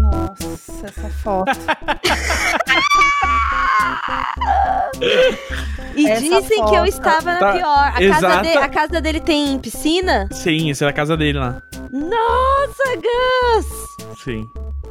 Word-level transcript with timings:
Nossa, 0.00 0.86
essa 0.86 1.08
foto. 1.22 1.50
E 5.96 6.08
Essa 6.08 6.20
dizem 6.20 6.64
que 6.64 6.74
eu 6.74 6.84
estava 6.84 7.32
na 7.32 7.38
Tá, 7.38 7.52
pior. 7.52 7.88
A 7.88 7.92
casa, 7.92 8.04
exata- 8.04 8.42
de- 8.42 8.56
a 8.58 8.68
casa 8.68 9.00
dele 9.00 9.20
tem 9.20 9.58
piscina? 9.58 10.28
Sim, 10.32 10.70
essa 10.70 10.84
é 10.84 10.88
a 10.88 10.92
casa 10.92 11.16
dele 11.16 11.38
lá. 11.38 11.60
Nossa, 11.92 12.96
Gus! 12.96 14.18
Sim. 14.22 14.48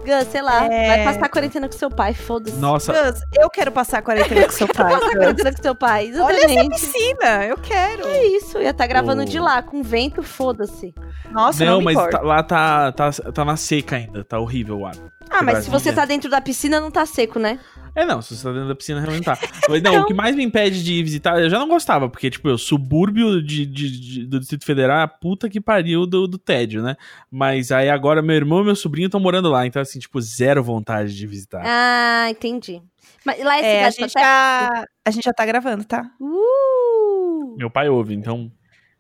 Gus, 0.10 0.28
sei 0.32 0.42
lá, 0.42 0.66
É. 0.66 0.88
vai 0.88 1.04
passar 1.06 1.26
a 1.26 1.30
quarentena 1.30 1.68
com 1.70 1.78
seu 1.78 1.90
pai, 1.90 2.14
foda-se. 2.14 2.58
Nossa, 2.58 2.92
Gus, 2.92 3.22
eu 3.38 3.50
quero 3.50 3.72
passar 3.72 4.00
a 4.00 4.02
quarentena 4.02 4.46
com 4.46 4.52
seu 4.52 4.68
pai. 4.68 4.94
Passar 4.94 5.06
a 5.08 5.12
quarentena 5.18 5.52
com 5.54 5.62
seu 5.62 5.76
pai, 5.76 6.12
Olha 6.20 6.36
essa 6.38 6.46
exatamente. 6.46 6.80
piscina, 6.82 7.46
eu 7.46 7.58
quero. 7.58 8.08
É 8.08 8.26
isso, 8.26 8.58
ia 8.60 8.72
estar 8.72 8.88
gravando 8.88 9.22
O- 9.22 9.26
de 9.26 9.40
lá, 9.40 9.62
com 9.62 9.84
vento, 9.84 10.24
foda-se. 10.24 10.94
Nossa, 11.32 11.64
não, 11.64 11.74
não, 11.74 11.80
me 11.80 11.94
mas 11.94 12.10
tá- 12.10 12.22
lá 12.22 12.42
tá, 12.44 12.92
tá, 12.92 13.12
tá 13.12 13.46
na 13.46 13.56
seca 13.56 13.96
ainda, 13.98 14.24
tá 14.24 14.40
horrível 14.40 14.80
o 14.80 14.86
ar. 14.86 14.96
Ah, 15.30 15.44
mas 15.44 15.64
se 15.66 15.70
você 15.70 15.94
tá 15.94 16.06
dentro 16.06 16.28
da 16.30 16.42
piscina, 16.42 16.80
não 16.80 16.90
tá 16.90 17.06
seco, 17.06 17.38
né? 17.38 17.60
É, 17.96 18.06
não, 18.06 18.22
se 18.22 18.36
você 18.36 18.44
tá 18.44 18.52
dentro 18.54 18.68
da 18.68 18.76
piscina, 18.76 19.00
realmente 19.02 19.26
tá. 19.26 19.38
Mas 19.68 19.82
não, 19.82 20.02
o 20.02 20.06
que 20.06 20.14
mais 20.14 20.36
me 20.36 20.44
impede 20.44 20.84
de 20.84 20.94
ir 20.94 21.04
visitar, 21.04 21.40
eu 21.42 21.50
já 21.50 21.58
não 21.60 21.68
gostava, 21.68 22.08
porque, 22.10 22.30
tipo, 22.30 22.50
o 22.50 22.58
subúrbio 22.58 23.42
de, 23.42 23.66
de- 23.66 24.00
de- 24.00 24.26
do 24.26 24.40
Distrito 24.40 24.66
Federal 24.66 25.00
é 25.00 25.04
a 25.04 25.08
puta 25.08 25.50
que 25.50 25.60
pariu 25.60 26.06
do, 26.06 26.28
do 26.28 26.38
tédio, 26.38 26.82
né? 26.82 26.96
Mas 27.32 27.72
aí 27.72 27.90
agora 27.90 28.22
meu 28.22 28.36
irmão 28.36 28.62
e 28.62 28.66
meu 28.66 28.76
sobrinho 28.76 29.08
estão 29.08 29.20
morando 29.20 29.50
lá, 29.50 29.66
então, 29.66 29.82
assim, 29.82 30.00
tipo, 30.00 30.20
zero 30.22 30.64
vontade 30.64 31.16
de 31.16 31.28
visitar. 31.28 31.62
Ah, 31.66 32.28
entendi. 32.30 32.82
Mas 33.26 33.44
lá 33.44 33.58
é 33.58 33.62
É, 33.62 33.86
a 33.86 33.92
cidade 33.92 33.96
gente, 33.96 34.14
tá 34.14 34.20
já, 34.22 34.86
a 35.06 35.12
gente 35.12 35.24
já 35.26 35.34
tá 35.34 35.46
gravando, 35.46 35.84
tá? 35.84 36.10
Uh! 36.20 37.56
Meu 37.58 37.70
pai 37.70 37.90
ouve, 37.90 38.14
então, 38.14 38.52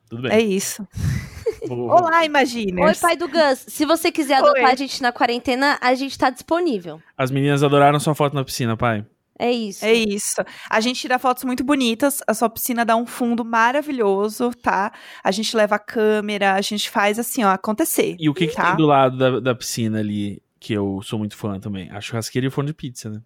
tudo 0.09 0.23
bem. 0.23 0.31
É 0.33 0.41
isso. 0.41 0.85
Olá, 1.67 2.19
Oi, 2.19 2.25
Imaginers. 2.25 2.99
pai 2.99 3.17
do 3.17 3.27
Gus. 3.27 3.65
Se 3.67 3.85
você 3.85 4.11
quiser 4.11 4.41
Oi. 4.41 4.49
adotar 4.49 4.71
a 4.71 4.75
gente 4.75 5.01
na 5.01 5.11
quarentena, 5.11 5.77
a 5.81 5.93
gente 5.95 6.17
tá 6.17 6.29
disponível. 6.29 7.01
As 7.17 7.31
meninas 7.31 7.63
adoraram 7.63 7.99
sua 7.99 8.15
foto 8.15 8.33
na 8.33 8.43
piscina, 8.43 8.77
pai. 8.77 9.05
É 9.37 9.51
isso. 9.51 9.85
É 9.85 9.93
isso. 9.93 10.41
A 10.69 10.81
gente 10.81 10.99
tira 10.99 11.17
fotos 11.17 11.43
muito 11.45 11.63
bonitas. 11.63 12.21
A 12.27 12.33
sua 12.33 12.49
piscina 12.49 12.83
dá 12.83 12.95
um 12.97 13.05
fundo 13.05 13.43
maravilhoso, 13.45 14.51
tá? 14.61 14.91
A 15.23 15.31
gente 15.31 15.55
leva 15.55 15.75
a 15.75 15.79
câmera, 15.79 16.53
a 16.55 16.61
gente 16.61 16.89
faz 16.89 17.17
assim, 17.17 17.43
ó, 17.43 17.49
acontecer. 17.49 18.15
E 18.19 18.29
o 18.29 18.33
que, 18.33 18.47
que 18.47 18.55
Tá. 18.55 18.67
tem 18.67 18.75
do 18.77 18.85
lado 18.85 19.17
da, 19.17 19.39
da 19.39 19.55
piscina 19.55 19.99
ali, 19.99 20.41
que 20.59 20.73
eu 20.73 20.99
sou 21.03 21.17
muito 21.17 21.37
fã 21.37 21.57
também? 21.59 21.89
A 21.91 22.01
churrasqueira 22.01 22.45
e 22.45 22.49
o 22.49 22.51
forno 22.51 22.67
de 22.67 22.73
pizza, 22.73 23.09
né? 23.09 23.21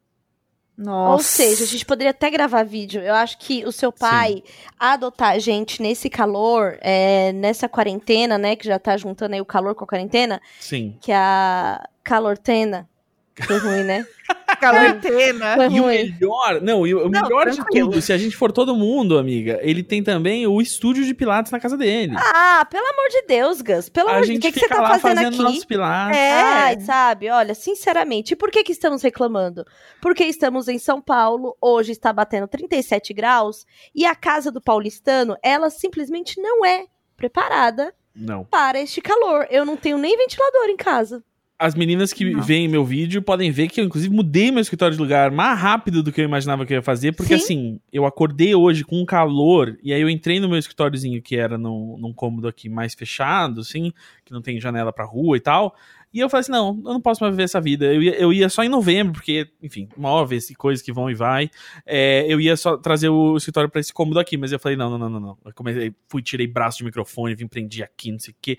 Nossa. 0.78 1.14
Ou 1.14 1.20
seja, 1.20 1.64
a 1.64 1.68
gente 1.68 1.86
poderia 1.86 2.12
até 2.12 2.30
gravar 2.30 2.64
vídeo. 2.64 3.02
Eu 3.02 3.14
acho 3.14 3.38
que 3.38 3.64
o 3.66 3.72
seu 3.72 3.92
pai 3.92 4.44
adotar 4.80 5.34
a 5.34 5.40
gente 5.40 5.82
nesse 5.82 6.10
calor, 6.10 6.78
é, 6.82 7.32
nessa 7.34 7.70
quarentena, 7.70 8.38
né? 8.38 8.56
Que 8.56 8.66
já 8.66 8.80
tá 8.80 8.98
juntando 8.98 9.36
aí 9.36 9.42
o 9.42 9.46
calor 9.46 9.76
com 9.76 9.84
a 9.84 9.88
quarentena, 9.88 10.42
Sim. 10.60 10.98
que 11.00 11.12
a 11.12 11.88
calortena. 12.04 12.90
Foi 13.36 13.58
ruim, 13.58 13.84
né? 13.84 14.06
Quarentena. 14.72 15.56
Foi 15.56 15.66
E 15.68 15.80
o 15.80 15.86
melhor, 15.86 16.62
não, 16.62 16.88
e 16.88 16.94
o 16.94 17.10
Não, 17.10 17.22
melhor 17.22 17.50
de 17.50 17.64
tudo, 17.66 18.02
se 18.02 18.12
a 18.14 18.18
gente 18.18 18.36
for 18.36 18.52
todo 18.52 18.76
mundo, 18.76 19.18
amiga, 19.18 19.60
ele 19.62 19.84
tem 19.84 20.04
também 20.04 20.46
o 20.48 20.62
estúdio 20.62 21.06
de 21.06 21.14
pilates 21.14 21.52
na 21.52 21.60
casa 21.60 21.78
dele. 21.78 22.16
Ah, 22.18 22.66
pelo 22.70 22.86
amor 22.86 23.10
de 23.10 23.22
Deus, 23.28 23.62
Gus. 23.62 23.90
Pelo 23.90 24.10
a 24.10 24.14
amor 24.14 24.22
de 24.24 24.28
Deus. 24.30 24.40
O 24.40 24.42
que, 24.42 24.52
que 24.52 24.60
você 24.60 24.66
fica 24.66 24.76
tá 24.76 24.82
lá 24.82 25.00
fazendo, 25.00 25.16
fazendo 25.18 25.34
aqui? 25.34 25.44
nossos 25.44 25.66
pilates. 25.66 26.18
É. 26.18 26.32
Ai, 26.32 26.80
sabe, 26.82 27.30
olha, 27.30 27.54
sinceramente, 27.56 28.34
e 28.34 28.36
por 28.36 28.52
que 28.52 28.64
que 28.64 28.72
estamos 28.72 29.02
reclamando? 29.02 29.66
Porque 30.02 30.24
estamos 30.24 30.68
em 30.68 30.80
São 30.80 31.02
Paulo, 31.02 31.56
hoje 31.62 31.92
está 31.92 32.12
batendo 32.14 32.48
37 32.48 33.14
graus, 33.14 33.66
e 33.94 34.06
a 34.06 34.16
casa 34.16 34.52
do 34.52 34.62
paulistano, 34.62 35.36
ela 35.44 35.70
simplesmente 35.70 36.40
não 36.42 36.66
é 36.66 36.86
preparada 37.16 37.94
Não. 38.16 38.44
para 38.46 38.80
este 38.80 39.02
calor. 39.02 39.48
Eu 39.50 39.66
não 39.66 39.78
tenho 39.78 39.98
nem 39.98 40.18
ventilador 40.18 40.70
em 40.70 40.78
casa. 40.78 41.24
As 41.64 41.76
meninas 41.76 42.12
que 42.12 42.30
Não. 42.30 42.42
veem 42.42 42.68
meu 42.68 42.84
vídeo 42.84 43.22
podem 43.22 43.50
ver 43.50 43.70
que 43.70 43.80
eu, 43.80 43.86
inclusive, 43.86 44.14
mudei 44.14 44.52
meu 44.52 44.60
escritório 44.60 44.94
de 44.98 45.02
lugar 45.02 45.32
mais 45.32 45.58
rápido 45.58 46.04
do 46.04 46.12
que 46.12 46.20
eu 46.20 46.26
imaginava 46.26 46.66
que 46.66 46.74
eu 46.74 46.76
ia 46.76 46.82
fazer, 46.82 47.14
porque 47.14 47.38
Sim. 47.38 47.44
assim, 47.44 47.80
eu 47.92 48.06
acordei 48.06 48.54
hoje 48.54 48.84
com 48.84 49.02
um 49.02 49.06
calor, 49.06 49.78
e 49.82 49.94
aí 49.94 50.02
eu 50.02 50.10
entrei 50.10 50.42
no 50.42 50.50
meu 50.50 50.58
escritóriozinho 50.58 51.22
que 51.22 51.38
era 51.38 51.58
num, 51.58 51.98
num 51.98 52.12
cômodo 52.12 52.50
aqui 52.50 52.68
mais 52.68 52.94
fechado, 52.94 53.62
assim, 53.62 53.94
que 54.26 54.34
não 54.34 54.42
tem 54.42 54.60
janela 54.60 54.92
pra 54.92 55.06
rua 55.06 55.38
e 55.38 55.40
tal. 55.40 55.74
E 56.14 56.20
eu 56.20 56.30
falei 56.30 56.42
assim: 56.42 56.52
não, 56.52 56.80
eu 56.86 56.94
não 56.94 57.02
posso 57.02 57.24
mais 57.24 57.34
viver 57.34 57.44
essa 57.44 57.60
vida. 57.60 57.86
Eu 57.86 58.04
ia, 58.04 58.16
eu 58.16 58.32
ia 58.32 58.48
só 58.48 58.64
em 58.64 58.70
novembro, 58.70 59.14
porque, 59.14 59.48
enfim, 59.62 59.90
móveis 59.98 60.50
e 60.50 60.56
coisas 60.56 60.84
que 60.84 60.94
vão 60.94 61.10
e 61.10 61.16
vai. 61.16 61.50
É, 61.86 62.26
eu 62.28 62.40
ia 62.40 62.56
só 62.56 62.78
trazer 62.78 63.10
o 63.10 63.36
escritório 63.36 63.70
pra 63.70 63.82
esse 63.82 63.92
cômodo 63.92 64.20
aqui, 64.20 64.38
mas 64.38 64.52
eu 64.52 64.60
falei: 64.60 64.78
não, 64.78 64.92
não, 64.92 65.00
não, 65.00 65.10
não, 65.10 65.20
não. 65.20 65.38
Eu 65.44 65.54
comecei, 65.56 65.94
fui, 66.08 66.22
tirei 66.22 66.46
braço 66.46 66.78
de 66.78 66.84
microfone, 66.84 67.34
vim 67.34 67.48
prendi 67.48 67.82
aqui, 67.82 68.12
não 68.12 68.20
sei 68.20 68.32
o 68.32 68.38
quê. 68.40 68.58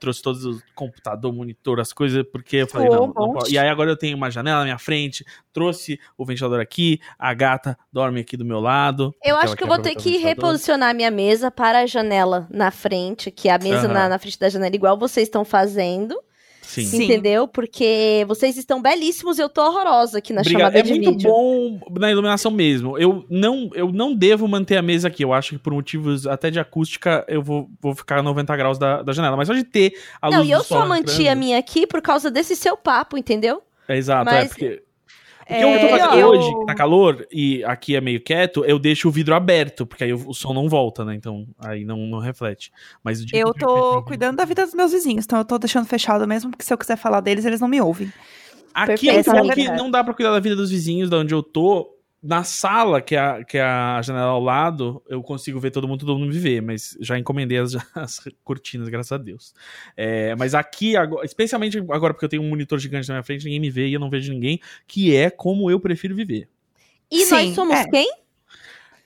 Trouxe 0.00 0.20
todos 0.20 0.44
os 0.44 0.62
computador, 0.74 1.32
monitor, 1.32 1.78
as 1.78 1.92
coisas, 1.92 2.24
porque 2.32 2.56
eu 2.56 2.66
falei: 2.66 2.88
Pô, 2.88 2.96
não, 2.96 3.12
não. 3.14 3.48
E 3.48 3.56
aí 3.56 3.68
agora 3.68 3.90
eu 3.90 3.96
tenho 3.96 4.16
uma 4.16 4.28
janela 4.28 4.58
na 4.58 4.64
minha 4.64 4.78
frente, 4.78 5.24
trouxe 5.52 6.00
o 6.18 6.24
ventilador 6.24 6.60
aqui, 6.60 7.00
a 7.16 7.32
gata 7.32 7.78
dorme 7.92 8.20
aqui 8.20 8.36
do 8.36 8.44
meu 8.44 8.58
lado. 8.58 9.14
Eu 9.24 9.36
acho 9.36 9.54
que 9.56 9.62
eu 9.62 9.68
vou 9.68 9.78
ter 9.78 9.94
que 9.94 10.16
reposicionar 10.16 10.94
minha 10.94 11.10
mesa 11.10 11.52
para 11.52 11.80
a 11.80 11.86
janela 11.86 12.48
na 12.50 12.72
frente, 12.72 13.30
que 13.30 13.48
é 13.48 13.54
a 13.54 13.58
mesa 13.58 13.86
Aham. 13.86 13.94
na, 13.94 14.08
na 14.08 14.18
frente 14.18 14.38
da 14.38 14.48
janela, 14.48 14.74
igual 14.74 14.98
vocês 14.98 15.28
estão 15.28 15.44
fazendo, 15.44 16.20
Sim. 16.66 16.84
Sim. 16.84 17.04
entendeu? 17.04 17.46
Porque 17.48 18.24
vocês 18.28 18.56
estão 18.58 18.82
belíssimos 18.82 19.38
e 19.38 19.42
eu 19.42 19.48
tô 19.48 19.62
horrorosa 19.62 20.18
aqui 20.18 20.32
na 20.32 20.40
Obrigado. 20.40 20.60
chamada 20.60 20.78
É 20.78 20.82
de 20.82 20.90
muito 20.90 21.10
vídeo. 21.12 21.30
bom 21.30 21.80
na 21.98 22.10
iluminação 22.10 22.50
mesmo. 22.50 22.98
Eu 22.98 23.24
não, 23.30 23.70
eu 23.74 23.92
não 23.92 24.12
devo 24.14 24.46
manter 24.48 24.76
a 24.76 24.82
mesa 24.82 25.08
aqui. 25.08 25.22
Eu 25.24 25.32
acho 25.32 25.50
que 25.50 25.58
por 25.58 25.72
motivos 25.72 26.26
até 26.26 26.50
de 26.50 26.58
acústica 26.58 27.24
eu 27.28 27.40
vou, 27.42 27.70
vou 27.80 27.94
ficar 27.94 28.18
a 28.18 28.22
90 28.22 28.56
graus 28.56 28.78
da, 28.78 29.00
da 29.02 29.12
janela. 29.12 29.36
Mas 29.36 29.46
só 29.48 29.54
de 29.54 29.64
ter 29.64 29.92
a 30.20 30.28
Não, 30.30 30.38
luz 30.38 30.48
e 30.48 30.52
eu 30.52 30.62
só 30.64 30.84
manti 30.86 31.28
a 31.28 31.34
minha 31.34 31.58
aqui 31.58 31.86
por 31.86 32.02
causa 32.02 32.30
desse 32.30 32.56
seu 32.56 32.76
papo, 32.76 33.16
entendeu? 33.16 33.62
É 33.88 33.96
exato, 33.96 34.24
Mas- 34.24 34.44
é 34.44 34.48
porque. 34.48 34.82
Porque 35.46 35.62
É, 35.62 35.66
o 35.66 35.70
que 35.70 35.76
eu 35.76 35.80
tô 35.80 35.96
fazendo 35.96 36.18
eu- 36.18 36.28
hoje, 36.28 36.58
que 36.58 36.66
tá 36.66 36.74
calor, 36.74 37.24
e 37.30 37.62
aqui 37.64 37.94
é 37.94 38.00
meio 38.00 38.20
quieto, 38.20 38.64
eu 38.64 38.80
deixo 38.80 39.06
o 39.08 39.12
vidro 39.12 39.32
aberto, 39.32 39.86
porque 39.86 40.02
aí 40.02 40.12
o, 40.12 40.34
som 40.34 40.52
não 40.52 40.68
volta, 40.68 41.04
né? 41.04 41.14
Então 41.14 41.46
aí 41.60 41.84
não, 41.84 41.98
não 41.98 42.18
reflete. 42.18 42.72
Mas 43.02 43.20
o 43.20 43.26
dia 43.26 43.40
Eu 43.40 43.54
tô 43.54 44.02
cuidando 44.02 44.36
da 44.36 44.44
vida 44.44 44.64
dos 44.64 44.74
meus 44.74 44.90
vizinhos, 44.90 45.24
então 45.24 45.38
eu 45.38 45.44
tô 45.44 45.56
deixando 45.56 45.86
fechado 45.86 46.26
mesmo, 46.26 46.50
porque 46.50 46.64
se 46.64 46.72
eu 46.74 46.78
quiser 46.78 46.96
falar 46.96 47.20
deles, 47.20 47.44
eles 47.44 47.60
não 47.60 47.68
me 47.68 47.80
ouvem. 47.80 48.12
Aqui 48.74 49.08
é 49.08 49.14
Perfeito, 49.14 49.30
é 49.30 49.42
bom 49.42 49.48
que 49.50 49.68
não 49.68 49.90
dá 49.90 50.02
pra 50.02 50.12
cuidar 50.12 50.32
da 50.32 50.40
vida 50.40 50.56
dos 50.56 50.70
vizinhos, 50.70 51.08
da 51.08 51.18
onde 51.18 51.32
eu 51.32 51.42
tô. 51.42 51.95
Na 52.22 52.42
sala, 52.42 53.00
que 53.00 53.14
é, 53.14 53.18
a, 53.18 53.44
que 53.44 53.58
é 53.58 53.62
a 53.62 54.00
janela 54.02 54.30
ao 54.30 54.40
lado, 54.40 55.02
eu 55.08 55.22
consigo 55.22 55.60
ver 55.60 55.70
todo 55.70 55.86
mundo, 55.86 56.04
todo 56.04 56.18
mundo 56.18 56.32
me 56.32 56.38
vê, 56.38 56.60
mas 56.60 56.96
já 57.00 57.18
encomendei 57.18 57.58
as, 57.58 57.76
as 57.94 58.20
cortinas, 58.42 58.88
graças 58.88 59.12
a 59.12 59.18
Deus. 59.18 59.54
É, 59.96 60.34
mas 60.34 60.54
aqui, 60.54 60.96
agora, 60.96 61.24
especialmente 61.24 61.78
agora 61.78 62.12
porque 62.12 62.24
eu 62.24 62.28
tenho 62.28 62.42
um 62.42 62.48
monitor 62.48 62.78
gigante 62.78 63.08
na 63.08 63.14
minha 63.14 63.22
frente, 63.22 63.44
ninguém 63.44 63.60
me 63.60 63.70
vê 63.70 63.86
e 63.88 63.94
eu 63.94 64.00
não 64.00 64.10
vejo 64.10 64.32
ninguém, 64.32 64.60
que 64.86 65.14
é 65.14 65.30
como 65.30 65.70
eu 65.70 65.78
prefiro 65.78 66.14
viver. 66.16 66.48
E 67.10 67.24
Sim, 67.24 67.30
nós 67.30 67.54
somos 67.54 67.76
é. 67.76 67.84
quem? 67.88 68.10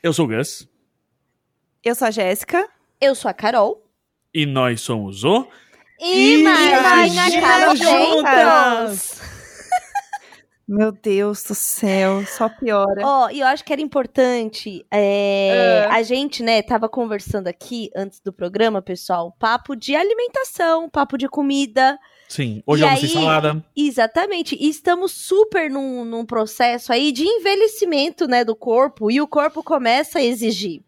Eu 0.03 0.13
sou 0.13 0.25
o 0.25 0.29
Gus, 0.29 0.67
Eu 1.85 1.95
sou 1.95 2.09
a 2.09 2.11
Jéssica. 2.11 2.67
Eu 3.01 3.15
sou 3.15 3.31
a 3.31 3.35
Carol. 3.35 3.87
e 4.33 4.47
nós 4.47 4.81
somos 4.81 5.25
o... 5.25 5.47
Imagina 6.01 7.07
Imagina 7.07 7.77
juntas! 7.77 9.21
Meu 10.73 10.93
Deus 10.93 11.43
do 11.43 11.53
céu, 11.55 12.25
só 12.27 12.49
piora. 12.49 13.03
Ó, 13.05 13.29
e 13.29 13.41
eu 13.41 13.47
acho 13.49 13.65
que 13.65 13.73
era 13.73 13.83
importante. 13.83 14.87
é, 14.89 15.85
Ah. 15.91 15.95
A 15.97 16.03
gente, 16.05 16.45
né, 16.45 16.63
tava 16.63 16.89
conversando 16.89 17.49
aqui 17.49 17.91
antes 17.97 18.21
do 18.21 18.33
programa, 18.33 18.81
pessoal, 18.81 19.35
papo 19.37 19.75
de 19.75 19.97
alimentação, 19.97 20.89
papo 20.89 21.19
de 21.19 21.29
comida. 21.29 21.99
Sim, 22.29 22.63
hoje 22.65 22.85
E 22.85 22.87
eu 22.87 22.91
aí- 22.91 23.09
salada. 23.09 23.65
Exatamente. 23.77 24.55
E 24.61 24.69
estamos 24.69 25.11
super 25.11 25.69
num, 25.69 26.05
num 26.05 26.25
processo 26.25 26.93
aí 26.93 27.11
de 27.11 27.25
envelhecimento, 27.25 28.29
né, 28.29 28.45
do 28.45 28.55
corpo. 28.55 29.11
E 29.11 29.21
o 29.21 29.27
corpo 29.27 29.65
começa 29.65 30.21
a 30.21 30.23
exigir, 30.23 30.83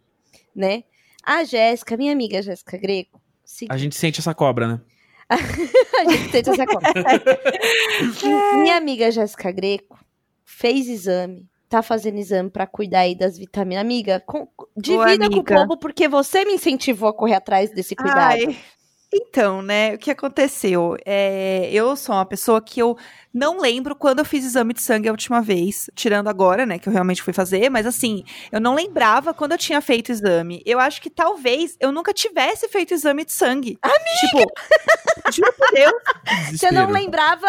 né? 0.55 0.85
A 1.25 1.43
Jéssica, 1.43 1.97
minha 1.97 2.13
amiga 2.13 2.41
Jéssica 2.41 2.77
Greco. 2.79 3.21
se- 3.45 3.67
A 3.69 3.77
gente 3.77 3.97
sente 3.97 4.21
essa 4.21 4.33
cobra, 4.33 4.67
né? 4.69 4.81
a 6.01 6.11
gente 6.11 6.31
tenta 6.31 6.51
essa 6.51 6.67
conta. 6.67 6.93
Minha 8.61 8.77
amiga 8.77 9.11
Jéssica 9.11 9.51
Greco 9.51 9.99
fez 10.45 10.89
exame, 10.89 11.47
tá 11.69 11.83
fazendo 11.83 12.19
exame 12.19 12.51
pra 12.51 12.67
cuidar 12.67 13.01
aí 13.01 13.15
das 13.15 13.39
vitaminas. 13.39 13.83
Amiga, 13.83 14.21
com, 14.21 14.49
divida 14.77 15.29
com 15.29 15.37
o 15.37 15.41
amiga. 15.41 15.55
povo, 15.55 15.79
porque 15.79 16.09
você 16.09 16.45
me 16.45 16.55
incentivou 16.55 17.09
a 17.09 17.15
correr 17.15 17.35
atrás 17.35 17.71
desse 17.71 17.97
cuidado. 17.97 18.33
Ai, 18.33 18.57
então, 19.13 19.61
né, 19.61 19.95
o 19.95 19.99
que 19.99 20.11
aconteceu? 20.11 20.97
É, 21.05 21.69
eu 21.71 21.95
sou 21.97 22.15
uma 22.15 22.25
pessoa 22.25 22.63
que 22.63 22.81
eu 22.81 22.97
não 23.33 23.61
lembro 23.61 23.95
quando 23.95 24.21
eu 24.21 24.25
fiz 24.25 24.45
exame 24.45 24.73
de 24.73 24.81
sangue 24.81 25.09
a 25.09 25.13
última 25.13 25.43
vez, 25.43 25.91
tirando 25.95 26.29
agora, 26.29 26.65
né, 26.65 26.79
que 26.79 26.89
eu 26.89 26.93
realmente 26.93 27.23
fui 27.23 27.33
fazer, 27.33 27.69
mas 27.69 27.87
assim, 27.87 28.25
eu 28.51 28.61
não 28.61 28.75
lembrava 28.75 29.35
quando 29.35 29.53
eu 29.53 29.59
tinha 29.59 29.81
feito 29.81 30.11
exame. 30.11 30.63
Eu 30.65 30.81
acho 30.81 31.01
que 31.03 31.11
talvez 31.11 31.77
eu 31.79 31.93
nunca 31.93 32.13
tivesse 32.15 32.69
feito 32.69 32.95
exame 32.95 33.25
de 33.25 33.33
sangue. 33.33 33.79
Amiga! 33.83 34.01
Tipo, 34.21 35.33
juro 35.33 35.53
por 35.53 35.73
Deus, 35.73 35.95
Você 36.59 36.71
não 36.71 36.91
lembrava 36.91 37.47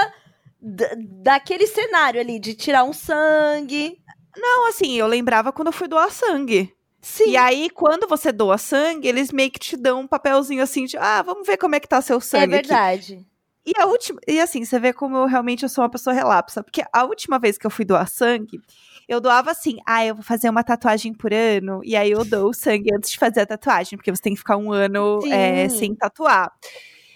daquele 1.21 1.67
cenário 1.67 2.19
ali, 2.19 2.39
de 2.39 2.53
tirar 2.53 2.83
um 2.83 2.93
sangue. 2.93 3.97
Não, 4.35 4.67
assim, 4.67 4.93
eu 4.97 5.07
lembrava 5.07 5.51
quando 5.51 5.67
eu 5.67 5.73
fui 5.73 5.87
doar 5.87 6.11
sangue. 6.11 6.73
Sim. 7.03 7.31
E 7.31 7.37
aí, 7.37 7.69
quando 7.69 8.07
você 8.07 8.31
doa 8.31 8.57
sangue, 8.57 9.09
eles 9.09 9.31
meio 9.31 9.51
que 9.51 9.59
te 9.59 9.75
dão 9.75 9.99
um 9.99 10.07
papelzinho 10.07 10.63
assim 10.63 10.85
de, 10.85 10.97
ah, 10.97 11.21
vamos 11.21 11.45
ver 11.45 11.57
como 11.57 11.75
é 11.75 11.79
que 11.79 11.87
tá 11.87 12.01
seu 12.01 12.21
sangue 12.21 12.55
é 12.55 12.59
aqui. 12.59 12.69
verdade. 12.69 13.27
E 13.65 13.71
a 13.77 13.85
última, 13.85 14.19
e 14.25 14.39
assim, 14.39 14.63
você 14.63 14.79
vê 14.79 14.93
como 14.93 15.17
eu 15.17 15.25
realmente 15.25 15.63
eu 15.63 15.69
sou 15.69 15.83
uma 15.83 15.89
pessoa 15.89 16.13
relapsa, 16.13 16.63
porque 16.63 16.81
a 16.91 17.03
última 17.03 17.37
vez 17.37 17.57
que 17.57 17.67
eu 17.67 17.71
fui 17.71 17.83
doar 17.83 18.09
sangue, 18.09 18.59
eu 19.07 19.19
doava 19.19 19.51
assim, 19.51 19.77
ah, 19.85 20.05
eu 20.05 20.15
vou 20.15 20.23
fazer 20.23 20.49
uma 20.49 20.63
tatuagem 20.63 21.13
por 21.13 21.33
ano, 21.33 21.81
e 21.83 21.95
aí 21.95 22.11
eu 22.11 22.23
dou 22.23 22.49
o 22.49 22.53
sangue 22.53 22.93
antes 22.93 23.11
de 23.11 23.17
fazer 23.17 23.41
a 23.41 23.45
tatuagem, 23.45 23.97
porque 23.97 24.11
você 24.13 24.21
tem 24.21 24.33
que 24.33 24.39
ficar 24.39 24.57
um 24.57 24.71
ano 24.71 25.19
é, 25.27 25.67
sem 25.69 25.93
tatuar. 25.95 26.51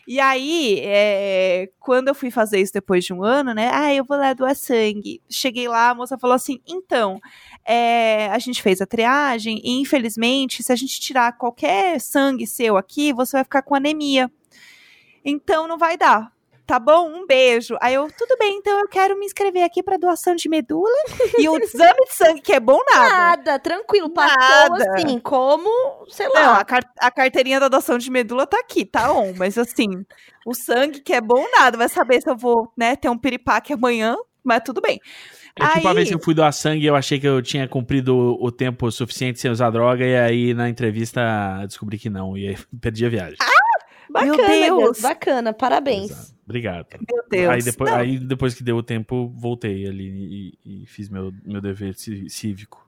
E 0.07 0.21
aí, 0.21 0.79
é, 0.85 1.69
quando 1.81 2.07
eu 2.07 2.15
fui 2.15 2.31
fazer 2.31 2.61
isso 2.61 2.71
depois 2.71 3.03
de 3.03 3.13
um 3.13 3.23
ano, 3.23 3.53
né? 3.53 3.69
Ah, 3.73 3.93
eu 3.93 4.05
vou 4.05 4.15
lá 4.17 4.33
doar 4.33 4.55
sangue. 4.55 5.21
Cheguei 5.29 5.67
lá, 5.67 5.89
a 5.89 5.95
moça 5.95 6.17
falou 6.17 6.33
assim: 6.35 6.61
então, 6.65 7.19
é, 7.65 8.27
a 8.27 8.39
gente 8.39 8.63
fez 8.63 8.79
a 8.81 8.85
triagem 8.85 9.59
e, 9.61 9.81
infelizmente, 9.81 10.63
se 10.63 10.71
a 10.71 10.77
gente 10.77 10.97
tirar 11.01 11.37
qualquer 11.37 11.99
sangue 11.99 12.47
seu 12.47 12.77
aqui, 12.77 13.11
você 13.11 13.35
vai 13.35 13.43
ficar 13.43 13.61
com 13.63 13.75
anemia. 13.75 14.31
Então 15.25 15.67
não 15.67 15.77
vai 15.77 15.97
dar. 15.97 16.31
Tá 16.67 16.77
bom? 16.79 17.07
Um 17.09 17.25
beijo. 17.25 17.77
Aí 17.81 17.93
eu, 17.93 18.09
tudo 18.11 18.35
bem, 18.37 18.57
então 18.57 18.77
eu 18.77 18.89
quero 18.89 19.17
me 19.17 19.25
inscrever 19.25 19.63
aqui 19.63 19.81
pra 19.81 19.95
doação 19.95 20.35
de 20.35 20.49
medula. 20.49 20.89
e 21.39 21.47
o 21.47 21.57
exame 21.57 21.97
de 22.05 22.13
sangue, 22.13 22.41
que 22.41 22.51
é 22.51 22.59
bom 22.59 22.77
nada. 22.91 23.09
Nada, 23.09 23.59
tranquilo. 23.59 24.09
Passou 24.09 24.37
Nada. 24.37 24.91
assim, 24.95 25.17
como, 25.17 25.69
sei 26.09 26.27
Não, 26.27 26.33
lá. 26.33 26.59
a, 26.59 26.65
car- 26.65 26.91
a 26.99 27.09
carteirinha 27.09 27.57
da 27.61 27.69
doação 27.69 27.97
de 27.97 28.11
medula 28.11 28.45
tá 28.45 28.59
aqui, 28.59 28.83
tá 28.83 29.09
on. 29.13 29.33
Mas 29.37 29.57
assim, 29.57 29.87
o 30.45 30.53
sangue, 30.53 30.99
que 30.99 31.13
é 31.13 31.21
bom 31.21 31.41
nada. 31.57 31.77
Vai 31.77 31.87
saber 31.87 32.21
se 32.21 32.29
eu 32.29 32.35
vou, 32.35 32.69
né, 32.77 32.97
ter 32.97 33.07
um 33.09 33.17
piripaque 33.17 33.71
amanhã, 33.71 34.17
mas 34.43 34.61
tudo 34.65 34.81
bem. 34.81 34.99
É 35.57 35.67
tipo 35.75 35.87
a 35.87 35.91
Aí- 35.91 35.95
vez 35.95 36.09
que 36.09 36.15
eu 36.15 36.19
fui 36.21 36.33
doar 36.33 36.51
sangue 36.51 36.85
eu 36.85 36.97
achei 36.97 37.17
que 37.17 37.27
eu 37.27 37.41
tinha 37.41 37.65
cumprido 37.67 38.13
o, 38.39 38.51
tempo 38.51 38.91
suficiente 38.91 39.39
sem 39.39 39.49
usar 39.49 39.69
droga, 39.69 40.05
e 40.05 40.17
aí 40.17 40.53
na 40.53 40.69
entrevista 40.69 41.21
descobri 41.65 41.97
que 41.97 42.09
não, 42.09 42.37
e 42.37 42.49
aí 42.49 42.57
perdi 42.81 43.05
a 43.05 43.09
viagem. 43.09 43.37
Bacana, 44.09 44.35
Meu 44.37 44.47
Deus. 44.47 44.83
Deus, 44.83 44.99
bacana, 45.01 45.53
parabéns. 45.53 46.11
Exato. 46.11 46.36
Obrigado. 46.47 46.87
Meu 47.11 47.23
Deus. 47.29 47.49
Aí 47.49 47.61
depois, 47.61 47.91
Não, 47.91 47.97
aí 47.97 48.17
depois 48.17 48.55
que 48.55 48.63
deu 48.63 48.77
o 48.77 48.83
tempo, 48.83 49.27
voltei 49.35 49.85
ali 49.85 50.55
e, 50.65 50.83
e 50.83 50.85
fiz 50.85 51.09
meu, 51.09 51.33
meu 51.45 51.59
dever 51.59 51.93
cívico. 51.93 52.87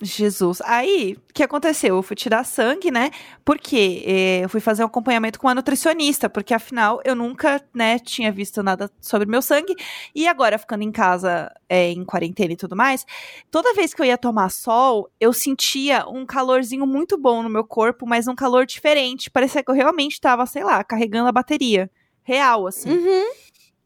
Jesus. 0.00 0.60
Aí, 0.64 1.16
o 1.30 1.32
que 1.32 1.42
aconteceu? 1.42 1.96
Eu 1.96 2.02
fui 2.02 2.16
tirar 2.16 2.44
sangue, 2.44 2.90
né? 2.90 3.10
Porque 3.44 4.02
eh, 4.04 4.40
eu 4.44 4.48
fui 4.48 4.60
fazer 4.60 4.82
um 4.82 4.86
acompanhamento 4.86 5.38
com 5.38 5.46
uma 5.46 5.54
nutricionista, 5.54 6.28
porque 6.28 6.52
afinal 6.52 7.00
eu 7.04 7.14
nunca, 7.14 7.62
né, 7.72 7.98
tinha 8.00 8.32
visto 8.32 8.62
nada 8.62 8.90
sobre 9.00 9.28
meu 9.28 9.40
sangue. 9.40 9.74
E 10.14 10.26
agora, 10.26 10.58
ficando 10.58 10.82
em 10.82 10.90
casa, 10.90 11.52
eh, 11.68 11.90
em 11.90 12.04
quarentena 12.04 12.52
e 12.52 12.56
tudo 12.56 12.74
mais, 12.74 13.06
toda 13.50 13.74
vez 13.74 13.94
que 13.94 14.02
eu 14.02 14.06
ia 14.06 14.18
tomar 14.18 14.48
sol, 14.50 15.08
eu 15.20 15.32
sentia 15.32 16.04
um 16.08 16.26
calorzinho 16.26 16.86
muito 16.86 17.16
bom 17.16 17.42
no 17.42 17.48
meu 17.48 17.64
corpo, 17.64 18.06
mas 18.06 18.26
um 18.26 18.34
calor 18.34 18.66
diferente. 18.66 19.30
Parecia 19.30 19.62
que 19.62 19.70
eu 19.70 19.74
realmente 19.74 20.20
tava, 20.20 20.44
sei 20.46 20.64
lá, 20.64 20.82
carregando 20.82 21.28
a 21.28 21.32
bateria. 21.32 21.88
Real, 22.22 22.66
assim. 22.66 22.90
Uhum. 22.90 23.32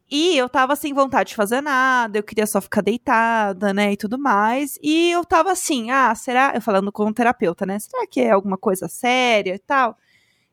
E 0.09 0.37
eu 0.37 0.47
tava 0.47 0.75
sem 0.75 0.93
vontade 0.93 1.29
de 1.29 1.35
fazer 1.35 1.59
nada, 1.59 2.17
eu 2.17 2.23
queria 2.23 2.47
só 2.47 2.61
ficar 2.61 2.81
deitada, 2.81 3.73
né, 3.73 3.91
e 3.91 3.97
tudo 3.97 4.17
mais. 4.17 4.79
E 4.81 5.11
eu 5.11 5.25
tava 5.25 5.51
assim, 5.51 5.91
ah, 5.91 6.15
será? 6.15 6.53
Eu 6.55 6.61
falando 6.61 6.91
com 6.93 7.05
o 7.05 7.13
terapeuta, 7.13 7.65
né? 7.65 7.77
Será 7.77 8.07
que 8.07 8.21
é 8.21 8.31
alguma 8.31 8.57
coisa 8.57 8.87
séria 8.87 9.55
e 9.55 9.59
tal? 9.59 9.97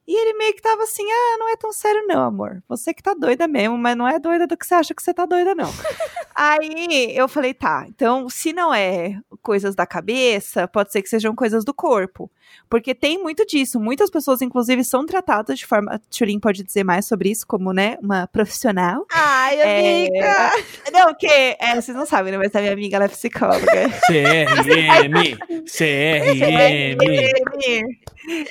E 0.07 0.21
ele 0.21 0.37
meio 0.37 0.55
que 0.55 0.61
tava 0.61 0.83
assim, 0.83 1.05
ah, 1.11 1.37
não 1.39 1.51
é 1.51 1.57
tão 1.57 1.73
sério 1.73 2.07
não, 2.07 2.23
amor. 2.23 2.63
Você 2.69 2.93
que 2.93 3.03
tá 3.03 3.15
doida 3.15 3.49
mesmo, 3.49 3.79
mas 3.79 3.97
não 3.97 4.07
é 4.07 4.19
doida 4.19 4.47
do 4.47 4.57
que 4.57 4.67
você 4.67 4.75
acha 4.75 4.95
que 4.95 5.03
você 5.03 5.15
tá 5.15 5.25
doida, 5.25 5.55
não. 5.55 5.71
Aí 6.35 7.17
eu 7.17 7.29
falei, 7.29 7.55
tá, 7.55 7.87
então 7.89 8.29
se 8.29 8.53
não 8.53 8.75
é 8.75 9.19
coisas 9.41 9.75
da 9.75 9.87
cabeça, 9.87 10.67
pode 10.69 10.93
ser 10.93 11.01
que 11.01 11.09
sejam 11.09 11.35
coisas 11.35 11.65
do 11.65 11.73
corpo. 11.73 12.31
Porque 12.69 12.95
tem 12.95 13.23
muito 13.23 13.47
disso. 13.47 13.81
Muitas 13.81 14.11
pessoas, 14.11 14.43
inclusive, 14.43 14.85
são 14.85 15.07
tratadas 15.07 15.59
de 15.59 15.67
forma. 15.67 15.95
A 15.95 15.99
Tulin 15.99 16.39
pode 16.39 16.63
dizer 16.63 16.85
mais 16.85 17.07
sobre 17.07 17.31
isso, 17.31 17.47
como, 17.47 17.73
né, 17.73 17.97
uma 18.03 18.27
profissional. 18.27 19.07
Ai, 19.13 19.61
É, 19.61 20.07
amiga. 20.07 20.53
Não, 20.93 21.15
que 21.15 21.27
é, 21.27 21.81
vocês 21.81 21.97
não 21.97 22.07
sabem, 22.07 22.33
né? 22.33 22.39
Mas 22.39 22.55
a 22.55 22.61
minha 22.61 22.73
amiga 22.73 22.97
ela 22.97 23.05
é 23.05 23.09
psicóloga. 23.09 23.91
CRM! 24.07 25.39
CRM! 25.67 26.99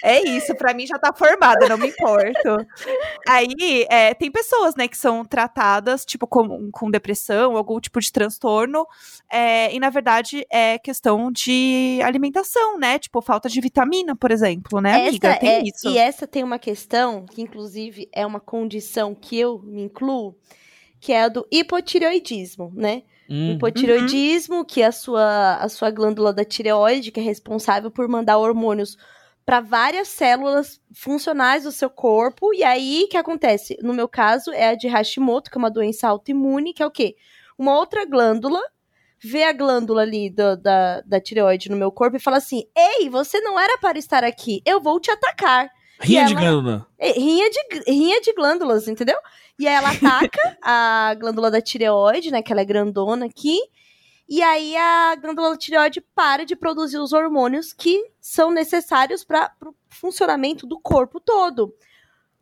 É 0.03 0.21
isso, 0.21 0.53
pra 0.55 0.73
mim 0.73 0.85
já 0.85 0.99
tá 0.99 1.11
formada, 1.43 1.69
não 1.69 1.77
me 1.77 1.87
importo. 1.87 2.67
Aí, 3.27 3.85
é, 3.89 4.13
tem 4.13 4.31
pessoas, 4.31 4.75
né, 4.75 4.87
que 4.87 4.97
são 4.97 5.25
tratadas, 5.25 6.05
tipo, 6.05 6.25
com, 6.25 6.71
com 6.71 6.89
depressão, 6.89 7.57
algum 7.57 7.79
tipo 7.79 7.99
de 7.99 8.11
transtorno, 8.11 8.87
é, 9.29 9.73
e 9.73 9.79
na 9.79 9.89
verdade 9.89 10.45
é 10.49 10.77
questão 10.77 11.31
de 11.31 11.99
alimentação, 12.03 12.77
né? 12.77 12.97
Tipo, 12.99 13.21
falta 13.21 13.49
de 13.49 13.59
vitamina, 13.59 14.15
por 14.15 14.31
exemplo, 14.31 14.79
né, 14.81 15.07
amiga? 15.07 15.29
Essa 15.29 15.39
tem 15.39 15.49
é- 15.49 15.63
isso. 15.63 15.89
E 15.89 15.97
essa 15.97 16.27
tem 16.27 16.43
uma 16.43 16.59
questão, 16.59 17.25
que 17.25 17.41
inclusive 17.41 18.09
é 18.11 18.25
uma 18.25 18.39
condição 18.39 19.13
que 19.13 19.37
eu 19.37 19.59
me 19.59 19.83
incluo, 19.83 20.35
que 20.99 21.11
é 21.11 21.23
a 21.23 21.27
do 21.27 21.45
hipotireoidismo, 21.51 22.71
né? 22.75 23.03
Hum, 23.29 23.53
Hipotireoidismo, 23.53 24.65
que 24.65 24.81
é 24.81 24.85
a 24.85 24.91
sua, 24.91 25.55
a 25.55 25.69
sua 25.69 25.89
glândula 25.89 26.33
da 26.33 26.43
tireoide, 26.43 27.09
que 27.09 27.19
é 27.21 27.23
responsável 27.23 27.89
por 27.89 28.07
mandar 28.07 28.37
hormônios 28.37 28.97
para 29.45 29.59
várias 29.59 30.07
células 30.07 30.79
funcionais 30.93 31.63
do 31.63 31.71
seu 31.71 31.89
corpo. 31.89 32.53
E 32.53 32.63
aí, 32.63 33.03
o 33.05 33.09
que 33.09 33.17
acontece? 33.17 33.77
No 33.81 33.93
meu 33.93 34.07
caso, 34.07 34.51
é 34.51 34.69
a 34.69 34.75
de 34.75 34.87
Hashimoto, 34.87 35.49
que 35.51 35.57
é 35.57 35.59
uma 35.59 35.71
doença 35.71 36.07
autoimune, 36.07 36.73
que 36.73 36.81
é 36.81 36.85
o 36.85 36.91
quê? 36.91 37.15
Uma 37.57 37.77
outra 37.77 38.05
glândula 38.05 38.61
vê 39.25 39.43
a 39.43 39.53
glândula 39.53 40.01
ali 40.01 40.29
do- 40.29 40.57
da, 40.57 41.01
da 41.01 41.19
tireoide 41.21 41.69
no 41.69 41.77
meu 41.77 41.91
corpo 41.91 42.17
e 42.17 42.19
fala 42.19 42.37
assim: 42.37 42.63
Ei, 42.75 43.09
você 43.09 43.39
não 43.41 43.59
era 43.59 43.77
para 43.77 43.97
estar 43.97 44.23
aqui, 44.23 44.61
eu 44.65 44.81
vou 44.81 44.99
te 44.99 45.11
atacar. 45.11 45.69
Rinha 45.99 46.23
E 46.23 46.25
de 46.25 46.33
ela- 46.33 46.41
glândula. 46.41 46.87
É, 46.97 47.11
Rinha 47.11 47.49
de, 47.49 47.59
rinha 47.91 48.19
de 48.21 48.33
glândulas, 48.33 48.87
entendeu? 48.87 49.17
E 49.59 49.67
aí 49.67 49.75
ela 49.75 49.91
ataca 49.91 50.57
a 50.61 51.15
glândula 51.19 51.51
da 51.51 51.61
tireoide, 51.61 52.31
né? 52.31 52.41
Que 52.41 52.51
ela 52.51 52.61
é 52.61 52.65
grandona 52.65 53.25
aqui. 53.27 53.59
E 54.35 54.41
aí 54.41 54.75
a 54.75 55.15
glândula 55.15 55.55
tireoide 55.55 56.01
para 56.01 56.43
de 56.43 56.55
produzir 56.55 56.97
os 56.97 57.13
hormônios 57.13 57.71
que 57.71 58.03
são 58.19 58.49
necessários 58.49 59.23
para 59.23 59.53
o 59.63 59.75
funcionamento 59.87 60.65
do 60.65 60.79
corpo 60.79 61.19
todo. 61.19 61.71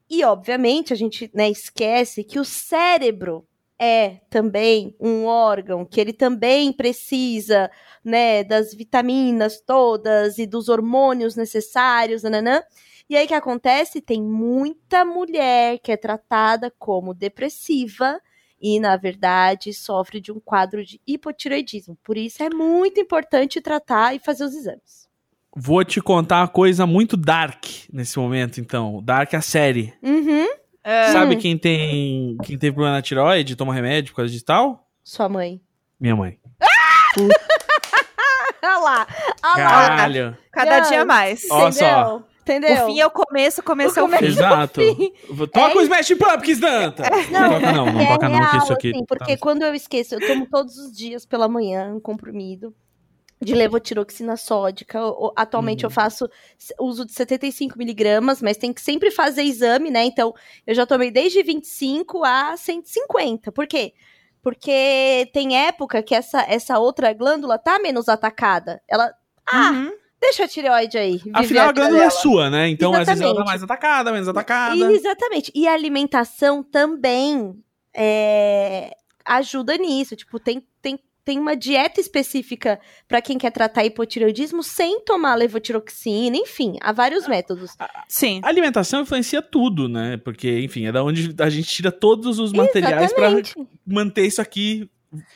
E, 0.09 0.23
obviamente, 0.23 0.93
a 0.93 0.95
gente 0.95 1.29
né, 1.33 1.49
esquece 1.49 2.23
que 2.23 2.39
o 2.39 2.45
cérebro 2.45 3.45
é 3.77 4.21
também 4.29 4.95
um 5.01 5.25
órgão 5.25 5.83
que 5.83 5.99
ele 5.99 6.13
também 6.13 6.71
precisa 6.71 7.69
né, 8.01 8.41
das 8.41 8.73
vitaminas 8.73 9.59
todas 9.59 10.37
e 10.37 10.47
dos 10.47 10.69
hormônios 10.69 11.35
necessários, 11.35 12.23
nananã. 12.23 12.63
E 13.09 13.17
aí 13.17 13.25
o 13.25 13.27
que 13.27 13.33
acontece? 13.33 13.99
Tem 13.99 14.23
muita 14.23 15.03
mulher 15.03 15.77
que 15.79 15.91
é 15.91 15.97
tratada 15.97 16.71
como 16.79 17.13
depressiva 17.13 18.17
e, 18.61 18.79
na 18.79 18.95
verdade, 18.95 19.73
sofre 19.73 20.21
de 20.21 20.31
um 20.31 20.39
quadro 20.39 20.85
de 20.85 21.01
hipotireoidismo. 21.07 21.97
Por 22.03 22.17
isso 22.17 22.43
é 22.43 22.49
muito 22.49 22.99
importante 22.99 23.59
tratar 23.59 24.15
e 24.15 24.19
fazer 24.19 24.43
os 24.43 24.53
exames. 24.55 25.09
Vou 25.55 25.83
te 25.83 25.99
contar 25.99 26.41
uma 26.41 26.47
coisa 26.47 26.85
muito 26.85 27.17
dark 27.17 27.65
nesse 27.91 28.17
momento, 28.17 28.61
então. 28.61 29.01
Dark 29.03 29.33
é 29.33 29.37
a 29.37 29.41
série. 29.41 29.93
Uhum. 30.01 30.47
É, 30.83 31.11
Sabe 31.11 31.35
quem 31.35 31.57
tem 31.57 32.37
quem 32.43 32.57
tem 32.57 32.71
problema 32.71 32.95
na 32.95 33.01
tireoide, 33.01 33.55
toma 33.55 33.73
remédio 33.73 34.11
por 34.11 34.17
causa 34.17 34.31
de 34.31 34.43
tal? 34.43 34.87
Sua 35.03 35.27
mãe. 35.27 35.59
Minha 35.99 36.15
mãe. 36.15 36.39
Olha 38.63 38.77
lá. 38.77 39.07
Olha 39.43 39.63
lá. 39.63 39.87
Caralho. 39.87 40.37
cada 40.51 40.81
Não, 40.81 40.89
dia 40.89 41.05
mais. 41.05 41.43
Entendeu? 41.43 41.71
só. 41.73 42.23
Entendeu? 42.41 42.83
O 42.83 42.85
fim 42.87 42.99
é 42.99 43.05
o 43.05 43.11
começo, 43.11 43.61
o 43.61 43.63
começo 43.63 43.99
é 43.99 44.01
o 44.03 44.05
começo 44.05 44.23
fim. 44.23 44.29
Exato. 44.31 44.81
Toca 45.51 45.73
É 45.73 45.77
o 45.77 45.81
Smash 45.81 46.07
Pumpkins, 46.15 46.59
Danta! 46.59 47.03
Não, 47.31 47.49
toca 47.49 47.71
não, 47.71 47.85
não 47.85 48.01
é 48.01 48.07
toca 48.13 48.29
não, 48.29 48.39
que 48.39 48.45
real, 48.45 48.57
isso 48.63 48.73
aqui... 48.73 48.91
assim, 48.91 49.05
porque 49.05 49.33
tá- 49.33 49.41
quando 49.41 49.61
eu 49.63 49.73
esqueço, 49.75 50.15
eu 50.15 50.25
tomo 50.27 50.47
todos 50.49 50.77
os 50.77 50.91
dias 50.95 51.25
pela 51.25 51.47
manhã 51.47 51.93
um 51.95 51.99
comprimido 51.99 52.73
de 53.39 53.53
levotiroxina 53.55 54.37
sódica. 54.37 54.99
Atualmente 55.35 55.83
Uhum. 55.83 55.87
eu 55.87 55.91
faço 55.91 56.29
uso 56.79 57.05
de 57.05 57.11
75 57.13 57.77
miligramas, 57.77 58.41
mas 58.41 58.57
tem 58.57 58.71
que 58.73 58.81
sempre 58.81 59.09
fazer 59.11 59.43
exame, 59.43 59.89
né? 59.89 60.03
Então, 60.05 60.33
eu 60.65 60.75
já 60.75 60.85
tomei 60.85 61.09
desde 61.09 61.41
25 61.41 62.23
a 62.23 62.55
150. 62.57 63.51
Por 63.51 63.65
quê? 63.65 63.93
Porque 64.43 65.29
tem 65.33 65.55
época 65.67 66.01
que 66.03 66.15
essa, 66.15 66.41
essa 66.47 66.79
outra 66.79 67.13
glândula 67.13 67.57
tá 67.57 67.77
menos 67.79 68.09
atacada. 68.09 68.81
Ela. 68.87 69.11
Ah, 69.51 69.71
Uhum. 69.71 69.91
Deixa 70.21 70.43
a 70.43 70.47
tireoide 70.47 70.97
aí. 70.97 71.21
Afinal, 71.33 71.69
a 71.69 71.71
glândula 71.71 72.03
é 72.03 72.09
sua, 72.09 72.49
né? 72.49 72.69
Então, 72.69 72.93
às 72.93 73.07
vezes 73.07 73.21
ela 73.21 73.33
tá 73.33 73.41
Exatamente. 73.41 73.47
mais 73.47 73.63
atacada, 73.63 74.11
menos 74.11 74.27
atacada. 74.27 74.93
Exatamente. 74.93 75.51
E 75.55 75.67
a 75.67 75.73
alimentação 75.73 76.63
também 76.63 77.55
é, 77.93 78.91
ajuda 79.25 79.75
nisso. 79.77 80.15
Tipo, 80.15 80.39
tem, 80.39 80.65
tem 80.81 80.99
tem 81.23 81.39
uma 81.39 81.55
dieta 81.55 82.01
específica 82.01 82.79
para 83.07 83.21
quem 83.21 83.37
quer 83.37 83.51
tratar 83.51 83.85
hipotireoidismo 83.85 84.63
sem 84.63 85.01
tomar 85.01 85.35
levotiroxina, 85.35 86.35
enfim, 86.35 86.77
há 86.81 86.91
vários 86.91 87.27
métodos. 87.27 87.71
Sim. 88.07 88.41
A 88.43 88.47
alimentação 88.47 89.01
influencia 89.01 89.41
tudo, 89.41 89.87
né? 89.87 90.17
Porque, 90.17 90.59
enfim, 90.61 90.87
é 90.87 90.91
da 90.91 91.03
onde 91.03 91.35
a 91.39 91.49
gente 91.49 91.67
tira 91.69 91.91
todos 91.91 92.39
os 92.39 92.51
materiais 92.51 93.13
para 93.13 93.29
manter 93.85 94.25
isso 94.25 94.41
aqui. 94.41 94.89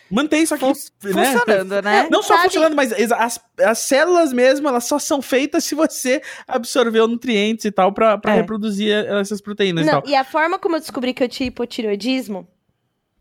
Manter 0.10 0.38
isso 0.38 0.54
aqui. 0.54 0.66
Né? 0.66 0.74
Funcionando, 0.74 1.82
né? 1.82 2.08
Não 2.10 2.22
só 2.22 2.36
Sabe... 2.36 2.44
funcionando, 2.44 2.76
mas 2.76 2.94
as, 3.12 3.40
as 3.60 3.80
células 3.80 4.32
mesmo, 4.32 4.68
elas 4.68 4.86
só 4.86 4.98
são 4.98 5.22
feitas 5.22 5.66
se 5.66 5.76
você 5.76 6.22
absorver 6.48 7.06
nutrientes 7.08 7.66
e 7.66 7.72
tal 7.72 7.92
para 7.92 8.20
é. 8.26 8.34
reproduzir 8.34 8.94
essas 8.94 9.42
proteínas 9.42 9.86
Não, 9.86 10.00
e 10.00 10.02
tal. 10.02 10.10
E 10.10 10.16
a 10.16 10.24
forma 10.24 10.58
como 10.58 10.78
eu 10.78 10.80
descobri 10.80 11.14
que 11.14 11.24
eu 11.24 11.30
tinha 11.30 11.48
hipotireoidismo, 11.48 12.48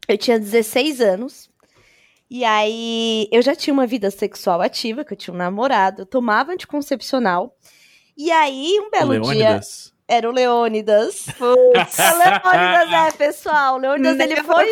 eu 0.07 0.17
tinha 0.17 0.39
16 0.39 1.01
anos. 1.01 1.51
E 2.31 2.45
aí, 2.45 3.29
eu 3.31 3.43
já 3.43 3.55
tinha 3.55 3.75
uma 3.75 3.87
vida 3.87 4.11
sexual 4.11 4.61
ativa, 4.61 5.05
que 5.05 5.13
eu 5.13 5.17
tinha 5.17 5.35
um 5.35 5.37
namorado, 5.37 6.03
eu 6.03 6.07
tomava 6.07 6.53
anticoncepcional. 6.53 7.57
E 8.17 8.31
aí, 8.31 8.79
um 8.81 8.91
belo 8.91 9.13
Leônidas. 9.13 9.85
dia. 9.87 9.94
Era 10.07 10.29
o 10.29 10.33
Leônidas. 10.33 11.27
Putz. 11.39 11.99
o 11.99 12.19
Leônidas 12.19 12.93
é, 12.93 13.11
pessoal. 13.13 13.77
O 13.77 13.79
Leônidas, 13.79 14.19
ele 14.19 14.43
foi, 14.43 14.67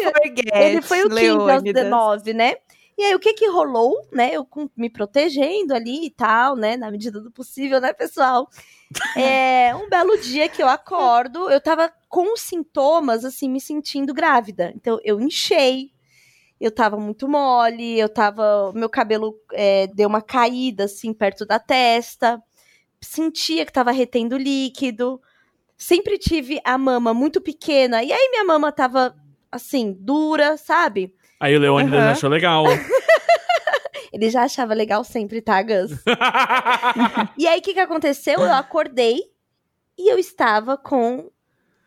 ele 0.55 0.83
foi 0.83 1.05
o 1.05 1.09
King 1.09 1.51
aos 1.51 1.62
19, 1.62 2.35
né? 2.35 2.57
E 2.99 3.03
aí, 3.05 3.15
o 3.15 3.19
que 3.19 3.33
que 3.33 3.49
rolou, 3.49 4.07
né? 4.12 4.31
Eu 4.33 4.47
me 4.77 4.91
protegendo 4.91 5.75
ali 5.75 6.07
e 6.07 6.11
tal, 6.11 6.55
né? 6.55 6.77
Na 6.77 6.91
medida 6.91 7.21
do 7.21 7.31
possível, 7.31 7.81
né, 7.81 7.93
pessoal? 7.93 8.49
É, 9.17 9.75
um 9.75 9.89
belo 9.89 10.19
dia 10.19 10.51
que 10.51 10.62
eu 10.62 10.69
acordo, 10.69 11.49
eu 11.51 11.59
tava 11.62 11.91
com 12.11 12.37
sintomas, 12.37 13.25
assim, 13.25 13.49
me 13.49 13.59
sentindo 13.59 14.12
grávida. 14.12 14.71
Então, 14.77 15.01
eu 15.03 15.19
enchei, 15.19 15.93
eu 16.61 16.71
tava 16.71 16.99
muito 16.99 17.27
mole, 17.27 17.99
eu 17.99 18.09
tava. 18.09 18.71
Meu 18.75 18.91
cabelo 18.91 19.35
é, 19.55 19.87
deu 19.87 20.11
uma 20.11 20.21
caída, 20.21 20.85
assim, 20.85 21.15
perto 21.15 21.47
da 21.47 21.59
testa. 21.59 22.39
Sentia 23.02 23.66
que 23.66 23.73
tava 23.73 23.90
retendo 23.90 24.37
líquido. 24.37 25.21
Sempre 25.76 26.18
tive 26.18 26.61
a 26.64 26.78
mama 26.78 27.12
muito 27.12 27.40
pequena. 27.40 28.02
E 28.02 28.12
aí 28.12 28.28
minha 28.30 28.44
mama 28.44 28.71
tava, 28.71 29.14
assim, 29.50 29.92
dura, 29.99 30.56
sabe? 30.56 31.14
Aí 31.40 31.56
o 31.56 31.61
Leônidas 31.61 32.00
uhum. 32.00 32.11
achou 32.11 32.30
legal. 32.30 32.64
Ele 34.12 34.28
já 34.28 34.42
achava 34.42 34.75
legal 34.75 35.02
sempre, 35.02 35.40
tá, 35.40 35.61
Gus? 35.62 35.92
e 37.37 37.49
aí, 37.49 37.59
o 37.59 37.62
que, 37.62 37.73
que 37.73 37.80
aconteceu? 37.80 38.40
Eu 38.40 38.52
acordei 38.52 39.23
e 39.99 40.12
eu 40.12 40.18
estava 40.18 40.76
com 40.76 41.30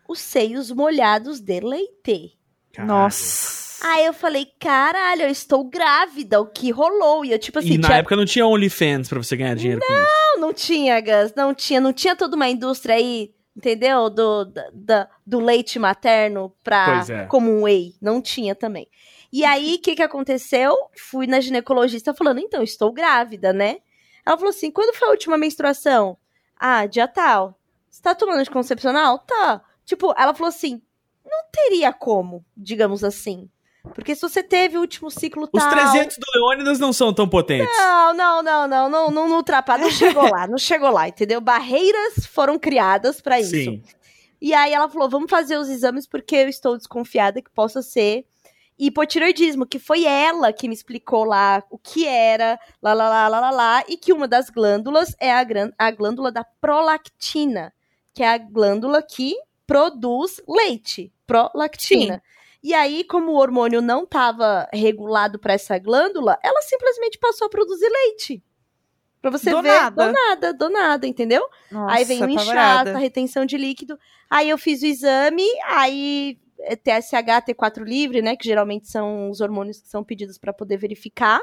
os 0.09 0.19
seios 0.19 0.71
molhados 0.71 1.39
de 1.39 1.59
leite. 1.59 2.37
Caralho. 2.73 2.93
Nossa. 2.93 3.64
Aí 3.81 4.05
eu 4.05 4.13
falei, 4.13 4.47
caralho, 4.59 5.23
eu 5.23 5.29
estou 5.29 5.63
grávida, 5.63 6.39
o 6.39 6.45
que 6.45 6.71
rolou? 6.71 7.25
E 7.25 7.31
eu, 7.31 7.39
tipo 7.39 7.59
assim. 7.59 7.73
E 7.73 7.77
na 7.77 7.87
tinha... 7.87 7.99
época 7.99 8.15
não 8.15 8.25
tinha 8.25 8.45
OnlyFans 8.45 9.09
pra 9.09 9.21
você 9.21 9.35
ganhar 9.35 9.55
dinheiro 9.55 9.81
não, 9.81 9.87
com 9.87 9.93
isso. 9.93 10.03
Não, 10.03 10.41
não 10.41 10.53
tinha, 10.53 11.01
Gus, 11.01 11.33
não 11.35 11.53
tinha. 11.53 11.81
Não 11.81 11.93
tinha 11.93 12.15
toda 12.15 12.35
uma 12.35 12.47
indústria 12.49 12.95
aí, 12.95 13.33
entendeu? 13.55 14.09
Do, 14.09 14.45
da, 14.73 15.09
do 15.25 15.39
leite 15.39 15.77
materno 15.79 16.53
pra. 16.63 17.05
É. 17.09 17.25
Como 17.25 17.51
um 17.51 17.63
whey. 17.63 17.95
Não 18.01 18.21
tinha 18.21 18.55
também. 18.55 18.87
E 19.31 19.43
aí, 19.43 19.75
o 19.75 19.81
que 19.81 19.95
que 19.95 20.03
aconteceu? 20.03 20.75
Fui 20.97 21.27
na 21.27 21.41
ginecologista 21.41 22.13
falando, 22.13 22.39
então, 22.39 22.63
estou 22.63 22.91
grávida, 22.93 23.51
né? 23.51 23.77
Ela 24.25 24.37
falou 24.37 24.49
assim: 24.49 24.71
quando 24.71 24.95
foi 24.95 25.07
a 25.07 25.11
última 25.11 25.37
menstruação? 25.37 26.17
Ah, 26.57 26.85
dia 26.85 27.07
tal. 27.07 27.59
Você 27.89 28.01
tá 28.01 28.15
tomando 28.15 28.39
anticoncepcional? 28.39 29.19
Tá. 29.19 29.61
Tipo, 29.85 30.13
ela 30.17 30.33
falou 30.33 30.49
assim: 30.49 30.81
não 31.23 31.43
teria 31.51 31.91
como, 31.91 32.45
digamos 32.55 33.03
assim. 33.03 33.49
Porque 33.93 34.15
se 34.15 34.21
você 34.21 34.41
teve 34.41 34.77
o 34.77 34.81
último 34.81 35.11
ciclo 35.11 35.47
tal... 35.47 35.63
Os 35.63 35.69
300 35.69 36.17
do 36.17 36.25
Leônidas 36.35 36.79
não 36.79 36.91
são 36.91 37.13
tão 37.13 37.27
potentes. 37.27 37.67
Não, 37.77 38.13
não, 38.13 38.43
não, 38.43 38.67
não, 38.67 38.89
não, 38.89 39.11
não, 39.11 39.29
não 39.29 39.37
ultrapassa, 39.37 39.83
não 39.83 39.91
chegou 39.91 40.29
lá, 40.29 40.47
não 40.47 40.57
chegou 40.57 40.89
lá, 40.89 41.07
entendeu? 41.07 41.39
Barreiras 41.39 42.25
foram 42.25 42.57
criadas 42.57 43.21
para 43.21 43.39
isso. 43.39 43.51
Sim. 43.51 43.83
E 44.41 44.53
aí 44.53 44.73
ela 44.73 44.89
falou, 44.89 45.09
vamos 45.09 45.29
fazer 45.29 45.57
os 45.57 45.69
exames 45.69 46.07
porque 46.07 46.35
eu 46.35 46.49
estou 46.49 46.77
desconfiada 46.77 47.41
que 47.41 47.49
possa 47.49 47.81
ser 47.81 48.25
hipotiroidismo, 48.77 49.65
que 49.65 49.79
foi 49.79 50.03
ela 50.03 50.51
que 50.51 50.67
me 50.67 50.73
explicou 50.73 51.23
lá 51.23 51.63
o 51.69 51.77
que 51.77 52.05
era, 52.05 52.59
lá, 52.81 52.93
lá, 52.93 53.09
lá, 53.09 53.27
lá, 53.27 53.39
lá, 53.39 53.51
lá 53.51 53.83
e 53.87 53.97
que 53.97 54.11
uma 54.11 54.27
das 54.27 54.49
glândulas 54.49 55.15
é 55.19 55.31
a, 55.31 55.45
a 55.77 55.91
glândula 55.91 56.31
da 56.31 56.43
prolactina, 56.43 57.73
que 58.13 58.21
é 58.21 58.27
a 58.27 58.37
glândula 58.37 59.01
que 59.01 59.35
produz 59.65 60.41
leite, 60.47 61.11
prolactina. 61.25 62.15
Sim. 62.15 62.34
E 62.65 62.73
aí, 62.73 63.03
como 63.03 63.31
o 63.31 63.35
hormônio 63.35 63.79
não 63.79 64.05
estava 64.05 64.67
regulado 64.73 65.37
para 65.37 65.53
essa 65.53 65.77
glândula, 65.77 66.35
ela 66.43 66.63
simplesmente 66.63 67.19
passou 67.19 67.45
a 67.45 67.49
produzir 67.49 67.87
leite. 67.87 68.43
Pra 69.21 69.29
você 69.29 69.51
do 69.51 69.61
ver, 69.61 69.69
nada. 69.69 70.07
do 70.07 70.11
nada, 70.11 70.53
do 70.53 70.69
nada, 70.71 71.05
entendeu? 71.05 71.47
Nossa, 71.69 71.95
aí 71.95 72.03
vem 72.03 72.23
o 72.23 72.27
inchaço, 72.27 72.89
a 72.89 72.97
retenção 72.97 73.45
de 73.45 73.55
líquido. 73.55 73.99
Aí 74.27 74.49
eu 74.49 74.57
fiz 74.57 74.81
o 74.81 74.87
exame, 74.87 75.43
aí 75.63 76.39
é 76.61 76.75
TSH, 76.75 77.45
T4 77.47 77.83
livre, 77.83 78.23
né, 78.23 78.35
que 78.35 78.45
geralmente 78.45 78.89
são 78.89 79.29
os 79.29 79.41
hormônios 79.41 79.79
que 79.79 79.87
são 79.87 80.03
pedidos 80.03 80.39
para 80.39 80.51
poder 80.51 80.77
verificar. 80.77 81.39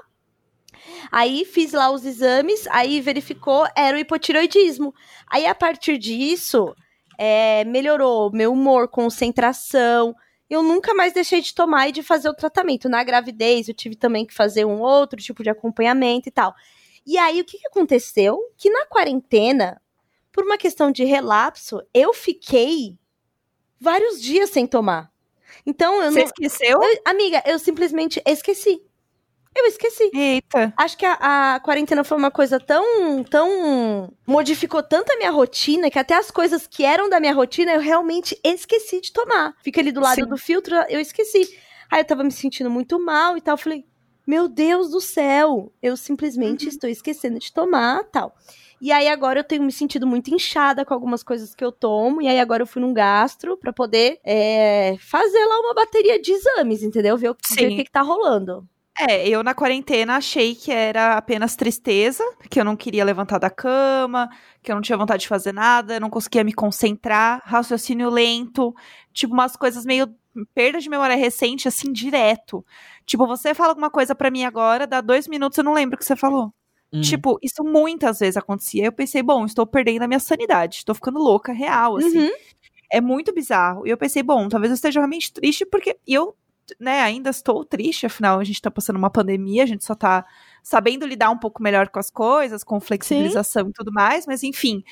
Aí 1.12 1.44
fiz 1.44 1.70
lá 1.70 1.92
os 1.92 2.04
exames, 2.04 2.66
aí 2.66 3.00
verificou, 3.00 3.64
era 3.76 3.96
o 3.96 4.00
hipotiroidismo. 4.00 4.92
Aí 5.30 5.46
a 5.46 5.54
partir 5.54 5.98
disso, 5.98 6.74
é, 7.16 7.64
melhorou 7.64 8.32
meu 8.32 8.52
humor, 8.52 8.88
concentração, 8.88 10.16
eu 10.52 10.62
nunca 10.62 10.92
mais 10.92 11.14
deixei 11.14 11.40
de 11.40 11.54
tomar 11.54 11.88
e 11.88 11.92
de 11.92 12.02
fazer 12.02 12.28
o 12.28 12.34
tratamento. 12.34 12.88
Na 12.88 13.02
gravidez, 13.02 13.68
eu 13.68 13.74
tive 13.74 13.96
também 13.96 14.26
que 14.26 14.34
fazer 14.34 14.66
um 14.66 14.80
outro 14.80 15.18
tipo 15.18 15.42
de 15.42 15.48
acompanhamento 15.48 16.28
e 16.28 16.32
tal. 16.32 16.54
E 17.06 17.16
aí, 17.16 17.40
o 17.40 17.44
que, 17.44 17.58
que 17.58 17.66
aconteceu? 17.66 18.38
Que 18.58 18.68
na 18.68 18.84
quarentena, 18.86 19.80
por 20.30 20.44
uma 20.44 20.58
questão 20.58 20.92
de 20.92 21.04
relapso, 21.04 21.80
eu 21.94 22.12
fiquei 22.12 22.98
vários 23.80 24.20
dias 24.20 24.50
sem 24.50 24.66
tomar. 24.66 25.10
Então, 25.64 26.02
eu 26.02 26.12
Você 26.12 26.18
não... 26.18 26.26
esqueceu? 26.26 26.82
Eu, 26.82 27.00
amiga, 27.04 27.42
eu 27.46 27.58
simplesmente 27.58 28.22
esqueci. 28.26 28.82
Eu 29.54 29.66
esqueci. 29.66 30.10
Eita. 30.14 30.72
Acho 30.76 30.96
que 30.96 31.04
a, 31.04 31.54
a, 31.54 31.60
quarentena 31.60 32.02
foi 32.02 32.16
uma 32.16 32.30
coisa 32.30 32.58
tão, 32.58 33.22
tão. 33.24 34.12
modificou 34.26 34.82
tanto 34.82 35.12
a 35.12 35.16
minha 35.16 35.30
rotina 35.30 35.90
que 35.90 35.98
até 35.98 36.14
as 36.14 36.30
coisas 36.30 36.66
que 36.66 36.84
eram 36.84 37.08
da 37.08 37.20
minha 37.20 37.34
rotina 37.34 37.72
eu 37.72 37.80
realmente 37.80 38.38
esqueci 38.42 39.00
de 39.00 39.12
tomar. 39.12 39.54
Fica 39.62 39.80
ali 39.80 39.92
do 39.92 40.00
lado 40.00 40.22
Sim. 40.22 40.26
do 40.26 40.36
filtro, 40.38 40.74
eu 40.88 41.00
esqueci. 41.00 41.56
Aí 41.90 42.00
eu 42.00 42.04
tava 42.04 42.24
me 42.24 42.32
sentindo 42.32 42.70
muito 42.70 42.98
mal 42.98 43.36
e 43.36 43.40
tal. 43.40 43.56
Falei, 43.58 43.84
meu 44.26 44.48
Deus 44.48 44.90
do 44.90 45.00
céu, 45.00 45.72
eu 45.82 45.96
simplesmente 45.96 46.64
uhum. 46.64 46.70
estou 46.70 46.88
esquecendo 46.88 47.38
de 47.38 47.52
tomar 47.52 48.04
tal. 48.04 48.34
E 48.80 48.90
aí 48.90 49.06
agora 49.06 49.38
eu 49.38 49.44
tenho 49.44 49.62
me 49.62 49.70
sentido 49.70 50.08
muito 50.08 50.34
inchada 50.34 50.84
com 50.84 50.92
algumas 50.92 51.22
coisas 51.22 51.54
que 51.54 51.64
eu 51.64 51.70
tomo. 51.70 52.20
E 52.20 52.26
aí 52.26 52.40
agora 52.40 52.62
eu 52.62 52.66
fui 52.66 52.82
num 52.82 52.92
gastro 52.92 53.56
para 53.56 53.72
poder 53.72 54.18
é, 54.24 54.96
fazer 54.98 55.44
lá 55.44 55.60
uma 55.60 55.74
bateria 55.74 56.20
de 56.20 56.32
exames, 56.32 56.82
entendeu? 56.82 57.16
Ver 57.16 57.30
o, 57.30 57.36
ver 57.54 57.66
o 57.66 57.76
que, 57.76 57.84
que 57.84 57.92
tá 57.92 58.02
rolando. 58.02 58.66
É, 58.98 59.26
eu 59.26 59.42
na 59.42 59.54
quarentena 59.54 60.16
achei 60.16 60.54
que 60.54 60.70
era 60.70 61.16
apenas 61.16 61.56
tristeza, 61.56 62.22
que 62.50 62.60
eu 62.60 62.64
não 62.64 62.76
queria 62.76 63.04
levantar 63.04 63.38
da 63.38 63.48
cama, 63.48 64.28
que 64.62 64.70
eu 64.70 64.74
não 64.74 64.82
tinha 64.82 64.98
vontade 64.98 65.22
de 65.22 65.28
fazer 65.28 65.52
nada, 65.52 65.98
não 65.98 66.10
conseguia 66.10 66.44
me 66.44 66.52
concentrar, 66.52 67.40
raciocínio 67.44 68.10
lento, 68.10 68.74
tipo 69.12 69.32
umas 69.32 69.56
coisas 69.56 69.86
meio 69.86 70.14
perda 70.54 70.78
de 70.78 70.88
memória 70.90 71.16
recente, 71.16 71.68
assim, 71.68 71.92
direto. 71.92 72.64
Tipo, 73.06 73.26
você 73.26 73.54
fala 73.54 73.70
alguma 73.70 73.90
coisa 73.90 74.14
para 74.14 74.30
mim 74.30 74.44
agora, 74.44 74.86
dá 74.86 75.00
dois 75.00 75.26
minutos 75.26 75.58
eu 75.58 75.64
não 75.64 75.74
lembro 75.74 75.96
o 75.96 75.98
que 75.98 76.04
você 76.04 76.16
falou. 76.16 76.52
Hum. 76.92 77.00
Tipo, 77.00 77.38
isso 77.42 77.64
muitas 77.64 78.18
vezes 78.18 78.36
acontecia. 78.36 78.84
Eu 78.84 78.92
pensei, 78.92 79.22
bom, 79.22 79.46
estou 79.46 79.66
perdendo 79.66 80.02
a 80.02 80.08
minha 80.08 80.20
sanidade, 80.20 80.76
estou 80.76 80.94
ficando 80.94 81.18
louca, 81.18 81.52
real, 81.52 81.96
assim. 81.96 82.26
Uhum. 82.26 82.30
É 82.92 83.00
muito 83.00 83.32
bizarro. 83.32 83.86
E 83.86 83.90
eu 83.90 83.96
pensei, 83.96 84.22
bom, 84.22 84.48
talvez 84.48 84.70
eu 84.70 84.74
esteja 84.74 85.00
realmente 85.00 85.32
triste, 85.32 85.64
porque 85.64 85.98
eu 86.06 86.36
né, 86.80 87.00
ainda 87.00 87.30
estou 87.30 87.64
triste, 87.64 88.06
afinal 88.06 88.38
a 88.38 88.44
gente 88.44 88.56
está 88.56 88.70
passando 88.70 88.96
uma 88.96 89.10
pandemia, 89.10 89.62
a 89.62 89.66
gente 89.66 89.84
só 89.84 89.92
está 89.92 90.24
sabendo 90.62 91.06
lidar 91.06 91.30
um 91.30 91.38
pouco 91.38 91.62
melhor 91.62 91.88
com 91.88 91.98
as 91.98 92.10
coisas, 92.10 92.64
com 92.64 92.80
flexibilização 92.80 93.64
Sim. 93.64 93.70
e 93.70 93.72
tudo 93.72 93.92
mais, 93.92 94.26
mas 94.26 94.42
enfim, 94.42 94.82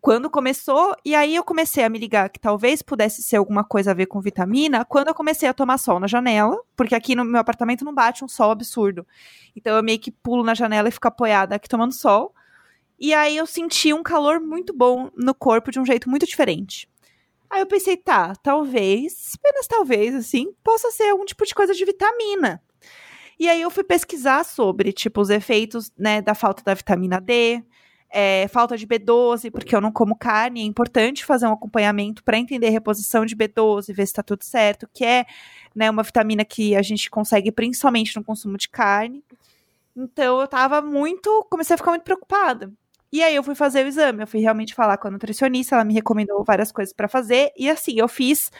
quando 0.00 0.30
começou, 0.30 0.94
e 1.04 1.14
aí 1.14 1.34
eu 1.34 1.42
comecei 1.42 1.82
a 1.82 1.88
me 1.88 1.98
ligar 1.98 2.30
que 2.30 2.38
talvez 2.38 2.82
pudesse 2.82 3.22
ser 3.22 3.36
alguma 3.36 3.64
coisa 3.64 3.90
a 3.90 3.94
ver 3.94 4.06
com 4.06 4.20
vitamina, 4.20 4.84
quando 4.84 5.08
eu 5.08 5.14
comecei 5.14 5.48
a 5.48 5.54
tomar 5.54 5.76
sol 5.78 5.98
na 5.98 6.06
janela, 6.06 6.56
porque 6.76 6.94
aqui 6.94 7.16
no 7.16 7.24
meu 7.24 7.40
apartamento 7.40 7.84
não 7.84 7.94
bate 7.94 8.24
um 8.24 8.28
sol 8.28 8.52
absurdo. 8.52 9.06
Então 9.56 9.76
eu 9.76 9.82
meio 9.82 9.98
que 9.98 10.12
pulo 10.12 10.44
na 10.44 10.54
janela 10.54 10.88
e 10.88 10.92
fico 10.92 11.08
apoiada 11.08 11.56
aqui 11.56 11.68
tomando 11.68 11.92
sol. 11.92 12.32
E 12.98 13.12
aí 13.12 13.36
eu 13.36 13.46
senti 13.46 13.92
um 13.92 14.02
calor 14.02 14.40
muito 14.40 14.72
bom 14.72 15.10
no 15.16 15.34
corpo 15.34 15.70
de 15.70 15.80
um 15.80 15.84
jeito 15.84 16.08
muito 16.08 16.26
diferente. 16.26 16.87
Aí 17.50 17.60
eu 17.60 17.66
pensei, 17.66 17.96
tá, 17.96 18.34
talvez, 18.36 19.32
apenas 19.38 19.66
talvez, 19.66 20.14
assim, 20.14 20.52
possa 20.62 20.90
ser 20.90 21.10
algum 21.10 21.24
tipo 21.24 21.44
de 21.46 21.54
coisa 21.54 21.74
de 21.74 21.84
vitamina. 21.84 22.62
E 23.38 23.48
aí 23.48 23.62
eu 23.62 23.70
fui 23.70 23.84
pesquisar 23.84 24.44
sobre, 24.44 24.92
tipo, 24.92 25.20
os 25.20 25.30
efeitos, 25.30 25.92
né, 25.96 26.20
da 26.20 26.34
falta 26.34 26.62
da 26.62 26.74
vitamina 26.74 27.20
D, 27.20 27.62
é, 28.10 28.48
falta 28.48 28.76
de 28.76 28.86
B12, 28.86 29.50
porque 29.50 29.74
eu 29.74 29.80
não 29.80 29.92
como 29.92 30.16
carne. 30.16 30.60
É 30.62 30.64
importante 30.64 31.24
fazer 31.24 31.46
um 31.46 31.52
acompanhamento 31.52 32.24
para 32.24 32.38
entender 32.38 32.68
a 32.68 32.70
reposição 32.70 33.24
de 33.24 33.36
B12, 33.36 33.94
ver 33.94 34.06
se 34.06 34.12
está 34.12 34.22
tudo 34.22 34.44
certo, 34.44 34.88
que 34.92 35.04
é 35.04 35.26
né, 35.74 35.90
uma 35.90 36.02
vitamina 36.02 36.44
que 36.44 36.74
a 36.74 36.82
gente 36.82 37.10
consegue 37.10 37.52
principalmente 37.52 38.16
no 38.16 38.24
consumo 38.24 38.56
de 38.56 38.68
carne. 38.68 39.22
Então 39.96 40.40
eu 40.40 40.48
tava 40.48 40.80
muito. 40.80 41.46
Comecei 41.50 41.74
a 41.74 41.76
ficar 41.76 41.90
muito 41.90 42.04
preocupada. 42.04 42.72
E 43.12 43.22
aí 43.22 43.34
eu 43.34 43.42
fui 43.42 43.54
fazer 43.54 43.84
o 43.84 43.88
exame, 43.88 44.22
eu 44.22 44.26
fui 44.26 44.40
realmente 44.40 44.74
falar 44.74 44.98
com 44.98 45.08
a 45.08 45.10
nutricionista, 45.10 45.74
ela 45.74 45.84
me 45.84 45.94
recomendou 45.94 46.44
várias 46.44 46.70
coisas 46.70 46.92
para 46.92 47.08
fazer, 47.08 47.52
e 47.56 47.68
assim, 47.70 47.98
eu 47.98 48.06
fiz 48.06 48.50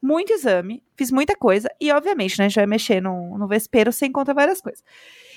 muito 0.00 0.32
exame, 0.32 0.82
fiz 0.96 1.10
muita 1.10 1.36
coisa, 1.36 1.68
e 1.80 1.92
obviamente, 1.92 2.38
né, 2.38 2.46
a 2.46 2.48
gente 2.48 2.56
vai 2.56 2.66
mexer 2.66 3.02
no, 3.02 3.36
no 3.36 3.46
vespeiro, 3.46 3.92
você 3.92 4.06
encontra 4.06 4.32
várias 4.32 4.60
coisas. 4.60 4.82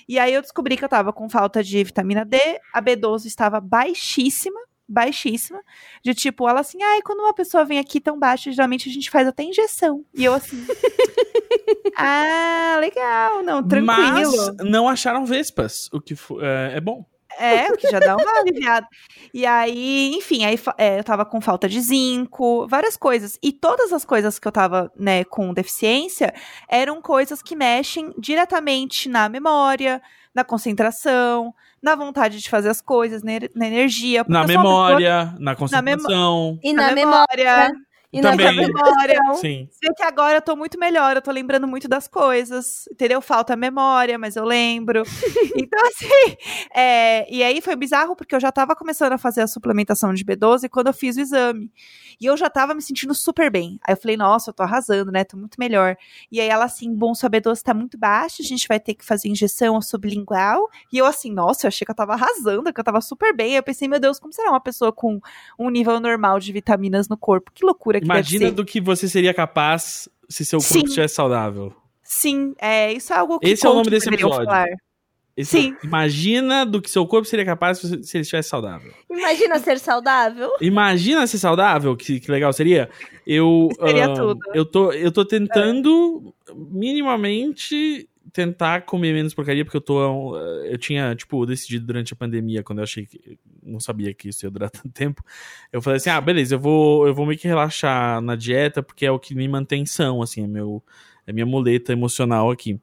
E 0.07 0.17
aí 0.17 0.33
eu 0.33 0.41
descobri 0.41 0.77
que 0.77 0.85
eu 0.85 0.89
tava 0.89 1.11
com 1.11 1.27
falta 1.29 1.63
de 1.63 1.83
vitamina 1.83 2.23
D, 2.23 2.37
a 2.73 2.81
B12 2.81 3.25
estava 3.25 3.59
baixíssima, 3.59 4.59
baixíssima, 4.87 5.61
de 6.03 6.13
tipo, 6.13 6.47
ela 6.47 6.59
assim, 6.59 6.81
ai, 6.81 7.01
quando 7.01 7.21
uma 7.21 7.33
pessoa 7.33 7.65
vem 7.65 7.79
aqui 7.79 7.99
tão 7.99 8.19
baixa, 8.19 8.51
geralmente 8.51 8.89
a 8.89 8.91
gente 8.91 9.09
faz 9.09 9.27
até 9.27 9.43
injeção. 9.43 10.05
E 10.13 10.23
eu 10.25 10.33
assim, 10.33 10.57
ah, 11.97 12.77
legal, 12.79 13.41
não, 13.41 13.65
tranquilo. 13.65 13.85
Mas 13.85 14.55
não 14.69 14.87
acharam 14.87 15.25
vespas, 15.25 15.89
o 15.91 16.01
que 16.01 16.13
é, 16.41 16.77
é 16.77 16.81
bom. 16.81 17.05
É, 17.37 17.71
o 17.71 17.77
que 17.77 17.89
já 17.89 17.99
dá 17.99 18.15
uma 18.15 18.39
aliviada. 18.39 18.87
E 19.33 19.45
aí, 19.45 20.13
enfim, 20.15 20.45
aí 20.45 20.59
é, 20.77 20.99
eu 20.99 21.03
tava 21.03 21.25
com 21.25 21.41
falta 21.41 21.67
de 21.67 21.79
zinco, 21.79 22.67
várias 22.67 22.97
coisas. 22.97 23.37
E 23.41 23.51
todas 23.51 23.93
as 23.93 24.05
coisas 24.05 24.37
que 24.37 24.47
eu 24.47 24.51
tava, 24.51 24.91
né, 24.95 25.23
com 25.23 25.53
deficiência, 25.53 26.33
eram 26.69 27.01
coisas 27.01 27.41
que 27.41 27.55
mexem 27.55 28.13
diretamente 28.17 29.09
na 29.09 29.29
memória, 29.29 30.01
na 30.33 30.43
concentração, 30.43 31.53
na 31.81 31.95
vontade 31.95 32.39
de 32.39 32.49
fazer 32.49 32.69
as 32.69 32.81
coisas, 32.81 33.23
na, 33.23 33.31
na 33.55 33.67
energia. 33.67 34.23
Na 34.27 34.45
memória, 34.45 35.25
pessoa... 35.25 35.39
na 35.39 35.55
concentração. 35.55 36.59
Na 36.63 36.69
e 36.69 36.73
na, 36.73 36.87
na 36.87 36.93
memória. 36.93 37.27
memória. 37.37 37.90
E 38.13 38.19
Também. 38.21 38.45
na 38.45 38.51
memória. 38.51 39.19
Sim. 39.35 39.69
Sei 39.71 39.93
que 39.95 40.03
agora 40.03 40.37
eu 40.37 40.41
tô 40.41 40.53
muito 40.55 40.77
melhor, 40.77 41.15
eu 41.15 41.21
tô 41.21 41.31
lembrando 41.31 41.65
muito 41.65 41.87
das 41.87 42.09
coisas, 42.09 42.85
entendeu? 42.91 43.21
Falta 43.21 43.55
memória, 43.55 44.19
mas 44.19 44.35
eu 44.35 44.43
lembro. 44.43 45.03
então, 45.55 45.79
assim, 45.87 46.35
é, 46.75 47.25
e 47.33 47.41
aí 47.41 47.61
foi 47.61 47.75
bizarro 47.77 48.13
porque 48.13 48.35
eu 48.35 48.39
já 48.39 48.51
tava 48.51 48.75
começando 48.75 49.13
a 49.13 49.17
fazer 49.17 49.41
a 49.41 49.47
suplementação 49.47 50.13
de 50.13 50.25
B12 50.25 50.67
quando 50.69 50.87
eu 50.87 50.93
fiz 50.93 51.15
o 51.15 51.21
exame. 51.21 51.71
E 52.19 52.25
eu 52.25 52.35
já 52.35 52.49
tava 52.49 52.73
me 52.73 52.81
sentindo 52.81 53.15
super 53.15 53.49
bem. 53.49 53.79
Aí 53.87 53.93
eu 53.93 53.97
falei, 53.97 54.17
nossa, 54.17 54.49
eu 54.49 54.53
tô 54.53 54.61
arrasando, 54.61 55.09
né? 55.09 55.23
Tô 55.23 55.37
muito 55.37 55.55
melhor. 55.57 55.95
E 56.29 56.41
aí 56.41 56.49
ela 56.49 56.65
assim, 56.65 56.93
bom, 56.93 57.15
sua 57.15 57.29
B12 57.29 57.61
tá 57.61 57.73
muito 57.73 57.97
baixa, 57.97 58.43
a 58.43 58.45
gente 58.45 58.67
vai 58.67 58.79
ter 58.79 58.93
que 58.93 59.05
fazer 59.05 59.29
injeção 59.29 59.81
sublingual. 59.81 60.69
E 60.91 60.97
eu 60.97 61.05
assim, 61.05 61.31
nossa, 61.31 61.65
eu 61.65 61.69
achei 61.69 61.85
que 61.85 61.91
eu 61.91 61.95
tava 61.95 62.13
arrasando, 62.13 62.73
que 62.73 62.79
eu 62.79 62.83
tava 62.83 62.99
super 62.99 63.33
bem. 63.33 63.51
Aí 63.51 63.55
eu 63.55 63.63
pensei, 63.63 63.87
meu 63.87 64.01
Deus, 64.01 64.19
como 64.19 64.33
será 64.33 64.49
uma 64.49 64.59
pessoa 64.59 64.91
com 64.91 65.21
um 65.57 65.69
nível 65.69 65.97
normal 66.01 66.39
de 66.39 66.51
vitaminas 66.51 67.07
no 67.07 67.17
corpo? 67.17 67.51
Que 67.53 67.65
loucura 67.65 68.00
que 68.01 68.05
Imagina 68.05 68.51
do 68.51 68.65
que 68.65 68.81
você 68.81 69.07
seria 69.07 69.33
capaz 69.33 70.09
se 70.27 70.43
seu 70.43 70.59
corpo 70.59 70.73
Sim. 70.73 70.85
estivesse 70.85 71.15
saudável. 71.15 71.73
Sim, 72.03 72.53
é, 72.59 72.91
isso 72.91 73.13
é 73.13 73.17
algo 73.17 73.39
que 73.39 73.47
Esse 73.47 73.65
é 73.65 73.69
o 73.69 73.73
nome 73.75 73.89
desse 73.89 74.09
episódio. 74.09 74.45
Falar. 74.45 74.67
Esse 75.37 75.61
Sim. 75.61 75.75
É, 75.81 75.85
imagina 75.85 76.65
do 76.65 76.81
que 76.81 76.89
seu 76.89 77.05
corpo 77.05 77.27
seria 77.27 77.45
capaz 77.45 77.77
se 77.77 77.87
ele 77.87 78.21
estivesse 78.21 78.49
saudável. 78.49 78.91
Imagina 79.09 79.59
ser 79.59 79.79
saudável. 79.79 80.51
Imagina 80.59 81.25
ser 81.27 81.37
saudável, 81.37 81.95
que, 81.95 82.19
que 82.19 82.31
legal 82.31 82.51
seria. 82.51 82.89
Eu, 83.25 83.69
seria 83.79 84.09
uh, 84.09 84.13
tudo. 84.13 84.39
Eu 84.53 84.65
tô, 84.65 84.91
eu 84.91 85.11
tô 85.11 85.23
tentando 85.23 86.33
é. 86.49 86.53
minimamente 86.53 88.09
tentar 88.31 88.81
comer 88.81 89.13
menos 89.13 89.33
porcaria, 89.33 89.63
porque 89.63 89.77
eu 89.77 89.81
tô. 89.81 90.37
Eu 90.37 90.77
tinha, 90.77 91.15
tipo, 91.15 91.45
decidido 91.45 91.85
durante 91.85 92.13
a 92.13 92.15
pandemia, 92.15 92.63
quando 92.63 92.79
eu 92.79 92.83
achei 92.83 93.05
que. 93.05 93.37
Não 93.63 93.79
sabia 93.79 94.13
que 94.13 94.29
isso 94.29 94.45
ia 94.45 94.49
durar 94.49 94.69
tanto 94.71 94.89
tempo. 94.89 95.23
Eu 95.71 95.81
falei 95.81 95.97
assim: 95.97 96.09
ah, 96.09 96.21
beleza, 96.21 96.55
eu 96.55 96.59
vou, 96.59 97.07
eu 97.07 97.13
vou 97.13 97.25
meio 97.25 97.39
que 97.39 97.47
relaxar 97.47 98.21
na 98.21 98.35
dieta, 98.35 98.81
porque 98.81 99.05
é 99.05 99.11
o 99.11 99.19
que 99.19 99.35
me 99.35 99.47
mantém 99.47 99.85
são, 99.85 100.21
assim, 100.21 100.43
é, 100.43 100.47
meu, 100.47 100.83
é 101.25 101.33
minha 101.33 101.45
muleta 101.45 101.93
emocional 101.93 102.49
aqui. 102.51 102.79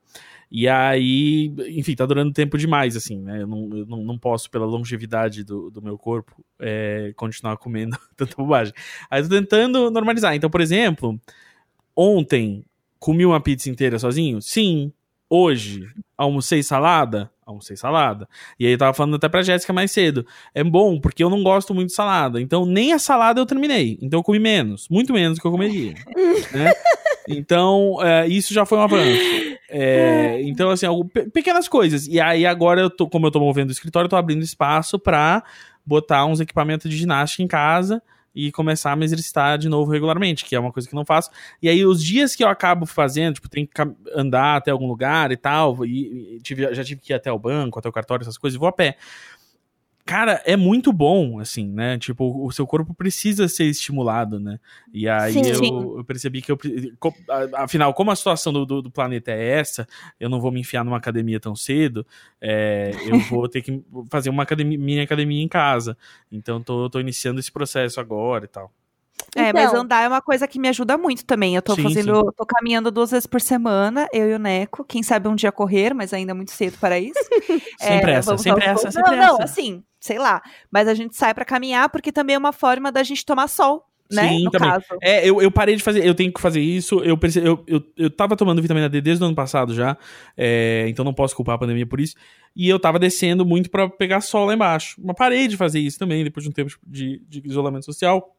E 0.51 0.67
aí, 0.67 1.53
enfim, 1.77 1.95
tá 1.95 2.07
durando 2.07 2.33
tempo 2.33 2.57
demais, 2.57 2.97
assim, 2.97 3.21
né? 3.21 3.43
Eu 3.43 3.47
não, 3.47 3.69
eu 3.77 3.87
não, 3.87 4.03
não 4.03 4.19
posso, 4.19 4.51
pela 4.51 4.65
longevidade 4.65 5.45
do, 5.45 5.71
do 5.71 5.83
meu 5.83 5.99
corpo, 5.99 6.43
é, 6.59 7.13
continuar 7.17 7.59
comendo 7.59 7.99
tanta 8.17 8.35
bobagem. 8.35 8.73
Aí 9.11 9.23
tô 9.23 9.29
tentando 9.29 9.91
normalizar. 9.91 10.35
Então, 10.35 10.49
por 10.49 10.63
exemplo, 10.63 11.21
ontem 11.95 12.65
comi 12.99 13.27
uma 13.27 13.41
pizza 13.41 13.69
inteira 13.69 13.99
sozinho? 13.99 14.41
Sim. 14.41 14.93
Hoje, 15.31 15.87
almocei 16.17 16.63
salada? 16.63 17.31
Almocei 17.45 17.77
salada. 17.77 18.29
E 18.59 18.67
aí 18.67 18.73
eu 18.73 18.79
tava 18.79 18.95
falando 18.95 19.17
até 19.17 19.29
pra 19.29 19.43
Jéssica 19.43 19.73
mais 19.73 19.91
cedo. 19.91 20.27
É 20.55 20.65
bom, 20.65 20.99
porque 21.01 21.23
eu 21.23 21.29
não 21.29 21.43
gosto 21.43 21.75
muito 21.75 21.89
de 21.89 21.95
salada. 21.95 22.41
Então, 22.41 22.65
nem 22.65 22.93
a 22.93 22.99
salada 22.99 23.41
eu 23.41 23.47
terminei. 23.47 23.99
Então, 24.01 24.21
eu 24.21 24.25
comi 24.25 24.39
menos. 24.39 24.89
Muito 24.89 25.13
menos 25.13 25.39
do 25.39 25.41
que 25.43 25.47
eu 25.47 25.51
comeria. 25.51 25.95
né? 26.53 26.73
Então, 27.29 27.97
é, 28.03 28.27
isso 28.27 28.55
já 28.55 28.65
foi 28.65 28.79
um 28.79 28.83
avanço. 28.83 29.21
É, 29.71 30.41
então, 30.43 30.71
assim, 30.71 30.87
pequenas 31.33 31.69
coisas. 31.69 32.07
E 32.07 32.19
aí, 32.19 32.47
agora, 32.47 32.81
eu 32.81 32.91
tô, 32.91 33.07
como 33.07 33.27
eu 33.27 33.31
tô 33.31 33.41
movendo 33.41 33.69
o 33.69 33.73
escritório, 33.73 34.07
eu 34.07 34.11
tô 34.11 34.17
abrindo 34.17 34.43
espaço 34.43 34.99
pra 34.99 35.43
botar 35.85 36.25
uns 36.27 36.41
equipamentos 36.41 36.91
de 36.91 36.97
ginástica 36.97 37.43
em 37.43 37.47
casa 37.47 38.03
e 38.35 38.53
começar 38.53 38.93
a 38.93 38.97
me 38.97 39.05
exercitar 39.05 39.59
de 39.59 39.69
novo 39.69 39.91
regularmente, 39.91 40.45
que 40.45 40.55
é 40.55 40.61
uma 40.61 40.73
coisa 40.73 40.89
que 40.89 40.95
não 40.95 41.05
faço. 41.05 41.31
E 41.63 41.69
aí, 41.69 41.85
os 41.85 42.03
dias 42.03 42.37
que 42.37 42.45
eu 42.45 42.49
acabo 42.49 42.87
fazendo, 42.87 43.35
tipo, 43.35 43.49
tem 43.49 43.67
que 43.67 43.83
andar 44.15 44.57
até 44.57 44.71
algum 44.71 44.87
lugar 44.87 45.33
e 45.33 45.37
tal, 45.37 45.85
e, 45.85 46.37
e 46.37 46.41
tive, 46.41 46.75
já 46.75 46.85
tive 46.85 47.01
que 47.01 47.13
ir 47.13 47.17
até 47.17 47.33
o 47.33 47.39
banco, 47.39 47.79
até 47.79 47.89
o 47.89 47.93
cartório, 47.93 48.23
essas 48.23 48.39
coisas, 48.39 48.57
e 48.57 48.59
vou 48.59 48.69
a 48.69 48.73
pé 48.73 48.97
cara, 50.09 50.43
é 50.47 50.57
muito 50.57 50.91
bom, 50.91 51.39
assim, 51.39 51.69
né? 51.69 51.99
Tipo, 51.99 52.43
o 52.43 52.51
seu 52.51 52.67
corpo 52.67 52.95
precisa 52.95 53.47
ser 53.47 53.65
estimulado, 53.65 54.41
né? 54.41 54.59
E 54.91 55.07
aí 55.07 55.35
sim, 55.35 55.47
eu, 55.47 55.55
sim. 55.57 55.97
eu, 55.99 56.03
percebi 56.03 56.41
que 56.41 56.51
eu. 56.51 56.59
Afinal, 57.53 57.93
como 57.93 58.11
a 58.11 58.17
situação 58.17 58.51
do, 58.51 58.65
do, 58.65 58.81
do, 58.81 58.91
planeta 58.91 59.31
é 59.31 59.59
essa, 59.59 59.87
eu 60.19 60.31
não 60.31 60.41
vou 60.41 60.51
me 60.51 60.61
enfiar 60.61 60.83
numa 60.83 60.97
academia 60.97 61.39
tão 61.39 61.55
cedo. 61.55 62.07
É, 62.41 62.91
eu 63.07 63.19
vou 63.29 63.47
ter 63.51 63.61
que 63.61 63.85
fazer 64.11 64.31
uma 64.31 64.45
academia, 64.45 64.79
minha 64.79 65.03
academia 65.03 65.45
em 65.45 65.49
casa. 65.49 65.95
Então, 66.33 66.63
tô, 66.63 66.89
tô 66.89 66.99
iniciando 67.01 67.39
esse 67.39 67.53
processo 67.53 68.01
agora 68.01 68.47
e 68.47 68.49
tal. 68.49 68.73
É, 69.37 69.51
então, 69.51 69.63
mas 69.63 69.75
andar 69.75 70.05
é 70.05 70.09
uma 70.09 70.23
coisa 70.23 70.49
que 70.49 70.59
me 70.59 70.69
ajuda 70.69 70.97
muito 70.97 71.23
também. 71.27 71.55
Eu 71.55 71.61
tô 71.61 71.75
sim, 71.75 71.83
fazendo, 71.83 72.17
sim. 72.17 72.33
tô 72.35 72.47
caminhando 72.47 72.91
duas 72.91 73.11
vezes 73.11 73.27
por 73.27 73.43
semana, 73.43 74.09
eu 74.11 74.31
e 74.31 74.35
o 74.35 74.39
Neco. 74.39 74.85
Quem 74.85 75.03
sabe 75.03 75.29
um 75.29 75.35
dia 75.35 75.53
correr, 75.53 75.93
mas 75.93 76.15
ainda 76.15 76.31
é 76.31 76.35
muito 76.35 76.53
cedo 76.53 76.79
para 76.79 76.99
isso. 76.99 77.21
sem 77.79 77.99
é, 77.99 78.01
pressa, 78.01 78.31
vamos, 78.31 78.43
sem 78.43 78.53
vamos, 78.53 78.65
pressa, 78.65 78.91
sem 78.91 79.03
não, 79.03 79.09
pressa. 79.11 79.27
Não, 79.27 79.43
assim, 79.43 79.85
sei 80.01 80.19
lá. 80.19 80.43
Mas 80.71 80.89
a 80.89 80.95
gente 80.95 81.17
sai 81.17 81.35
para 81.35 81.45
caminhar 81.45 81.89
porque 81.91 82.13
também 82.13 82.35
é 82.37 82.39
uma 82.39 82.53
forma 82.53 82.91
da 82.91 83.03
gente 83.03 83.25
tomar 83.25 83.49
sol. 83.49 83.85
Né, 84.11 84.27
Sim, 84.27 84.45
também. 84.51 84.71
Caso. 84.71 84.87
É, 85.03 85.29
eu, 85.29 85.43
eu 85.43 85.51
parei 85.51 85.77
de 85.77 85.83
fazer, 85.83 86.03
eu 86.03 86.15
tenho 86.15 86.33
que 86.33 86.41
fazer 86.41 86.61
isso. 86.61 87.01
Eu, 87.01 87.19
eu, 87.45 87.65
eu, 87.67 87.85
eu 87.95 88.11
tava 88.11 88.37
tomando 88.37 88.63
vitamina 88.63 88.89
D 88.89 89.03
desde 89.03 89.23
o 89.23 89.27
ano 89.27 89.37
passado 89.37 89.75
já, 89.75 89.99
é, 90.35 90.87
então 90.89 91.05
não 91.05 91.13
posso 91.13 91.37
culpar 91.37 91.57
a 91.57 91.59
pandemia 91.59 91.87
por 91.87 92.01
isso. 92.01 92.15
E 92.57 92.69
eu 92.69 92.81
tava 92.81 92.99
descendo 92.99 93.45
muito 93.45 93.71
para 93.71 93.87
pegar 93.89 94.23
sol 94.23 94.47
lá 94.47 94.55
embaixo. 94.55 94.99
Mas 95.05 95.15
parei 95.15 95.47
de 95.47 95.59
fazer 95.59 95.81
isso 95.81 95.99
também, 95.99 96.25
depois 96.25 96.43
de 96.43 96.49
um 96.49 96.53
tempo 96.53 96.71
de, 96.87 97.23
de 97.29 97.43
isolamento 97.45 97.85
social. 97.85 98.35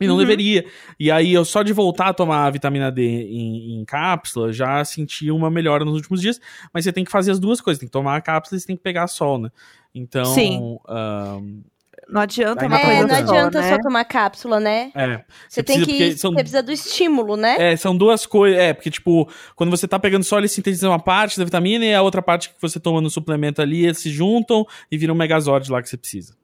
E 0.00 0.06
não 0.06 0.14
uhum. 0.14 0.20
deveria. 0.20 0.64
E 0.98 1.10
aí, 1.10 1.32
eu 1.32 1.44
só 1.44 1.62
de 1.62 1.72
voltar 1.72 2.08
a 2.08 2.14
tomar 2.14 2.46
a 2.46 2.50
vitamina 2.50 2.90
D 2.90 3.02
em, 3.02 3.80
em, 3.80 3.84
cápsula, 3.84 4.52
já 4.52 4.84
senti 4.84 5.30
uma 5.30 5.50
melhora 5.50 5.84
nos 5.84 5.94
últimos 5.94 6.20
dias. 6.20 6.40
Mas 6.72 6.84
você 6.84 6.92
tem 6.92 7.04
que 7.04 7.10
fazer 7.10 7.30
as 7.30 7.38
duas 7.38 7.60
coisas. 7.60 7.78
Tem 7.78 7.88
que 7.88 7.92
tomar 7.92 8.16
a 8.16 8.20
cápsula 8.20 8.56
e 8.56 8.60
você 8.60 8.66
tem 8.66 8.76
que 8.76 8.82
pegar 8.82 9.06
sol, 9.06 9.38
né? 9.38 9.50
Então. 9.94 10.24
Sim. 10.24 10.58
Um, 10.88 11.62
não 12.08 12.20
adianta 12.20 12.66
uma 12.66 12.78
é, 12.78 12.84
coisa 12.84 13.06
não 13.06 13.14
adianta 13.14 13.62
só, 13.62 13.64
né? 13.64 13.70
só 13.70 13.78
tomar 13.78 14.04
cápsula, 14.04 14.60
né? 14.60 14.92
É. 14.94 15.24
Você, 15.48 15.62
tem 15.62 15.82
que. 15.82 16.16
São, 16.16 16.32
você 16.32 16.40
precisa 16.40 16.62
do 16.62 16.72
estímulo, 16.72 17.36
né? 17.36 17.56
É, 17.58 17.76
são 17.76 17.96
duas 17.96 18.26
coisas. 18.26 18.58
É, 18.58 18.72
porque, 18.72 18.90
tipo, 18.90 19.28
quando 19.54 19.70
você 19.70 19.88
tá 19.88 19.98
pegando 19.98 20.24
só, 20.24 20.38
ele 20.38 20.48
sintetiza 20.48 20.88
uma 20.88 20.98
parte 20.98 21.38
da 21.38 21.44
vitamina 21.44 21.84
e 21.84 21.94
a 21.94 22.02
outra 22.02 22.20
parte 22.20 22.50
que 22.50 22.56
você 22.60 22.78
toma 22.78 23.00
no 23.00 23.08
suplemento 23.08 23.62
ali, 23.62 23.84
eles 23.84 23.98
se 23.98 24.10
juntam 24.10 24.66
e 24.90 24.98
viram 24.98 25.14
um 25.14 25.18
megazord 25.18 25.70
lá 25.70 25.82
que 25.82 25.88
você 25.88 25.96
precisa. 25.96 26.34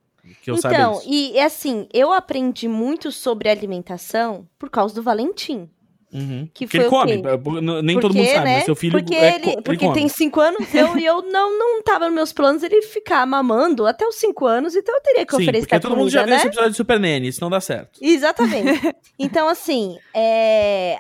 Que 0.43 0.51
eu 0.51 0.57
então, 0.57 1.01
e 1.07 1.39
assim, 1.41 1.89
eu 1.93 2.13
aprendi 2.13 2.69
muito 2.69 3.11
sobre 3.11 3.49
alimentação 3.49 4.47
por 4.59 4.69
causa 4.69 4.95
do 4.95 5.03
Valentim. 5.03 5.69
Uhum. 6.13 6.49
Que 6.53 6.67
porque 6.67 6.79
foi 6.79 6.81
ele 6.81 7.23
come, 7.23 7.83
nem 7.83 7.95
porque, 7.95 8.01
todo 8.01 8.15
mundo 8.17 8.27
sabe, 8.27 8.45
né? 8.45 8.57
mas 8.57 8.65
seu 8.65 8.75
filho 8.75 8.99
porque 8.99 9.15
é, 9.15 9.37
ele, 9.37 9.63
Porque 9.63 9.85
ele 9.85 9.95
tem 9.95 10.09
cinco 10.09 10.41
anos, 10.41 10.75
eu, 10.75 10.99
e 10.99 11.05
eu 11.07 11.23
não, 11.23 11.57
não 11.57 11.83
tava 11.83 12.07
nos 12.07 12.15
meus 12.15 12.33
planos 12.33 12.65
ele 12.65 12.83
ficar 12.83 13.25
mamando 13.25 13.87
até 13.87 14.05
os 14.05 14.17
cinco 14.17 14.45
anos, 14.45 14.75
então 14.75 14.93
eu 14.93 15.01
teria 15.01 15.25
que 15.25 15.37
Sim, 15.37 15.43
oferecer 15.43 15.67
porque 15.69 15.81
todo 15.81 15.91
comida, 15.91 16.03
mundo 16.03 16.11
já 16.11 16.21
né? 16.23 16.27
viu 16.27 16.37
esse 16.37 16.47
episódio 16.49 16.71
de 16.71 16.77
Super 16.77 16.99
Nanny, 16.99 17.29
isso 17.29 17.41
não 17.41 17.49
dá 17.49 17.61
certo. 17.61 18.01
Exatamente. 18.03 18.97
então, 19.17 19.49
assim, 19.49 19.97
é... 20.13 20.99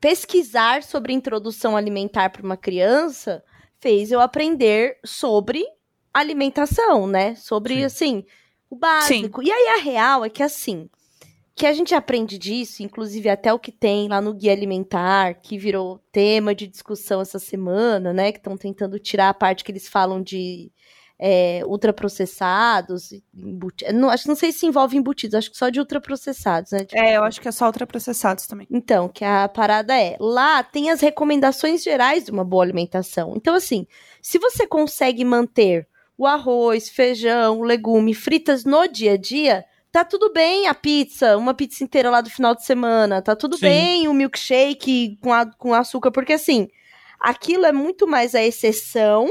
pesquisar 0.00 0.82
sobre 0.82 1.12
introdução 1.12 1.76
alimentar 1.76 2.30
para 2.30 2.42
uma 2.42 2.56
criança 2.56 3.44
fez 3.78 4.10
eu 4.10 4.20
aprender 4.20 4.98
sobre 5.04 5.64
alimentação, 6.18 7.06
né? 7.06 7.34
Sobre, 7.36 7.74
Sim. 7.76 7.84
assim, 7.84 8.24
o 8.70 8.76
básico. 8.76 9.40
Sim. 9.42 9.48
E 9.48 9.52
aí 9.52 9.68
a 9.78 9.82
real 9.82 10.24
é 10.24 10.28
que, 10.28 10.42
assim, 10.42 10.88
que 11.54 11.66
a 11.66 11.72
gente 11.72 11.94
aprende 11.94 12.36
disso, 12.38 12.82
inclusive 12.82 13.28
até 13.28 13.52
o 13.52 13.58
que 13.58 13.72
tem 13.72 14.08
lá 14.08 14.20
no 14.20 14.34
Guia 14.34 14.52
Alimentar, 14.52 15.34
que 15.40 15.56
virou 15.56 15.98
tema 16.12 16.54
de 16.54 16.66
discussão 16.66 17.20
essa 17.20 17.38
semana, 17.38 18.12
né? 18.12 18.30
Que 18.32 18.38
estão 18.38 18.56
tentando 18.56 18.98
tirar 18.98 19.30
a 19.30 19.34
parte 19.34 19.64
que 19.64 19.72
eles 19.72 19.88
falam 19.88 20.22
de 20.22 20.70
é, 21.18 21.62
ultraprocessados, 21.64 23.10
embuti- 23.34 23.90
não, 23.92 24.10
acho 24.10 24.24
que 24.24 24.28
não 24.28 24.36
sei 24.36 24.52
se 24.52 24.66
envolve 24.66 24.96
embutidos, 24.96 25.34
acho 25.34 25.50
que 25.50 25.56
só 25.56 25.68
de 25.70 25.78
ultraprocessados, 25.80 26.72
né? 26.72 26.84
Tipo, 26.84 27.00
É, 27.00 27.16
eu 27.16 27.24
acho 27.24 27.40
que 27.40 27.48
é 27.48 27.52
só 27.52 27.66
ultraprocessados 27.66 28.46
também. 28.46 28.66
Então, 28.70 29.08
que 29.08 29.24
a 29.24 29.48
parada 29.48 29.98
é, 29.98 30.16
lá 30.20 30.62
tem 30.62 30.90
as 30.90 31.00
recomendações 31.00 31.82
gerais 31.82 32.24
de 32.24 32.30
uma 32.30 32.44
boa 32.44 32.62
alimentação. 32.62 33.32
Então, 33.36 33.54
assim, 33.54 33.86
se 34.20 34.38
você 34.38 34.66
consegue 34.66 35.24
manter 35.24 35.88
o 36.18 36.26
arroz, 36.26 36.88
feijão, 36.88 37.60
legume, 37.62 38.14
fritas 38.14 38.64
no 38.64 38.86
dia 38.86 39.12
a 39.12 39.16
dia, 39.16 39.64
tá 39.92 40.04
tudo 40.04 40.32
bem 40.32 40.66
a 40.68 40.74
pizza, 40.74 41.36
uma 41.36 41.54
pizza 41.54 41.82
inteira 41.84 42.10
lá 42.10 42.20
do 42.20 42.30
final 42.30 42.54
de 42.54 42.64
semana, 42.64 43.20
tá 43.22 43.34
tudo 43.36 43.56
Sim. 43.56 43.66
bem 43.66 44.08
o 44.08 44.14
milkshake 44.14 45.18
com, 45.20 45.32
a- 45.32 45.46
com 45.46 45.74
açúcar, 45.74 46.10
porque 46.10 46.32
assim, 46.34 46.68
aquilo 47.20 47.64
é 47.66 47.72
muito 47.72 48.06
mais 48.06 48.34
a 48.34 48.42
exceção 48.42 49.28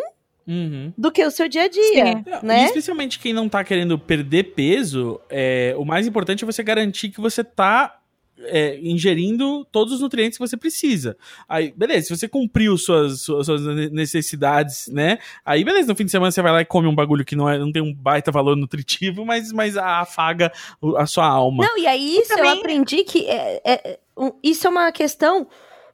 Uhum. 0.48 0.94
do 0.96 1.12
que 1.12 1.26
o 1.26 1.32
seu 1.32 1.48
dia 1.50 1.64
a 1.64 1.68
dia, 1.68 1.84
Sim. 2.06 2.24
E 2.44 2.46
né? 2.46 2.66
especialmente 2.66 3.18
quem 3.18 3.34
não 3.34 3.50
tá 3.50 3.64
querendo 3.64 3.98
perder 3.98 4.54
peso, 4.54 5.20
é, 5.28 5.74
o 5.76 5.84
mais 5.84 6.06
importante 6.06 6.44
é 6.44 6.46
você 6.46 6.62
garantir 6.62 7.10
que 7.10 7.20
você 7.20 7.44
tá 7.44 8.00
é, 8.44 8.78
ingerindo 8.82 9.66
todos 9.72 9.94
os 9.94 10.02
nutrientes 10.02 10.38
que 10.38 10.46
você 10.48 10.58
precisa. 10.58 11.16
Aí, 11.48 11.74
beleza, 11.76 12.08
se 12.08 12.18
você 12.18 12.28
cumpriu 12.28 12.78
suas, 12.78 13.22
suas, 13.22 13.46
suas 13.46 13.62
necessidades, 13.92 14.88
né? 14.88 15.20
Aí, 15.46 15.64
beleza, 15.64 15.88
no 15.88 15.96
fim 15.96 16.06
de 16.06 16.12
semana 16.12 16.32
você 16.32 16.42
vai 16.42 16.52
lá 16.52 16.62
e 16.62 16.66
come 16.66 16.88
um 16.88 16.96
bagulho 16.96 17.26
que 17.26 17.36
não, 17.36 17.50
é, 17.50 17.58
não 17.58 17.72
tem 17.72 17.82
um 17.82 17.94
baita 17.94 18.32
valor 18.32 18.56
nutritivo, 18.56 19.26
mas, 19.26 19.52
mas 19.52 19.78
afaga 19.78 20.52
a 20.98 21.06
sua 21.06 21.26
alma. 21.28 21.66
Não, 21.66 21.78
e 21.78 21.88
aí 21.88 22.18
isso 22.18 22.34
eu 22.34 22.38
também- 22.38 22.60
aprendi 22.60 23.04
que 23.04 23.26
é, 23.28 23.62
é- 23.66 24.00
um- 24.18 24.32
isso 24.44 24.68
é 24.68 24.70
uma 24.70 24.92
questão 24.92 25.48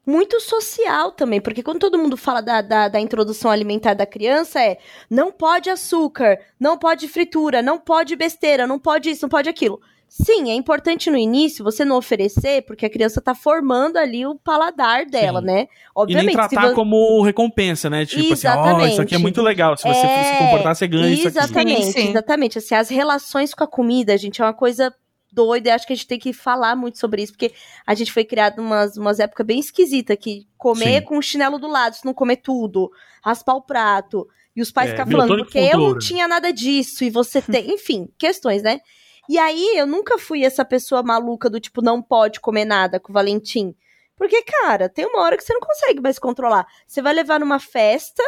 muito 0.05 0.39
social 0.39 1.11
também, 1.11 1.39
porque 1.39 1.61
quando 1.61 1.79
todo 1.79 1.97
mundo 1.97 2.17
fala 2.17 2.41
da, 2.41 2.61
da, 2.61 2.87
da 2.87 2.99
introdução 2.99 3.51
alimentar 3.51 3.93
da 3.93 4.05
criança 4.05 4.59
é 4.59 4.77
não 5.09 5.31
pode 5.31 5.69
açúcar, 5.69 6.39
não 6.59 6.75
pode 6.77 7.07
fritura, 7.07 7.61
não 7.61 7.77
pode 7.79 8.15
besteira, 8.15 8.65
não 8.65 8.79
pode 8.79 9.11
isso, 9.11 9.23
não 9.23 9.29
pode 9.29 9.47
aquilo. 9.47 9.79
Sim, 10.13 10.51
é 10.51 10.55
importante 10.55 11.09
no 11.09 11.15
início 11.17 11.63
você 11.63 11.85
não 11.85 11.95
oferecer, 11.95 12.63
porque 12.63 12.85
a 12.85 12.89
criança 12.89 13.21
tá 13.21 13.33
formando 13.33 13.95
ali 13.95 14.25
o 14.25 14.35
paladar 14.35 15.05
dela, 15.05 15.39
Sim. 15.39 15.45
né? 15.45 15.53
E 15.61 15.63
nem 15.63 15.69
Obviamente, 15.95 16.31
se 16.31 16.35
tratar 16.49 16.67
vo- 16.67 16.75
como 16.75 17.21
recompensa, 17.21 17.89
né? 17.89 18.05
Tipo 18.05 18.33
assim, 18.33 18.45
ó, 18.45 18.51
Exatamente. 18.51 18.91
isso 18.91 19.01
aqui 19.01 19.15
é 19.15 19.17
muito 19.17 19.41
legal. 19.41 19.77
Se 19.77 19.83
você 19.87 20.05
É, 20.05 20.23
se 20.25 20.37
comportar, 20.37 20.75
você 20.75 20.85
ganha 20.85 21.13
isso 21.13 21.29
aqui. 21.29 21.37
Exatamente, 21.37 21.91
Sim, 21.93 22.09
exatamente. 22.09 22.57
Assim, 22.57 22.75
as 22.75 22.89
relações 22.89 23.53
com 23.53 23.63
a 23.63 23.67
comida, 23.67 24.17
gente, 24.17 24.41
é 24.41 24.45
uma 24.45 24.53
coisa 24.53 24.93
doida. 25.31 25.69
e 25.69 25.71
Acho 25.71 25.87
que 25.87 25.93
a 25.93 25.95
gente 25.95 26.07
tem 26.07 26.19
que 26.19 26.33
falar 26.33 26.75
muito 26.75 26.99
sobre 26.99 27.23
isso, 27.23 27.31
porque 27.31 27.53
a 27.87 27.93
gente 27.95 28.11
foi 28.11 28.25
criado 28.25 28.59
umas, 28.59 28.97
umas 28.97 29.17
épocas 29.17 29.45
bem 29.45 29.59
esquisitas, 29.61 30.17
que 30.19 30.45
comer 30.57 30.99
Sim. 30.99 31.05
com 31.05 31.17
o 31.17 31.21
chinelo 31.21 31.57
do 31.57 31.67
lado, 31.69 31.95
se 31.95 32.03
não 32.05 32.13
comer 32.13 32.35
tudo, 32.35 32.91
raspar 33.23 33.53
o 33.55 33.61
prato, 33.61 34.27
e 34.53 34.61
os 34.61 34.71
pais 34.73 34.89
É, 34.89 34.97
ficam 34.97 35.09
falando, 35.09 35.37
porque 35.37 35.57
eu 35.57 35.79
não 35.79 35.97
tinha 35.97 36.27
nada 36.27 36.51
disso, 36.51 37.05
e 37.05 37.09
você 37.09 37.41
tem, 37.41 37.71
enfim, 37.73 38.09
questões, 38.19 38.61
né? 38.61 38.81
E 39.29 39.37
aí, 39.37 39.77
eu 39.77 39.85
nunca 39.85 40.17
fui 40.17 40.43
essa 40.43 40.65
pessoa 40.65 41.03
maluca 41.03 41.49
do 41.49 41.59
tipo, 41.59 41.81
não 41.81 42.01
pode 42.01 42.39
comer 42.39 42.65
nada 42.65 42.99
com 42.99 43.11
o 43.11 43.13
Valentim. 43.13 43.75
Porque, 44.21 44.43
cara, 44.43 44.87
tem 44.87 45.05
uma 45.05 45.21
hora 45.21 45.35
que 45.35 45.43
você 45.43 45.51
não 45.51 45.61
consegue 45.61 45.99
mais 45.99 46.19
controlar. 46.19 46.67
Você 46.85 47.01
vai 47.01 47.11
levar 47.11 47.39
numa 47.39 47.59
festa, 47.59 48.21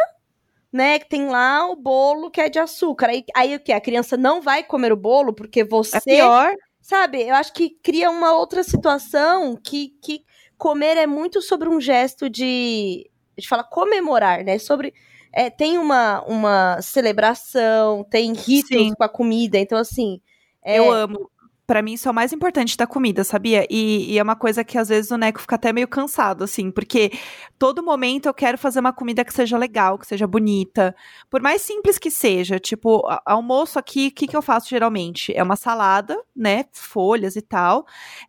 né? 0.72 0.98
Que 0.98 1.08
tem 1.08 1.28
lá 1.28 1.68
o 1.68 1.76
bolo 1.76 2.32
que 2.32 2.42
é 2.42 2.50
de 2.50 2.58
açúcar. 2.58 3.10
Aí, 3.10 3.24
aí 3.36 3.56
o 3.56 3.60
que? 3.60 3.72
A 3.72 3.80
criança 3.80 4.18
não 4.18 4.42
vai 4.42 4.64
comer 4.64 4.92
o 4.92 4.98
bolo 4.98 5.34
porque 5.34 5.64
você. 5.64 5.98
É 5.98 6.02
pior. 6.02 6.56
Sabe? 6.82 7.22
Eu 7.22 7.36
acho 7.36 7.54
que 7.54 7.78
cria 7.82 8.10
uma 8.10 8.34
outra 8.34 8.64
situação 8.64 9.56
que, 9.56 9.94
que 10.02 10.26
comer 10.58 10.98
é 10.98 11.06
muito 11.06 11.44
sobre 11.44 11.70
um 11.70 11.80
gesto 11.80 12.28
de. 12.28 13.08
A 13.38 13.42
gente 13.42 13.48
fala 13.48 13.64
comemorar, 13.64 14.44
né? 14.44 14.58
Sobre. 14.58 14.96
é, 15.32 15.52
tem 15.52 15.78
uma, 15.78 16.24
uma 16.24 16.82
celebração, 16.82 18.04
tem 18.04 18.34
ritos 18.34 18.76
Sim. 18.76 18.94
com 18.96 19.04
a 19.04 19.10
comida. 19.10 19.60
Então, 19.60 19.78
assim. 19.78 20.20
É, 20.64 20.80
Eu 20.80 20.92
amo. 20.92 21.30
Pra 21.66 21.82
mim, 21.82 21.94
isso 21.94 22.10
é 22.10 22.12
o 22.12 22.14
mais 22.14 22.34
importante 22.34 22.76
da 22.76 22.86
comida, 22.86 23.24
sabia? 23.24 23.66
E, 23.70 24.12
e 24.12 24.20
é 24.20 24.24
uma 24.24 24.36
coisa 24.36 24.66
que 24.66 24.78
às 24.78 24.90
vezes 24.90 25.12
o 25.12 25.18
Neco 25.18 25.40
fica 25.40 25.56
até 25.56 25.72
meio 25.72 25.88
cansado, 25.88 26.44
assim, 26.44 26.70
porque 26.70 27.10
todo 27.58 27.82
momento 27.82 28.26
eu 28.26 28.34
quero 28.34 28.58
fazer 28.58 28.82
uma 28.82 28.92
comida 28.92 29.24
que 29.24 29.34
seja 29.34 29.58
legal, 29.58 29.98
que 29.98 30.06
seja 30.06 30.28
bonita. 30.28 30.94
Por 31.30 31.42
mais 31.42 31.62
simples 31.62 31.98
que 31.98 32.12
seja, 32.12 32.60
tipo, 32.60 33.02
almoço 33.26 33.80
aqui, 33.80 34.08
o 34.08 34.12
que, 34.12 34.28
que 34.28 34.36
eu 34.36 34.42
faço 34.42 34.70
geralmente? 34.70 35.34
É 35.34 35.42
uma 35.42 35.56
salada, 35.56 36.22
né? 36.36 36.66
Folhas 36.74 37.38
e 37.38 37.42
tal. 37.42 37.86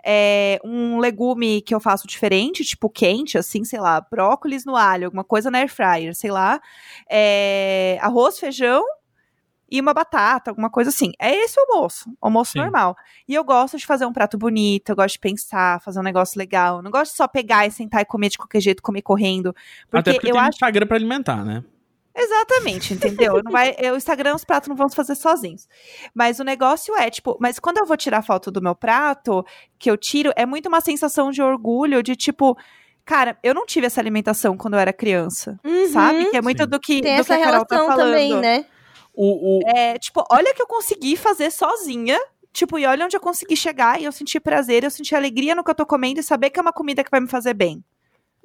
É 0.06 0.60
um 0.64 0.98
legume 1.00 1.60
que 1.60 1.74
eu 1.74 1.80
faço 1.80 2.06
diferente, 2.06 2.62
tipo 2.64 2.88
quente, 2.88 3.36
assim, 3.36 3.64
sei 3.64 3.80
lá, 3.80 4.00
brócolis 4.00 4.64
no 4.64 4.76
alho, 4.76 5.06
alguma 5.06 5.24
coisa 5.24 5.50
na 5.50 5.58
air 5.58 5.68
fryer, 5.68 6.14
sei 6.14 6.30
lá. 6.30 6.60
É, 7.10 7.98
arroz, 8.00 8.38
feijão 8.38 8.84
e 9.76 9.80
uma 9.80 9.92
batata, 9.92 10.50
alguma 10.50 10.70
coisa 10.70 10.90
assim. 10.90 11.12
É 11.18 11.34
esse 11.34 11.58
o 11.58 11.64
almoço, 11.72 12.08
almoço 12.20 12.52
Sim. 12.52 12.58
normal. 12.60 12.96
E 13.28 13.34
eu 13.34 13.42
gosto 13.42 13.76
de 13.76 13.84
fazer 13.86 14.06
um 14.06 14.12
prato 14.12 14.38
bonito, 14.38 14.90
eu 14.90 14.96
gosto 14.96 15.14
de 15.14 15.18
pensar, 15.18 15.80
fazer 15.80 15.98
um 15.98 16.02
negócio 16.02 16.38
legal. 16.38 16.76
Eu 16.76 16.82
não 16.82 16.90
gosto 16.90 17.10
de 17.12 17.16
só 17.16 17.26
pegar 17.26 17.66
e 17.66 17.70
sentar 17.70 18.02
e 18.02 18.04
comer 18.04 18.28
de 18.28 18.38
qualquer 18.38 18.60
jeito, 18.60 18.82
comer 18.82 19.02
correndo. 19.02 19.52
Porque, 19.90 20.10
Até 20.10 20.12
porque 20.14 20.28
eu 20.30 20.34
tem 20.34 20.40
acho. 20.42 20.50
Instagram 20.50 20.86
pra 20.86 20.96
alimentar, 20.96 21.44
né? 21.44 21.64
Exatamente, 22.16 22.94
entendeu? 22.94 23.42
Não 23.42 23.50
vai, 23.50 23.74
eu, 23.78 23.94
o 23.94 23.96
Instagram, 23.96 24.36
os 24.36 24.44
pratos 24.44 24.68
não 24.68 24.76
vão 24.76 24.88
se 24.88 24.94
fazer 24.94 25.16
sozinhos. 25.16 25.66
Mas 26.14 26.38
o 26.38 26.44
negócio 26.44 26.94
é, 26.96 27.10
tipo, 27.10 27.36
mas 27.40 27.58
quando 27.58 27.78
eu 27.78 27.86
vou 27.86 27.96
tirar 27.96 28.22
foto 28.22 28.52
do 28.52 28.62
meu 28.62 28.74
prato, 28.74 29.44
que 29.78 29.90
eu 29.90 29.96
tiro, 29.96 30.32
é 30.36 30.46
muito 30.46 30.68
uma 30.68 30.80
sensação 30.80 31.30
de 31.30 31.42
orgulho, 31.42 32.02
de 32.02 32.14
tipo. 32.14 32.56
Cara, 33.04 33.36
eu 33.42 33.52
não 33.52 33.66
tive 33.66 33.86
essa 33.86 34.00
alimentação 34.00 34.56
quando 34.56 34.74
eu 34.74 34.80
era 34.80 34.90
criança, 34.92 35.60
Uhum. 35.62 35.88
sabe? 35.88 36.24
Que 36.30 36.36
é 36.38 36.40
muito 36.40 36.62
Sim. 36.62 36.68
do 36.70 36.80
que, 36.80 37.02
Tem 37.02 37.16
do 37.16 37.20
essa 37.20 37.36
que 37.36 37.42
a 37.42 37.44
Carol 37.44 37.66
tá 37.66 37.76
relação 37.76 37.96
falando. 37.96 38.10
também, 38.12 38.40
né? 38.40 38.64
O, 39.14 39.58
o, 39.58 39.68
É, 39.68 39.98
tipo, 39.98 40.24
olha 40.30 40.52
que 40.54 40.60
eu 40.60 40.66
consegui 40.66 41.16
fazer 41.16 41.50
sozinha. 41.50 42.18
Tipo, 42.52 42.78
e 42.78 42.86
olha 42.86 43.04
onde 43.04 43.16
eu 43.16 43.20
consegui 43.20 43.56
chegar. 43.56 44.00
E 44.00 44.04
eu 44.04 44.12
senti 44.12 44.38
prazer, 44.38 44.84
eu 44.84 44.90
senti 44.90 45.14
alegria 45.14 45.54
no 45.54 45.64
que 45.64 45.70
eu 45.70 45.74
tô 45.74 45.86
comendo 45.86 46.20
e 46.20 46.22
saber 46.22 46.50
que 46.50 46.58
é 46.58 46.62
uma 46.62 46.72
comida 46.72 47.02
que 47.02 47.10
vai 47.10 47.20
me 47.20 47.28
fazer 47.28 47.54
bem. 47.54 47.82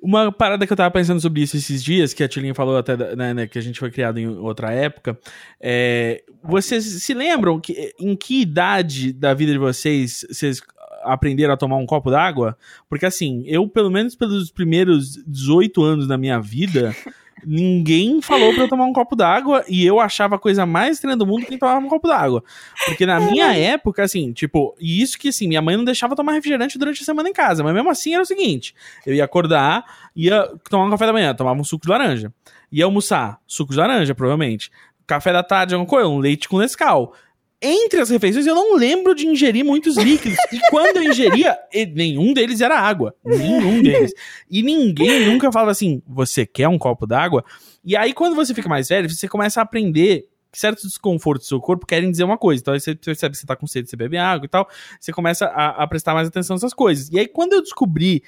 Uma 0.02 0.32
parada 0.32 0.66
que 0.66 0.72
eu 0.72 0.78
tava 0.78 0.90
pensando 0.92 1.20
sobre 1.20 1.42
isso 1.42 1.58
esses 1.58 1.84
dias, 1.84 2.14
que 2.14 2.24
a 2.24 2.28
Tilinha 2.28 2.56
falou 2.56 2.78
até, 2.78 2.96
né, 3.16 3.34
né, 3.34 3.48
que 3.48 3.60
a 3.60 3.62
gente 3.62 3.80
foi 3.80 3.92
criado 3.92 4.18
em 4.18 4.28
outra 4.28 4.72
época. 4.72 5.20
É, 5.60 6.24
vocês 6.42 6.86
se 6.86 7.14
lembram 7.14 7.60
que, 7.60 7.94
em 8.00 8.16
que 8.16 8.42
idade 8.42 9.12
da 9.12 9.34
vida 9.34 9.52
de 9.52 9.58
vocês 9.58 10.26
vocês 10.30 10.62
aprenderam 11.04 11.54
a 11.54 11.58
tomar 11.58 11.76
um 11.76 11.86
copo 11.86 12.10
d'água? 12.10 12.58
Porque 12.88 13.06
assim, 13.06 13.44
eu, 13.46 13.68
pelo 13.68 13.92
menos 13.92 14.16
pelos 14.16 14.50
primeiros 14.50 15.22
18 15.28 15.84
anos 15.84 16.08
da 16.08 16.18
minha 16.18 16.40
vida, 16.40 16.96
ninguém 17.46 18.22
falou 18.22 18.54
pra 18.54 18.64
eu 18.64 18.70
tomar 18.70 18.86
um 18.86 18.94
copo 18.94 19.16
d'água 19.16 19.64
e 19.68 19.86
eu 19.86 20.00
achava 20.00 20.36
a 20.36 20.40
coisa 20.40 20.66
mais 20.66 20.98
estranha 20.98 21.18
do 21.18 21.26
mundo 21.26 21.46
quem 21.46 21.58
tomava 21.58 21.86
um 21.86 21.90
copo 21.90 22.08
d'água. 22.08 22.44
Porque 22.86 23.06
na 23.06 23.20
minha 23.20 23.54
época, 23.56 24.04
assim, 24.04 24.32
tipo, 24.34 24.76
e 24.80 25.02
isso 25.02 25.18
que 25.18 25.30
assim, 25.30 25.48
minha 25.48 25.62
mãe 25.62 25.76
não 25.78 25.84
deixava 25.84 26.16
tomar 26.16 26.34
refrigerante 26.34 26.78
durante 26.78 27.02
a 27.02 27.06
semana 27.06 27.30
em 27.30 27.34
casa, 27.34 27.64
mas 27.64 27.74
mesmo 27.74 27.90
assim 27.90 28.14
era 28.14 28.24
o 28.24 28.26
seguinte: 28.26 28.76
eu 29.06 29.14
ia 29.14 29.24
acordar, 29.24 29.84
ia 30.16 30.48
tomar 30.70 30.86
um 30.86 30.90
café 30.90 31.06
da 31.06 31.14
manhã, 31.14 31.34
tomava 31.34 31.60
um 31.60 31.64
suco 31.64 31.86
de 31.86 31.92
laranja. 31.92 32.34
Ia 32.72 32.86
almoçar, 32.86 33.40
suco 33.48 33.72
de 33.72 33.78
laranja, 33.78 34.14
provavelmente. 34.14 34.72
Café 35.08 35.34
da 35.34 35.42
tarde, 35.42 35.74
alguma 35.74 35.90
coisa, 35.90 36.08
um 36.08 36.20
leite 36.20 36.48
com 36.48 36.60
Nescau. 36.60 37.14
Entre 37.62 38.00
as 38.00 38.10
refeições, 38.10 38.48
eu 38.48 38.56
não 38.56 38.76
lembro 38.76 39.14
de 39.14 39.28
ingerir 39.28 39.66
muitos 39.66 39.98
líquidos. 39.98 40.38
E 40.52 40.60
quando 40.70 40.98
eu 40.98 41.04
ingeria, 41.04 41.58
nenhum 41.94 42.34
deles 42.34 42.62
era 42.62 42.80
água. 42.80 43.14
Nenhum 43.24 43.82
deles. 43.82 44.14
E 44.50 44.64
ninguém 44.64 45.28
nunca 45.28 45.52
falava 45.52 45.72
assim: 45.72 46.02
você 46.08 46.46
quer 46.46 46.70
um 46.70 46.78
copo 46.78 47.06
d'água? 47.06 47.44
E 47.84 47.98
aí, 47.98 48.14
quando 48.14 48.34
você 48.36 48.54
fica 48.54 48.70
mais 48.70 48.88
velho, 48.88 49.10
você 49.10 49.28
começa 49.28 49.60
a 49.60 49.64
aprender 49.64 50.30
que 50.52 50.58
certos 50.58 50.86
desconfortos 50.86 51.48
do 51.48 51.50
seu 51.50 51.60
corpo 51.60 51.86
querem 51.86 52.10
dizer 52.10 52.24
uma 52.24 52.38
coisa. 52.38 52.62
Então, 52.62 52.74
aí 52.74 52.80
você 52.80 52.96
percebe 52.96 53.34
que 53.34 53.40
você 53.40 53.46
tá 53.46 53.56
com 53.56 53.68
sede, 53.68 53.90
você 53.90 53.98
bebe 53.98 54.18
água 54.18 54.46
e 54.46 54.50
tal. 54.50 54.68
Você 55.00 55.12
começa 55.12 55.46
a, 55.46 55.84
a 55.84 55.88
prestar 55.88 56.14
mais 56.14 56.28
atenção 56.30 56.56
nessas 56.56 56.74
coisas. 56.74 57.10
E 57.10 57.20
aí, 57.20 57.28
quando 57.28 57.54
eu 57.54 57.62
descobri 57.62 58.24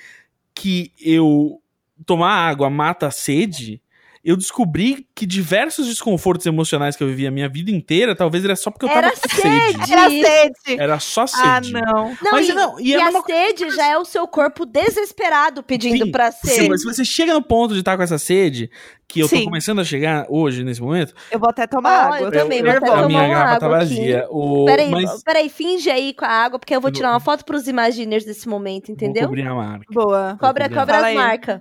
que 0.53 0.91
eu 0.99 1.61
tomar 2.05 2.31
água 2.31 2.69
mata 2.69 3.07
a 3.07 3.11
sede, 3.11 3.81
eu 4.23 4.37
descobri 4.37 5.07
que 5.15 5.25
diversos 5.25 5.87
desconfortos 5.87 6.45
emocionais 6.45 6.95
que 6.95 7.03
eu 7.03 7.07
vivi 7.07 7.25
a 7.25 7.31
minha 7.31 7.49
vida 7.49 7.71
inteira, 7.71 8.15
talvez 8.15 8.45
era 8.45 8.55
só 8.55 8.69
porque 8.69 8.85
eu 8.85 8.89
tava 8.89 9.07
Era 9.07 9.11
com 9.11 9.29
sede. 9.29 9.91
Era 9.91 10.09
sede. 10.09 10.79
Era 10.81 10.99
só 10.99 11.23
Ah, 11.23 11.27
sede. 11.27 11.73
não. 11.73 12.15
Não, 12.21 12.31
Mas 12.31 12.47
e, 12.47 12.53
não, 12.53 12.79
e 12.79 12.89
e 12.89 12.95
a 12.95 13.09
uma 13.09 13.23
sede 13.23 13.69
já 13.71 13.87
é 13.87 13.97
o 13.97 14.05
seu 14.05 14.27
corpo 14.27 14.65
desesperado 14.65 15.63
pedindo 15.63 16.05
Sim, 16.05 16.11
pra 16.11 16.31
ser. 16.31 16.49
Sim, 16.61 16.69
mas 16.69 16.81
se 16.81 16.87
você 16.87 17.03
chega 17.03 17.33
no 17.33 17.41
ponto 17.41 17.73
de 17.73 17.79
estar 17.79 17.97
com 17.97 18.03
essa 18.03 18.19
sede, 18.19 18.69
que 19.07 19.21
eu 19.21 19.27
tô 19.27 19.35
Sim. 19.37 19.45
começando 19.45 19.79
a 19.81 19.83
chegar 19.83 20.25
hoje, 20.29 20.63
nesse 20.63 20.81
momento, 20.81 21.13
Eu 21.31 21.39
vou 21.39 21.49
até 21.49 21.65
tomar 21.65 21.89
Ó, 21.89 22.13
água. 22.13 22.19
eu 22.27 22.31
também, 22.31 22.59
tô 22.59 22.65
vou 22.67 22.77
até 22.77 22.87
a 22.87 22.91
tomar 22.91 23.07
minha 23.07 23.19
uma 23.21 23.27
garrafa 23.27 23.59
tá 23.59 23.67
vazia. 23.67 24.27
O, 24.29 24.65
Peraí, 24.65 24.89
mas 24.91 25.23
peraí, 25.23 25.49
finge 25.49 25.89
aí 25.89 26.13
com 26.13 26.25
a 26.25 26.29
água, 26.29 26.59
porque 26.59 26.75
eu 26.75 26.79
vou 26.81 26.91
tirar 26.91 27.09
uma 27.09 27.19
foto 27.19 27.43
pros 27.43 27.67
imaginers 27.67 28.23
desse 28.23 28.47
momento, 28.47 28.87
vou 28.87 28.93
entendeu? 28.95 29.25
cobrir 29.27 29.47
a 29.47 29.55
marca. 29.55 29.85
Boa. 29.91 30.37
Cobra, 30.39 30.67
Vou 30.69 30.77
cobra 30.77 31.07
as 31.07 31.13
marcas. 31.15 31.59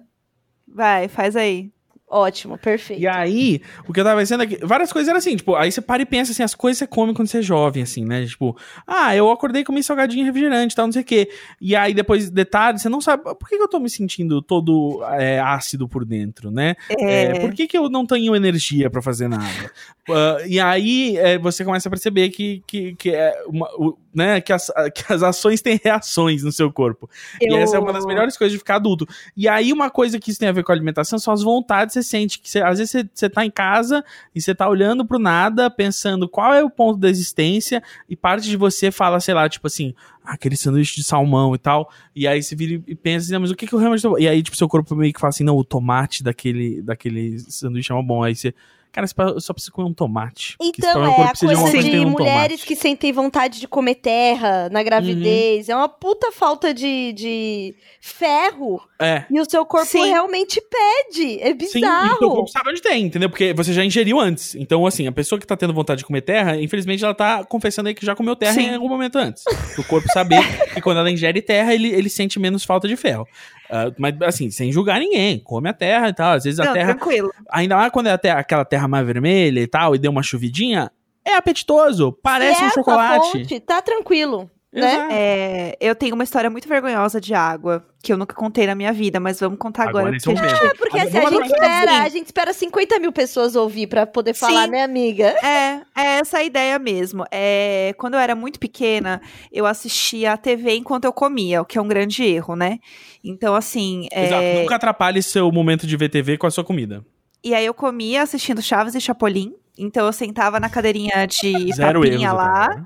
Vai, 0.68 1.08
faz 1.08 1.34
aí. 1.36 1.70
Ótimo, 2.10 2.58
perfeito. 2.58 3.00
E 3.00 3.06
aí, 3.06 3.62
o 3.86 3.92
que 3.92 4.00
eu 4.00 4.04
tava 4.04 4.18
pensando 4.18 4.42
é 4.42 4.46
que 4.46 4.66
várias 4.66 4.92
coisas 4.92 5.08
eram 5.08 5.18
assim, 5.18 5.36
tipo, 5.36 5.54
aí 5.54 5.70
você 5.70 5.80
para 5.80 6.02
e 6.02 6.06
pensa 6.06 6.32
assim, 6.32 6.42
as 6.42 6.56
coisas 6.56 6.78
você 6.78 6.86
come 6.86 7.14
quando 7.14 7.28
você 7.28 7.38
é 7.38 7.42
jovem, 7.42 7.84
assim, 7.84 8.04
né? 8.04 8.26
Tipo, 8.26 8.56
ah, 8.84 9.14
eu 9.14 9.30
acordei 9.30 9.62
comi 9.62 9.80
salgadinho 9.80 10.24
refrigerante 10.26 10.72
e 10.72 10.76
tal, 10.76 10.86
não 10.86 10.92
sei 10.92 11.02
o 11.02 11.04
quê. 11.04 11.30
E 11.60 11.76
aí, 11.76 11.94
depois, 11.94 12.28
detalhe, 12.28 12.80
você 12.80 12.88
não 12.88 13.00
sabe, 13.00 13.22
por 13.22 13.48
que, 13.48 13.56
que 13.56 13.62
eu 13.62 13.68
tô 13.68 13.78
me 13.78 13.88
sentindo 13.88 14.42
todo 14.42 15.04
é, 15.12 15.38
ácido 15.38 15.88
por 15.88 16.04
dentro, 16.04 16.50
né? 16.50 16.74
É, 16.90 17.38
por 17.38 17.52
que, 17.54 17.68
que 17.68 17.78
eu 17.78 17.88
não 17.88 18.04
tenho 18.04 18.34
energia 18.34 18.90
pra 18.90 19.00
fazer 19.00 19.28
nada? 19.28 19.70
Uh, 20.12 20.46
e 20.46 20.58
aí, 20.60 21.16
é, 21.16 21.38
você 21.38 21.64
começa 21.64 21.88
a 21.88 21.90
perceber 21.90 22.28
que, 22.30 22.62
que, 22.66 22.94
que 22.94 23.10
é 23.10 23.42
uma, 23.46 23.66
o- 23.76 23.96
né, 24.14 24.40
que, 24.40 24.52
as, 24.52 24.66
que 24.94 25.12
as 25.12 25.22
ações 25.22 25.60
têm 25.62 25.78
reações 25.82 26.42
no 26.42 26.50
seu 26.50 26.72
corpo. 26.72 27.08
E 27.40 27.46
Eu- 27.46 27.56
essa 27.58 27.76
é 27.76 27.78
uma 27.80 27.92
das 27.92 28.04
melhores 28.06 28.36
coisas 28.36 28.52
de 28.52 28.58
ficar 28.58 28.76
adulto. 28.76 29.06
E 29.36 29.48
aí, 29.48 29.72
uma 29.72 29.88
coisa 29.90 30.18
que 30.18 30.30
isso 30.30 30.40
tem 30.40 30.48
a 30.48 30.52
ver 30.52 30.64
com 30.64 30.72
a 30.72 30.74
alimentação 30.74 31.18
são 31.18 31.32
as 31.32 31.42
vontades 31.42 31.94
que 31.94 32.02
você 32.02 32.08
sente. 32.08 32.38
Que 32.40 32.50
você- 32.50 32.60
às 32.60 32.78
vezes 32.78 32.90
você, 32.90 33.08
você 33.12 33.28
tá 33.30 33.44
em 33.44 33.50
casa 33.50 34.04
e 34.34 34.40
você 34.40 34.54
tá 34.54 34.68
olhando 34.68 35.04
pro 35.04 35.18
nada, 35.18 35.70
pensando 35.70 36.28
qual 36.28 36.52
é 36.54 36.62
o 36.62 36.70
ponto 36.70 36.98
da 36.98 37.08
existência, 37.08 37.82
e 38.08 38.16
parte 38.16 38.48
de 38.48 38.56
você 38.56 38.90
fala, 38.90 39.20
sei 39.20 39.34
lá, 39.34 39.48
tipo 39.48 39.66
assim, 39.66 39.94
"Ah, 40.24 40.34
aquele 40.34 40.56
sanduíche 40.56 40.96
de 40.96 41.04
salmão 41.04 41.54
e 41.54 41.58
tal. 41.58 41.90
E 42.14 42.26
aí 42.26 42.42
você 42.42 42.54
vira 42.56 42.82
e 42.86 42.94
pensa 42.94 43.24
assim, 43.26 43.32
"Não, 43.32 43.40
mas 43.40 43.50
o 43.50 43.56
que, 43.56 43.66
que 43.66 43.72
eu 43.72 43.78
realmente 43.78 44.02
tô. 44.02 44.18
E 44.18 44.28
aí, 44.28 44.42
tipo, 44.42 44.56
seu 44.56 44.68
corpo 44.68 44.94
meio 44.96 45.12
que 45.12 45.20
fala 45.20 45.30
assim, 45.30 45.44
não, 45.44 45.56
o 45.56 45.64
tomate 45.64 46.22
daquele, 46.22 46.82
daquele 46.82 47.38
sanduíche 47.38 47.92
é 47.92 48.02
bom. 48.02 48.22
Aí 48.22 48.34
você. 48.34 48.52
Cara, 48.92 49.06
eu 49.34 49.40
só 49.40 49.52
preciso 49.52 49.72
comer 49.72 49.88
um 49.88 49.94
tomate. 49.94 50.56
Então, 50.60 51.04
é 51.04 51.14
corpo 51.14 51.22
a 51.22 51.32
de 51.32 51.56
coisa 51.62 51.82
de, 51.82 51.98
um 52.00 52.10
mulheres 52.10 52.60
tomate. 52.60 52.66
que 52.66 52.74
sentem 52.74 53.12
vontade 53.12 53.60
de 53.60 53.68
comer 53.68 53.94
terra 53.94 54.68
na 54.68 54.82
gravidez. 54.82 55.68
Uhum. 55.68 55.74
É 55.74 55.76
uma 55.76 55.88
puta 55.88 56.32
falta 56.32 56.74
de, 56.74 57.12
de 57.12 57.74
ferro. 58.00 58.82
É. 58.98 59.24
E 59.30 59.40
o 59.40 59.48
seu 59.48 59.64
corpo 59.64 59.86
Sim. 59.86 60.08
realmente 60.08 60.60
pede. 60.60 61.40
É 61.40 61.50
Sim, 61.50 61.58
e 61.60 61.64
o 61.64 61.68
seu 61.68 61.80
bizarro. 61.80 62.18
corpo 62.18 62.48
sabe 62.48 62.70
onde 62.70 62.82
tem, 62.82 63.04
entendeu? 63.04 63.30
Porque 63.30 63.54
você 63.54 63.72
já 63.72 63.84
ingeriu 63.84 64.18
antes. 64.18 64.56
Então, 64.56 64.84
assim, 64.84 65.06
a 65.06 65.12
pessoa 65.12 65.38
que 65.38 65.46
tá 65.46 65.56
tendo 65.56 65.72
vontade 65.72 65.98
de 65.98 66.04
comer 66.04 66.22
terra, 66.22 66.60
infelizmente 66.60 67.04
ela 67.04 67.14
tá 67.14 67.44
confessando 67.44 67.88
aí 67.88 67.94
que 67.94 68.04
já 68.04 68.16
comeu 68.16 68.34
terra 68.34 68.54
Sim. 68.54 68.70
em 68.70 68.74
algum 68.74 68.88
momento 68.88 69.16
antes. 69.16 69.44
O 69.78 69.84
corpo 69.84 70.08
saber 70.12 70.40
que 70.74 70.80
quando 70.80 70.98
ela 70.98 71.10
ingere 71.10 71.40
terra, 71.40 71.72
ele, 71.72 71.88
ele 71.88 72.10
sente 72.10 72.40
menos 72.40 72.64
falta 72.64 72.88
de 72.88 72.96
ferro. 72.96 73.26
Ah, 73.70 73.92
mas, 73.98 74.14
assim, 74.22 74.50
sem 74.50 74.72
julgar 74.72 74.98
ninguém. 74.98 75.38
Come 75.38 75.68
a 75.68 75.72
terra 75.72 76.08
e 76.08 76.12
tal. 76.12 76.32
Às 76.34 76.44
vezes 76.44 76.58
a 76.60 76.64
Não, 76.64 76.72
terra, 76.72 76.94
tranquilo. 76.94 77.30
ainda 77.50 77.76
mais 77.76 77.92
quando 77.92 78.08
é 78.08 78.12
a 78.12 78.18
terra- 78.18 78.40
aquela 78.40 78.64
terra 78.64 78.88
mais 78.88 79.06
vermelha 79.06 79.60
e 79.60 79.66
tal, 79.66 79.94
e 79.94 79.98
deu 79.98 80.10
uma 80.10 80.22
chuvidinha, 80.22 80.90
é 81.24 81.34
apetitoso. 81.34 82.12
Parece 82.22 82.58
Se 82.58 82.64
um 82.66 82.70
chocolate. 82.70 83.32
fonte, 83.32 83.60
tá 83.60 83.80
tranquilo. 83.80 84.50
Né? 84.72 85.08
É, 85.10 85.76
eu 85.80 85.94
tenho 85.94 86.14
uma 86.14 86.22
história 86.24 86.48
muito 86.48 86.68
vergonhosa 86.68 87.20
de 87.20 87.34
água, 87.34 87.84
que 88.02 88.12
eu 88.12 88.16
nunca 88.16 88.34
contei 88.34 88.66
na 88.66 88.74
minha 88.74 88.92
vida, 88.92 89.18
mas 89.18 89.40
vamos 89.40 89.58
contar 89.58 89.88
agora. 89.88 90.08
Agora 90.08 90.16
é 90.16 90.20
porque 90.20 90.30
a 90.30 90.42
momento. 90.42 90.56
gente- 90.56 90.66
É 90.66 90.74
porque 90.74 90.98
assim, 90.98 91.18
a 91.18 91.30
gente 91.30 91.46
espera, 91.52 92.02
a 92.02 92.08
gente 92.08 92.26
espera 92.26 92.52
50 92.52 92.98
mil 93.00 93.12
pessoas 93.12 93.56
ouvir 93.56 93.86
pra 93.88 94.06
poder 94.06 94.32
falar, 94.34 94.64
Sim. 94.66 94.70
né, 94.70 94.82
amiga? 94.84 95.34
É, 95.44 95.80
é 95.96 96.18
essa 96.20 96.38
a 96.38 96.44
ideia 96.44 96.78
mesmo. 96.78 97.24
É, 97.30 97.94
quando 97.98 98.14
eu 98.14 98.20
era 98.20 98.34
muito 98.36 98.60
pequena, 98.60 99.20
eu 99.52 99.66
assistia 99.66 100.32
a 100.32 100.36
TV 100.36 100.76
enquanto 100.76 101.04
eu 101.04 101.12
comia, 101.12 101.60
o 101.60 101.64
que 101.64 101.76
é 101.76 101.82
um 101.82 101.88
grande 101.88 102.22
erro, 102.24 102.54
né? 102.54 102.78
Então, 103.24 103.54
assim. 103.54 104.06
é, 104.12 104.26
Exato. 104.26 104.60
Nunca 104.62 104.76
atrapalhe 104.76 105.22
seu 105.22 105.50
momento 105.50 105.86
de 105.86 105.96
ver 105.96 106.08
TV 106.08 106.38
com 106.38 106.46
a 106.46 106.50
sua 106.50 106.62
comida. 106.64 107.04
E 107.42 107.54
aí 107.54 107.64
eu 107.66 107.74
comia 107.74 108.22
assistindo 108.22 108.62
Chaves 108.62 108.94
e 108.94 109.00
Chapolin. 109.00 109.52
Então 109.78 110.04
eu 110.06 110.12
sentava 110.12 110.60
na 110.60 110.68
cadeirinha 110.68 111.26
de 111.26 111.72
Zero 111.72 112.04
erros. 112.04 112.10
papinha 112.10 112.28
até 112.30 112.36
lá. 112.36 112.84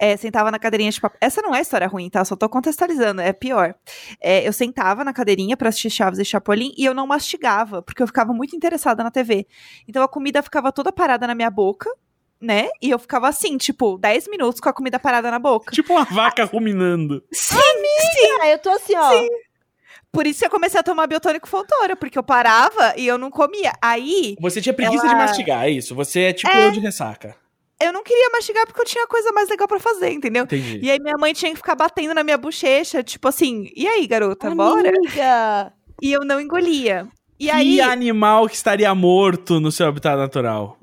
É, 0.00 0.16
sentava 0.16 0.50
na 0.50 0.58
cadeirinha 0.58 0.90
de 0.90 1.00
papel. 1.00 1.18
Essa 1.20 1.40
não 1.42 1.54
é 1.54 1.60
história 1.60 1.86
ruim, 1.86 2.08
tá? 2.10 2.24
Só 2.24 2.34
tô 2.34 2.48
contextualizando, 2.48 3.20
é 3.20 3.32
pior. 3.32 3.74
É, 4.20 4.46
eu 4.46 4.52
sentava 4.52 5.04
na 5.04 5.12
cadeirinha 5.12 5.56
pra 5.56 5.68
assistir 5.68 5.90
Chaves 5.90 6.18
e 6.18 6.24
Chapolin 6.24 6.72
e 6.76 6.84
eu 6.84 6.94
não 6.94 7.06
mastigava, 7.06 7.82
porque 7.82 8.02
eu 8.02 8.06
ficava 8.06 8.32
muito 8.32 8.56
interessada 8.56 9.04
na 9.04 9.10
TV. 9.10 9.46
Então 9.86 10.02
a 10.02 10.08
comida 10.08 10.42
ficava 10.42 10.72
toda 10.72 10.90
parada 10.90 11.26
na 11.26 11.34
minha 11.34 11.50
boca, 11.50 11.88
né? 12.40 12.68
E 12.80 12.90
eu 12.90 12.98
ficava 12.98 13.28
assim, 13.28 13.56
tipo, 13.56 13.96
10 13.98 14.26
minutos 14.28 14.60
com 14.60 14.68
a 14.68 14.72
comida 14.72 14.98
parada 14.98 15.30
na 15.30 15.38
boca. 15.38 15.70
Tipo 15.72 15.92
uma 15.92 16.04
vaca 16.04 16.44
ruminando. 16.44 17.22
Sim, 17.32 17.56
Ah, 18.40 18.48
eu 18.48 18.58
tô 18.58 18.70
assim, 18.70 18.96
ó. 18.96 19.10
por 20.10 20.26
isso 20.26 20.40
que 20.40 20.46
eu 20.46 20.50
comecei 20.50 20.80
a 20.80 20.82
tomar 20.82 21.06
biotônico 21.06 21.46
fontora, 21.48 21.94
porque 21.94 22.18
eu 22.18 22.22
parava 22.24 22.94
e 22.96 23.06
eu 23.06 23.16
não 23.18 23.30
comia. 23.30 23.72
Aí 23.80 24.36
Você 24.40 24.60
tinha 24.60 24.72
preguiça 24.74 25.04
Ela- 25.06 25.14
de 25.14 25.20
mastigar, 25.20 25.64
é 25.66 25.70
isso. 25.70 25.94
Você 25.94 26.20
é 26.22 26.32
tipo 26.32 26.50
eu 26.52 26.72
de 26.72 26.80
ressaca. 26.80 27.36
Eu 27.84 27.92
não 27.92 28.02
queria 28.02 28.30
mastigar 28.30 28.66
porque 28.66 28.80
eu 28.80 28.84
tinha 28.84 29.06
coisa 29.06 29.32
mais 29.32 29.48
legal 29.48 29.68
pra 29.68 29.80
fazer, 29.80 30.10
entendeu? 30.10 30.44
Entendi. 30.44 30.80
E 30.82 30.90
aí 30.90 30.98
minha 31.00 31.16
mãe 31.16 31.32
tinha 31.32 31.50
que 31.50 31.56
ficar 31.56 31.74
batendo 31.74 32.14
na 32.14 32.24
minha 32.24 32.38
bochecha, 32.38 33.02
tipo 33.02 33.28
assim, 33.28 33.70
e 33.74 33.86
aí, 33.86 34.06
garota, 34.06 34.54
bora? 34.54 34.88
Amiga. 34.88 35.72
E 36.00 36.12
eu 36.12 36.20
não 36.24 36.40
engolia. 36.40 37.06
E 37.38 37.46
que 37.46 37.50
aí, 37.50 37.80
animal 37.80 38.48
que 38.48 38.54
estaria 38.54 38.94
morto 38.94 39.58
no 39.58 39.72
seu 39.72 39.86
habitat 39.86 40.16
natural? 40.16 40.78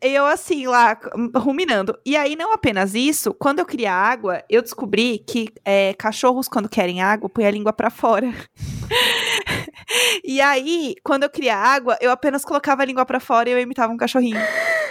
eu 0.00 0.26
assim, 0.26 0.66
lá, 0.66 0.98
ruminando. 1.36 1.96
E 2.04 2.16
aí, 2.16 2.34
não 2.34 2.52
apenas 2.52 2.94
isso, 2.94 3.32
quando 3.34 3.60
eu 3.60 3.66
queria 3.66 3.92
água, 3.92 4.42
eu 4.50 4.60
descobri 4.60 5.18
que 5.26 5.48
é, 5.64 5.94
cachorros, 5.94 6.48
quando 6.48 6.68
querem 6.68 7.00
água, 7.02 7.28
põem 7.28 7.46
a 7.46 7.50
língua 7.50 7.72
pra 7.72 7.90
fora. 7.90 8.32
e 10.24 10.40
aí, 10.40 10.94
quando 11.02 11.22
eu 11.22 11.30
queria 11.30 11.56
água, 11.56 11.96
eu 12.00 12.10
apenas 12.10 12.44
colocava 12.44 12.82
a 12.82 12.84
língua 12.84 13.06
pra 13.06 13.20
fora 13.20 13.48
e 13.48 13.52
eu 13.52 13.60
imitava 13.60 13.92
um 13.92 13.96
cachorrinho. 13.96 14.40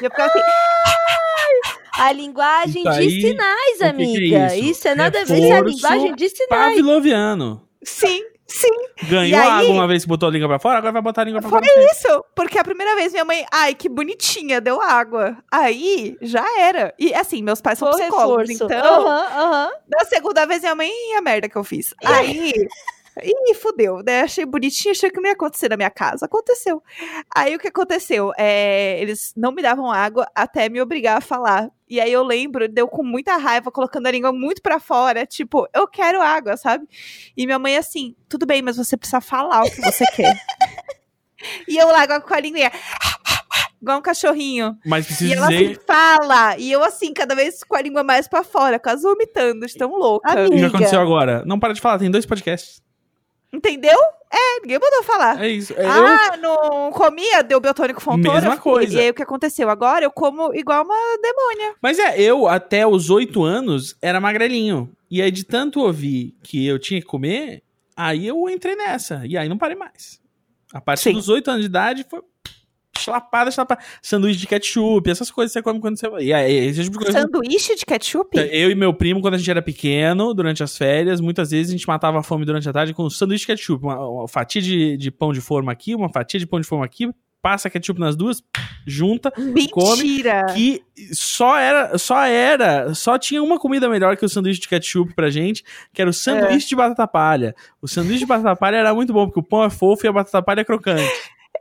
E 0.02 0.06
eu 0.06 0.10
ficava 0.10 0.30
assim, 0.30 0.40
A 1.98 2.12
linguagem 2.12 2.82
Isso 2.82 2.92
de 2.92 2.98
aí, 3.00 3.22
sinais, 3.22 3.76
o 3.76 3.78
que 3.78 3.78
que 3.78 3.84
é 3.84 3.90
amiga. 3.90 4.56
isso? 4.56 4.66
isso? 4.72 4.88
é 4.88 4.96
nada 4.96 5.22
a 5.22 5.24
ver, 5.24 5.38
isso 5.38 5.48
é 5.54 5.58
a 5.58 5.62
linguagem 5.62 6.16
de 6.16 6.30
sinais. 6.30 6.76
Pavloviano. 6.76 7.68
sim, 7.84 8.22
sim. 8.48 8.70
Ganhou 9.10 9.40
aí- 9.42 9.48
água 9.66 9.70
uma 9.74 9.88
vez 9.88 10.04
que 10.04 10.10
botou 10.10 10.28
a 10.30 10.32
língua 10.32 10.48
pra 10.48 10.60
fora, 10.60 10.78
agora 10.78 10.92
vai 10.94 11.02
botar 11.02 11.22
a 11.22 11.26
língua 11.26 11.42
pra 11.42 11.50
Foi 11.50 11.60
fora. 11.60 11.72
sempre. 11.74 11.92
isso, 11.92 12.26
porque 12.36 12.58
a 12.60 12.64
primeira 12.64 12.96
vez 12.96 13.12
minha 13.12 13.26
mãe, 13.26 13.46
ai, 13.52 13.74
que 13.76 13.88
bonitinha, 13.90 14.60
deu 14.62 14.82
água. 14.82 15.38
Aí, 15.52 16.16
já 16.22 16.44
era. 16.60 16.94
E 17.00 17.14
assim, 17.14 17.42
meus 17.44 17.62
pais 17.62 17.78
são 17.80 17.92
Foi 17.92 18.02
psicólogos, 18.02 18.50
reforço. 18.50 18.74
então, 18.74 19.08
Aham, 19.08 19.26
aham. 19.44 19.70
da 19.88 20.06
segunda 20.06 20.46
vez 20.46 20.62
minha 20.62 20.76
mãe, 20.76 20.90
"Ih, 20.90 21.16
a 21.16 21.22
merda 21.22 21.48
que 21.50 21.56
eu 21.58 21.64
fiz. 21.64 21.94
Aí, 22.04 22.54
ih, 23.24 23.54
fudeu, 23.54 24.02
né? 24.04 24.22
Achei 24.22 24.46
bonitinho, 24.46 24.92
achei 24.92 25.10
que 25.10 25.20
não 25.20 25.28
ia 25.28 25.34
acontecer 25.34 25.70
na 25.70 25.78
minha 25.78 25.90
casa. 25.90 26.26
Aconteceu. 26.26 26.82
Aí, 27.34 27.56
o 27.56 27.60
que 27.60 27.68
aconteceu? 27.68 28.32
É, 28.38 29.00
eles 29.02 29.34
não 29.36 29.52
me 29.52 29.62
davam 29.62 29.92
água 29.92 30.28
até 30.36 30.68
me 30.70 30.82
obrigar 30.82 31.18
a 31.18 31.22
falar. 31.22 31.70
E 31.90 32.00
aí, 32.00 32.12
eu 32.12 32.24
lembro, 32.24 32.68
deu 32.68 32.88
com 32.88 33.04
muita 33.04 33.38
raiva, 33.38 33.72
colocando 33.72 34.08
a 34.08 34.12
língua 34.12 34.32
muito 34.34 34.62
pra 34.62 34.80
fora, 34.80 35.26
tipo, 35.26 35.68
eu 35.74 35.88
quero 35.88 36.22
água, 36.22 36.58
sabe? 36.58 36.88
E 37.38 37.46
minha 37.46 37.60
mãe 37.60 37.78
assim, 37.78 38.16
tudo 38.28 38.46
bem, 38.46 38.62
mas 38.62 38.78
você 38.78 38.98
precisa 38.98 39.22
falar 39.22 39.64
o 39.64 39.72
que 39.72 39.82
você 39.82 40.06
quer. 40.16 40.36
E 41.68 41.78
eu 41.78 41.88
lá 41.88 42.20
com 42.20 42.34
a 42.34 42.40
língua 42.40 42.72
igual 43.82 44.00
um 44.00 44.02
cachorrinho. 44.02 44.76
Mas 44.84 45.06
E 45.06 45.08
preciso 45.08 45.34
ela 45.34 45.46
assim, 45.46 45.58
dizer. 45.70 45.82
fala. 45.86 46.58
E 46.58 46.72
eu 46.72 46.84
assim, 46.84 47.14
cada 47.14 47.36
vez 47.36 47.64
com 47.64 47.76
a 47.76 47.82
língua 47.82 48.04
mais 48.04 48.28
pra 48.28 48.44
fora, 48.44 48.80
quase 48.80 49.04
vomitando, 49.04 49.66
de 49.66 49.76
tão 49.76 49.92
louca. 49.92 50.46
O 50.48 50.50
que 50.50 50.66
aconteceu 50.66 51.00
agora? 51.00 51.44
Não 51.46 51.60
para 51.60 51.74
de 51.74 51.80
falar, 51.82 52.00
tem 52.00 52.10
dois 52.10 52.26
podcasts. 52.26 52.82
Entendeu? 53.56 53.98
É, 54.32 54.60
ninguém 54.62 54.80
mandou 54.80 55.04
falar. 55.04 55.42
É 55.42 55.48
isso. 55.48 55.74
É, 55.78 55.86
eu, 55.86 55.90
ah, 55.90 56.38
não 56.38 56.92
comia, 56.92 57.42
deu 57.42 57.60
biotônico 57.60 58.02
fontora. 58.02 58.42
Mesma 58.42 58.58
coisa. 58.58 58.98
E 58.98 59.00
aí 59.00 59.10
o 59.10 59.14
que 59.14 59.24
aconteceu? 59.24 59.70
Agora 59.70 60.04
eu 60.04 60.12
como 60.12 60.54
igual 60.54 60.84
uma 60.84 60.96
demônia. 61.22 61.76
Mas 61.82 61.98
é, 61.98 62.20
eu 62.20 62.48
até 62.48 62.86
os 62.86 63.10
oito 63.10 63.44
anos 63.44 63.96
era 64.02 64.20
magrelinho. 64.20 64.92
E 65.10 65.22
aí, 65.22 65.32
de 65.32 65.46
tanto 65.46 65.80
ouvir 65.80 66.36
que 66.44 66.66
eu 66.68 66.78
tinha 66.78 67.00
que 67.00 67.08
comer, 67.08 67.64
aí 67.96 68.28
eu 68.28 68.50
entrei 68.50 68.76
nessa. 68.76 69.22
E 69.26 69.38
aí 69.38 69.48
não 69.48 69.58
parei 69.58 69.78
mais. 69.78 70.20
A 70.74 70.82
partir 70.82 71.04
Sim. 71.04 71.14
dos 71.14 71.30
oito 71.30 71.50
anos 71.50 71.62
de 71.62 71.68
idade 71.68 72.06
foi 72.10 72.22
chlapada, 72.98 73.52
chlapada. 73.52 73.82
Sanduíche 74.02 74.40
de 74.40 74.48
ketchup, 74.48 75.10
essas 75.10 75.30
coisas 75.32 75.52
que 75.52 75.60
você 75.60 75.64
come 75.64 75.80
quando 75.80 75.98
você 75.98 76.10
vai. 76.10 76.24
E 76.24 76.34
aí, 76.34 76.54
esse 76.68 76.84
tipo 76.84 77.00
de 77.00 77.06
coisa. 77.06 77.22
Sanduíche 77.22 77.76
de 77.76 77.86
ketchup? 77.86 78.38
Eu 78.38 78.72
e 78.72 78.76
meu 78.76 78.94
primo, 78.94 79.22
quando 79.22 79.36
a 79.36 79.38
gente 79.38 79.50
era 79.50 79.62
pequeno, 79.62 80.34
durante 80.34 80.64
as 80.64 80.78
férias, 80.78 81.20
muitas 81.22 81.52
vezes 81.52 81.70
a 81.70 81.72
gente 81.72 81.88
matava 81.88 82.20
a 82.20 82.24
fome 82.24 82.46
durante 82.46 82.68
a 82.68 82.74
tarde 82.74 82.94
com 82.94 83.10
sanduíche 83.10 83.44
de 83.44 83.48
ketchup. 83.48 83.84
Uma, 83.84 84.08
uma 84.08 84.28
fatia 84.28 84.62
de, 84.62 84.98
de 84.98 85.12
pão 85.12 85.34
de 85.34 85.42
forma 85.42 85.72
aqui, 85.72 85.96
uma 85.96 86.10
fatia 86.10 86.40
de 86.40 86.48
pão 86.48 86.60
de 86.60 86.68
forma 86.68 86.86
aqui, 86.86 87.10
passa 87.46 87.70
ketchup 87.70 88.00
nas 88.00 88.16
duas, 88.16 88.42
junta, 88.88 89.32
Mentira. 89.38 90.48
que 90.56 90.82
só 91.14 91.56
era, 91.56 91.96
só 91.96 92.24
era, 92.24 92.92
só 92.96 93.20
tinha 93.20 93.44
uma 93.44 93.60
comida 93.60 93.88
melhor 93.88 94.18
que 94.18 94.26
o 94.26 94.30
sanduíche 94.30 94.62
de 94.62 94.68
ketchup 94.68 95.14
pra 95.14 95.30
gente, 95.30 95.64
que 95.94 96.02
era 96.02 96.10
o 96.10 96.14
sanduíche 96.14 96.70
de 96.70 96.76
batata 96.76 97.08
palha. 97.08 97.56
O 97.80 97.88
sanduíche 97.88 98.22
de 98.22 98.26
batata 98.26 98.56
palha 98.56 98.78
era 98.78 98.96
muito 98.96 99.14
bom, 99.14 99.28
porque 99.28 99.40
o 99.40 99.44
pão 99.44 99.64
é 99.64 99.70
fofo 99.70 100.08
e 100.08 100.10
a 100.10 100.12
batata 100.12 100.42
palha 100.42 100.62
é 100.62 100.64
crocante. 100.64 101.04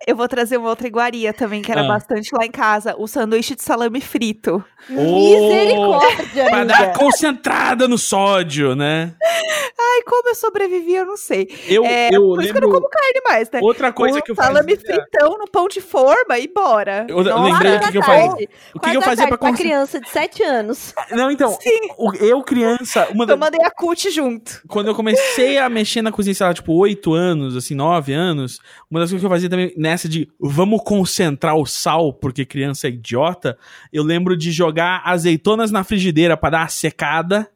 Eu 0.06 0.16
vou 0.16 0.28
trazer 0.28 0.56
uma 0.56 0.68
outra 0.68 0.86
iguaria 0.86 1.32
também, 1.32 1.62
que 1.62 1.70
era 1.72 1.82
Ah. 1.82 1.88
bastante 1.88 2.30
lá 2.36 2.44
em 2.44 2.50
casa. 2.50 2.94
O 2.98 3.06
sanduíche 3.06 3.54
de 3.54 3.62
salame 3.62 4.00
frito. 4.00 4.62
Misericórdia, 4.88 6.44
Pra 6.50 6.64
dar 6.64 6.92
concentrada 6.92 7.88
no 7.88 7.96
sódio, 7.98 8.74
né? 8.74 9.14
Ai, 9.22 10.02
como 10.06 10.28
eu 10.28 10.34
sobrevivi, 10.34 10.94
eu 10.94 11.06
não 11.06 11.16
sei. 11.16 11.48
Eu, 11.66 11.84
É, 11.84 12.08
eu 12.12 12.20
por 12.22 12.42
isso 12.42 12.52
que 12.52 12.58
eu 12.58 12.60
não 12.62 12.68
lembro 12.68 12.80
como 12.82 12.88
carne 12.90 13.20
mais, 13.26 13.50
né? 13.50 13.60
outra 13.62 13.92
coisa 13.92 14.18
o 14.18 14.22
que 14.22 14.30
eu 14.32 14.34
salame 14.36 14.76
fazia. 14.76 14.94
fritão 14.94 15.38
no 15.38 15.46
pão 15.50 15.68
de 15.68 15.80
forma 15.80 16.38
e 16.38 16.46
bora. 16.48 17.06
Eu, 17.08 17.18
eu 17.18 17.24
Nossa, 17.24 17.42
lembrei 17.52 17.76
o 17.76 17.80
que, 17.80 17.92
que 17.92 17.98
eu 17.98 18.02
fazia. 18.02 18.48
O 18.74 18.80
que, 18.80 18.90
que 18.90 18.96
eu 18.96 19.02
fazia 19.02 19.28
pra 19.28 19.38
pra 19.38 19.52
criança 19.52 20.00
de 20.00 20.08
7 20.08 20.42
anos. 20.42 20.94
Não, 21.10 21.30
então, 21.30 21.50
Sim. 21.60 21.80
eu 22.20 22.42
criança, 22.42 23.08
uma 23.12 23.26
da- 23.26 23.34
Tomando 23.34 23.56
Yakult 23.60 24.10
junto. 24.10 24.62
quando 24.68 24.88
eu 24.88 24.94
comecei 24.94 25.58
a 25.58 25.68
mexer 25.68 26.02
na 26.02 26.12
cozinha, 26.12 26.34
sei 26.34 26.46
lá, 26.46 26.54
tipo, 26.54 26.72
8 26.72 27.12
anos, 27.12 27.56
assim, 27.56 27.74
9 27.74 28.12
anos, 28.12 28.60
uma 28.90 29.00
das 29.00 29.10
coisas 29.10 29.20
que 29.20 29.26
eu 29.26 29.30
fazia 29.30 29.48
também, 29.50 29.72
nessa 29.84 30.08
de 30.08 30.28
vamos 30.40 30.82
concentrar 30.82 31.54
o 31.56 31.64
sal 31.66 32.12
porque 32.12 32.44
criança 32.44 32.86
é 32.88 32.90
idiota, 32.90 33.56
eu 33.92 34.02
lembro 34.02 34.36
de 34.36 34.50
jogar 34.50 35.02
azeitonas 35.04 35.70
na 35.70 35.84
frigideira 35.84 36.36
pra 36.36 36.50
dar 36.50 36.58
uma 36.62 36.68
secada 36.68 37.48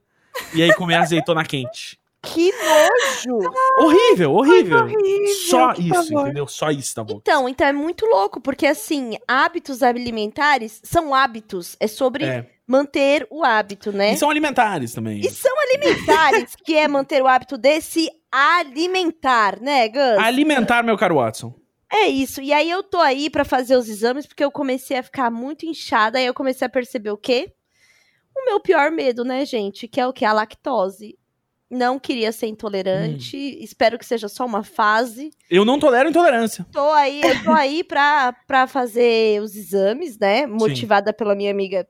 e 0.54 0.62
aí 0.62 0.72
comer 0.74 0.96
azeitona 0.96 1.44
quente. 1.44 1.98
Que 2.20 2.50
nojo! 2.52 3.48
Horrível, 3.78 4.32
horrível. 4.34 4.78
horrível, 4.84 5.34
Só 5.48 5.72
isso, 5.72 5.88
favor. 5.94 6.22
entendeu? 6.24 6.46
Só 6.48 6.70
isso 6.70 6.94
tá 6.94 7.04
bom. 7.04 7.18
Então, 7.22 7.48
então 7.48 7.66
é 7.66 7.72
muito 7.72 8.04
louco, 8.06 8.40
porque 8.40 8.66
assim, 8.66 9.16
hábitos 9.26 9.82
alimentares 9.84 10.80
são 10.82 11.14
hábitos. 11.14 11.76
É 11.78 11.86
sobre 11.86 12.24
É. 12.24 12.46
manter 12.66 13.24
o 13.30 13.44
hábito, 13.44 13.92
né? 13.92 14.12
E 14.12 14.16
são 14.16 14.28
alimentares 14.30 14.92
também. 14.92 15.20
E 15.20 15.30
são 15.30 15.52
alimentares, 15.60 16.56
que 16.64 16.74
é 16.76 16.88
manter 16.88 17.22
o 17.22 17.26
hábito 17.28 17.56
de 17.56 17.80
se 17.80 18.10
alimentar, 18.30 19.60
né, 19.60 19.88
Gus? 19.88 20.18
Alimentar, 20.18 20.82
meu 20.82 20.98
caro 20.98 21.16
Watson. 21.16 21.54
É 21.90 22.06
isso. 22.06 22.40
E 22.42 22.52
aí 22.52 22.70
eu 22.70 22.82
tô 22.82 22.98
aí 22.98 23.30
pra 23.30 23.44
fazer 23.44 23.76
os 23.76 23.88
exames 23.88 24.26
porque 24.26 24.44
eu 24.44 24.50
comecei 24.50 24.96
a 24.98 25.02
ficar 25.02 25.30
muito 25.30 25.64
inchada. 25.64 26.18
Aí 26.18 26.26
eu 26.26 26.34
comecei 26.34 26.66
a 26.66 26.70
perceber 26.70 27.10
o 27.10 27.16
quê? 27.16 27.52
O 28.36 28.44
meu 28.44 28.60
pior 28.60 28.90
medo, 28.90 29.24
né, 29.24 29.44
gente? 29.44 29.88
Que 29.88 30.00
é 30.00 30.06
o 30.06 30.12
que? 30.12 30.24
A 30.24 30.32
lactose. 30.32 31.18
Não 31.70 31.98
queria 31.98 32.32
ser 32.32 32.46
intolerante. 32.46 33.36
Espero 33.62 33.98
que 33.98 34.06
seja 34.06 34.28
só 34.28 34.46
uma 34.46 34.62
fase. 34.62 35.30
Eu 35.50 35.64
não 35.64 35.78
tolero 35.78 36.08
intolerância. 36.08 36.64
Tô 36.72 36.90
aí, 36.92 37.20
eu 37.20 37.44
tô 37.44 37.50
aí 37.50 37.84
pra, 37.84 38.32
pra 38.46 38.66
fazer 38.66 39.42
os 39.42 39.54
exames, 39.54 40.18
né? 40.18 40.46
Motivada 40.46 41.12
pela 41.12 41.34
minha 41.34 41.50
amiga 41.50 41.86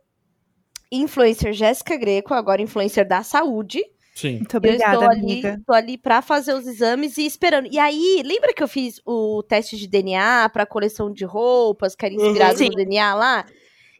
influencer 0.90 1.52
Jéssica 1.52 1.96
Greco, 1.96 2.34
agora 2.34 2.62
influencer 2.62 3.06
da 3.06 3.22
saúde. 3.22 3.84
Sim. 4.18 4.38
Muito 4.38 4.56
obrigada, 4.56 4.94
eu 4.94 5.12
estou 5.12 5.12
ali, 5.12 5.62
tô 5.64 5.72
ali 5.72 5.96
pra 5.96 6.20
fazer 6.20 6.52
os 6.52 6.66
exames 6.66 7.16
e 7.18 7.24
esperando. 7.24 7.68
E 7.70 7.78
aí, 7.78 8.20
lembra 8.24 8.52
que 8.52 8.60
eu 8.60 8.66
fiz 8.66 9.00
o 9.06 9.44
teste 9.44 9.76
de 9.76 9.86
DNA 9.86 10.48
pra 10.48 10.66
coleção 10.66 11.12
de 11.12 11.24
roupas, 11.24 11.94
que 11.94 12.04
era 12.04 12.12
inspirado 12.12 12.58
Sim. 12.58 12.64
no 12.64 12.74
DNA 12.74 13.14
lá? 13.14 13.46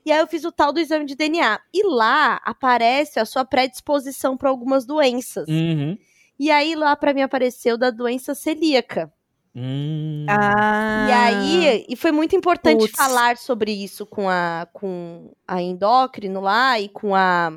E 0.05 0.11
aí 0.11 0.19
eu 0.19 0.27
fiz 0.27 0.45
o 0.45 0.51
tal 0.51 0.73
do 0.73 0.81
exame 0.81 1.05
de 1.05 1.15
DNA. 1.15 1.61
E 1.73 1.87
lá 1.87 2.41
aparece 2.45 3.21
a 3.21 3.25
sua 3.25 3.45
predisposição 3.45 4.37
pra 4.37 4.51
algumas 4.51 4.85
doenças. 4.85 5.47
Uhum. 5.49 5.97
E 6.37 6.51
aí 6.51 6.75
lá 6.75 6.97
pra 6.97 7.15
mim 7.15 7.23
apareceu 7.23 7.79
da 7.79 7.91
doença 7.91 8.35
celíaca. 8.35 9.13
Hum. 9.55 10.27
Ah. 10.29 11.07
E 11.09 11.13
aí, 11.13 11.87
e 11.89 11.95
foi 11.95 12.11
muito 12.11 12.35
importante 12.35 12.89
falar 12.89 13.37
sobre 13.37 13.71
isso 13.71 14.05
com 14.05 14.29
a, 14.29 14.67
com 14.73 15.31
a 15.47 15.63
endócrino 15.63 16.41
lá 16.41 16.81
e 16.81 16.89
com 16.89 17.15
a, 17.15 17.53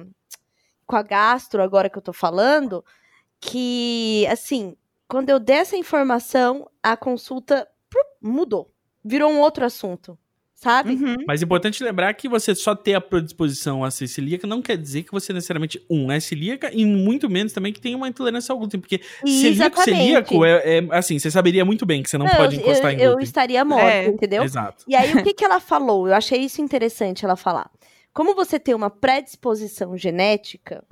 com 0.91 0.97
a 0.97 1.01
gastro, 1.01 1.63
agora 1.63 1.89
que 1.89 1.97
eu 1.97 2.01
tô 2.01 2.11
falando, 2.11 2.83
que, 3.39 4.27
assim, 4.29 4.75
quando 5.07 5.29
eu 5.29 5.39
dei 5.39 5.55
essa 5.55 5.77
informação, 5.77 6.69
a 6.83 6.97
consulta 6.97 7.65
mudou. 8.21 8.69
Virou 9.01 9.31
um 9.31 9.39
outro 9.39 9.63
assunto, 9.63 10.17
sabe? 10.53 10.91
Uhum. 10.91 11.15
Mas 11.25 11.41
é 11.41 11.45
importante 11.45 11.81
lembrar 11.81 12.13
que 12.13 12.27
você 12.27 12.53
só 12.53 12.75
ter 12.75 12.93
a 12.93 12.99
predisposição 12.99 13.85
a 13.85 13.89
ser 13.89 14.05
celíaca 14.05 14.45
não 14.45 14.61
quer 14.61 14.75
dizer 14.77 15.03
que 15.03 15.13
você 15.13 15.31
necessariamente, 15.31 15.81
um, 15.89 16.11
é 16.11 16.19
celíaca 16.19 16.69
e 16.73 16.85
muito 16.85 17.29
menos 17.29 17.53
também 17.53 17.71
que 17.71 17.79
tem 17.79 17.95
uma 17.95 18.09
intolerância 18.09 18.51
ao 18.51 18.59
glúten. 18.59 18.81
Porque 18.81 18.99
celíaco, 19.25 19.81
celíaco 19.81 20.43
é, 20.43 20.79
é, 20.79 20.87
assim, 20.91 21.17
você 21.17 21.31
saberia 21.31 21.63
muito 21.63 21.85
bem 21.85 22.03
que 22.03 22.09
você 22.09 22.17
não, 22.17 22.27
pode 22.27 22.57
eu, 22.57 22.61
encostar 22.61 22.91
eu, 22.91 22.99
em 22.99 23.01
eu 23.01 23.09
glúten. 23.11 23.23
estaria 23.23 23.63
morta, 23.63 23.87
É. 23.87 24.07
entendeu? 24.07 24.43
Exato. 24.43 24.83
E 24.85 24.93
aí, 24.93 25.13
o 25.15 25.23
que, 25.23 25.33
que 25.33 25.45
ela 25.45 25.61
falou? 25.61 26.09
Eu 26.09 26.13
achei 26.15 26.41
isso 26.41 26.61
interessante 26.61 27.23
ela 27.23 27.37
falar. 27.37 27.71
Como 28.13 28.35
você 28.35 28.59
tem 28.59 28.75
uma 28.75 28.89
predisposição 28.89 29.97
genética, 29.97 30.83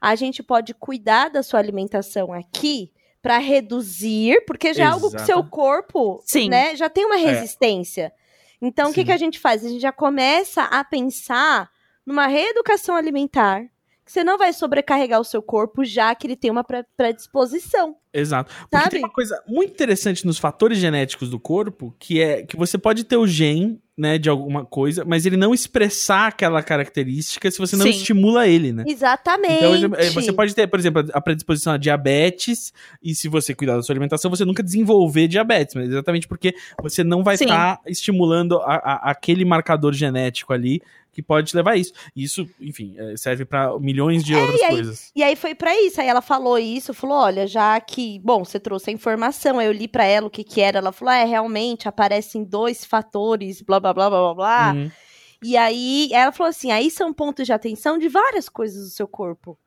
a 0.00 0.14
gente 0.14 0.42
pode 0.42 0.74
cuidar 0.74 1.28
da 1.28 1.42
sua 1.42 1.60
alimentação 1.60 2.32
aqui 2.32 2.92
para 3.22 3.38
reduzir, 3.38 4.44
porque 4.46 4.72
já 4.72 4.84
é 4.84 4.86
algo 4.86 5.10
que 5.10 5.20
seu 5.22 5.42
corpo 5.42 6.22
Sim. 6.24 6.48
né, 6.48 6.76
já 6.76 6.88
tem 6.88 7.04
uma 7.04 7.16
resistência. 7.16 8.12
Então, 8.60 8.90
o 8.90 8.94
que, 8.94 9.04
que 9.04 9.12
a 9.12 9.16
gente 9.16 9.38
faz? 9.38 9.64
A 9.64 9.68
gente 9.68 9.80
já 9.80 9.92
começa 9.92 10.62
a 10.62 10.84
pensar 10.84 11.70
numa 12.04 12.26
reeducação 12.26 12.94
alimentar, 12.94 13.64
que 14.06 14.12
você 14.12 14.22
não 14.22 14.38
vai 14.38 14.52
sobrecarregar 14.52 15.20
o 15.20 15.24
seu 15.24 15.42
corpo, 15.42 15.84
já 15.84 16.14
que 16.14 16.26
ele 16.28 16.36
tem 16.36 16.48
uma 16.50 16.62
pre- 16.62 16.84
predisposição. 16.96 17.96
Exato. 18.14 18.54
Porque 18.70 18.76
Sabe? 18.78 18.90
tem 18.90 19.00
uma 19.00 19.10
coisa 19.12 19.42
muito 19.46 19.72
interessante 19.72 20.24
nos 20.24 20.38
fatores 20.38 20.78
genéticos 20.78 21.28
do 21.28 21.38
corpo, 21.40 21.94
que 21.98 22.20
é 22.22 22.42
que 22.44 22.56
você 22.56 22.78
pode 22.78 23.02
ter 23.04 23.16
o 23.16 23.26
gene, 23.26 23.78
né, 23.98 24.16
de 24.16 24.28
alguma 24.30 24.64
coisa, 24.64 25.04
mas 25.04 25.26
ele 25.26 25.36
não 25.36 25.52
expressar 25.52 26.28
aquela 26.28 26.62
característica 26.62 27.50
se 27.50 27.58
você 27.58 27.76
não 27.76 27.84
Sim. 27.84 27.90
estimula 27.90 28.46
ele, 28.46 28.72
né? 28.72 28.84
Exatamente. 28.86 29.54
Então, 29.64 29.98
eh, 29.98 30.10
você 30.10 30.32
pode 30.32 30.54
ter, 30.54 30.66
por 30.66 30.78
exemplo, 30.78 31.04
a 31.12 31.20
predisposição 31.20 31.72
a 31.72 31.76
diabetes, 31.76 32.72
e 33.02 33.14
se 33.14 33.26
você 33.28 33.54
cuidar 33.54 33.76
da 33.76 33.82
sua 33.82 33.92
alimentação, 33.94 34.30
você 34.30 34.44
nunca 34.44 34.62
desenvolver 34.62 35.26
diabetes, 35.28 35.74
mas 35.74 35.88
exatamente 35.88 36.28
porque 36.28 36.54
você 36.80 37.02
não 37.02 37.24
vai 37.24 37.34
estar 37.34 37.80
estimulando 37.86 38.58
a- 38.60 38.76
a- 38.76 39.10
aquele 39.10 39.44
marcador 39.44 39.92
genético 39.94 40.52
ali 40.52 40.80
que 41.16 41.22
pode 41.22 41.48
te 41.48 41.56
levar 41.56 41.70
a 41.72 41.76
isso. 41.76 41.94
E 42.14 42.22
isso, 42.22 42.46
enfim, 42.60 42.94
eh, 42.98 43.16
serve 43.16 43.46
para 43.46 43.78
milhões 43.80 44.22
de 44.22 44.34
outras 44.34 44.60
É, 44.60 44.62
e 44.62 44.64
aí- 44.66 44.70
coisas. 44.74 45.12
E 45.16 45.22
aí 45.22 45.34
foi 45.34 45.54
pra 45.54 45.74
isso. 45.80 45.98
Aí 45.98 46.06
ela 46.06 46.20
falou 46.20 46.58
isso, 46.58 46.92
falou: 46.92 47.16
olha, 47.16 47.46
já 47.46 47.80
que, 47.80 48.20
bom, 48.20 48.44
você 48.44 48.60
trouxe 48.60 48.90
a 48.90 48.92
informação, 48.92 49.58
aí 49.58 49.66
eu 49.66 49.72
li 49.72 49.88
pra 49.88 50.04
ela 50.04 50.26
o 50.26 50.30
que 50.30 50.44
que 50.44 50.60
era. 50.60 50.76
Ela 50.78 50.92
falou: 50.92 51.14
é, 51.14 51.24
realmente 51.24 51.88
aparecem 51.88 52.44
dois 52.44 52.84
fatores, 52.84 53.62
blá 53.62 53.80
blá 53.80 53.94
blá 53.94 54.10
blá 54.10 54.20
blá 54.20 54.34
blá. 54.34 54.72
Uhum. 54.74 54.90
E 55.42 55.56
aí 55.56 56.10
ela 56.12 56.32
falou 56.32 56.50
assim: 56.50 56.70
aí 56.70 56.90
são 56.90 57.12
pontos 57.14 57.46
de 57.46 57.52
atenção 57.54 57.96
de 57.96 58.08
várias 58.10 58.46
coisas 58.48 58.84
do 58.84 58.90
seu 58.90 59.08
corpo, 59.08 59.58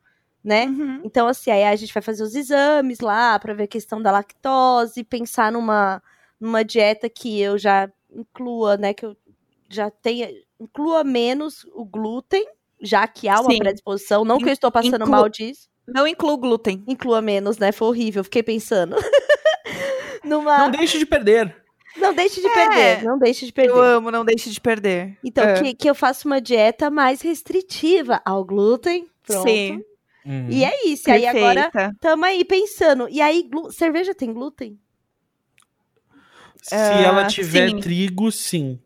né? 0.44 0.66
Uhum. 0.66 1.00
Então, 1.04 1.26
assim, 1.26 1.50
aí 1.50 1.64
a 1.64 1.74
gente 1.74 1.92
vai 1.92 2.02
fazer 2.02 2.22
os 2.22 2.36
exames 2.36 3.00
lá 3.00 3.36
pra 3.40 3.54
ver 3.54 3.64
a 3.64 3.68
questão 3.68 4.00
da 4.00 4.12
lactose, 4.12 5.02
pensar 5.02 5.50
numa, 5.50 6.00
numa 6.40 6.64
dieta 6.64 7.08
que 7.10 7.40
eu 7.40 7.58
já 7.58 7.90
inclua, 8.14 8.76
né? 8.76 8.94
Que 8.94 9.04
eu 9.04 9.16
já 9.68 9.90
tenha. 9.90 10.28
Inclua 10.60 11.02
menos 11.02 11.64
o 11.72 11.84
glúten, 11.84 12.44
já 12.80 13.06
que 13.08 13.28
há 13.28 13.40
uma 13.40 13.50
Sim. 13.50 13.58
predisposição. 13.58 14.24
Não 14.24 14.38
que 14.38 14.44
eu 14.48 14.52
estou 14.52 14.70
passando 14.70 14.96
Inclu- 15.02 15.10
mal 15.10 15.28
disso. 15.28 15.68
Não 15.88 16.06
incluo 16.06 16.36
glúten. 16.36 16.84
Inclua 16.86 17.20
menos, 17.22 17.58
né? 17.58 17.72
Foi 17.72 17.88
horrível, 17.88 18.22
fiquei 18.22 18.42
pensando. 18.42 18.94
numa. 20.24 20.58
Não 20.58 20.64
Não, 20.66 20.70
deixe 20.70 20.98
de 20.98 21.06
perder. 21.06 21.56
deixe 22.14 22.40
de 22.40 22.46
É. 22.46 22.52
perder, 22.54 23.02
não 23.04 23.18
deixe 23.18 23.46
de 23.46 23.52
perder. 23.52 23.70
Eu 23.72 23.80
amo, 23.82 24.10
não 24.10 24.24
deixe 24.24 24.50
de 24.50 24.60
perder. 24.60 25.18
Então, 25.24 25.44
É. 25.44 25.60
que, 25.60 25.74
que 25.74 25.90
eu 25.90 25.94
faça 25.94 26.28
uma 26.28 26.40
dieta 26.40 26.90
mais 26.90 27.20
restritiva 27.22 28.20
ao 28.24 28.44
glúten. 28.44 29.08
Pronto. 29.26 29.48
Sim. 29.48 29.82
Uhum. 30.24 30.48
E 30.50 30.64
é 30.64 30.86
isso. 30.86 31.08
E 31.08 31.12
aí 31.12 31.26
agora 31.26 31.70
Perfeita. 31.70 31.96
Tamo 32.00 32.24
aí 32.26 32.44
pensando. 32.44 33.08
E 33.08 33.20
aí, 33.20 33.42
glu- 33.50 33.72
cerveja 33.72 34.14
tem 34.14 34.32
glúten? 34.32 34.78
Se 36.62 36.74
Ah, 36.74 37.00
ela 37.00 37.26
tiver 37.26 37.70
sim. 37.70 37.80
trigo, 37.80 38.30
sim. 38.30 38.78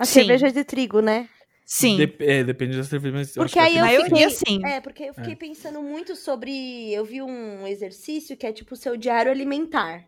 A 0.00 0.04
Sim. 0.06 0.12
cerveja 0.20 0.48
é 0.48 0.50
de 0.50 0.64
trigo, 0.64 1.00
né? 1.00 1.28
Sim. 1.66 1.96
Dep- 1.98 2.20
é, 2.22 2.42
depende 2.42 2.76
da 2.76 2.82
cerveja, 2.82 3.14
mas 3.16 3.36
eu 3.36 3.42
acho 3.44 3.54
Porque 3.54 3.60
que 3.60 3.72
aí 3.72 3.76
é 3.76 3.80
eu 3.80 3.84
maioria, 3.84 4.28
fiquei- 4.30 4.54
sim. 4.54 4.66
É, 4.66 4.80
porque 4.80 5.04
eu 5.04 5.14
fiquei 5.14 5.36
pensando 5.36 5.80
muito 5.82 6.16
sobre. 6.16 6.92
Eu 6.92 7.04
vi 7.04 7.22
um 7.22 7.64
exercício 7.66 8.36
que 8.36 8.44
é 8.46 8.52
tipo 8.52 8.74
o 8.74 8.76
seu 8.76 8.96
diário 8.96 9.30
alimentar, 9.30 10.02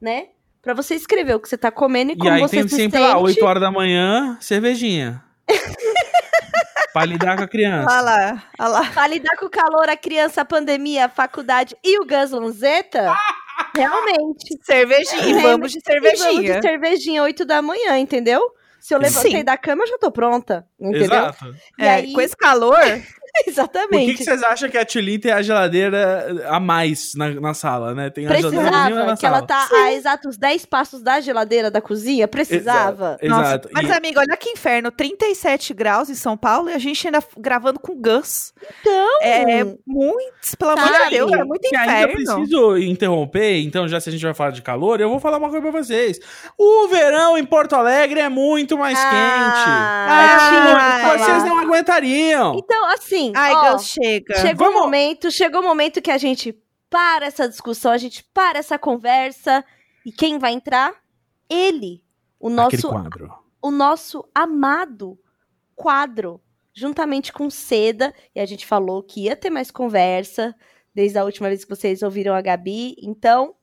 né? 0.00 0.28
Pra 0.62 0.72
você 0.74 0.94
escrever 0.94 1.34
o 1.34 1.40
que 1.40 1.48
você 1.48 1.58
tá 1.58 1.70
comendo 1.70 2.12
e 2.12 2.14
E 2.14 2.18
como 2.18 2.30
aí 2.30 2.40
você 2.40 2.56
tem 2.60 2.68
se 2.68 2.76
sempre 2.76 2.98
sente. 3.00 3.12
lá, 3.12 3.18
8 3.18 3.44
horas 3.44 3.60
da 3.60 3.70
manhã, 3.70 4.38
cervejinha. 4.40 5.22
pra 6.92 7.04
lidar 7.04 7.36
com 7.36 7.42
a 7.44 7.48
criança. 7.48 7.90
Olha 7.90 8.00
lá, 8.00 8.44
olha 8.58 8.68
lá. 8.68 8.90
Pra 8.92 9.06
lidar 9.06 9.36
com 9.36 9.46
o 9.46 9.50
calor, 9.50 9.88
a 9.88 9.96
criança, 9.96 10.42
a 10.42 10.44
pandemia, 10.44 11.06
a 11.06 11.08
faculdade 11.08 11.74
e 11.84 11.98
o 11.98 12.06
Gus 12.06 12.30
Lanzetta, 12.30 13.12
realmente. 13.74 14.56
Cervejinha. 14.62 15.26
E 15.26 15.32
É, 15.32 15.42
vamos 15.42 15.72
de 15.72 15.78
E 15.78 15.82
vamos 16.00 16.20
cervejinha. 16.20 16.54
de 16.60 16.62
cervejinha 16.66 17.22
8 17.22 17.44
da 17.44 17.60
manhã, 17.60 17.98
entendeu? 17.98 18.40
Se 18.82 18.92
eu 18.94 18.98
levantei 18.98 19.30
Sim. 19.30 19.44
da 19.44 19.56
cama, 19.56 19.84
eu 19.84 19.86
já 19.86 19.96
tô 19.98 20.10
pronta. 20.10 20.66
Entendeu? 20.78 21.02
Exato. 21.04 21.54
E 21.78 21.84
É, 21.84 21.90
aí- 21.90 22.12
Com 22.12 22.20
esse 22.20 22.36
calor, 22.36 22.76
Por 23.42 23.44
que, 23.44 23.50
Exatamente. 23.50 24.14
que 24.14 24.24
vocês 24.24 24.42
acham 24.42 24.68
que 24.68 24.76
a 24.76 24.84
Tulin 24.84 25.18
tem 25.18 25.32
a 25.32 25.40
geladeira 25.40 26.44
a 26.48 26.60
mais 26.60 27.14
na, 27.14 27.30
na 27.30 27.54
sala, 27.54 27.94
né? 27.94 28.10
Tem 28.10 28.26
a 28.26 28.28
geladeira 28.28 28.60
Precisava, 28.70 29.04
na 29.06 29.16
que 29.16 29.26
ela 29.26 29.36
sala. 29.38 29.46
tá 29.46 29.68
a 29.84 29.92
exatos 29.92 30.36
10 30.36 30.66
passos 30.66 31.02
da 31.02 31.18
geladeira 31.20 31.70
da 31.70 31.80
cozinha. 31.80 32.28
Precisava. 32.28 33.16
Exato. 33.22 33.68
Mas, 33.72 33.88
E- 33.88 33.92
amiga, 33.92 34.20
olha 34.20 34.36
que 34.36 34.50
inferno. 34.50 34.90
37 34.90 35.72
graus 35.72 36.10
em 36.10 36.14
São 36.14 36.36
Paulo 36.36 36.68
e 36.70 36.74
a 36.74 36.78
gente 36.78 37.06
ainda 37.06 37.22
gravando 37.38 37.78
com 37.80 37.94
Gus. 38.00 38.52
Então. 38.80 39.18
É 39.22 39.64
muito, 39.86 40.56
pelo 40.58 40.70
amor 40.72 40.92
de? 41.04 41.10
Deus, 41.10 41.32
é 41.32 41.44
muito 41.44 41.64
ainda 41.74 41.84
inferno. 41.84 42.12
preciso 42.14 42.76
interromper, 42.78 43.62
então 43.62 43.88
já 43.88 43.98
se 44.00 44.08
a 44.08 44.12
gente 44.12 44.22
vai 44.24 44.34
falar 44.34 44.50
de 44.50 44.62
calor, 44.62 45.00
eu 45.00 45.08
vou 45.08 45.18
falar 45.20 45.38
uma 45.38 45.48
coisa 45.50 45.62
pra 45.70 45.82
vocês. 45.82 46.18
O 46.58 46.88
verão 46.88 47.36
em 47.38 47.44
Porto 47.44 47.74
Alegre 47.74 48.20
é 48.20 48.28
muito 48.28 48.76
mais 48.78 48.98
Ah, 48.98 50.06
Ah, 50.08 50.48
tinha 50.48 50.60
que 50.62 50.68
ai. 50.68 51.00
falar. 51.02 51.12
quente. 51.16 51.24
Vocês 51.24 51.44
não 51.44 51.58
aguentariam. 51.58 52.56
Então, 52.58 52.86
assim, 52.90 53.21
Ai, 53.34 53.52
ó, 53.54 53.72
Gus, 53.72 53.86
chega. 53.86 54.34
chegou 54.36 54.70
o 54.70 54.72
momento, 54.72 55.30
chegou 55.30 55.60
o 55.60 55.64
momento 55.64 56.02
que 56.02 56.10
a 56.10 56.18
gente 56.18 56.58
para 56.90 57.26
essa 57.26 57.48
discussão, 57.48 57.92
a 57.92 57.98
gente 57.98 58.24
para 58.34 58.58
essa 58.58 58.78
conversa. 58.78 59.64
E 60.04 60.10
quem 60.10 60.38
vai 60.38 60.52
entrar? 60.52 60.92
Ele. 61.48 62.02
O 62.40 62.48
Aquele 62.48 62.82
nosso, 62.82 62.88
quadro. 62.88 63.32
o 63.62 63.70
nosso 63.70 64.28
amado 64.34 65.18
quadro. 65.74 66.40
Juntamente 66.74 67.32
com 67.32 67.48
Seda. 67.50 68.12
E 68.34 68.40
a 68.40 68.46
gente 68.46 68.66
falou 68.66 69.02
que 69.02 69.22
ia 69.24 69.36
ter 69.36 69.50
mais 69.50 69.70
conversa. 69.70 70.54
Desde 70.94 71.18
a 71.18 71.24
última 71.24 71.48
vez 71.48 71.64
que 71.64 71.70
vocês 71.70 72.02
ouviram 72.02 72.34
a 72.34 72.40
Gabi. 72.42 72.94
Então, 73.00 73.54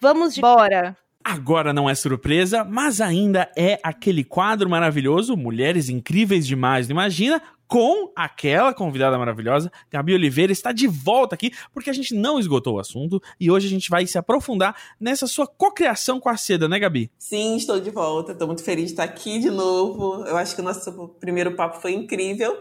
vamos 0.00 0.34
de 0.34 0.40
Bora. 0.40 0.96
Agora 1.22 1.72
não 1.72 1.90
é 1.90 1.94
surpresa, 1.94 2.64
mas 2.64 3.00
ainda 3.00 3.50
é 3.56 3.78
aquele 3.82 4.24
quadro 4.24 4.68
maravilhoso, 4.70 5.36
Mulheres 5.36 5.88
Incríveis 5.90 6.46
Demais, 6.46 6.88
imagina, 6.88 7.42
com 7.68 8.10
aquela 8.16 8.72
convidada 8.72 9.18
maravilhosa, 9.18 9.70
Gabi 9.90 10.14
Oliveira, 10.14 10.50
está 10.50 10.72
de 10.72 10.88
volta 10.88 11.34
aqui, 11.34 11.52
porque 11.72 11.90
a 11.90 11.92
gente 11.92 12.14
não 12.14 12.40
esgotou 12.40 12.76
o 12.76 12.78
assunto 12.80 13.22
e 13.38 13.50
hoje 13.50 13.66
a 13.66 13.70
gente 13.70 13.90
vai 13.90 14.06
se 14.06 14.16
aprofundar 14.16 14.74
nessa 14.98 15.26
sua 15.26 15.46
cocriação 15.46 16.18
com 16.18 16.30
a 16.30 16.36
seda, 16.36 16.66
né, 16.66 16.78
Gabi? 16.78 17.10
Sim, 17.18 17.56
estou 17.56 17.78
de 17.78 17.90
volta, 17.90 18.32
estou 18.32 18.46
muito 18.46 18.64
feliz 18.64 18.86
de 18.86 18.92
estar 18.92 19.04
aqui 19.04 19.38
de 19.38 19.50
novo. 19.50 20.24
Eu 20.24 20.36
acho 20.38 20.54
que 20.54 20.62
o 20.62 20.64
nosso 20.64 20.90
primeiro 21.20 21.54
papo 21.54 21.80
foi 21.80 21.92
incrível. 21.92 22.56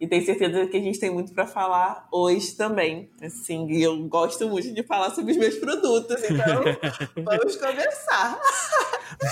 E 0.00 0.08
tenho 0.08 0.24
certeza 0.24 0.66
que 0.66 0.76
a 0.76 0.80
gente 0.80 0.98
tem 0.98 1.10
muito 1.10 1.32
para 1.32 1.46
falar 1.46 2.08
hoje 2.10 2.56
também. 2.56 3.08
Assim, 3.22 3.66
e 3.70 3.82
eu 3.82 3.96
gosto 4.08 4.48
muito 4.48 4.72
de 4.72 4.82
falar 4.82 5.10
sobre 5.10 5.32
os 5.32 5.38
meus 5.38 5.54
produtos, 5.56 6.16
então 6.24 6.64
vamos 7.24 7.56
começar. 7.56 8.40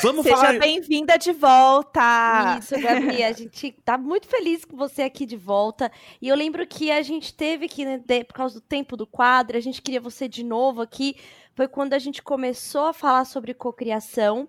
Vamos 0.02 0.22
Seja 0.22 0.36
falar... 0.36 0.58
bem-vinda 0.58 1.18
de 1.18 1.32
volta! 1.32 2.58
Isso, 2.60 2.80
Gabi, 2.80 3.24
a 3.24 3.32
gente 3.32 3.72
tá 3.84 3.98
muito 3.98 4.28
feliz 4.28 4.64
com 4.64 4.76
você 4.76 5.02
aqui 5.02 5.26
de 5.26 5.36
volta. 5.36 5.90
E 6.20 6.28
eu 6.28 6.36
lembro 6.36 6.64
que 6.66 6.92
a 6.92 7.02
gente 7.02 7.34
teve 7.34 7.66
que, 7.68 7.84
né, 7.84 8.00
por 8.24 8.34
causa 8.34 8.54
do 8.54 8.60
tempo 8.60 8.96
do 8.96 9.06
quadro, 9.06 9.56
a 9.56 9.60
gente 9.60 9.82
queria 9.82 10.00
você 10.00 10.28
de 10.28 10.44
novo 10.44 10.80
aqui. 10.80 11.16
Foi 11.54 11.66
quando 11.66 11.94
a 11.94 11.98
gente 11.98 12.22
começou 12.22 12.86
a 12.86 12.92
falar 12.92 13.24
sobre 13.24 13.52
cocriação. 13.52 14.48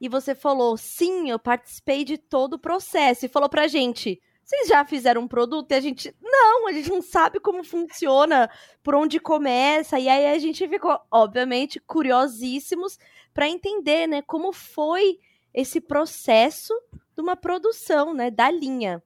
E 0.00 0.08
você 0.08 0.34
falou, 0.34 0.76
sim, 0.76 1.30
eu 1.30 1.38
participei 1.38 2.04
de 2.04 2.18
todo 2.18 2.54
o 2.54 2.58
processo. 2.58 3.24
E 3.24 3.28
falou 3.28 3.48
pra 3.48 3.66
gente 3.66 4.20
vocês 4.44 4.68
já 4.68 4.84
fizeram 4.84 5.22
um 5.22 5.28
produto 5.28 5.72
e 5.72 5.74
a 5.74 5.80
gente. 5.80 6.14
Não, 6.22 6.68
a 6.68 6.72
gente 6.72 6.90
não 6.90 7.00
sabe 7.00 7.40
como 7.40 7.64
funciona, 7.64 8.50
por 8.82 8.94
onde 8.94 9.18
começa. 9.18 9.98
E 9.98 10.08
aí 10.08 10.26
a 10.26 10.38
gente 10.38 10.68
ficou, 10.68 10.98
obviamente, 11.10 11.80
curiosíssimos 11.80 12.98
para 13.32 13.48
entender, 13.48 14.06
né, 14.06 14.22
como 14.22 14.52
foi 14.52 15.18
esse 15.52 15.80
processo 15.80 16.74
de 17.16 17.22
uma 17.22 17.36
produção, 17.36 18.12
né, 18.12 18.30
da 18.30 18.50
linha. 18.50 19.02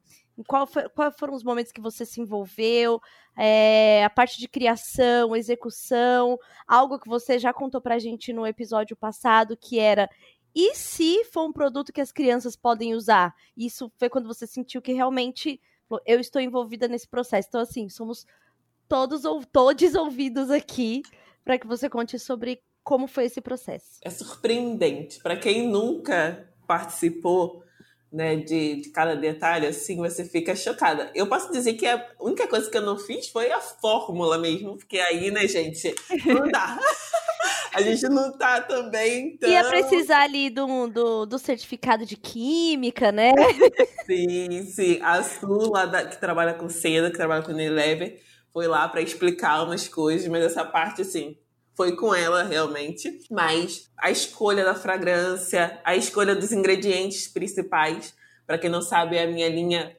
Qual, 0.46 0.66
foi, 0.66 0.88
qual 0.88 1.10
foram 1.12 1.34
os 1.34 1.42
momentos 1.42 1.72
que 1.72 1.80
você 1.80 2.04
se 2.04 2.20
envolveu? 2.20 3.00
É, 3.36 4.04
a 4.04 4.10
parte 4.10 4.38
de 4.38 4.48
criação, 4.48 5.34
execução, 5.34 6.38
algo 6.66 6.98
que 6.98 7.08
você 7.08 7.38
já 7.38 7.52
contou 7.52 7.80
pra 7.80 7.98
gente 7.98 8.32
no 8.32 8.46
episódio 8.46 8.96
passado, 8.96 9.56
que 9.56 9.78
era 9.78 10.08
e 10.60 10.74
se 10.74 11.22
for 11.26 11.44
um 11.44 11.52
produto 11.52 11.92
que 11.92 12.00
as 12.00 12.10
crianças 12.10 12.56
podem 12.56 12.92
usar? 12.92 13.32
Isso 13.56 13.92
foi 13.96 14.08
quando 14.08 14.26
você 14.26 14.44
sentiu 14.44 14.82
que 14.82 14.92
realmente 14.92 15.60
eu 16.04 16.18
estou 16.18 16.42
envolvida 16.42 16.88
nesse 16.88 17.06
processo. 17.06 17.46
Então, 17.46 17.60
assim, 17.60 17.88
somos 17.88 18.26
todos 18.88 19.24
ou 19.24 19.44
todos 19.44 19.94
ouvidos 19.94 20.50
aqui 20.50 21.02
para 21.44 21.60
que 21.60 21.66
você 21.66 21.88
conte 21.88 22.18
sobre 22.18 22.60
como 22.82 23.06
foi 23.06 23.26
esse 23.26 23.40
processo. 23.40 24.00
É 24.02 24.10
surpreendente. 24.10 25.20
Para 25.22 25.36
quem 25.36 25.68
nunca 25.68 26.52
participou 26.66 27.62
né, 28.12 28.36
de, 28.36 28.82
de 28.82 28.90
cada 28.90 29.14
detalhe, 29.14 29.66
assim, 29.66 29.96
você 29.96 30.24
fica 30.24 30.56
chocada. 30.56 31.10
Eu 31.14 31.26
posso 31.26 31.52
dizer 31.52 31.74
que 31.74 31.86
a 31.86 32.06
única 32.18 32.46
coisa 32.48 32.70
que 32.70 32.76
eu 32.76 32.82
não 32.82 32.98
fiz 32.98 33.28
foi 33.28 33.50
a 33.52 33.60
fórmula 33.60 34.38
mesmo, 34.38 34.76
porque 34.76 34.98
aí, 34.98 35.30
né, 35.30 35.46
gente, 35.46 35.94
não 36.26 36.48
dá. 36.48 36.78
a 37.74 37.82
gente 37.82 38.08
não 38.08 38.36
tá 38.36 38.62
também 38.62 39.36
tão... 39.36 39.48
Ia 39.48 39.64
precisar 39.64 40.22
ali 40.22 40.48
do, 40.48 40.86
do, 40.88 41.26
do 41.26 41.38
certificado 41.38 42.06
de 42.06 42.16
química, 42.16 43.12
né? 43.12 43.32
Sim, 44.06 44.64
sim. 44.64 44.98
A 45.02 45.22
Su, 45.22 45.70
lá 45.70 45.84
da, 45.84 46.06
que 46.06 46.18
trabalha 46.18 46.54
com 46.54 46.68
seda, 46.68 47.10
que 47.10 47.16
trabalha 47.16 47.42
com 47.42 47.52
Unilever, 47.52 48.20
foi 48.52 48.66
lá 48.66 48.88
para 48.88 49.02
explicar 49.02 49.64
umas 49.64 49.86
coisas, 49.86 50.26
mas 50.28 50.42
essa 50.42 50.64
parte, 50.64 51.02
assim, 51.02 51.36
foi 51.78 51.94
com 51.94 52.12
ela 52.12 52.42
realmente. 52.42 53.20
Mas 53.30 53.88
a 53.96 54.10
escolha 54.10 54.64
da 54.64 54.74
fragrância, 54.74 55.80
a 55.84 55.94
escolha 55.94 56.34
dos 56.34 56.50
ingredientes 56.50 57.28
principais, 57.28 58.12
para 58.44 58.58
quem 58.58 58.68
não 58.68 58.82
sabe, 58.82 59.16
a 59.16 59.28
minha 59.28 59.48
linha 59.48 59.96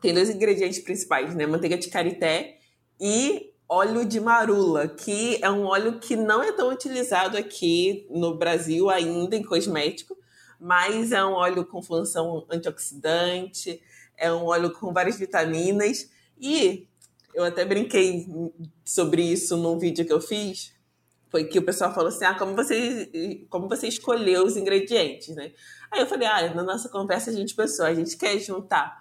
tem 0.00 0.14
dois 0.14 0.30
ingredientes 0.30 0.78
principais, 0.78 1.34
né? 1.34 1.44
Manteiga 1.44 1.76
de 1.76 1.88
karité 1.88 2.58
e 3.00 3.52
óleo 3.68 4.04
de 4.04 4.20
marula, 4.20 4.86
que 4.86 5.40
é 5.42 5.50
um 5.50 5.64
óleo 5.64 5.98
que 5.98 6.14
não 6.14 6.44
é 6.44 6.52
tão 6.52 6.70
utilizado 6.70 7.36
aqui 7.36 8.06
no 8.08 8.38
Brasil 8.38 8.88
ainda 8.88 9.34
em 9.34 9.42
cosmético, 9.42 10.16
mas 10.60 11.10
é 11.10 11.24
um 11.24 11.32
óleo 11.32 11.66
com 11.66 11.82
função 11.82 12.46
antioxidante, 12.48 13.82
é 14.16 14.32
um 14.32 14.44
óleo 14.44 14.70
com 14.70 14.92
várias 14.92 15.18
vitaminas 15.18 16.08
e 16.38 16.86
eu 17.34 17.42
até 17.42 17.64
brinquei 17.64 18.28
sobre 18.84 19.22
isso 19.22 19.56
num 19.56 19.76
vídeo 19.76 20.06
que 20.06 20.12
eu 20.12 20.20
fiz, 20.20 20.75
foi 21.36 21.44
que 21.44 21.58
o 21.58 21.62
pessoal 21.62 21.92
falou 21.92 22.08
assim: 22.08 22.24
"Ah, 22.24 22.34
como 22.34 22.54
você 22.54 23.46
como 23.50 23.68
você 23.68 23.86
escolheu 23.88 24.44
os 24.44 24.56
ingredientes, 24.56 25.34
né?" 25.34 25.52
Aí 25.90 26.00
eu 26.00 26.06
falei: 26.06 26.26
"Ah, 26.26 26.54
na 26.54 26.62
nossa 26.62 26.88
conversa 26.88 27.30
a 27.30 27.34
gente 27.34 27.54
pensou, 27.54 27.84
a 27.84 27.94
gente 27.94 28.16
quer 28.16 28.38
juntar 28.38 28.96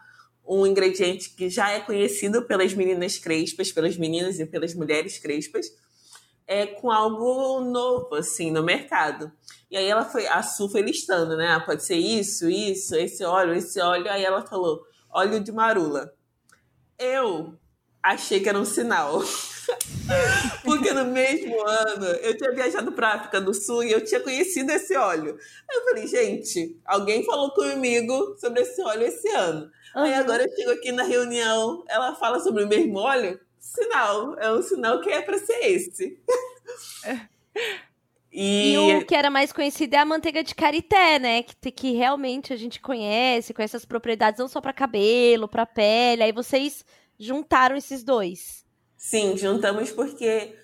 um 0.45 0.67
ingrediente 0.67 1.31
que 1.31 1.49
já 1.49 1.71
é 1.71 1.79
conhecido 1.79 2.43
pelas 2.43 2.73
meninas 2.73 3.17
crespas, 3.17 3.71
pelas 3.71 3.97
meninas 3.97 4.39
e 4.39 4.45
pelas 4.45 4.75
mulheres 4.75 5.17
crespas, 5.17 5.67
é 6.45 6.67
com 6.67 6.91
algo 6.91 7.61
novo, 7.61 8.13
assim, 8.13 8.51
no 8.51 8.61
mercado. 8.61 9.31
E 9.71 9.77
aí 9.77 9.88
ela 9.88 10.05
foi, 10.05 10.27
a 10.27 10.43
Su 10.43 10.69
foi 10.69 10.81
listando, 10.81 11.36
né? 11.36 11.47
Ah, 11.47 11.59
pode 11.59 11.83
ser 11.83 11.95
isso, 11.95 12.47
isso, 12.47 12.95
esse 12.95 13.23
óleo, 13.23 13.55
esse 13.55 13.79
óleo. 13.79 14.07
Aí 14.11 14.23
ela 14.23 14.45
falou, 14.45 14.83
óleo 15.09 15.39
de 15.39 15.51
marula. 15.51 16.13
Eu 16.99 17.57
achei 18.14 18.39
que 18.39 18.49
era 18.49 18.60
um 18.60 18.66
sinal. 18.66 19.22
Porque 20.64 20.91
no 20.93 21.06
mesmo 21.06 21.60
ano 21.68 22.06
eu 22.22 22.38
tinha 22.38 22.51
viajado 22.51 22.91
para 22.91 23.14
África 23.14 23.41
do 23.41 23.53
Sul 23.53 23.84
e 23.84 23.91
eu 23.91 24.03
tinha 24.03 24.20
conhecido 24.20 24.72
esse 24.72 24.95
óleo. 24.95 25.38
Aí 25.70 25.78
eu 25.78 25.84
falei, 25.84 26.08
gente, 26.08 26.80
alguém 26.86 27.24
falou 27.24 27.51
comigo 27.51 28.36
sobre 28.39 28.62
esse 28.62 28.82
óleo 28.82 29.08
esse 29.08 29.28
ano. 29.30 29.72
Uhum. 29.95 30.03
Aí 30.03 30.14
agora 30.14 30.43
eu 30.43 30.56
chego 30.56 30.72
aqui 30.72 30.91
na 30.91 31.03
reunião, 31.03 31.84
ela 31.88 32.16
fala 32.16 32.39
sobre 32.39 32.64
o 32.64 32.68
mesmo 32.68 32.99
óleo. 32.99 33.39
Sinal, 33.60 34.38
é 34.39 34.53
um 34.53 34.62
sinal 34.62 35.01
que 35.01 35.10
é 35.10 35.22
para 35.22 35.39
ser 35.39 35.60
esse. 35.66 36.20
E... 38.32 38.74
e... 38.74 38.95
o 38.97 39.06
que 39.06 39.16
era 39.16 39.30
mais 39.30 39.51
conhecido 39.51 39.95
é 39.95 39.97
a 39.97 40.06
manteiga 40.06 40.43
de 40.43 40.53
karité, 40.53 41.18
né? 41.18 41.41
Que, 41.41 41.72
que 41.72 41.93
realmente 41.93 42.51
a 42.51 42.56
gente 42.58 42.82
conhece, 42.82 43.53
conhece 43.53 43.78
as 43.78 43.86
propriedades 43.86 44.39
não 44.39 44.47
só 44.47 44.60
para 44.62 44.74
cabelo, 44.74 45.47
para 45.47 45.66
pele. 45.66 46.22
Aí 46.22 46.32
vocês 46.32 46.86
juntaram 47.20 47.76
esses 47.76 48.03
dois. 48.03 48.66
Sim, 48.97 49.38
juntamos 49.38 49.91
porque 49.91 50.55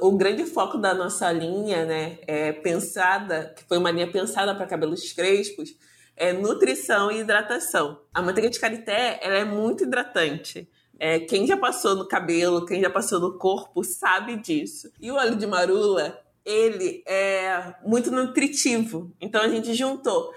o 0.00 0.12
grande 0.12 0.44
foco 0.44 0.76
da 0.76 0.92
nossa 0.92 1.30
linha, 1.30 1.84
né, 1.86 2.18
é 2.26 2.52
pensada, 2.52 3.54
que 3.56 3.64
foi 3.64 3.78
uma 3.78 3.90
linha 3.90 4.10
pensada 4.10 4.54
para 4.54 4.66
cabelos 4.66 5.12
crespos, 5.12 5.74
é 6.16 6.32
nutrição 6.32 7.10
e 7.12 7.20
hidratação. 7.20 8.00
A 8.12 8.20
manteiga 8.20 8.50
de 8.50 8.58
karité 8.58 9.20
ela 9.22 9.36
é 9.36 9.44
muito 9.44 9.84
hidratante. 9.84 10.68
É, 10.98 11.20
quem 11.20 11.46
já 11.46 11.56
passou 11.56 11.94
no 11.94 12.08
cabelo, 12.08 12.66
quem 12.66 12.80
já 12.80 12.90
passou 12.90 13.20
no 13.20 13.38
corpo, 13.38 13.84
sabe 13.84 14.36
disso. 14.36 14.90
E 15.00 15.12
o 15.12 15.14
óleo 15.14 15.36
de 15.36 15.46
marula, 15.46 16.20
ele 16.44 17.04
é 17.06 17.74
muito 17.84 18.10
nutritivo. 18.10 19.14
Então 19.20 19.40
a 19.40 19.48
gente 19.48 19.74
juntou. 19.74 20.32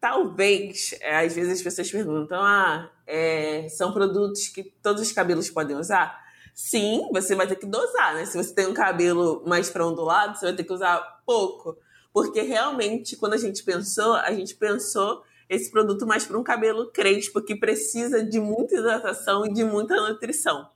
Talvez, 0.00 0.94
é, 1.00 1.18
às 1.18 1.34
vezes 1.34 1.58
as 1.58 1.62
pessoas 1.62 1.90
perguntam: 1.90 2.40
ah, 2.42 2.90
é, 3.14 3.68
são 3.68 3.92
produtos 3.92 4.48
que 4.48 4.64
todos 4.82 5.02
os 5.02 5.12
cabelos 5.12 5.50
podem 5.50 5.76
usar? 5.76 6.18
Sim, 6.54 7.10
você 7.12 7.34
vai 7.34 7.46
ter 7.46 7.56
que 7.56 7.66
dosar, 7.66 8.14
né? 8.14 8.24
Se 8.24 8.38
você 8.38 8.54
tem 8.54 8.66
um 8.66 8.72
cabelo 8.72 9.42
mais 9.46 9.68
para 9.68 9.86
ondulado, 9.86 10.38
você 10.38 10.46
vai 10.46 10.56
ter 10.56 10.64
que 10.64 10.72
usar 10.72 11.20
pouco. 11.26 11.76
Porque 12.10 12.40
realmente, 12.40 13.14
quando 13.16 13.34
a 13.34 13.36
gente 13.36 13.62
pensou, 13.64 14.14
a 14.14 14.32
gente 14.32 14.54
pensou 14.54 15.22
esse 15.46 15.70
produto 15.70 16.06
mais 16.06 16.24
para 16.24 16.38
um 16.38 16.42
cabelo 16.42 16.90
crespo, 16.90 17.42
que 17.42 17.54
precisa 17.54 18.24
de 18.24 18.40
muita 18.40 18.76
hidratação 18.76 19.44
e 19.44 19.52
de 19.52 19.62
muita 19.62 19.94
nutrição. 19.96 20.70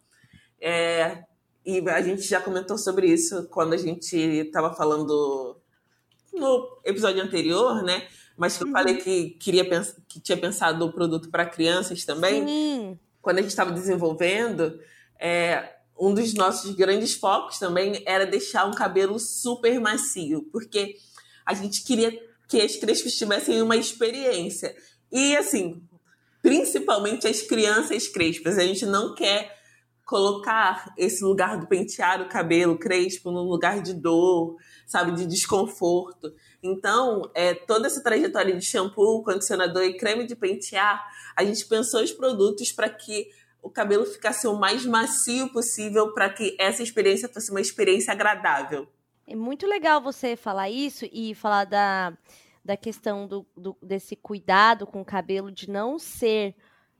É, 0.60 1.24
e 1.64 1.80
a 1.88 2.02
gente 2.02 2.20
já 2.20 2.38
comentou 2.38 2.76
sobre 2.76 3.06
isso 3.06 3.48
quando 3.48 3.72
a 3.72 3.78
gente 3.78 4.14
estava 4.14 4.74
falando 4.74 5.56
no 6.34 6.80
episódio 6.84 7.22
anterior, 7.22 7.82
né? 7.82 8.06
Mas 8.36 8.60
eu 8.60 8.66
uhum. 8.66 8.72
falei 8.72 8.96
que 8.96 9.30
queria 9.30 9.64
que 10.08 10.20
tinha 10.20 10.36
pensado 10.36 10.84
o 10.84 10.92
produto 10.92 11.30
para 11.30 11.46
crianças 11.46 12.04
também. 12.04 12.46
Sim. 12.46 12.98
Quando 13.22 13.38
a 13.38 13.40
gente 13.40 13.50
estava 13.50 13.72
desenvolvendo, 13.72 14.78
é, 15.18 15.72
um 15.98 16.12
dos 16.12 16.34
nossos 16.34 16.74
grandes 16.74 17.14
focos 17.14 17.58
também 17.58 18.02
era 18.06 18.26
deixar 18.26 18.66
um 18.66 18.72
cabelo 18.72 19.18
super 19.18 19.80
macio, 19.80 20.42
porque 20.52 20.96
a 21.44 21.54
gente 21.54 21.82
queria 21.82 22.12
que 22.48 22.60
as 22.60 22.76
crianças 22.76 23.14
tivessem 23.14 23.62
uma 23.62 23.76
experiência. 23.76 24.76
E, 25.10 25.36
assim, 25.36 25.82
principalmente 26.42 27.26
as 27.26 27.42
crianças 27.42 28.06
crespas. 28.06 28.56
A 28.56 28.62
gente 28.62 28.86
não 28.86 29.14
quer 29.14 29.55
colocar 30.06 30.94
esse 30.96 31.24
lugar 31.24 31.58
do 31.58 31.66
pentear 31.66 32.22
o 32.22 32.28
cabelo 32.28 32.78
crespo 32.78 33.32
num 33.32 33.42
lugar 33.42 33.82
de 33.82 33.92
dor, 33.92 34.56
sabe, 34.86 35.10
de 35.10 35.26
desconforto. 35.26 36.32
Então, 36.62 37.28
é, 37.34 37.52
toda 37.54 37.88
essa 37.88 38.00
trajetória 38.00 38.56
de 38.56 38.64
shampoo, 38.64 39.24
condicionador 39.24 39.82
e 39.82 39.96
creme 39.96 40.24
de 40.24 40.36
pentear, 40.36 41.04
a 41.34 41.44
gente 41.44 41.66
pensou 41.66 42.02
os 42.02 42.12
produtos 42.12 42.70
para 42.70 42.88
que 42.88 43.28
o 43.60 43.68
cabelo 43.68 44.06
ficasse 44.06 44.46
o 44.46 44.56
mais 44.56 44.86
macio 44.86 45.52
possível 45.52 46.14
para 46.14 46.30
que 46.30 46.56
essa 46.56 46.84
experiência 46.84 47.28
fosse 47.28 47.50
uma 47.50 47.60
experiência 47.60 48.12
agradável. 48.12 48.86
É 49.26 49.34
muito 49.34 49.66
legal 49.66 50.00
você 50.00 50.36
falar 50.36 50.70
isso 50.70 51.04
e 51.12 51.34
falar 51.34 51.64
da, 51.64 52.16
da 52.64 52.76
questão 52.76 53.26
do, 53.26 53.44
do 53.56 53.76
desse 53.82 54.14
cuidado 54.14 54.86
com 54.86 55.00
o 55.00 55.04
cabelo, 55.04 55.50
de 55.50 55.68
não 55.68 55.98
ser 55.98 56.54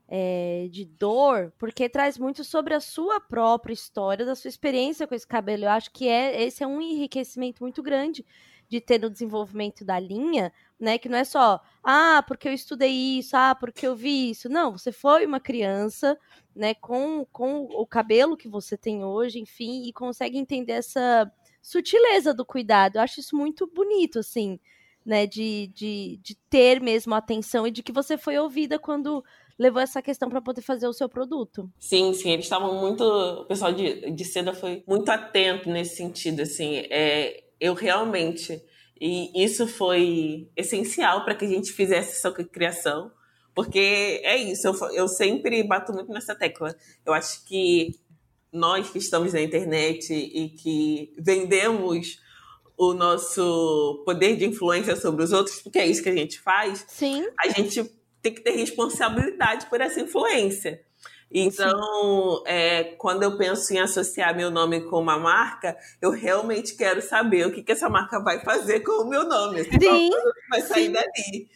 é, 0.07 0.67
de 0.71 0.85
dor, 0.85 1.51
porque 1.57 1.89
traz 1.89 2.17
muito 2.17 2.43
sobre 2.43 2.73
a 2.73 2.79
sua 2.79 3.19
própria 3.19 3.73
história, 3.73 4.25
da 4.25 4.35
sua 4.35 4.47
experiência 4.49 5.05
com 5.05 5.13
esse 5.13 5.27
cabelo. 5.27 5.65
Eu 5.65 5.69
acho 5.69 5.91
que 5.91 6.07
é 6.07 6.43
esse 6.43 6.63
é 6.63 6.67
um 6.67 6.81
enriquecimento 6.81 7.61
muito 7.61 7.83
grande 7.83 8.25
de 8.69 8.81
ter 8.81 8.99
no 8.99 9.09
desenvolvimento 9.09 9.85
da 9.85 9.99
linha, 9.99 10.51
né? 10.79 10.97
Que 10.97 11.09
não 11.09 11.17
é 11.17 11.23
só, 11.23 11.61
ah, 11.83 12.23
porque 12.27 12.47
eu 12.47 12.53
estudei 12.53 12.91
isso, 13.19 13.35
ah, 13.35 13.55
porque 13.55 13.87
eu 13.87 13.95
vi 13.95 14.31
isso. 14.31 14.49
Não, 14.49 14.71
você 14.71 14.91
foi 14.91 15.25
uma 15.25 15.39
criança, 15.39 16.17
né, 16.55 16.73
com, 16.73 17.25
com 17.31 17.63
o 17.63 17.85
cabelo 17.85 18.35
que 18.35 18.47
você 18.47 18.77
tem 18.77 19.03
hoje, 19.03 19.39
enfim, 19.39 19.83
e 19.87 19.93
consegue 19.93 20.37
entender 20.37 20.73
essa 20.73 21.31
sutileza 21.61 22.33
do 22.33 22.45
cuidado. 22.45 22.97
Eu 22.97 23.01
acho 23.01 23.19
isso 23.19 23.35
muito 23.35 23.67
bonito, 23.67 24.19
assim, 24.19 24.59
né? 25.05 25.25
De, 25.25 25.67
de, 25.67 26.19
de 26.21 26.35
ter 26.49 26.81
mesmo 26.81 27.15
atenção 27.15 27.65
e 27.67 27.71
de 27.71 27.81
que 27.83 27.91
você 27.91 28.17
foi 28.17 28.37
ouvida 28.37 28.77
quando 28.77 29.23
levou 29.57 29.81
essa 29.81 30.01
questão 30.01 30.29
para 30.29 30.41
poder 30.41 30.61
fazer 30.61 30.87
o 30.87 30.93
seu 30.93 31.09
produto. 31.09 31.69
Sim, 31.79 32.13
sim, 32.13 32.31
eles 32.31 32.45
estavam 32.45 32.79
muito. 32.79 33.03
O 33.03 33.45
pessoal 33.45 33.73
de, 33.73 34.11
de 34.11 34.25
seda 34.25 34.53
foi 34.53 34.83
muito 34.87 35.09
atento 35.09 35.69
nesse 35.69 35.95
sentido, 35.95 36.41
assim. 36.41 36.77
É, 36.89 37.43
eu 37.59 37.73
realmente. 37.73 38.61
E 38.99 39.43
isso 39.43 39.67
foi 39.67 40.49
essencial 40.55 41.23
para 41.23 41.35
que 41.35 41.45
a 41.45 41.47
gente 41.47 41.71
fizesse 41.71 42.17
essa 42.17 42.31
criação, 42.31 43.11
porque 43.53 44.21
é 44.23 44.37
isso, 44.37 44.67
eu, 44.67 44.73
eu 44.91 45.07
sempre 45.07 45.63
bato 45.63 45.93
muito 45.93 46.11
nessa 46.11 46.33
tecla. 46.33 46.75
Eu 47.05 47.13
acho 47.13 47.45
que 47.45 47.91
nós 48.51 48.89
que 48.89 48.97
estamos 48.97 49.33
na 49.33 49.41
internet 49.41 50.11
e 50.13 50.49
que 50.49 51.13
vendemos 51.19 52.19
o 52.77 52.93
nosso 52.93 54.03
poder 54.05 54.35
de 54.35 54.45
influência 54.45 54.95
sobre 54.95 55.23
os 55.23 55.31
outros, 55.31 55.61
porque 55.61 55.79
é 55.79 55.87
isso 55.87 56.03
que 56.03 56.09
a 56.09 56.15
gente 56.15 56.39
faz, 56.39 56.85
Sim. 56.87 57.25
a 57.39 57.49
gente 57.49 57.83
tem 58.27 58.33
que 58.33 58.41
ter 58.41 58.51
responsabilidade 58.51 59.67
por 59.67 59.79
essa 59.79 60.01
influência. 60.01 60.81
Então, 61.29 62.43
é, 62.45 62.83
quando 62.97 63.23
eu 63.23 63.37
penso 63.37 63.73
em 63.73 63.79
associar 63.79 64.35
meu 64.35 64.49
nome 64.49 64.81
com 64.89 65.01
uma 65.01 65.19
marca, 65.19 65.77
eu 66.01 66.11
realmente 66.11 66.75
quero 66.75 67.01
saber 67.01 67.45
o 67.45 67.51
que, 67.51 67.63
que 67.63 67.71
essa 67.71 67.89
marca 67.89 68.21
vai 68.21 68.39
fazer 68.39 68.79
com 68.79 69.03
o 69.03 69.09
meu 69.09 69.27
nome. 69.27 69.63
Sim, 69.65 70.09
vai 70.49 70.61
sair 70.61 70.85
sim. 70.85 70.91
dali. 70.91 71.49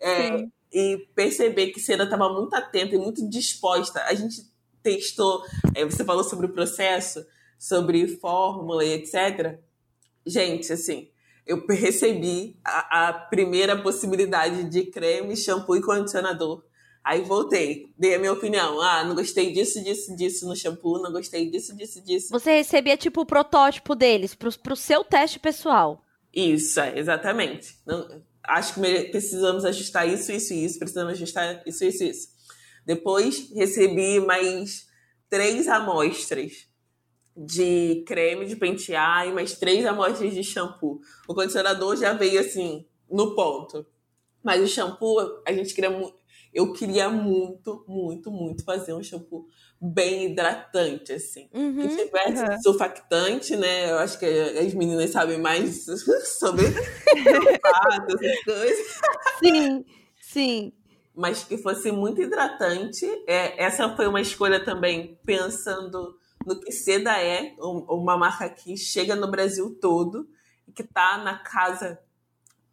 É, 0.00 0.38
Sim. 0.38 0.52
e 0.72 1.08
perceber 1.14 1.70
que 1.70 1.80
Seda 1.80 2.04
estava 2.04 2.28
muito 2.28 2.54
atenta 2.54 2.96
e 2.96 2.98
muito 2.98 3.28
disposta. 3.30 4.02
A 4.02 4.14
gente 4.14 4.42
testou, 4.82 5.42
é, 5.74 5.84
você 5.84 6.04
falou 6.04 6.24
sobre 6.24 6.46
o 6.46 6.52
processo, 6.52 7.24
sobre 7.56 8.06
fórmula 8.18 8.84
e 8.84 8.92
etc. 8.94 9.58
Gente, 10.26 10.72
assim, 10.72 11.08
eu 11.46 11.64
recebi 11.68 12.58
a, 12.64 13.08
a 13.08 13.12
primeira 13.12 13.80
possibilidade 13.80 14.64
de 14.64 14.84
creme, 14.86 15.36
shampoo 15.36 15.76
e 15.76 15.82
condicionador. 15.82 16.64
Aí 17.04 17.20
voltei, 17.22 17.92
dei 17.98 18.14
a 18.14 18.18
minha 18.18 18.32
opinião. 18.32 18.80
Ah, 18.80 19.04
não 19.04 19.14
gostei 19.14 19.52
disso, 19.52 19.82
disso, 19.84 20.16
disso 20.16 20.48
no 20.48 20.56
shampoo, 20.56 21.02
não 21.02 21.12
gostei 21.12 21.50
disso, 21.50 21.76
disso, 21.76 22.02
disso. 22.02 22.28
Você 22.30 22.56
recebia, 22.56 22.96
tipo, 22.96 23.20
o 23.20 23.26
protótipo 23.26 23.94
deles 23.94 24.34
pro, 24.34 24.50
pro 24.58 24.74
seu 24.74 25.04
teste 25.04 25.38
pessoal. 25.38 26.02
Isso, 26.32 26.80
é, 26.80 26.98
exatamente. 26.98 27.74
Não, 27.86 28.22
acho 28.42 28.74
que 28.74 29.04
precisamos 29.10 29.66
ajustar 29.66 30.08
isso, 30.08 30.32
isso 30.32 30.54
e 30.54 30.64
isso, 30.64 30.78
precisamos 30.78 31.12
ajustar 31.12 31.62
isso, 31.66 31.84
isso 31.84 32.04
isso. 32.04 32.28
Depois 32.86 33.50
recebi 33.54 34.18
mais 34.20 34.86
três 35.28 35.68
amostras 35.68 36.68
de 37.36 38.04
creme 38.06 38.46
de 38.46 38.56
pentear 38.56 39.26
e 39.28 39.32
mais 39.32 39.54
três 39.58 39.84
amostras 39.86 40.32
de 40.34 40.42
shampoo. 40.44 41.00
O 41.28 41.34
condicionador 41.34 41.96
já 41.96 42.12
veio 42.12 42.40
assim, 42.40 42.86
no 43.10 43.34
ponto. 43.34 43.84
Mas 44.42 44.62
o 44.62 44.66
shampoo, 44.68 45.18
a 45.46 45.52
gente 45.52 45.74
queria 45.74 45.90
muito. 45.90 46.22
Eu 46.52 46.72
queria 46.72 47.08
muito, 47.08 47.84
muito, 47.88 48.30
muito 48.30 48.62
fazer 48.64 48.92
um 48.94 49.02
shampoo 49.02 49.46
bem 49.80 50.26
hidratante, 50.30 51.12
assim. 51.12 51.48
Que 51.48 51.58
Uhum. 51.58 51.88
tivesse 51.88 52.44
Uhum. 52.44 52.62
surfactante, 52.62 53.56
né? 53.56 53.90
Eu 53.90 53.98
acho 53.98 54.18
que 54.20 54.24
as 54.24 54.72
meninas 54.72 55.10
sabem 55.10 55.38
mais 55.40 55.84
sobre 56.38 56.62
sulfato, 56.66 58.16
essas 58.24 58.44
coisas. 58.44 58.86
Sim, 59.42 59.84
sim. 60.20 60.72
Mas 61.14 61.42
que 61.44 61.58
fosse 61.58 61.90
muito 61.90 62.22
hidratante. 62.22 63.04
É, 63.26 63.62
essa 63.64 63.94
foi 63.96 64.06
uma 64.06 64.20
escolha 64.20 64.64
também 64.64 65.18
pensando 65.26 66.16
no 66.46 66.60
que 66.60 66.72
Seda 66.72 67.18
é, 67.20 67.54
um- 67.58 67.84
uma 67.88 68.16
marca 68.16 68.48
que 68.48 68.76
chega 68.76 69.14
no 69.16 69.30
Brasil 69.30 69.76
todo 69.80 70.28
e 70.66 70.72
que 70.72 70.82
está 70.82 71.18
na 71.18 71.38
casa 71.38 71.98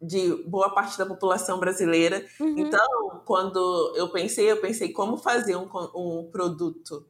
de 0.00 0.34
boa 0.48 0.74
parte 0.74 0.98
da 0.98 1.06
população 1.06 1.60
brasileira. 1.60 2.26
Uhum. 2.40 2.58
Então, 2.58 3.22
quando 3.24 3.92
eu 3.96 4.10
pensei, 4.10 4.50
eu 4.50 4.60
pensei 4.60 4.92
como 4.92 5.16
fazer 5.16 5.56
um, 5.56 5.68
um 5.94 6.28
produto 6.30 7.06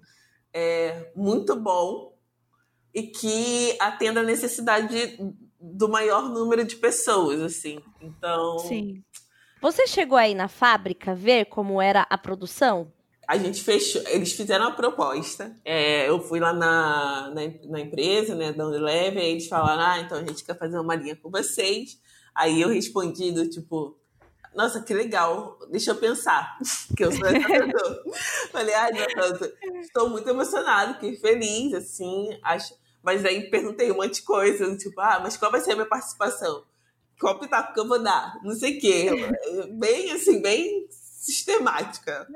é, 0.52 1.10
muito 1.16 1.56
bom 1.56 2.14
e 2.94 3.04
que 3.04 3.76
atenda 3.80 4.20
a 4.20 4.24
necessidade 4.24 5.18
do 5.58 5.88
maior 5.88 6.28
número 6.28 6.64
de 6.64 6.76
pessoas, 6.76 7.40
assim. 7.40 7.80
Então, 8.00 8.58
Sim. 8.58 9.02
Você 9.62 9.86
chegou 9.86 10.18
aí 10.18 10.34
na 10.34 10.48
fábrica 10.48 11.14
ver 11.14 11.46
como 11.46 11.80
era 11.80 12.04
a 12.10 12.18
produção? 12.18 12.92
A 13.32 13.38
gente 13.38 13.64
fechou, 13.64 14.02
eles 14.08 14.34
fizeram 14.34 14.66
a 14.66 14.72
proposta. 14.72 15.56
É, 15.64 16.06
eu 16.06 16.20
fui 16.20 16.38
lá 16.38 16.52
na, 16.52 17.30
na, 17.30 17.40
na 17.64 17.80
empresa, 17.80 18.34
né, 18.34 18.52
da 18.52 18.66
Unilever, 18.66 19.22
aí 19.22 19.30
eles 19.30 19.48
falaram, 19.48 19.82
ah, 19.82 20.00
então 20.00 20.18
a 20.18 20.20
gente 20.22 20.44
quer 20.44 20.58
fazer 20.58 20.78
uma 20.78 20.94
linha 20.94 21.16
com 21.16 21.30
vocês. 21.30 21.98
Aí 22.34 22.60
eu 22.60 22.68
respondi 22.68 23.32
do 23.32 23.48
tipo, 23.48 23.98
nossa, 24.54 24.82
que 24.82 24.92
legal, 24.92 25.58
deixa 25.70 25.92
eu 25.92 25.96
pensar, 25.96 26.58
que 26.94 27.02
eu 27.02 27.10
sou 27.10 27.26
essa 27.26 27.48
pessoa. 27.48 28.04
Falei, 28.52 28.74
estou 29.80 30.10
muito 30.10 30.28
emocionado, 30.28 30.98
que 30.98 31.16
feliz, 31.16 31.72
assim, 31.72 32.38
acho. 32.42 32.74
Mas 33.02 33.24
aí 33.24 33.48
perguntei 33.48 33.90
um 33.90 33.96
monte 33.96 34.16
de 34.16 34.22
coisa, 34.24 34.76
tipo, 34.76 35.00
ah, 35.00 35.20
mas 35.22 35.38
qual 35.38 35.50
vai 35.50 35.62
ser 35.62 35.72
a 35.72 35.76
minha 35.76 35.88
participação? 35.88 36.64
Qual 37.18 37.38
pitaco 37.38 37.72
que 37.72 37.80
eu 37.80 37.88
vou 37.88 38.02
dar? 38.02 38.38
Não 38.44 38.54
sei 38.54 38.76
o 38.76 38.80
quê. 38.80 39.08
Bem, 39.70 40.12
assim, 40.12 40.42
bem 40.42 40.86
sistemática. 41.22 42.26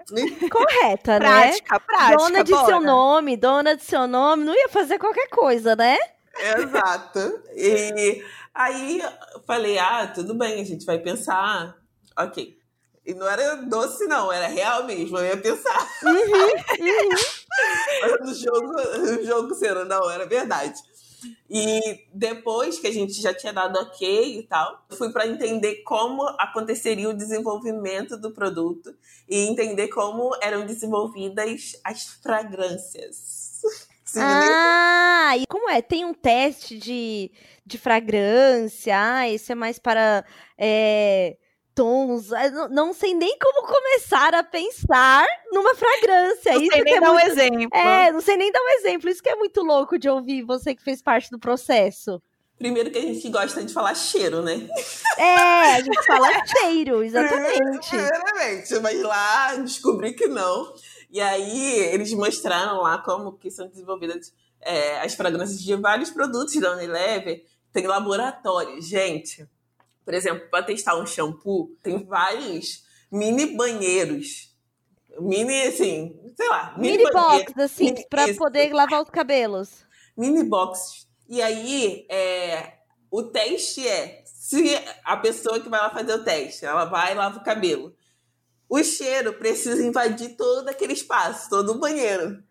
Correta, 0.48 1.18
né? 1.18 1.40
Prática, 1.48 1.80
prática. 1.80 2.16
dona 2.16 2.44
de 2.44 2.52
bora. 2.52 2.66
seu 2.66 2.80
nome, 2.80 3.36
dona 3.36 3.74
de 3.76 3.82
seu 3.82 4.06
nome, 4.06 4.44
não 4.44 4.54
ia 4.54 4.68
fazer 4.68 4.96
qualquer 4.96 5.28
coisa, 5.28 5.74
né? 5.74 5.98
Exato. 6.38 7.42
E 7.56 8.22
aí 8.54 9.00
eu 9.00 9.42
falei, 9.44 9.76
ah, 9.76 10.06
tudo 10.06 10.34
bem, 10.34 10.60
a 10.60 10.64
gente 10.64 10.86
vai 10.86 11.00
pensar. 11.00 11.76
Ok. 12.16 12.56
E 13.04 13.12
não 13.12 13.28
era 13.28 13.56
doce, 13.56 14.06
não, 14.06 14.32
era 14.32 14.46
real 14.46 14.84
mesmo, 14.84 15.18
eu 15.18 15.26
ia 15.26 15.36
pensar. 15.36 15.88
no 18.20 18.34
jogo, 18.34 18.72
no 18.72 19.24
jogo 19.24 19.54
cena, 19.54 19.84
não, 19.84 20.08
era 20.08 20.26
verdade. 20.26 20.80
E 21.48 22.06
depois 22.12 22.78
que 22.78 22.86
a 22.86 22.92
gente 22.92 23.20
já 23.20 23.32
tinha 23.32 23.52
dado 23.52 23.78
ok 23.78 24.38
e 24.38 24.42
tal, 24.42 24.84
fui 24.90 25.12
para 25.12 25.26
entender 25.26 25.82
como 25.82 26.22
aconteceria 26.38 27.08
o 27.08 27.16
desenvolvimento 27.16 28.16
do 28.16 28.32
produto 28.32 28.94
e 29.28 29.46
entender 29.46 29.88
como 29.88 30.30
eram 30.42 30.66
desenvolvidas 30.66 31.78
as 31.84 32.04
fragrâncias. 32.22 33.62
Ah, 34.18 35.36
e 35.36 35.46
como 35.46 35.68
é? 35.68 35.82
Tem 35.82 36.04
um 36.04 36.14
teste 36.14 36.78
de, 36.78 37.30
de 37.66 37.76
fragrância. 37.76 38.94
Ah, 38.96 39.28
esse 39.28 39.52
é 39.52 39.54
mais 39.54 39.78
para 39.78 40.24
é, 40.56 41.36
tons. 41.76 42.32
Ah, 42.32 42.50
Não, 42.50 42.68
não 42.68 42.92
sei 42.92 43.14
nem 43.14 43.38
como 43.38 43.64
começar 43.68 44.34
a 44.34 44.42
pensar 44.42 45.24
numa 45.52 45.74
fragrância. 45.76 46.54
Não 46.54 46.62
Isso 46.62 46.72
sei 46.72 46.82
nem 46.82 46.94
é 46.94 47.00
dar 47.00 47.10
um 47.10 47.14
muito- 47.14 47.26
exemplo. 47.28 47.68
É, 47.78 48.10
não 48.10 48.20
sei 48.20 48.36
nem 48.36 48.50
dar 48.50 48.60
um 48.60 48.68
exemplo. 48.70 49.08
Isso 49.10 49.22
que 49.22 49.28
é 49.28 49.36
muito 49.36 49.62
louco 49.62 49.98
de 49.98 50.08
ouvir 50.08 50.42
você 50.42 50.74
que 50.74 50.82
fez 50.82 51.00
parte 51.02 51.30
do 51.30 51.38
processo. 51.38 52.20
Primeiro 52.58 52.90
que 52.90 52.96
a 52.98 53.02
gente 53.02 53.28
gosta 53.28 53.62
de 53.62 53.72
falar 53.72 53.94
cheiro, 53.94 54.40
né? 54.40 54.66
É, 55.18 55.74
a 55.74 55.80
gente 55.82 56.06
fala 56.06 56.26
cheiro, 56.46 57.02
exatamente. 57.04 57.90
Primeiramente, 57.90 58.78
mas 58.80 59.02
lá 59.02 59.54
descobri 59.56 60.14
que 60.14 60.26
não. 60.26 60.72
E 61.10 61.20
aí 61.20 61.78
eles 61.92 62.12
mostraram 62.14 62.80
lá 62.80 62.96
como 62.98 63.36
que 63.36 63.50
são 63.50 63.68
desenvolvidas 63.68 64.32
é, 64.62 64.98
as 65.00 65.14
fragrâncias 65.14 65.60
de 65.62 65.76
vários 65.76 66.08
produtos 66.10 66.58
da 66.58 66.72
Unilever. 66.72 67.44
Tem 67.72 67.86
laboratório. 67.86 68.80
Gente, 68.80 69.46
por 70.06 70.14
exemplo, 70.14 70.48
para 70.48 70.62
testar 70.64 70.96
um 70.96 71.04
shampoo, 71.04 71.76
tem 71.82 72.06
vários 72.06 72.84
mini 73.12 73.44
banheiros. 73.56 74.54
Mini, 75.20 75.62
assim, 75.62 76.14
sei 76.36 76.48
lá. 76.48 76.74
Mini 76.78 77.02
banheiro. 77.02 77.12
box, 77.12 77.52
assim, 77.60 77.84
Mini- 77.86 78.06
pra 78.08 78.28
isso. 78.28 78.38
poder 78.38 78.72
lavar 78.72 79.02
os 79.02 79.10
cabelos. 79.10 79.84
mini 80.16 80.44
boxes. 80.44 81.06
E 81.28 81.42
aí, 81.42 82.06
é, 82.10 82.74
o 83.10 83.22
teste 83.24 83.86
é: 83.88 84.22
se 84.26 84.78
a 85.04 85.16
pessoa 85.16 85.58
que 85.58 85.68
vai 85.68 85.80
lá 85.80 85.90
fazer 85.90 86.14
o 86.14 86.22
teste, 86.24 86.64
ela 86.64 86.84
vai 86.84 87.12
e 87.12 87.14
lava 87.16 87.38
o 87.38 87.42
cabelo. 87.44 87.94
O 88.68 88.82
cheiro 88.84 89.32
precisa 89.34 89.84
invadir 89.84 90.36
todo 90.36 90.68
aquele 90.68 90.92
espaço, 90.92 91.48
todo 91.50 91.72
o 91.72 91.78
banheiro. 91.80 92.42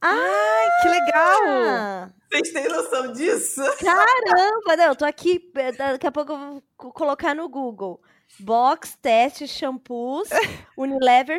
Ai, 0.00 0.66
que 0.82 0.88
legal! 0.88 2.10
Vocês 2.30 2.52
têm 2.52 2.68
noção 2.68 3.12
disso? 3.12 3.62
caramba, 3.78 4.76
não, 4.76 4.84
eu 4.88 4.96
tô 4.96 5.04
aqui, 5.04 5.50
eh, 5.56 5.72
daqui 5.72 6.06
a 6.06 6.12
pouco 6.12 6.32
eu 6.32 6.38
vou 6.38 6.62
co- 6.76 6.92
colocar 6.92 7.34
no 7.34 7.48
Google. 7.48 8.00
Box, 8.40 8.94
teste, 9.00 9.48
shampoos, 9.48 10.28
Unilever, 10.76 11.38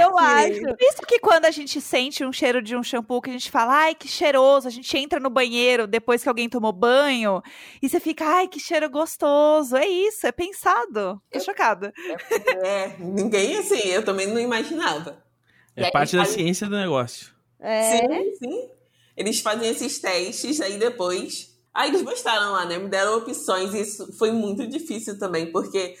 eu 0.00 0.18
acho. 0.18 0.62
Isso 0.80 1.02
que 1.06 1.18
quando 1.18 1.44
a 1.44 1.50
gente 1.50 1.78
sente 1.78 2.24
um 2.24 2.32
cheiro 2.32 2.62
de 2.62 2.74
um 2.74 2.82
shampoo 2.82 3.20
que 3.20 3.28
a 3.28 3.32
gente 3.34 3.50
fala, 3.50 3.74
ai, 3.74 3.94
que 3.94 4.08
cheiroso, 4.08 4.66
a 4.66 4.70
gente 4.70 4.96
entra 4.96 5.20
no 5.20 5.28
banheiro 5.28 5.86
depois 5.86 6.22
que 6.22 6.28
alguém 6.28 6.48
tomou 6.48 6.72
banho 6.72 7.42
e 7.82 7.88
você 7.88 8.00
fica, 8.00 8.24
ai, 8.24 8.48
que 8.48 8.58
cheiro 8.58 8.88
gostoso. 8.88 9.76
É 9.76 9.86
isso, 9.86 10.26
é 10.26 10.32
pensado. 10.32 11.20
Tô 11.30 11.38
chocada. 11.40 11.92
É, 12.64 12.96
ninguém 12.98 13.58
assim, 13.58 13.86
eu 13.88 14.02
também 14.02 14.26
não 14.26 14.40
imaginava. 14.40 15.22
E 15.76 15.82
É 15.82 15.86
aí, 15.86 15.92
parte 15.92 16.16
da 16.16 16.22
aí- 16.22 16.28
ciência 16.28 16.66
do 16.66 16.76
negócio. 16.76 17.34
É, 17.60 17.98
Sim, 17.98 18.34
sim. 18.36 18.70
Eles 19.16 19.40
fazem 19.40 19.68
esses 19.68 19.98
testes, 19.98 20.60
aí 20.60 20.78
depois. 20.78 21.54
Aí 21.72 21.90
eles 21.90 22.02
gostaram 22.02 22.52
lá, 22.52 22.64
né? 22.64 22.78
Me 22.78 22.88
deram 22.88 23.18
opções 23.18 23.74
e 23.74 23.80
isso 23.80 24.12
foi 24.16 24.30
muito 24.30 24.66
difícil 24.66 25.18
também, 25.18 25.50
porque 25.50 25.96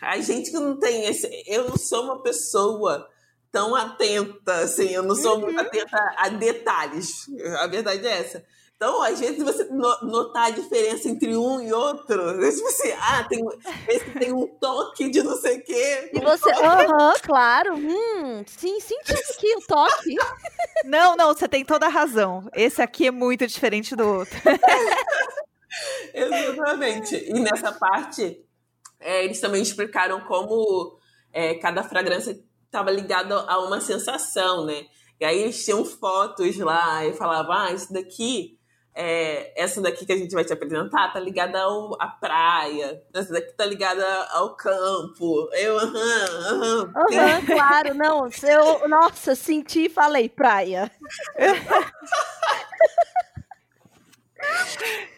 a 0.00 0.18
gente 0.20 0.50
que 0.50 0.58
não 0.58 0.78
tem 0.78 1.06
esse. 1.06 1.28
Eu 1.46 1.68
não 1.68 1.76
sou 1.76 2.04
uma 2.04 2.22
pessoa 2.22 3.08
tão 3.50 3.74
atenta, 3.74 4.54
assim, 4.60 4.90
eu 4.90 5.02
não 5.02 5.14
sou 5.14 5.40
muito 5.40 5.58
atenta 5.58 5.96
a 6.16 6.28
detalhes. 6.28 7.26
A 7.60 7.66
verdade 7.66 8.06
é 8.06 8.20
essa. 8.20 8.44
Então, 8.80 9.02
às 9.02 9.18
vezes, 9.18 9.42
você 9.42 9.64
no- 9.64 9.98
notar 10.02 10.46
a 10.46 10.50
diferença 10.50 11.08
entre 11.08 11.36
um 11.36 11.60
e 11.60 11.72
outro, 11.72 12.40
é 12.44 12.48
tipo 12.52 12.68
assim, 12.68 12.92
ah, 12.92 13.24
tem, 13.28 13.44
esse 13.88 14.08
tem 14.12 14.32
um 14.32 14.46
toque 14.46 15.10
de 15.10 15.20
não 15.20 15.36
sei 15.36 15.58
o 15.58 15.64
quê. 15.64 16.10
E 16.14 16.20
você, 16.20 16.48
aham, 16.62 17.14
claro, 17.20 17.74
hum, 17.74 18.44
sim, 18.46 18.78
senti 18.78 19.12
aqui 19.14 19.56
o 19.56 19.66
toque. 19.66 20.14
Não, 20.84 21.16
não, 21.16 21.34
você 21.34 21.48
tem 21.48 21.64
toda 21.64 21.86
a 21.86 21.88
razão. 21.88 22.48
Esse 22.54 22.80
aqui 22.80 23.08
é 23.08 23.10
muito 23.10 23.44
diferente 23.48 23.96
do 23.96 24.06
outro. 24.06 24.38
Exatamente. 26.14 27.16
E 27.16 27.32
nessa 27.40 27.72
parte, 27.72 28.40
é, 29.00 29.24
eles 29.24 29.40
também 29.40 29.60
explicaram 29.60 30.20
como 30.20 30.96
é, 31.32 31.54
cada 31.54 31.82
fragrância 31.82 32.38
estava 32.64 32.92
ligada 32.92 33.34
a 33.40 33.58
uma 33.58 33.80
sensação, 33.80 34.64
né? 34.64 34.86
E 35.20 35.24
aí 35.24 35.38
eles 35.40 35.64
tinham 35.64 35.84
fotos 35.84 36.56
lá 36.58 37.04
e 37.04 37.12
falavam, 37.12 37.52
ah, 37.52 37.72
isso 37.72 37.92
daqui, 37.92 38.56
é, 39.00 39.52
essa 39.54 39.80
daqui 39.80 40.04
que 40.04 40.12
a 40.12 40.16
gente 40.16 40.34
vai 40.34 40.44
te 40.44 40.52
apresentar 40.52 41.12
tá 41.12 41.20
ligada 41.20 41.60
ao, 41.60 41.94
à 42.02 42.08
praia, 42.08 43.00
essa 43.14 43.32
daqui 43.32 43.52
tá 43.52 43.64
ligada 43.64 44.04
ao 44.32 44.56
campo. 44.56 45.48
Eu, 45.52 45.78
aham, 45.78 46.24
aham. 46.48 46.92
Aham, 46.96 47.46
claro, 47.46 47.94
não, 47.94 48.28
eu, 48.42 48.88
nossa, 48.88 49.36
senti 49.36 49.84
e 49.84 49.88
falei, 49.88 50.28
praia. 50.28 50.90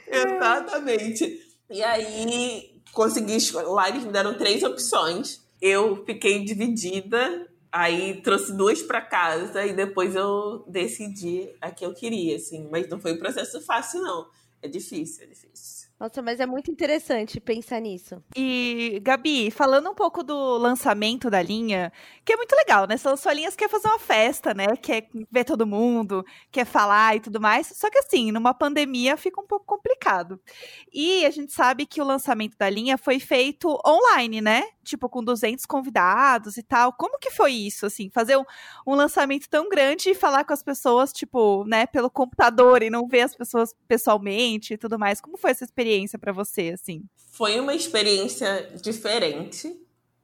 Exatamente. 0.06 1.40
E 1.70 1.82
aí, 1.82 2.82
consegui. 2.92 3.38
Lá 3.64 3.88
eles 3.88 4.04
me 4.04 4.12
deram 4.12 4.36
três 4.36 4.62
opções. 4.62 5.40
Eu 5.58 6.04
fiquei 6.04 6.44
dividida, 6.44 7.49
aí 7.72 8.20
trouxe 8.22 8.52
duas 8.56 8.82
para 8.82 9.00
casa 9.00 9.64
e 9.66 9.72
depois 9.72 10.14
eu 10.14 10.64
decidi 10.66 11.54
a 11.60 11.70
que 11.70 11.84
eu 11.84 11.94
queria, 11.94 12.36
assim. 12.36 12.68
Mas 12.70 12.88
não 12.88 13.00
foi 13.00 13.12
um 13.12 13.18
processo 13.18 13.60
fácil, 13.60 14.02
não. 14.02 14.28
É 14.62 14.68
difícil, 14.68 15.24
é 15.24 15.26
difícil. 15.26 15.89
Nossa, 16.00 16.22
mas 16.22 16.40
é 16.40 16.46
muito 16.46 16.70
interessante 16.70 17.38
pensar 17.38 17.78
nisso. 17.78 18.24
E, 18.34 18.98
Gabi, 19.02 19.50
falando 19.50 19.90
um 19.90 19.94
pouco 19.94 20.22
do 20.22 20.56
lançamento 20.56 21.28
da 21.28 21.42
linha, 21.42 21.92
que 22.24 22.32
é 22.32 22.36
muito 22.38 22.56
legal, 22.56 22.86
né? 22.86 22.96
Você 22.96 23.06
lançou 23.06 23.28
a 23.28 23.34
linha, 23.34 23.50
você 23.50 23.56
quer 23.58 23.68
fazer 23.68 23.86
uma 23.86 23.98
festa, 23.98 24.54
né? 24.54 24.68
Quer 24.80 25.08
ver 25.30 25.44
todo 25.44 25.66
mundo, 25.66 26.24
quer 26.50 26.64
falar 26.64 27.16
e 27.16 27.20
tudo 27.20 27.38
mais. 27.38 27.66
Só 27.76 27.90
que 27.90 27.98
assim, 27.98 28.32
numa 28.32 28.54
pandemia 28.54 29.14
fica 29.18 29.42
um 29.42 29.46
pouco 29.46 29.66
complicado. 29.66 30.40
E 30.90 31.26
a 31.26 31.30
gente 31.30 31.52
sabe 31.52 31.84
que 31.84 32.00
o 32.00 32.04
lançamento 32.04 32.56
da 32.56 32.70
linha 32.70 32.96
foi 32.96 33.20
feito 33.20 33.78
online, 33.86 34.40
né? 34.40 34.62
Tipo, 34.82 35.06
com 35.06 35.22
200 35.22 35.66
convidados 35.66 36.56
e 36.56 36.62
tal. 36.62 36.94
Como 36.94 37.18
que 37.18 37.30
foi 37.30 37.52
isso, 37.52 37.84
assim? 37.84 38.08
Fazer 38.08 38.38
um, 38.38 38.44
um 38.86 38.94
lançamento 38.94 39.50
tão 39.50 39.68
grande 39.68 40.08
e 40.08 40.14
falar 40.14 40.44
com 40.44 40.54
as 40.54 40.62
pessoas, 40.62 41.12
tipo, 41.12 41.62
né, 41.64 41.84
pelo 41.86 42.10
computador 42.10 42.82
e 42.82 42.88
não 42.88 43.06
ver 43.06 43.20
as 43.20 43.34
pessoas 43.34 43.74
pessoalmente 43.86 44.72
e 44.72 44.78
tudo 44.78 44.98
mais. 44.98 45.20
Como 45.20 45.36
foi 45.36 45.50
essa 45.50 45.62
experiência 45.62 45.89
pra 46.18 46.32
você, 46.32 46.72
assim? 46.74 47.02
Foi 47.32 47.58
uma 47.58 47.74
experiência 47.74 48.70
diferente, 48.82 49.74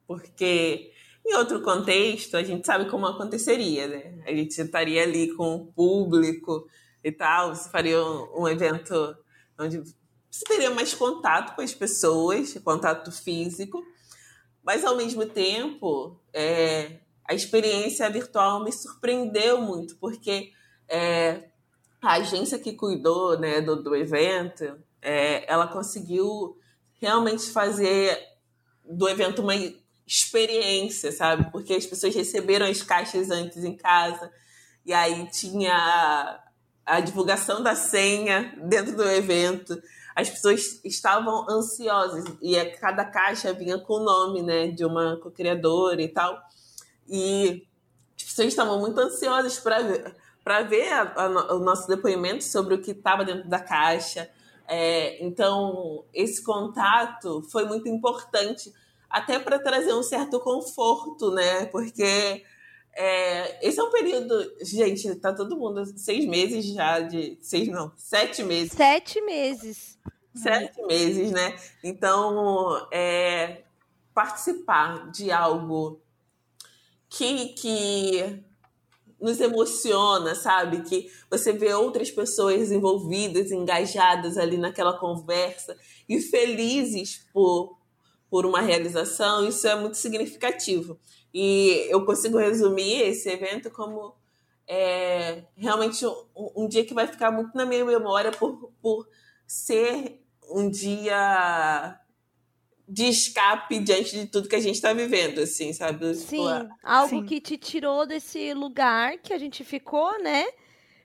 porque 0.07 0.93
em 1.27 1.35
outro 1.37 1.61
contexto 1.63 2.37
a 2.37 2.43
gente 2.43 2.67
sabe 2.67 2.89
como 2.91 3.07
aconteceria, 3.07 3.87
né? 3.89 4.23
A 4.27 4.31
gente 4.31 4.61
estaria 4.61 5.03
ali 5.03 5.35
com 5.35 5.57
o 5.57 5.67
público 5.67 6.69
e 7.03 7.11
tal, 7.11 7.55
você 7.55 7.69
faria 7.71 8.03
um, 8.03 8.43
um 8.43 8.49
evento 8.49 9.17
onde 9.59 9.83
você 10.31 10.45
teria 10.45 10.71
mais 10.71 10.93
contato 10.93 11.57
com 11.57 11.63
as 11.63 11.73
pessoas, 11.73 12.55
contato 12.59 13.11
físico, 13.11 13.83
mas 14.63 14.85
ao 14.85 14.97
mesmo 14.97 15.25
tempo 15.27 16.21
é, 16.33 17.01
a 17.25 17.35
experiência 17.35 18.09
virtual 18.11 18.63
me 18.63 18.71
surpreendeu 18.71 19.61
muito, 19.61 19.97
porque 19.97 20.53
é, 20.89 21.49
a 22.03 22.15
agência 22.15 22.59
que 22.59 22.75
cuidou 22.75 23.39
né, 23.39 23.61
do, 23.61 23.83
do 23.83 23.97
evento, 23.97 24.79
é, 25.03 25.51
ela 25.51 25.67
conseguiu 25.69 26.57
realmente 27.01 27.51
fazer 27.51 28.19
do 28.85 29.09
evento 29.09 29.43
uma 29.43 29.55
experiência, 30.07 31.11
sabe? 31.13 31.51
Porque 31.51 31.75
as 31.75 31.87
pessoas 31.87 32.15
receberam 32.15 32.67
as 32.67 32.83
caixas 32.83 33.31
antes 33.31 33.65
em 33.65 33.77
casa, 33.77 34.31
e 34.85 34.93
aí 34.93 35.27
tinha 35.31 35.73
a, 35.75 36.41
a 36.97 37.01
divulgação 37.01 37.63
da 37.63 37.75
senha 37.75 38.55
dentro 38.69 38.97
do 38.97 39.03
evento. 39.05 39.81
As 40.15 40.31
pessoas 40.31 40.81
estavam 40.85 41.45
ansiosas, 41.51 42.25
e 42.41 42.59
a- 42.59 42.77
cada 42.79 43.05
caixa 43.05 43.53
vinha 43.53 43.79
com 43.79 43.95
o 43.95 44.05
nome 44.05 44.43
né, 44.43 44.69
de 44.69 44.85
uma 44.85 45.17
co-criadora 45.21 46.01
e 46.01 46.09
tal. 46.09 46.41
E 47.09 47.67
as 48.17 48.25
pessoas 48.25 48.49
estavam 48.49 48.79
muito 48.79 48.99
ansiosas 49.01 49.59
para 49.59 49.83
ver, 49.83 50.17
pra 50.45 50.63
ver 50.63 50.91
a- 50.93 51.13
a 51.17 51.55
o 51.57 51.59
nosso 51.59 51.87
depoimento 51.89 52.45
sobre 52.45 52.75
o 52.75 52.81
que 52.81 52.93
estava 52.93 53.25
dentro 53.25 53.49
da 53.49 53.59
caixa. 53.59 54.31
É, 54.69 55.25
então, 55.25 56.05
esse 56.13 56.43
contato 56.43 57.43
foi 57.51 57.65
muito 57.67 57.89
importante, 57.89 58.73
até 59.09 59.39
para 59.39 59.59
trazer 59.59 59.93
um 59.95 60.03
certo 60.03 60.41
conforto, 60.41 61.31
né? 61.31 61.67
Porque 61.67 62.43
é, 62.93 63.67
esse 63.67 63.79
é 63.79 63.83
um 63.83 63.91
período. 63.91 64.35
Gente, 64.63 65.15
tá 65.17 65.33
todo 65.33 65.57
mundo 65.57 65.85
seis 65.99 66.25
meses 66.25 66.65
já 66.65 67.01
de. 67.01 67.39
Seis 67.41 67.69
não, 67.69 67.93
sete 67.97 68.43
meses 68.43 68.73
Sete 68.73 69.21
meses. 69.21 69.99
sete 70.35 70.83
meses, 70.83 71.31
né? 71.31 71.57
Então, 71.85 72.89
é, 72.91 73.63
participar 74.15 75.11
de 75.11 75.31
algo 75.31 76.01
que, 77.09 77.49
que 77.51 78.43
nos 79.21 79.41
emociona, 79.41 80.35
sabe? 80.35 80.83
Que 80.83 81.11
você 81.31 81.53
vê 81.53 81.73
outras 81.75 82.11
pessoas 82.11 82.71
envolvidas, 82.71 83.51
engajadas 83.51 84.37
ali 84.37 84.57
naquela 84.57 84.99
conversa 84.99 85.77
e 86.09 86.21
felizes 86.21 87.27
por, 87.33 87.79
por 88.31 88.45
uma 88.47 88.61
realização, 88.61 89.47
isso 89.47 89.67
é 89.67 89.75
muito 89.75 89.97
significativo. 89.97 90.99
E 91.33 91.87
eu 91.89 92.05
consigo 92.05 92.39
resumir 92.39 93.03
esse 93.03 93.29
evento 93.29 93.71
como 93.71 94.15
é, 94.67 95.45
realmente 95.57 96.05
um, 96.07 96.65
um 96.65 96.69
dia 96.69 96.85
que 96.85 96.95
vai 96.95 97.07
ficar 97.07 97.31
muito 97.31 97.57
na 97.57 97.65
minha 97.65 97.85
memória 97.85 98.31
por, 98.33 98.73
por 98.81 99.09
ser 99.47 100.21
um 100.51 100.69
dia 100.69 102.01
de 102.89 103.05
escape 103.05 103.79
diante 103.81 104.17
de 104.19 104.27
tudo 104.27 104.49
que 104.49 104.55
a 104.57 104.61
gente 104.61 104.77
está 104.77 104.93
vivendo, 104.93 105.41
assim, 105.41 105.73
sabe? 105.73 106.15
Sim, 106.15 106.37
Tipo, 106.37 106.49
a- 106.49 106.69
algo 106.83 107.09
Sim. 107.21 107.25
que 107.25 107.41
te 107.41 107.57
tirou 107.57 108.07
desse 108.07 108.55
lugar 108.55 109.19
que 109.19 109.33
a 109.33 109.39
gente 109.39 109.65
ficou, 109.65 110.23
né? 110.23 110.45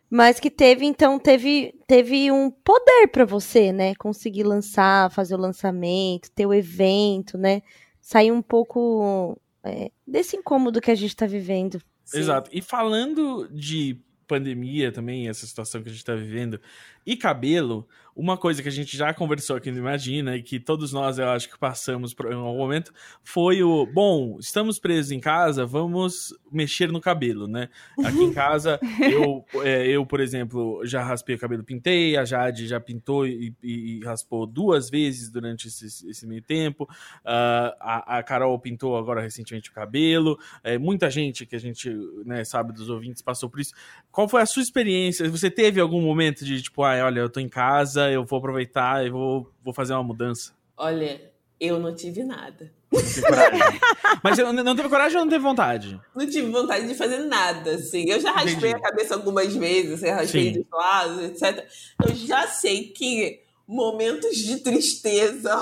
Mas 0.10 0.40
que 0.40 0.52
teve, 0.52 0.86
então, 0.86 1.18
teve, 1.18 1.74
teve 1.88 2.32
um 2.32 2.52
poder 2.52 3.08
pra 3.12 3.24
você, 3.26 3.72
né? 3.72 3.96
Conseguir 3.96 4.44
lançar, 4.44 5.10
fazer 5.10 5.36
o 5.36 5.40
lançamento, 5.40 6.30
ter 6.32 6.46
o 6.46 6.54
evento, 6.54 7.38
né? 7.38 7.62
Sair 8.02 8.32
um 8.32 8.42
pouco 8.42 9.40
é, 9.64 9.90
desse 10.06 10.36
incômodo 10.36 10.82
que 10.82 10.92
a 10.92 10.96
gente 10.96 11.16
tá 11.16 11.26
vivendo. 11.26 11.82
Sim. 12.04 12.20
Exato. 12.20 12.50
E 12.54 12.62
falando 12.62 13.48
de 13.50 14.02
pandemia 14.28 14.92
também, 14.92 15.28
essa 15.30 15.46
situação 15.48 15.82
que 15.82 15.90
a 15.90 15.92
gente 15.92 16.04
tá 16.06 16.16
vivendo, 16.16 16.60
e 17.06 17.16
cabelo, 17.16 17.88
uma 18.16 18.38
coisa 18.38 18.62
que 18.62 18.68
a 18.68 18.72
gente 18.72 18.96
já 18.96 19.14
conversou 19.14 19.56
aqui 19.56 19.72
no 19.72 19.78
Imagina 19.78 20.36
e 20.36 20.44
que 20.44 20.60
todos 20.60 20.92
nós, 20.92 21.18
eu 21.18 21.30
acho 21.30 21.50
que 21.50 21.58
passamos 21.58 22.14
por 22.14 22.28
um 22.28 22.58
momento, 22.58 22.94
foi 23.24 23.64
o, 23.64 23.86
bom, 23.86 24.38
estamos 24.40 24.80
presos 24.80 25.12
em 25.12 25.20
casa, 25.20 25.66
vamos 25.66 26.34
mexer 26.52 26.92
no 26.92 27.00
cabelo, 27.00 27.48
né? 27.48 27.70
Aqui 28.04 28.24
em 28.24 28.34
casa, 28.34 28.80
eu, 29.02 29.46
é, 29.64 29.88
eu, 29.88 30.06
por 30.06 30.20
exemplo, 30.20 30.82
já 30.86 31.04
raspei 31.04 31.36
o 31.36 31.40
cabelo, 31.40 31.64
pintei, 31.64 32.18
a 32.18 32.26
Jade 32.26 32.68
já 32.68 32.80
pintou 32.80 33.26
e, 33.26 33.54
e 33.64 34.00
raspou 34.04 34.46
duas 34.46 34.90
vezes 34.90 35.30
durante 35.30 35.68
esse, 35.68 36.10
esse 36.10 36.28
meio 36.28 36.42
tempo, 36.42 36.84
uh, 36.84 37.74
a, 37.80 38.18
a, 38.18 38.24
Carol 38.24 38.58
pintou 38.60 38.98
agora 38.98 39.22
recentemente 39.22 39.70
o 39.70 39.74
cabelo, 39.74 40.38
é, 40.64 40.78
muita 40.78 41.10
gente 41.10 41.46
que 41.46 41.56
a 41.56 41.60
gente 41.60 41.90
né, 42.26 42.44
sabe 42.44 42.74
dos 42.74 42.90
ouvintes 42.90 43.22
passou 43.22 43.50
por 43.50 43.60
isso. 43.60 43.74
Qual 44.12 44.28
foi 44.28 44.42
a 44.42 44.46
sua 44.46 44.62
experiência? 44.62 45.30
Você 45.30 45.50
teve 45.50 45.80
algum 45.80 46.02
momento 46.02 46.44
de 46.46 46.62
tipo, 46.62 46.84
ah, 46.84 47.06
olha, 47.06 47.22
eu 47.22 47.30
tô 47.30 47.40
em 47.40 47.50
casa, 47.50 48.01
eu 48.10 48.24
vou 48.24 48.40
aproveitar 48.40 49.06
e 49.06 49.10
vou, 49.10 49.52
vou 49.64 49.74
fazer 49.74 49.94
uma 49.94 50.04
mudança? 50.04 50.54
Olha, 50.78 51.22
eu 51.60 51.78
não 51.80 51.94
tive 51.94 52.24
nada. 52.24 52.72
Não 52.92 53.02
tive 53.02 53.22
coragem. 53.22 53.80
Mas 54.24 54.40
eu 54.40 54.52
não 54.52 54.76
teve 54.76 54.90
coragem 54.90 55.18
ou 55.18 55.26
não 55.26 55.30
teve 55.30 55.44
vontade? 55.44 56.02
Não 56.16 56.26
tive 56.26 56.50
vontade 56.50 56.88
de 56.88 56.96
fazer 56.96 57.20
nada, 57.20 57.76
assim. 57.76 58.10
Eu 58.10 58.20
já 58.20 58.32
raspei 58.32 58.72
Entendi. 58.72 58.76
a 58.76 58.80
cabeça 58.80 59.14
algumas 59.14 59.56
vezes, 59.56 60.02
eu 60.02 60.14
raspei 60.14 60.54
Sim. 60.54 60.60
dos 60.62 60.72
lados, 60.72 61.24
etc. 61.24 61.68
Eu 62.04 62.16
já 62.16 62.48
sei 62.48 62.86
que 62.86 63.42
momentos 63.68 64.38
de 64.38 64.58
tristeza 64.58 65.56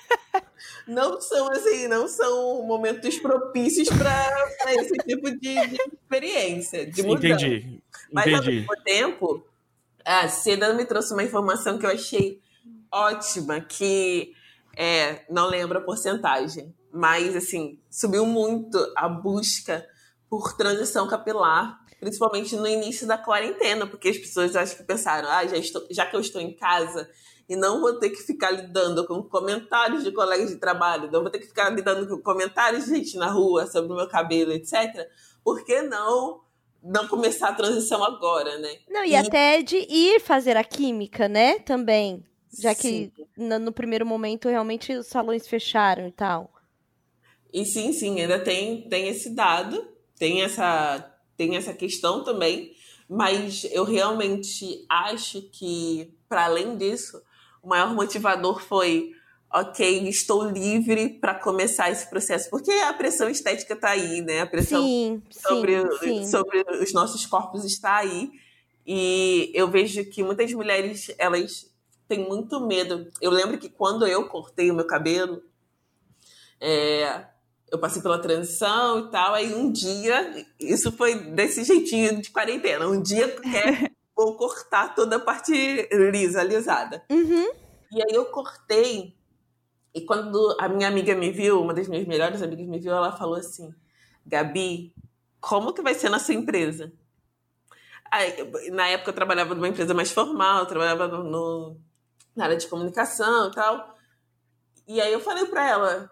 não 0.86 1.20
são 1.20 1.50
assim, 1.50 1.88
não 1.88 2.06
são 2.06 2.62
momentos 2.64 3.18
propícios 3.18 3.88
para 3.88 4.74
esse 4.74 4.94
tipo 4.98 5.30
de, 5.30 5.66
de 5.66 5.80
experiência, 6.02 6.86
de 6.86 7.02
mudança. 7.02 7.46
Entendi. 7.46 7.82
Mas 8.12 8.34
ao 8.34 8.44
mesmo 8.44 8.76
tempo, 8.84 9.46
a 10.04 10.28
Seda 10.28 10.72
me 10.74 10.84
trouxe 10.84 11.12
uma 11.12 11.22
informação 11.22 11.78
que 11.78 11.86
eu 11.86 11.90
achei 11.90 12.40
ótima, 12.92 13.60
que 13.60 14.32
é, 14.76 15.24
não 15.30 15.48
lembro 15.48 15.78
a 15.78 15.80
porcentagem, 15.80 16.74
mas 16.92 17.34
assim, 17.34 17.80
subiu 17.90 18.26
muito 18.26 18.78
a 18.96 19.08
busca 19.08 19.84
por 20.28 20.56
transição 20.56 21.08
capilar, 21.08 21.80
principalmente 21.98 22.54
no 22.56 22.66
início 22.66 23.06
da 23.06 23.16
quarentena, 23.16 23.86
porque 23.86 24.08
as 24.08 24.18
pessoas 24.18 24.54
acho 24.54 24.76
que 24.76 24.82
pensaram, 24.82 25.28
ah, 25.28 25.46
já, 25.46 25.56
estou, 25.56 25.86
já 25.90 26.06
que 26.06 26.14
eu 26.14 26.20
estou 26.20 26.40
em 26.40 26.54
casa 26.54 27.08
e 27.48 27.56
não 27.56 27.80
vou 27.80 27.98
ter 27.98 28.10
que 28.10 28.22
ficar 28.22 28.50
lidando 28.50 29.06
com 29.06 29.22
comentários 29.22 30.04
de 30.04 30.12
colegas 30.12 30.50
de 30.50 30.56
trabalho, 30.56 31.10
não 31.10 31.22
vou 31.22 31.30
ter 31.30 31.38
que 31.38 31.46
ficar 31.46 31.70
lidando 31.70 32.06
com 32.08 32.22
comentários 32.22 32.84
de 32.84 32.90
gente 32.90 33.16
na 33.16 33.30
rua 33.30 33.66
sobre 33.66 33.92
o 33.92 33.96
meu 33.96 34.08
cabelo, 34.08 34.52
etc. 34.52 35.08
Por 35.42 35.64
que 35.64 35.82
não 35.82 36.43
não 36.84 37.08
começar 37.08 37.48
a 37.48 37.54
transição 37.54 38.04
agora, 38.04 38.58
né? 38.58 38.76
Não, 38.88 39.02
e, 39.02 39.10
e... 39.10 39.16
até 39.16 39.62
de 39.62 39.76
ir 39.76 40.20
fazer 40.20 40.56
a 40.56 40.62
química, 40.62 41.26
né? 41.26 41.58
Também. 41.60 42.22
Já 42.60 42.74
que 42.74 43.10
no, 43.36 43.58
no, 43.58 43.72
primeiro 43.72 44.06
momento 44.06 44.48
realmente 44.48 44.94
os 44.94 45.06
salões 45.06 45.48
fecharam 45.48 46.06
e 46.06 46.12
tal. 46.12 46.52
E 47.52 47.64
sim, 47.64 47.92
sim, 47.92 48.20
ainda 48.20 48.38
tem, 48.38 48.88
tem 48.88 49.08
esse 49.08 49.30
dado, 49.30 49.88
tem 50.18 50.42
essa, 50.42 51.12
tem 51.36 51.56
essa 51.56 51.72
questão 51.72 52.22
também, 52.22 52.72
mas 53.08 53.64
eu 53.72 53.84
realmente 53.84 54.84
acho 54.88 55.42
que, 55.50 56.14
para 56.28 56.44
além 56.44 56.76
disso, 56.76 57.20
o 57.62 57.68
maior 57.68 57.94
motivador 57.94 58.60
foi 58.60 59.12
ok, 59.54 60.08
estou 60.08 60.50
livre 60.50 61.10
para 61.20 61.34
começar 61.36 61.88
esse 61.88 62.10
processo. 62.10 62.50
Porque 62.50 62.72
a 62.72 62.92
pressão 62.92 63.28
estética 63.28 63.74
está 63.74 63.90
aí, 63.90 64.20
né? 64.20 64.40
A 64.40 64.46
pressão 64.46 64.82
sim, 64.82 65.22
sobre, 65.30 65.80
sim, 65.98 65.98
sim. 66.00 66.26
sobre 66.26 66.64
os 66.82 66.92
nossos 66.92 67.24
corpos 67.24 67.64
está 67.64 67.98
aí. 67.98 68.32
E 68.84 69.52
eu 69.54 69.70
vejo 69.70 70.04
que 70.10 70.24
muitas 70.24 70.52
mulheres, 70.52 71.14
elas 71.18 71.72
têm 72.08 72.26
muito 72.28 72.66
medo. 72.66 73.08
Eu 73.20 73.30
lembro 73.30 73.56
que 73.56 73.68
quando 73.68 74.06
eu 74.06 74.28
cortei 74.28 74.72
o 74.72 74.74
meu 74.74 74.86
cabelo, 74.86 75.40
é, 76.60 77.24
eu 77.70 77.78
passei 77.78 78.02
pela 78.02 78.18
transição 78.18 79.06
e 79.06 79.10
tal, 79.10 79.34
aí 79.34 79.54
um 79.54 79.70
dia, 79.70 80.46
isso 80.58 80.90
foi 80.92 81.14
desse 81.14 81.62
jeitinho 81.62 82.20
de 82.20 82.30
quarentena, 82.30 82.88
um 82.88 83.00
dia 83.00 83.28
quer 83.40 83.92
vou 84.16 84.36
cortar 84.36 84.94
toda 84.94 85.16
a 85.16 85.20
parte 85.20 85.52
lisa, 85.92 86.40
alisada. 86.40 87.04
Uhum. 87.10 87.52
E 87.92 88.02
aí 88.02 88.14
eu 88.14 88.26
cortei 88.26 89.16
e 89.94 90.00
quando 90.00 90.56
a 90.58 90.68
minha 90.68 90.88
amiga 90.88 91.14
me 91.14 91.30
viu, 91.30 91.62
uma 91.62 91.72
das 91.72 91.86
minhas 91.86 92.06
melhores 92.06 92.42
amigas 92.42 92.66
me 92.66 92.80
viu, 92.80 92.92
ela 92.92 93.16
falou 93.16 93.36
assim: 93.36 93.72
Gabi, 94.26 94.92
como 95.40 95.72
que 95.72 95.82
vai 95.82 95.94
ser 95.94 96.08
na 96.08 96.18
sua 96.18 96.34
empresa? 96.34 96.92
Aí, 98.10 98.70
na 98.72 98.88
época 98.88 99.10
eu 99.10 99.14
trabalhava 99.14 99.54
numa 99.54 99.68
empresa 99.68 99.94
mais 99.94 100.10
formal, 100.10 100.60
eu 100.60 100.66
trabalhava 100.66 101.06
no, 101.06 101.22
no, 101.22 101.76
na 102.34 102.44
área 102.44 102.56
de 102.56 102.66
comunicação 102.66 103.50
e 103.50 103.54
tal. 103.54 103.96
E 104.88 105.00
aí 105.00 105.12
eu 105.12 105.20
falei 105.20 105.46
para 105.46 105.68
ela: 105.68 106.10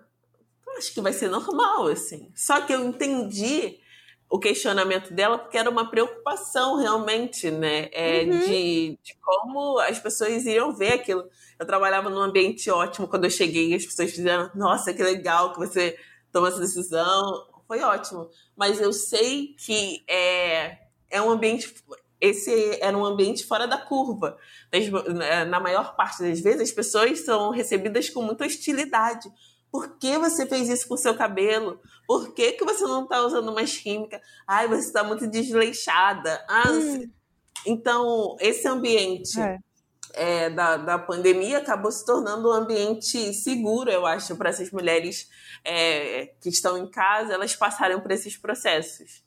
acho 0.78 0.94
que 0.94 1.00
vai 1.00 1.12
ser 1.12 1.28
normal, 1.28 1.88
assim. 1.88 2.30
Só 2.36 2.60
que 2.60 2.72
eu 2.72 2.84
entendi 2.84 3.80
o 4.32 4.38
questionamento 4.38 5.12
dela, 5.12 5.36
porque 5.36 5.58
era 5.58 5.68
uma 5.68 5.90
preocupação 5.90 6.78
realmente, 6.78 7.50
né? 7.50 7.90
É, 7.92 8.22
uhum. 8.22 8.38
de, 8.40 8.98
de, 9.02 9.14
como 9.20 9.78
as 9.78 9.98
pessoas 9.98 10.46
iriam 10.46 10.74
ver 10.74 10.94
aquilo. 10.94 11.28
Eu 11.58 11.66
trabalhava 11.66 12.08
num 12.08 12.22
ambiente 12.22 12.70
ótimo 12.70 13.06
quando 13.06 13.24
eu 13.24 13.30
cheguei, 13.30 13.74
as 13.74 13.84
pessoas 13.84 14.10
diziam, 14.10 14.50
nossa, 14.54 14.94
que 14.94 15.02
legal 15.02 15.52
que 15.52 15.58
você 15.58 15.98
toma 16.32 16.48
essa 16.48 16.60
decisão. 16.60 17.46
Foi 17.68 17.82
ótimo. 17.82 18.30
Mas 18.56 18.80
eu 18.80 18.90
sei 18.94 19.48
que 19.48 20.02
é, 20.08 20.78
é 21.10 21.20
um 21.20 21.28
ambiente. 21.28 21.70
Esse 22.18 22.78
era 22.80 22.96
um 22.96 23.04
ambiente 23.04 23.44
fora 23.44 23.66
da 23.66 23.76
curva. 23.76 24.38
Na 25.46 25.60
maior 25.60 25.94
parte 25.94 26.22
das 26.22 26.40
vezes, 26.40 26.62
as 26.62 26.72
pessoas 26.72 27.20
são 27.20 27.50
recebidas 27.50 28.08
com 28.08 28.22
muita 28.22 28.46
hostilidade 28.46 29.30
por 29.72 29.96
que 29.96 30.18
você 30.18 30.44
fez 30.44 30.68
isso 30.68 30.86
com 30.86 30.94
o 30.94 30.98
seu 30.98 31.16
cabelo? 31.16 31.80
Por 32.06 32.34
que, 32.34 32.52
que 32.52 32.64
você 32.64 32.84
não 32.84 33.04
está 33.04 33.22
usando 33.22 33.54
mais 33.54 33.74
química? 33.78 34.20
Ai, 34.46 34.68
você 34.68 34.86
está 34.86 35.02
muito 35.02 35.26
desleixada. 35.26 36.44
Ah, 36.46 36.70
hum. 36.70 37.10
Então, 37.66 38.36
esse 38.38 38.68
ambiente 38.68 39.40
é. 39.40 39.58
É, 40.14 40.50
da, 40.50 40.76
da 40.76 40.98
pandemia 40.98 41.56
acabou 41.56 41.90
se 41.90 42.04
tornando 42.04 42.50
um 42.50 42.52
ambiente 42.52 43.32
seguro, 43.32 43.90
eu 43.90 44.04
acho, 44.04 44.36
para 44.36 44.50
essas 44.50 44.70
mulheres 44.70 45.30
é, 45.64 46.34
que 46.42 46.50
estão 46.50 46.76
em 46.76 46.90
casa, 46.90 47.32
elas 47.32 47.56
passarem 47.56 47.98
por 47.98 48.10
esses 48.10 48.36
processos. 48.36 49.24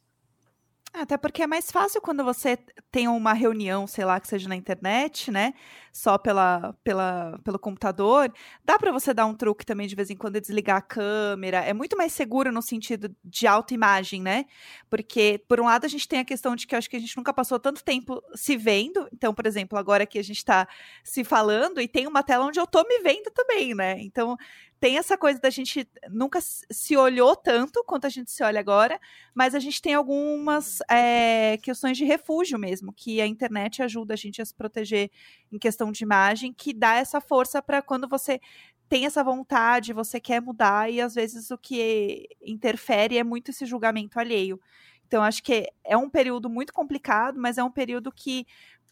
Até 0.94 1.18
porque 1.18 1.42
é 1.42 1.48
mais 1.48 1.72
fácil 1.72 2.00
quando 2.00 2.24
você 2.24 2.58
tem 2.92 3.08
uma 3.08 3.34
reunião, 3.34 3.88
sei 3.88 4.06
lá, 4.06 4.20
que 4.20 4.28
seja 4.28 4.48
na 4.48 4.56
internet, 4.56 5.32
né? 5.32 5.54
Só 5.96 6.18
pela, 6.18 6.76
pela, 6.84 7.40
pelo 7.42 7.58
computador. 7.58 8.30
Dá 8.66 8.78
para 8.78 8.92
você 8.92 9.14
dar 9.14 9.26
um 9.26 9.34
truque 9.34 9.66
também 9.66 9.88
de 9.88 9.96
vez 9.96 10.10
em 10.10 10.16
quando 10.18 10.42
desligar 10.42 10.76
a 10.76 10.82
câmera. 10.82 11.60
É 11.60 11.72
muito 11.72 11.96
mais 11.96 12.12
seguro 12.12 12.52
no 12.52 12.62
sentido 12.62 13.16
de 13.24 13.48
autoimagem, 13.48 14.22
né? 14.22 14.44
Porque, 14.90 15.42
por 15.48 15.62
um 15.62 15.64
lado, 15.64 15.86
a 15.86 15.88
gente 15.88 16.06
tem 16.06 16.20
a 16.20 16.26
questão 16.26 16.54
de 16.54 16.68
que 16.68 16.76
eu 16.76 16.80
acho 16.80 16.90
que 16.90 16.98
a 16.98 17.00
gente 17.00 17.16
nunca 17.16 17.34
passou 17.34 17.58
tanto 17.58 17.82
tempo 17.82 18.22
se 18.36 18.58
vendo. 18.58 19.08
Então, 19.14 19.34
por 19.34 19.48
exemplo, 19.48 19.80
agora 19.80 20.06
que 20.06 20.20
a 20.20 20.24
gente 20.24 20.40
está 20.40 20.68
se 21.02 21.24
falando 21.24 21.80
e 21.80 21.88
tem 21.88 22.08
uma 22.08 22.22
tela 22.22 22.44
onde 22.44 22.60
eu 22.60 22.68
tô 22.68 22.84
me 22.84 23.00
vendo 23.00 23.32
também, 23.32 23.74
né? 23.74 23.96
Então, 24.02 24.36
tem 24.80 24.98
essa 24.98 25.18
coisa 25.18 25.40
da 25.40 25.50
gente 25.50 25.88
nunca 26.10 26.40
se 26.42 26.98
olhou 26.98 27.36
tanto 27.36 27.84
quanto 27.86 28.06
a 28.06 28.10
gente 28.10 28.30
se 28.30 28.44
olha 28.44 28.60
agora, 28.60 29.00
mas 29.34 29.56
a 29.56 29.60
gente 29.60 29.82
tem 29.82 29.94
algumas 29.94 30.80
é, 30.90 31.58
questões 31.58 31.98
de 31.98 32.04
refúgio 32.04 32.60
mesmo, 32.60 32.94
que 32.94 33.22
a 33.22 33.26
internet 33.26 33.82
ajuda 33.82 34.14
a 34.14 34.18
gente 34.18 34.42
a 34.42 34.46
se 34.46 34.54
proteger 34.54 35.10
em 35.52 35.58
questão 35.58 35.85
de 35.92 36.04
imagem, 36.04 36.54
que 36.54 36.74
dá 36.74 36.96
essa 36.96 37.22
força 37.22 37.62
para 37.62 37.82
quando 37.82 38.08
você 38.08 38.40
tem 38.88 39.06
essa 39.06 39.24
vontade, 39.24 39.94
você 39.94 40.20
quer 40.20 40.42
mudar, 40.42 40.92
e 40.92 41.02
às 41.02 41.16
vezes 41.16 41.50
o 41.52 41.58
que 41.58 42.28
interfere 42.46 43.18
é 43.18 43.24
muito 43.24 43.50
esse 43.52 43.66
julgamento 43.66 44.20
alheio. 44.20 44.60
Então, 45.08 45.24
acho 45.24 45.44
que 45.44 45.68
é 45.84 45.96
um 45.96 46.10
período 46.10 46.50
muito 46.50 46.74
complicado, 46.74 47.40
mas 47.40 47.58
é 47.58 47.64
um 47.64 47.72
período 47.72 48.12
que 48.12 48.46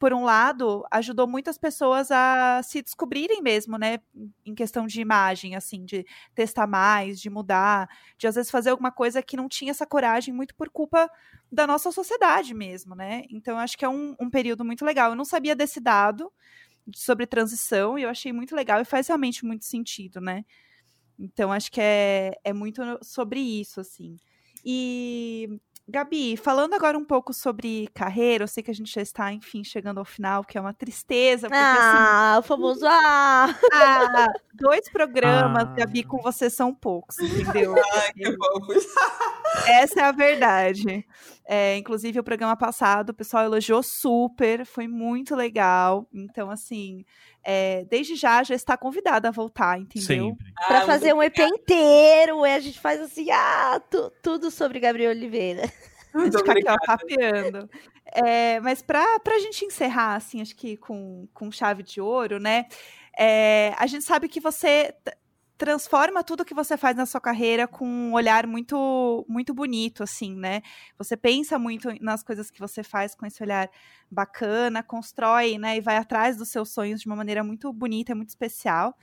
por 0.04 0.14
um 0.14 0.26
lado, 0.26 0.86
ajudou 0.92 1.26
muitas 1.26 1.58
pessoas 1.58 2.12
a 2.12 2.62
se 2.62 2.82
descobrirem 2.82 3.42
mesmo, 3.42 3.78
né? 3.78 4.00
Em 4.46 4.54
questão 4.54 4.86
de 4.86 5.00
imagem, 5.00 5.56
assim, 5.56 5.86
de 5.86 6.06
testar 6.36 6.68
mais, 6.68 7.22
de 7.22 7.30
mudar, 7.30 7.88
de 8.18 8.28
às 8.28 8.36
vezes 8.36 8.52
fazer 8.52 8.72
alguma 8.72 8.92
coisa 8.92 9.24
que 9.24 9.38
não 9.38 9.48
tinha 9.48 9.72
essa 9.72 9.86
coragem, 9.86 10.34
muito 10.34 10.56
por 10.56 10.70
culpa 10.70 11.10
da 11.50 11.66
nossa 11.66 11.90
sociedade 11.90 12.54
mesmo, 12.54 12.96
né? 12.96 13.24
Então, 13.30 13.58
acho 13.58 13.78
que 13.78 13.86
é 13.86 13.90
um, 13.90 14.14
um 14.20 14.30
período 14.30 14.66
muito 14.66 14.84
legal. 14.84 15.12
Eu 15.12 15.16
não 15.16 15.24
sabia 15.24 15.56
desse 15.56 15.80
dado 15.80 16.30
sobre 16.96 17.26
transição 17.28 17.98
e 17.98 18.04
eu 18.04 18.10
achei 18.10 18.34
muito 18.34 18.56
legal 18.56 18.82
e 18.82 18.86
faz 18.86 19.08
realmente 19.08 19.46
muito 19.46 19.66
sentido, 19.66 20.22
né? 20.22 20.44
Então, 21.20 21.52
acho 21.52 21.72
que 21.72 21.82
é, 21.82 22.34
é 22.44 22.54
muito 22.54 22.82
sobre 23.04 23.40
isso, 23.40 23.80
assim. 23.82 24.18
E 24.66 25.60
Gabi, 25.86 26.38
falando 26.38 26.74
agora 26.74 26.98
um 26.98 27.04
pouco 27.04 27.34
sobre 27.34 27.90
carreira, 27.94 28.46
eu 28.46 28.48
sei 28.48 28.64
que 28.64 28.72
a 28.72 28.74
gente 28.74 28.94
já 28.94 29.02
está, 29.02 29.34
enfim, 29.34 29.66
chegando 29.66 29.98
ao 29.98 30.06
final, 30.06 30.44
que 30.44 30.58
é 30.58 30.62
uma 30.62 30.74
tristeza. 30.74 31.50
Porque, 31.50 31.62
assim, 31.62 31.78
ah, 31.78 32.32
assim, 32.32 32.40
o 32.40 32.44
famoso 32.44 32.86
ah! 32.88 33.54
ah 33.74 34.28
dois 34.54 34.90
programas, 34.90 35.64
ah. 35.64 35.74
Gabi, 35.76 36.04
com 36.04 36.22
você 36.22 36.50
são 36.50 36.74
poucos, 36.74 37.20
entendeu? 37.20 37.76
Ai, 37.96 38.14
que 38.14 38.24
Essa 39.68 40.00
é 40.00 40.04
a 40.04 40.12
verdade. 40.14 41.06
É, 41.46 41.78
inclusive, 41.78 42.18
o 42.18 42.24
programa 42.24 42.56
passado, 42.56 43.10
o 43.10 43.14
pessoal 43.14 43.44
elogiou 43.44 43.84
super, 43.84 44.66
foi 44.66 44.88
muito 44.88 45.36
legal. 45.36 46.08
Então, 46.14 46.50
assim, 46.50 47.04
é, 47.44 47.86
desde 47.86 48.16
já 48.16 48.42
já 48.44 48.56
está 48.56 48.78
convidada 48.78 49.28
a 49.28 49.32
voltar, 49.32 49.80
entendeu? 49.80 50.30
Sempre. 50.30 50.54
Pra 50.68 50.80
Ah, 50.80 50.86
fazer 50.86 51.14
um 51.14 51.22
EP 51.22 51.40
inteiro, 51.40 52.46
e 52.46 52.52
a 52.54 52.60
gente 52.60 52.80
faz 52.80 53.00
assim, 53.02 53.30
ah, 53.32 53.82
tu- 53.90 54.12
tudo 54.22 54.50
sobre 54.50 54.80
Gabriel 54.80 55.12
Oliveira. 55.12 55.64
A 56.16 56.20
gente 56.26 56.38
fica 56.38 56.52
aqui, 56.52 56.64
ó, 56.70 56.78
papeando. 56.86 57.68
É, 58.14 58.60
mas 58.60 58.84
pra, 58.84 59.20
pra 59.22 59.40
gente 59.40 59.66
encerrar, 59.66 60.14
assim, 60.16 60.42
acho 60.42 60.56
que 60.56 60.78
com, 60.78 61.28
com 61.34 61.52
chave 61.52 61.82
de 61.82 62.00
ouro, 62.00 62.40
né? 62.40 62.66
é, 63.18 63.74
a 63.78 63.88
gente 63.88 64.04
sabe 64.06 64.28
que 64.28 64.40
você 64.40 64.94
transforma 65.58 66.24
tudo 66.24 66.44
que 66.46 66.54
você 66.54 66.76
faz 66.78 66.96
na 66.98 67.06
sua 67.06 67.22
carreira 67.22 67.68
com 67.68 67.86
um 67.88 68.14
olhar 68.14 68.46
muito 68.48 69.26
muito 69.30 69.54
bonito, 69.54 70.04
assim, 70.04 70.36
né? 70.36 70.62
Você 70.98 71.16
pensa 71.16 71.58
muito 71.60 71.90
nas 72.02 72.24
coisas 72.24 72.52
que 72.52 72.60
você 72.60 72.84
faz 72.84 73.16
com 73.16 73.26
esse 73.26 73.42
olhar 73.44 73.70
bacana, 74.12 74.84
constrói, 74.84 75.58
né? 75.58 75.78
E 75.78 75.82
vai 75.82 75.98
atrás 75.98 76.38
dos 76.38 76.50
seus 76.50 76.72
sonhos 76.72 77.02
de 77.02 77.08
uma 77.08 77.16
maneira 77.16 77.44
muito 77.44 77.72
bonita, 77.72 78.16
muito 78.16 78.30
especial. 78.30 78.96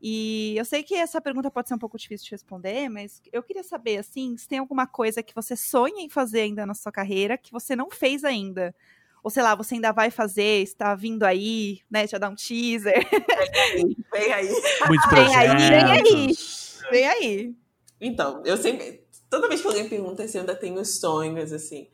E 0.00 0.54
eu 0.56 0.64
sei 0.64 0.82
que 0.82 0.94
essa 0.94 1.20
pergunta 1.20 1.50
pode 1.50 1.68
ser 1.68 1.74
um 1.74 1.78
pouco 1.78 1.98
difícil 1.98 2.26
de 2.26 2.30
responder, 2.32 2.88
mas 2.88 3.20
eu 3.32 3.42
queria 3.42 3.64
saber, 3.64 3.98
assim, 3.98 4.36
se 4.36 4.46
tem 4.48 4.58
alguma 4.58 4.86
coisa 4.86 5.22
que 5.22 5.34
você 5.34 5.56
sonha 5.56 6.02
em 6.04 6.08
fazer 6.08 6.40
ainda 6.42 6.64
na 6.64 6.74
sua 6.74 6.92
carreira 6.92 7.36
que 7.38 7.52
você 7.52 7.74
não 7.76 7.90
fez 7.90 8.24
ainda. 8.24 8.74
Ou 9.28 9.30
sei 9.30 9.42
lá, 9.42 9.54
você 9.54 9.74
ainda 9.74 9.92
vai 9.92 10.10
fazer, 10.10 10.62
está 10.62 10.94
vindo 10.94 11.22
aí, 11.22 11.82
né? 11.90 12.06
Já 12.06 12.16
dá 12.16 12.30
um 12.30 12.34
teaser. 12.34 12.94
Vem 14.10 14.32
aí. 14.32 14.48
Muitos 14.88 15.10
Vem 15.10 15.36
aí, 15.36 15.48
vem 15.48 15.84
aí. 15.84 16.36
Vem 16.90 17.06
aí. 17.06 17.54
Então, 18.00 18.42
eu 18.46 18.56
sempre. 18.56 19.04
Toda 19.28 19.46
vez 19.46 19.60
que 19.60 19.66
alguém 19.66 19.86
pergunta 19.86 20.26
se 20.26 20.38
eu 20.38 20.40
ainda 20.40 20.56
tenho 20.56 20.82
sonhos, 20.82 21.52
assim. 21.52 21.88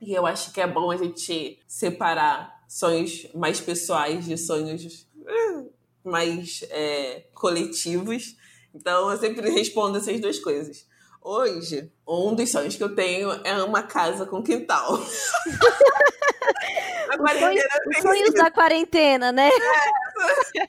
E 0.00 0.12
eu 0.12 0.26
acho 0.26 0.52
que 0.52 0.60
é 0.60 0.66
bom 0.66 0.90
a 0.90 0.96
gente 0.96 1.60
separar 1.64 2.52
sonhos 2.68 3.28
mais 3.36 3.60
pessoais 3.60 4.24
de 4.24 4.36
sonhos 4.36 5.06
eh, 5.28 5.64
mais 6.02 6.64
é, 6.70 7.26
coletivos. 7.34 8.34
Então, 8.74 9.08
eu 9.12 9.16
sempre 9.16 9.48
respondo 9.48 9.98
essas 9.98 10.20
duas 10.20 10.40
coisas. 10.40 10.88
Hoje, 11.22 11.92
um 12.04 12.34
dos 12.34 12.50
sonhos 12.50 12.74
que 12.74 12.82
eu 12.82 12.96
tenho 12.96 13.30
é 13.44 13.62
uma 13.62 13.84
casa 13.84 14.26
com 14.26 14.42
quintal. 14.42 14.98
Quarentena 17.18 17.68
Os 17.86 18.02
sonhos 18.02 18.34
da 18.34 18.50
quarentena, 18.50 19.32
né? 19.32 19.50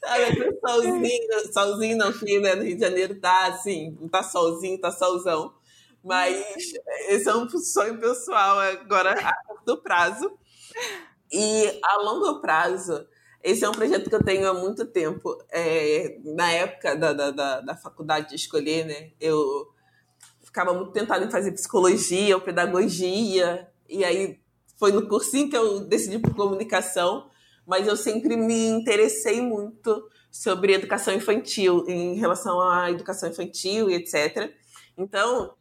Sabe, 0.00 0.24
aquele 0.24 0.58
solzinho, 0.60 1.52
solzinho 1.52 1.96
não, 1.96 2.12
que 2.12 2.38
né, 2.38 2.54
no 2.54 2.62
Rio 2.62 2.76
de 2.76 2.80
Janeiro 2.80 3.14
tá 3.20 3.48
assim, 3.48 3.96
tá 4.10 4.22
solzinho, 4.22 4.80
tá 4.80 4.90
solzão. 4.90 5.52
Mas 6.02 6.42
esse 7.08 7.28
é 7.28 7.34
um 7.34 7.48
sonho 7.48 7.98
pessoal 7.98 8.58
agora 8.58 9.12
a 9.12 9.34
curto 9.44 9.76
prazo. 9.82 10.32
E 11.30 11.80
a 11.84 11.96
longo 11.98 12.40
prazo, 12.40 13.06
esse 13.42 13.64
é 13.64 13.68
um 13.68 13.72
projeto 13.72 14.08
que 14.08 14.14
eu 14.14 14.24
tenho 14.24 14.48
há 14.48 14.54
muito 14.54 14.86
tempo. 14.86 15.36
É, 15.50 16.18
na 16.24 16.50
época 16.50 16.96
da, 16.96 17.12
da, 17.12 17.30
da, 17.30 17.60
da 17.60 17.76
faculdade 17.76 18.30
de 18.30 18.36
escolher, 18.36 18.86
né? 18.86 19.10
Eu 19.20 19.68
ficava 20.42 20.72
muito 20.72 20.92
tentada 20.92 21.24
em 21.24 21.30
fazer 21.30 21.52
psicologia 21.52 22.34
ou 22.36 22.42
pedagogia. 22.42 23.68
E 23.88 24.04
aí 24.04 24.38
foi 24.76 24.92
no 24.92 25.08
cursinho 25.08 25.48
que 25.48 25.56
eu 25.56 25.80
decidi 25.80 26.18
por 26.18 26.34
comunicação 26.34 27.28
mas 27.68 27.86
eu 27.86 27.94
sempre 27.98 28.34
me 28.34 28.66
interessei 28.66 29.42
muito 29.42 30.08
sobre 30.32 30.72
educação 30.72 31.12
infantil, 31.12 31.84
em 31.86 32.14
relação 32.14 32.58
à 32.62 32.90
educação 32.90 33.28
infantil 33.28 33.90
e 33.90 33.94
etc. 33.94 34.50
Então, 34.96 35.54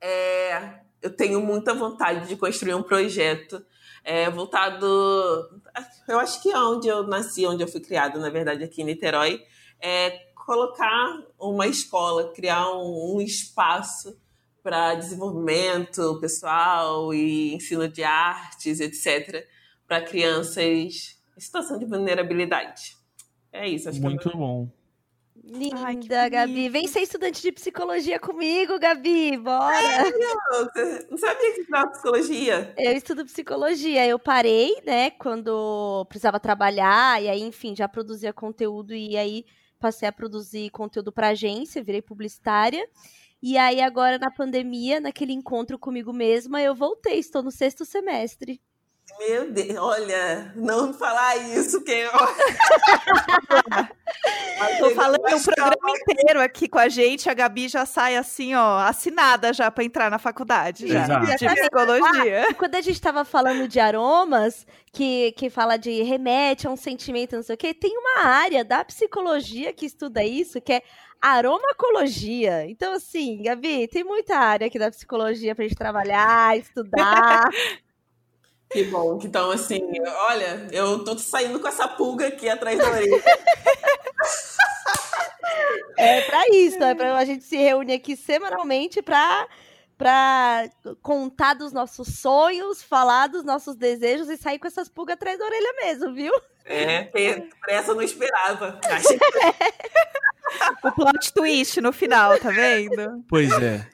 é, 0.00 0.80
eu 1.00 1.14
tenho 1.14 1.40
muita 1.40 1.72
vontade 1.72 2.26
de 2.26 2.34
construir 2.34 2.74
um 2.74 2.82
projeto 2.82 3.64
é, 4.02 4.28
voltado. 4.28 4.84
Eu 6.08 6.18
acho 6.18 6.42
que 6.42 6.50
é 6.50 6.58
onde 6.58 6.88
eu 6.88 7.06
nasci, 7.06 7.46
onde 7.46 7.62
eu 7.62 7.68
fui 7.68 7.80
criada, 7.80 8.18
na 8.18 8.28
verdade, 8.28 8.64
aqui 8.64 8.82
em 8.82 8.86
Niterói, 8.86 9.40
é 9.80 10.10
colocar 10.34 11.22
uma 11.38 11.68
escola, 11.68 12.32
criar 12.32 12.72
um, 12.72 13.14
um 13.14 13.20
espaço 13.20 14.18
para 14.66 14.96
desenvolvimento 14.96 16.18
pessoal 16.18 17.14
e 17.14 17.54
ensino 17.54 17.86
de 17.86 18.02
artes, 18.02 18.80
etc., 18.80 19.46
para 19.86 20.02
crianças 20.02 20.58
em 20.58 20.90
situação 21.40 21.78
de 21.78 21.84
vulnerabilidade. 21.84 22.96
É 23.52 23.68
isso, 23.68 23.88
acho 23.88 24.02
Muito 24.02 24.28
que 24.28 24.34
é 24.34 24.36
bom. 24.36 24.68
Linda, 25.44 26.22
Ai, 26.22 26.28
Gabi. 26.28 26.68
Vem 26.68 26.88
ser 26.88 27.02
estudante 27.02 27.40
de 27.40 27.52
psicologia 27.52 28.18
comigo, 28.18 28.76
Gabi. 28.80 29.36
Bora. 29.36 30.02
meu... 30.02 30.64
Você 30.64 31.06
não 31.12 31.16
sabia 31.16 31.54
que 31.54 31.60
estudava 31.60 31.90
psicologia? 31.92 32.74
Eu 32.76 32.92
estudo 32.92 33.24
psicologia. 33.24 34.04
Eu 34.04 34.18
parei, 34.18 34.82
né, 34.84 35.12
quando 35.12 36.04
precisava 36.08 36.40
trabalhar, 36.40 37.22
e 37.22 37.28
aí, 37.28 37.40
enfim, 37.40 37.76
já 37.76 37.86
produzia 37.86 38.32
conteúdo, 38.32 38.92
e 38.92 39.16
aí 39.16 39.44
passei 39.78 40.08
a 40.08 40.12
produzir 40.12 40.70
conteúdo 40.70 41.12
para 41.12 41.28
agência, 41.28 41.84
virei 41.84 42.02
publicitária. 42.02 42.84
E 43.48 43.56
aí, 43.56 43.80
agora 43.80 44.18
na 44.18 44.28
pandemia, 44.28 44.98
naquele 44.98 45.32
encontro 45.32 45.78
comigo 45.78 46.12
mesma, 46.12 46.60
eu 46.60 46.74
voltei, 46.74 47.20
estou 47.20 47.44
no 47.44 47.52
sexto 47.52 47.84
semestre. 47.84 48.60
Meu 49.20 49.52
Deus, 49.52 49.76
olha, 49.78 50.52
não 50.56 50.92
falar 50.92 51.36
isso, 51.36 51.80
que 51.84 51.92
eu... 51.92 52.10
Tô 54.80 54.90
falando 54.96 55.20
o 55.20 55.42
programa 55.42 55.90
inteiro 55.90 56.40
aqui 56.40 56.68
com 56.68 56.78
a 56.78 56.88
gente, 56.88 57.30
a 57.30 57.34
Gabi 57.34 57.68
já 57.68 57.86
sai 57.86 58.16
assim, 58.16 58.54
ó, 58.54 58.78
assinada 58.78 59.52
já 59.52 59.70
pra 59.70 59.84
entrar 59.84 60.10
na 60.10 60.18
faculdade. 60.18 60.88
Já, 60.88 61.04
Exato. 61.04 61.26
de 61.26 61.46
psicologia. 61.46 62.50
E 62.50 62.54
quando 62.54 62.74
a 62.74 62.80
gente 62.80 63.00
tava 63.00 63.24
falando 63.24 63.68
de 63.68 63.78
aromas, 63.78 64.66
que, 64.92 65.30
que 65.32 65.50
fala 65.50 65.76
de 65.76 66.02
remete 66.02 66.66
a 66.66 66.70
um 66.70 66.76
sentimento, 66.76 67.36
não 67.36 67.44
sei 67.44 67.54
o 67.54 67.58
quê, 67.58 67.72
tem 67.72 67.96
uma 67.96 68.24
área 68.24 68.64
da 68.64 68.84
psicologia 68.84 69.72
que 69.72 69.86
estuda 69.86 70.24
isso, 70.24 70.60
que 70.60 70.72
é 70.72 70.82
aromacologia. 71.20 72.66
Então, 72.68 72.92
assim, 72.92 73.42
Gabi, 73.42 73.88
tem 73.88 74.04
muita 74.04 74.36
área 74.36 74.66
aqui 74.66 74.78
da 74.78 74.90
psicologia 74.90 75.54
pra 75.54 75.64
gente 75.64 75.76
trabalhar, 75.76 76.56
estudar. 76.58 77.48
Que 78.68 78.82
bom. 78.82 79.20
Então, 79.22 79.52
assim, 79.52 79.80
olha, 80.28 80.66
eu 80.72 81.04
tô 81.04 81.16
saindo 81.16 81.60
com 81.60 81.68
essa 81.68 81.86
pulga 81.86 82.26
aqui 82.26 82.48
atrás 82.48 82.76
da 82.76 82.90
orelha. 82.90 83.22
É 85.96 86.20
pra 86.22 86.42
isso, 86.52 86.82
é 86.82 86.94
pra 86.94 87.16
a 87.16 87.24
gente 87.24 87.44
se 87.44 87.56
reunir 87.56 87.94
aqui 87.94 88.16
semanalmente 88.16 89.00
pra, 89.00 89.48
pra 89.96 90.68
contar 91.02 91.54
dos 91.54 91.72
nossos 91.72 92.18
sonhos, 92.18 92.82
falar 92.82 93.28
dos 93.28 93.42
nossos 93.44 93.76
desejos 93.76 94.28
e 94.28 94.36
sair 94.36 94.58
com 94.58 94.66
essas 94.66 94.90
pulgas 94.90 95.14
atrás 95.14 95.38
da 95.38 95.46
orelha 95.46 95.72
mesmo, 95.82 96.12
viu? 96.12 96.32
É, 96.66 97.10
essa 97.68 97.92
eu 97.92 97.94
não 97.94 98.02
esperava. 98.02 98.78
Achei 98.90 99.18
que 99.18 99.38
O 100.84 100.92
plot 100.92 101.32
twist 101.34 101.80
no 101.80 101.92
final, 101.92 102.38
tá 102.38 102.50
vendo? 102.50 103.24
Pois 103.28 103.50
é. 103.60 103.86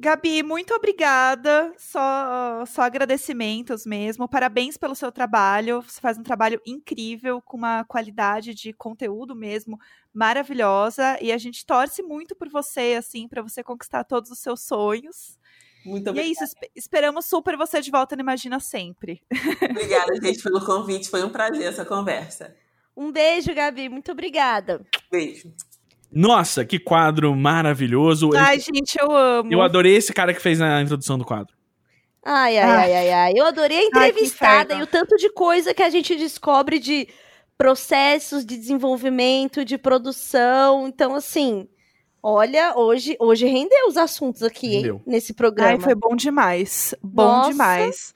Gabi, 0.00 0.44
muito 0.44 0.72
obrigada. 0.74 1.72
Só, 1.76 2.64
só 2.66 2.82
agradecimentos 2.82 3.84
mesmo. 3.84 4.28
Parabéns 4.28 4.76
pelo 4.76 4.94
seu 4.94 5.10
trabalho. 5.10 5.82
Você 5.82 6.00
faz 6.00 6.16
um 6.16 6.22
trabalho 6.22 6.60
incrível, 6.64 7.42
com 7.42 7.56
uma 7.56 7.82
qualidade 7.84 8.54
de 8.54 8.72
conteúdo 8.72 9.34
mesmo 9.34 9.76
maravilhosa. 10.14 11.18
E 11.20 11.32
a 11.32 11.38
gente 11.38 11.66
torce 11.66 12.00
muito 12.02 12.36
por 12.36 12.48
você, 12.48 12.94
assim, 12.96 13.26
para 13.26 13.42
você 13.42 13.62
conquistar 13.64 14.04
todos 14.04 14.30
os 14.30 14.38
seus 14.38 14.60
sonhos. 14.60 15.36
muito 15.84 16.06
E 16.06 16.08
é 16.08 16.10
obrigada. 16.12 16.30
isso. 16.32 16.44
esp- 16.44 16.70
Esperamos 16.76 17.24
super 17.24 17.56
você 17.56 17.80
de 17.80 17.90
volta 17.90 18.14
no 18.14 18.22
Imagina 18.22 18.60
Sempre. 18.60 19.20
Obrigada, 19.68 20.14
gente, 20.22 20.40
pelo 20.44 20.64
convite. 20.64 21.10
Foi 21.10 21.24
um 21.24 21.30
prazer 21.30 21.64
essa 21.66 21.84
conversa. 21.84 22.54
Um 22.98 23.12
beijo, 23.12 23.54
Gabi. 23.54 23.88
Muito 23.88 24.10
obrigada. 24.10 24.84
Beijo. 25.10 25.52
Nossa, 26.10 26.64
que 26.64 26.78
quadro 26.78 27.34
maravilhoso. 27.36 28.30
Ai, 28.36 28.58
gente, 28.58 28.98
eu 28.98 29.10
amo. 29.14 29.52
Eu 29.52 29.62
adorei 29.62 29.94
esse 29.94 30.12
cara 30.12 30.34
que 30.34 30.40
fez 30.40 30.60
a 30.60 30.82
introdução 30.82 31.16
do 31.16 31.24
quadro. 31.24 31.54
Ai, 32.24 32.58
ai, 32.58 32.70
ai, 32.70 32.94
ai, 32.96 33.10
ai. 33.10 33.32
Eu 33.36 33.46
adorei 33.46 33.78
a 33.78 33.80
Ai, 33.80 34.08
entrevistada 34.08 34.74
inferno. 34.74 34.82
e 34.82 34.84
o 34.84 34.86
tanto 34.86 35.16
de 35.16 35.30
coisa 35.30 35.72
que 35.72 35.82
a 35.82 35.88
gente 35.88 36.16
descobre 36.16 36.78
de 36.78 37.08
processos 37.56 38.44
de 38.44 38.56
desenvolvimento, 38.56 39.64
de 39.64 39.78
produção. 39.78 40.88
Então, 40.88 41.14
assim, 41.14 41.68
olha, 42.22 42.76
hoje, 42.76 43.16
hoje 43.20 43.46
rendeu 43.46 43.86
os 43.88 43.96
assuntos 43.96 44.42
aqui, 44.42 44.76
hein, 44.76 45.00
nesse 45.06 45.32
programa. 45.32 45.72
Ai, 45.72 45.80
foi 45.80 45.94
bom 45.94 46.16
demais. 46.16 46.94
Bom 47.02 47.22
Nossa. 47.24 47.50
demais. 47.50 48.14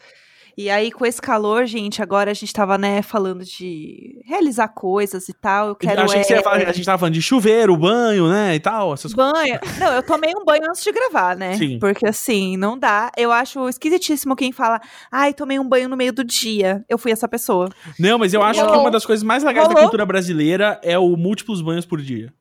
E 0.57 0.69
aí, 0.69 0.91
com 0.93 1.07
esse 1.07 1.21
calor, 1.21 1.65
gente, 1.67 2.03
agora 2.03 2.31
a 2.31 2.35
gente 2.35 2.53
tava, 2.53 2.77
né, 2.77 3.03
falando 3.03 3.45
de 3.45 4.21
realizar 4.25 4.69
coisas 4.69 5.29
e 5.29 5.33
tal. 5.33 5.69
Eu 5.69 5.75
quero. 5.75 6.01
Eu 6.01 6.05
achei 6.05 6.21
que 6.21 6.27
você 6.27 6.35
é, 6.35 6.37
ia 6.37 6.43
falar, 6.43 6.57
a 6.57 6.73
gente 6.73 6.85
tava 6.85 6.99
falando 6.99 7.15
de 7.15 7.23
chuveiro, 7.23 7.77
banho, 7.77 8.29
né, 8.29 8.55
e 8.55 8.61
tal, 8.61 8.93
essas 8.93 9.15
coisas. 9.15 9.33
Banho. 9.33 9.59
Não, 9.79 9.93
eu 9.95 10.03
tomei 10.03 10.33
um 10.37 10.45
banho 10.45 10.65
antes 10.69 10.83
de 10.83 10.93
gravar, 10.93 11.37
né? 11.37 11.57
Sim. 11.57 11.79
Porque 11.79 12.07
assim, 12.07 12.57
não 12.57 12.79
dá. 12.79 13.11
Eu 13.17 13.33
acho 13.33 13.69
esquisitíssimo 13.69 14.37
quem 14.37 14.53
fala, 14.53 14.81
ai, 15.11 15.33
tomei 15.33 15.59
um 15.59 15.69
banho 15.69 15.89
no 15.89 15.97
meio 15.97 16.13
do 16.13 16.25
dia. 16.25 16.85
Eu 16.89 16.99
fui 16.99 17.13
essa 17.13 17.29
pessoa. 17.29 17.69
Não, 17.99 18.19
mas 18.19 18.35
eu 18.35 18.43
acho 18.43 18.65
que 18.65 18.77
uma 18.77 18.91
das 18.91 19.07
coisas 19.07 19.23
mais 19.23 19.43
legais 19.43 19.69
da 19.69 19.75
Rolou. 19.75 19.85
cultura 19.85 20.05
brasileira 20.05 20.81
é 20.83 20.99
o 20.99 21.17
múltiplos 21.17 21.63
banhos 21.63 21.87
por 21.87 22.01
dia. 22.01 22.33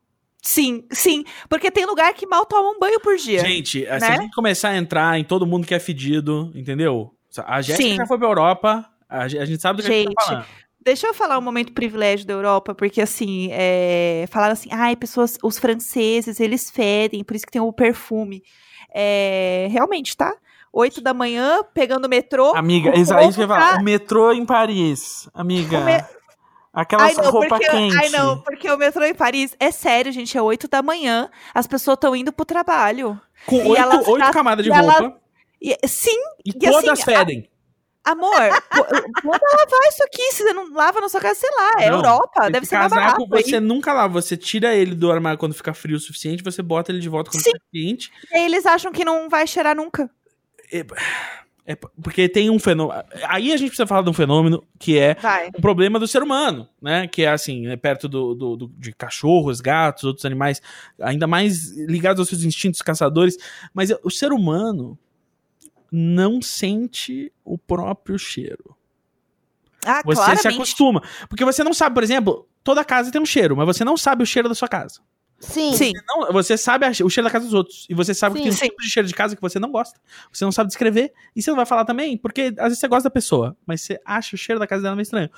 Sim, 0.42 0.84
sim. 0.92 1.24
Porque 1.48 1.70
tem 1.70 1.86
lugar 1.86 2.14
que 2.14 2.26
mal 2.26 2.46
toma 2.46 2.70
um 2.70 2.80
banho 2.80 3.00
por 3.00 3.16
dia. 3.16 3.40
Gente, 3.40 3.82
se 3.82 3.86
né? 3.86 4.08
a 4.08 4.22
gente 4.22 4.34
começar 4.34 4.70
a 4.70 4.78
entrar 4.78 5.20
em 5.20 5.24
todo 5.24 5.46
mundo 5.46 5.68
que 5.68 5.76
é 5.76 5.80
fedido, 5.80 6.52
entendeu? 6.56 7.14
A 7.46 7.62
Jéssica 7.62 7.96
já 7.96 8.06
foi 8.06 8.18
pra 8.18 8.28
Europa, 8.28 8.86
a 9.10 9.28
ge- 9.28 9.40
a 9.40 9.46
gente 9.46 9.62
sabe 9.62 9.82
do 9.82 9.86
que 9.88 9.92
a 9.94 9.96
gente 9.96 10.14
tá 10.14 10.22
Gente, 10.22 10.28
falando. 10.30 10.46
Deixa 10.84 11.06
eu 11.08 11.14
falar 11.14 11.38
um 11.38 11.42
momento 11.42 11.74
privilégio 11.74 12.26
da 12.26 12.34
Europa, 12.34 12.74
porque 12.74 13.02
assim, 13.02 13.50
é, 13.52 14.26
falaram 14.32 14.54
assim, 14.54 14.70
ai, 14.72 14.96
pessoas, 14.96 15.38
os 15.44 15.60
franceses, 15.60 16.40
eles 16.40 16.72
fedem, 16.72 17.24
por 17.24 17.36
isso 17.36 17.46
que 17.46 17.52
tem 17.52 17.62
o 17.62 17.72
perfume. 17.72 18.42
É, 18.94 19.68
realmente, 19.72 20.18
tá? 20.18 20.34
Oito 20.74 21.00
da 21.02 21.14
manhã, 21.14 21.64
pegando 21.74 22.06
o 22.06 22.10
metrô. 22.10 22.56
Amiga, 22.56 22.98
isso 22.98 23.14
aí 23.14 23.32
você 23.32 23.46
O 23.80 23.84
metrô 23.84 24.32
em 24.32 24.46
Paris, 24.46 25.30
amiga. 25.34 25.80
Me- 25.82 26.04
não, 27.16 27.32
roupa 27.32 27.50
porque, 27.50 27.68
quente. 27.70 27.98
ai, 27.98 28.10
não, 28.10 28.42
porque 28.42 28.72
o 28.72 28.78
metrô 28.78 29.04
em 29.04 29.14
Paris, 29.14 29.56
é 29.60 29.70
sério, 29.72 30.12
gente, 30.12 30.38
é 30.38 30.42
oito 30.42 30.68
da 30.68 30.82
manhã, 30.82 31.30
as 31.54 31.68
pessoas 31.68 31.96
estão 31.96 32.16
indo 32.16 32.32
pro 32.32 32.46
trabalho. 32.46 33.20
Com 33.46 33.58
oito, 33.58 33.76
elas 33.76 34.08
oito 34.08 34.32
camadas 34.32 34.64
de 34.64 34.72
e 34.72 34.74
elas- 34.74 35.00
roupa. 35.00 35.21
E, 35.62 35.78
sim, 35.88 36.18
E, 36.46 36.50
e 36.50 36.54
todas 36.54 36.88
assim, 36.90 37.04
fedem. 37.04 37.50
amor, 38.04 38.34
pô, 38.72 38.84
manda 39.24 39.40
lavar 39.60 39.88
isso 39.90 40.04
aqui, 40.04 40.32
se 40.32 40.44
você 40.44 40.54
não 40.54 40.74
lava 40.74 41.00
na 41.00 41.08
sua 41.08 41.22
casa, 41.22 41.36
sei 41.40 41.50
lá, 41.56 41.84
é 41.84 41.90
Não, 41.90 41.98
Europa, 41.98 42.50
deve 42.50 42.66
ser 42.66 42.78
mais 42.78 42.92
casaco 42.92 43.28
barato. 43.28 43.48
você 43.48 43.56
hein? 43.58 43.62
nunca 43.62 43.94
lava. 43.94 44.20
Você 44.22 44.36
tira 44.36 44.74
ele 44.76 44.96
do 44.96 45.12
armário 45.12 45.38
quando 45.38 45.54
fica 45.54 45.74
frio 45.74 45.98
o 45.98 46.00
suficiente, 46.00 46.44
você 46.44 46.62
bota 46.64 46.92
ele 46.92 47.00
de 47.00 47.08
volta 47.10 47.30
quando 47.30 47.44
Sim. 47.44 47.52
fica 47.52 47.66
quente. 47.72 48.12
E 48.32 48.38
aí 48.38 48.46
eles 48.46 48.66
acham 48.66 48.92
que 48.92 49.06
não 49.06 49.30
vai 49.30 49.46
cheirar 49.46 49.76
nunca. 49.76 50.10
É 51.64 51.76
p- 51.76 51.88
porque 52.02 52.28
tem 52.28 52.50
um 52.50 52.58
fenômeno. 52.58 53.04
Aí 53.28 53.54
a 53.54 53.58
gente 53.58 53.68
precisa 53.70 53.86
falar 53.86 54.02
de 54.02 54.10
um 54.10 54.14
fenômeno 54.14 54.64
que 54.80 54.98
é 54.98 55.14
Vai. 55.14 55.50
um 55.50 55.62
problema 55.62 56.00
do 56.00 56.08
ser 56.08 56.24
humano, 56.24 56.68
né? 56.82 57.08
Que 57.08 57.22
é 57.24 57.30
assim, 57.30 57.68
é 57.68 57.78
perto 57.78 58.10
do, 58.10 58.34
do- 58.34 58.56
do- 58.58 58.68
de 58.80 58.92
cachorros, 58.94 59.62
gatos, 59.62 60.04
outros 60.06 60.26
animais, 60.26 60.60
ainda 61.00 61.28
mais 61.28 61.72
ligados 61.88 62.20
aos 62.20 62.30
seus 62.30 62.44
instintos 62.44 62.82
caçadores. 62.82 63.38
Mas 63.76 63.92
o 64.04 64.10
ser 64.10 64.32
humano 64.34 64.98
não 65.92 66.42
sente 66.42 67.32
o 67.44 67.58
próprio 67.58 68.18
cheiro. 68.18 68.76
Ah, 69.86 70.02
Você 70.06 70.16
claramente. 70.16 70.42
se 70.42 70.48
acostuma. 70.48 71.02
Porque 71.28 71.44
você 71.44 71.64
não 71.64 71.74
sabe, 71.74 71.94
por 71.96 72.04
exemplo, 72.04 72.48
toda 72.64 72.86
casa 72.86 73.12
tem 73.12 73.22
um 73.22 73.26
cheiro, 73.26 73.58
mas 73.58 73.66
você 73.66 73.84
não 73.84 73.98
sabe 73.98 74.24
o 74.24 74.26
cheiro 74.26 74.48
da 74.48 74.56
sua 74.56 74.68
casa. 74.68 75.02
Sim. 75.40 75.74
Sim. 75.74 75.92
Não, 76.08 76.32
você 76.32 76.56
sabe 76.56 76.86
o 76.88 77.10
cheiro 77.10 77.28
da 77.28 77.32
casa 77.32 77.46
dos 77.46 77.54
outros. 77.56 77.88
E 77.90 77.96
você 77.96 78.14
sabe 78.14 78.36
que 78.36 78.40
Sim, 78.42 78.44
tem 78.44 78.52
um 78.54 78.58
sim. 78.58 78.66
tipo 78.70 78.82
de 78.82 78.90
cheiro 78.90 79.08
de 79.08 79.14
casa 79.16 79.36
que 79.36 79.42
você 79.42 79.58
não 79.58 79.72
gosta. 79.72 80.00
Você 80.32 80.46
não 80.46 80.52
sabe 80.52 80.68
descrever. 80.68 81.12
E 81.36 81.42
você 81.42 81.50
não 81.50 81.58
vai 81.58 81.66
falar 81.66 81.84
também, 81.84 82.16
porque 82.16 82.54
às 82.60 82.66
vezes 82.66 82.80
você 82.80 82.88
gosta 82.88 83.10
da 83.10 83.14
pessoa, 83.14 83.58
mas 83.66 83.82
você 83.82 84.00
acha 84.06 84.36
o 84.36 84.38
cheiro 84.38 84.60
da 84.60 84.68
casa 84.68 84.84
dela 84.84 84.96
meio 84.96 85.02
estranho. 85.02 85.32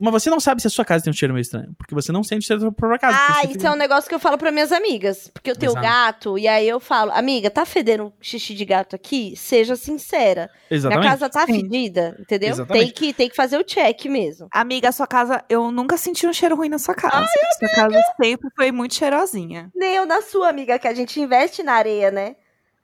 Mas 0.00 0.12
você 0.12 0.28
não 0.28 0.40
sabe 0.40 0.60
se 0.60 0.66
a 0.66 0.70
sua 0.70 0.84
casa 0.84 1.04
tem 1.04 1.10
um 1.10 1.14
cheiro 1.14 1.32
meio 1.32 1.42
estranho, 1.42 1.72
porque 1.78 1.94
você 1.94 2.10
não 2.10 2.22
sente 2.24 2.44
o 2.44 2.46
cheiro 2.46 2.60
da 2.60 2.66
sua 2.66 2.72
própria 2.74 2.98
casa. 2.98 3.16
Ah, 3.16 3.42
isso 3.44 3.52
fica- 3.52 3.68
é 3.68 3.70
um 3.70 3.76
negócio 3.76 4.08
que 4.08 4.14
eu 4.14 4.18
falo 4.18 4.36
pra 4.36 4.50
minhas 4.50 4.72
amigas. 4.72 5.30
Porque 5.32 5.50
eu 5.50 5.56
tenho 5.56 5.70
Exato. 5.72 5.86
gato, 5.86 6.38
e 6.38 6.48
aí 6.48 6.68
eu 6.68 6.80
falo, 6.80 7.12
amiga, 7.12 7.48
tá 7.48 7.64
fedendo 7.64 8.12
xixi 8.20 8.54
de 8.54 8.64
gato 8.64 8.96
aqui? 8.96 9.34
Seja 9.36 9.76
sincera. 9.76 10.50
Exatamente. 10.70 11.00
Minha 11.00 11.12
casa 11.12 11.30
tá 11.30 11.46
Sim. 11.46 11.60
fedida, 11.62 12.16
entendeu? 12.18 12.50
Exatamente. 12.50 12.84
Tem 12.86 12.92
que, 12.92 13.12
tem 13.14 13.28
que 13.28 13.36
fazer 13.36 13.56
o 13.56 13.62
check 13.64 14.06
mesmo. 14.06 14.48
Amiga, 14.50 14.88
a 14.88 14.92
sua 14.92 15.06
casa, 15.06 15.44
eu 15.48 15.70
nunca 15.70 15.96
senti 15.96 16.26
um 16.26 16.32
cheiro 16.32 16.56
ruim 16.56 16.68
na 16.68 16.78
sua 16.78 16.94
casa. 16.94 17.24
sua 17.58 17.68
casa 17.68 17.96
sempre 18.20 18.48
foi 18.56 18.72
muito 18.72 18.94
cheirosinha. 18.96 19.70
Nem 19.74 19.94
eu 19.94 20.06
na 20.06 20.20
sua, 20.22 20.48
amiga, 20.48 20.78
que 20.78 20.88
a 20.88 20.94
gente 20.94 21.20
investe 21.20 21.62
na 21.62 21.72
areia, 21.74 22.10
né? 22.10 22.34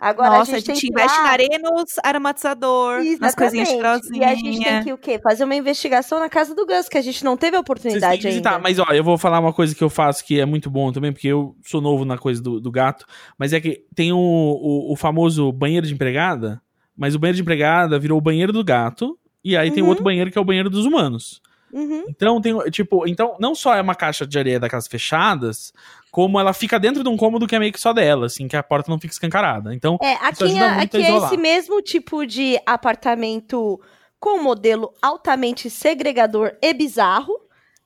Agora 0.01 0.31
Nossa, 0.39 0.53
a 0.57 0.59
gente, 0.61 0.81
que 0.81 0.87
ir 0.87 0.91
investe 0.91 1.19
lá- 1.19 1.25
na 1.25 1.29
areia 1.31 1.57
e 1.57 1.59
nos 1.59 1.99
aromatizador, 2.03 3.03
nas 3.21 3.35
coisinhas 3.35 3.69
Exatamente. 3.69 4.19
E 4.19 4.25
a 4.25 4.29
gente 4.35 4.43
tem 4.45 4.53
cheirosinhas. 4.55 4.85
que 4.85 4.93
o 4.93 4.99
quê? 4.99 5.19
Fazer 5.23 5.45
uma 5.45 5.55
investigação 5.55 6.19
na 6.19 6.29
casa 6.29 6.55
do 6.55 6.65
Gus, 6.67 6.89
que 6.89 6.97
a 6.97 7.03
gente 7.03 7.23
não 7.25 7.37
teve 7.37 7.57
a 7.57 7.61
Vocês 7.61 7.65
têm 7.83 7.91
oportunidade 7.93 8.19
que 8.23 8.29
visitar. 8.29 8.51
ainda. 8.53 8.63
Mas, 8.63 8.79
ó, 8.79 8.87
eu 8.93 9.05
vou 9.05 9.19
falar 9.19 9.39
uma 9.41 9.53
coisa 9.53 9.75
que 9.75 9.85
eu 9.85 9.91
faço 9.91 10.25
que 10.25 10.41
é 10.41 10.47
muito 10.47 10.71
bom 10.71 10.91
também, 10.91 11.13
porque 11.13 11.29
eu 11.29 11.55
sou 11.63 11.81
novo 11.81 12.05
na 12.05 12.17
coisa 12.17 12.43
do, 12.43 12.61
do 12.61 12.71
gato. 12.71 13.05
Mas 13.39 13.53
é 13.53 13.61
que 13.61 13.85
tem 13.95 14.13
o, 14.13 14.17
o, 14.19 14.93
o 14.93 14.97
famoso 14.97 15.53
banheiro 15.53 15.87
de 15.87 15.93
empregada, 15.93 16.61
mas 16.97 17.15
o 17.15 17.19
banheiro 17.19 17.37
de 17.37 17.43
empregada 17.43 17.99
virou 17.99 18.17
o 18.17 18.23
banheiro 18.23 18.53
do 18.53 18.65
gato, 18.65 19.19
e 19.45 19.57
aí 19.57 19.71
tem 19.71 19.83
o 19.83 19.85
Uhum. 19.85 19.91
outro 19.91 20.05
banheiro 20.05 20.31
que 20.31 20.39
é 20.39 20.41
o 20.41 20.45
banheiro 20.45 20.71
dos 20.71 20.87
humanos. 20.87 21.41
Uhum. 21.73 22.05
Então, 22.09 22.41
tem, 22.41 22.59
tipo, 22.71 23.07
então, 23.07 23.37
não 23.39 23.55
só 23.55 23.75
é 23.75 23.81
uma 23.81 23.95
caixa 23.95 24.27
de 24.27 24.39
areia 24.39 24.59
daquelas 24.59 24.87
fechadas, 24.89 25.73
como 26.11 26.39
ela 26.39 26.53
fica 26.53 26.79
dentro 26.79 27.03
de 27.03 27.09
um 27.09 27.17
cômodo 27.17 27.47
que 27.47 27.55
é 27.55 27.59
meio 27.59 27.73
que 27.73 27.81
só 27.81 27.93
dela, 27.93 28.27
assim, 28.27 28.49
que 28.49 28.57
a 28.57 28.63
porta 28.63 28.91
não 28.91 28.99
fica 28.99 29.13
escancarada. 29.13 29.75
Então, 29.75 29.99
É, 30.03 30.15
Isso 30.15 30.45
aqui, 30.45 30.45
ajuda 30.45 30.65
é, 30.65 30.69
a 30.69 30.83
aqui 30.83 30.97
é 31.03 31.17
esse 31.17 31.37
mesmo 31.37 31.81
tipo 31.81 32.27
de 32.27 32.59
apartamento 32.67 33.81
com 34.19 34.43
modelo 34.43 34.93
altamente 35.01 35.71
segregador 35.71 36.53
e 36.61 36.75
bizarro, 36.75 37.35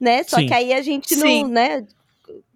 né? 0.00 0.22
Só 0.24 0.38
Sim. 0.38 0.46
que 0.46 0.54
aí 0.54 0.72
a 0.72 0.82
gente 0.82 1.14
Sim. 1.14 1.44
não, 1.44 1.50
né? 1.50 1.86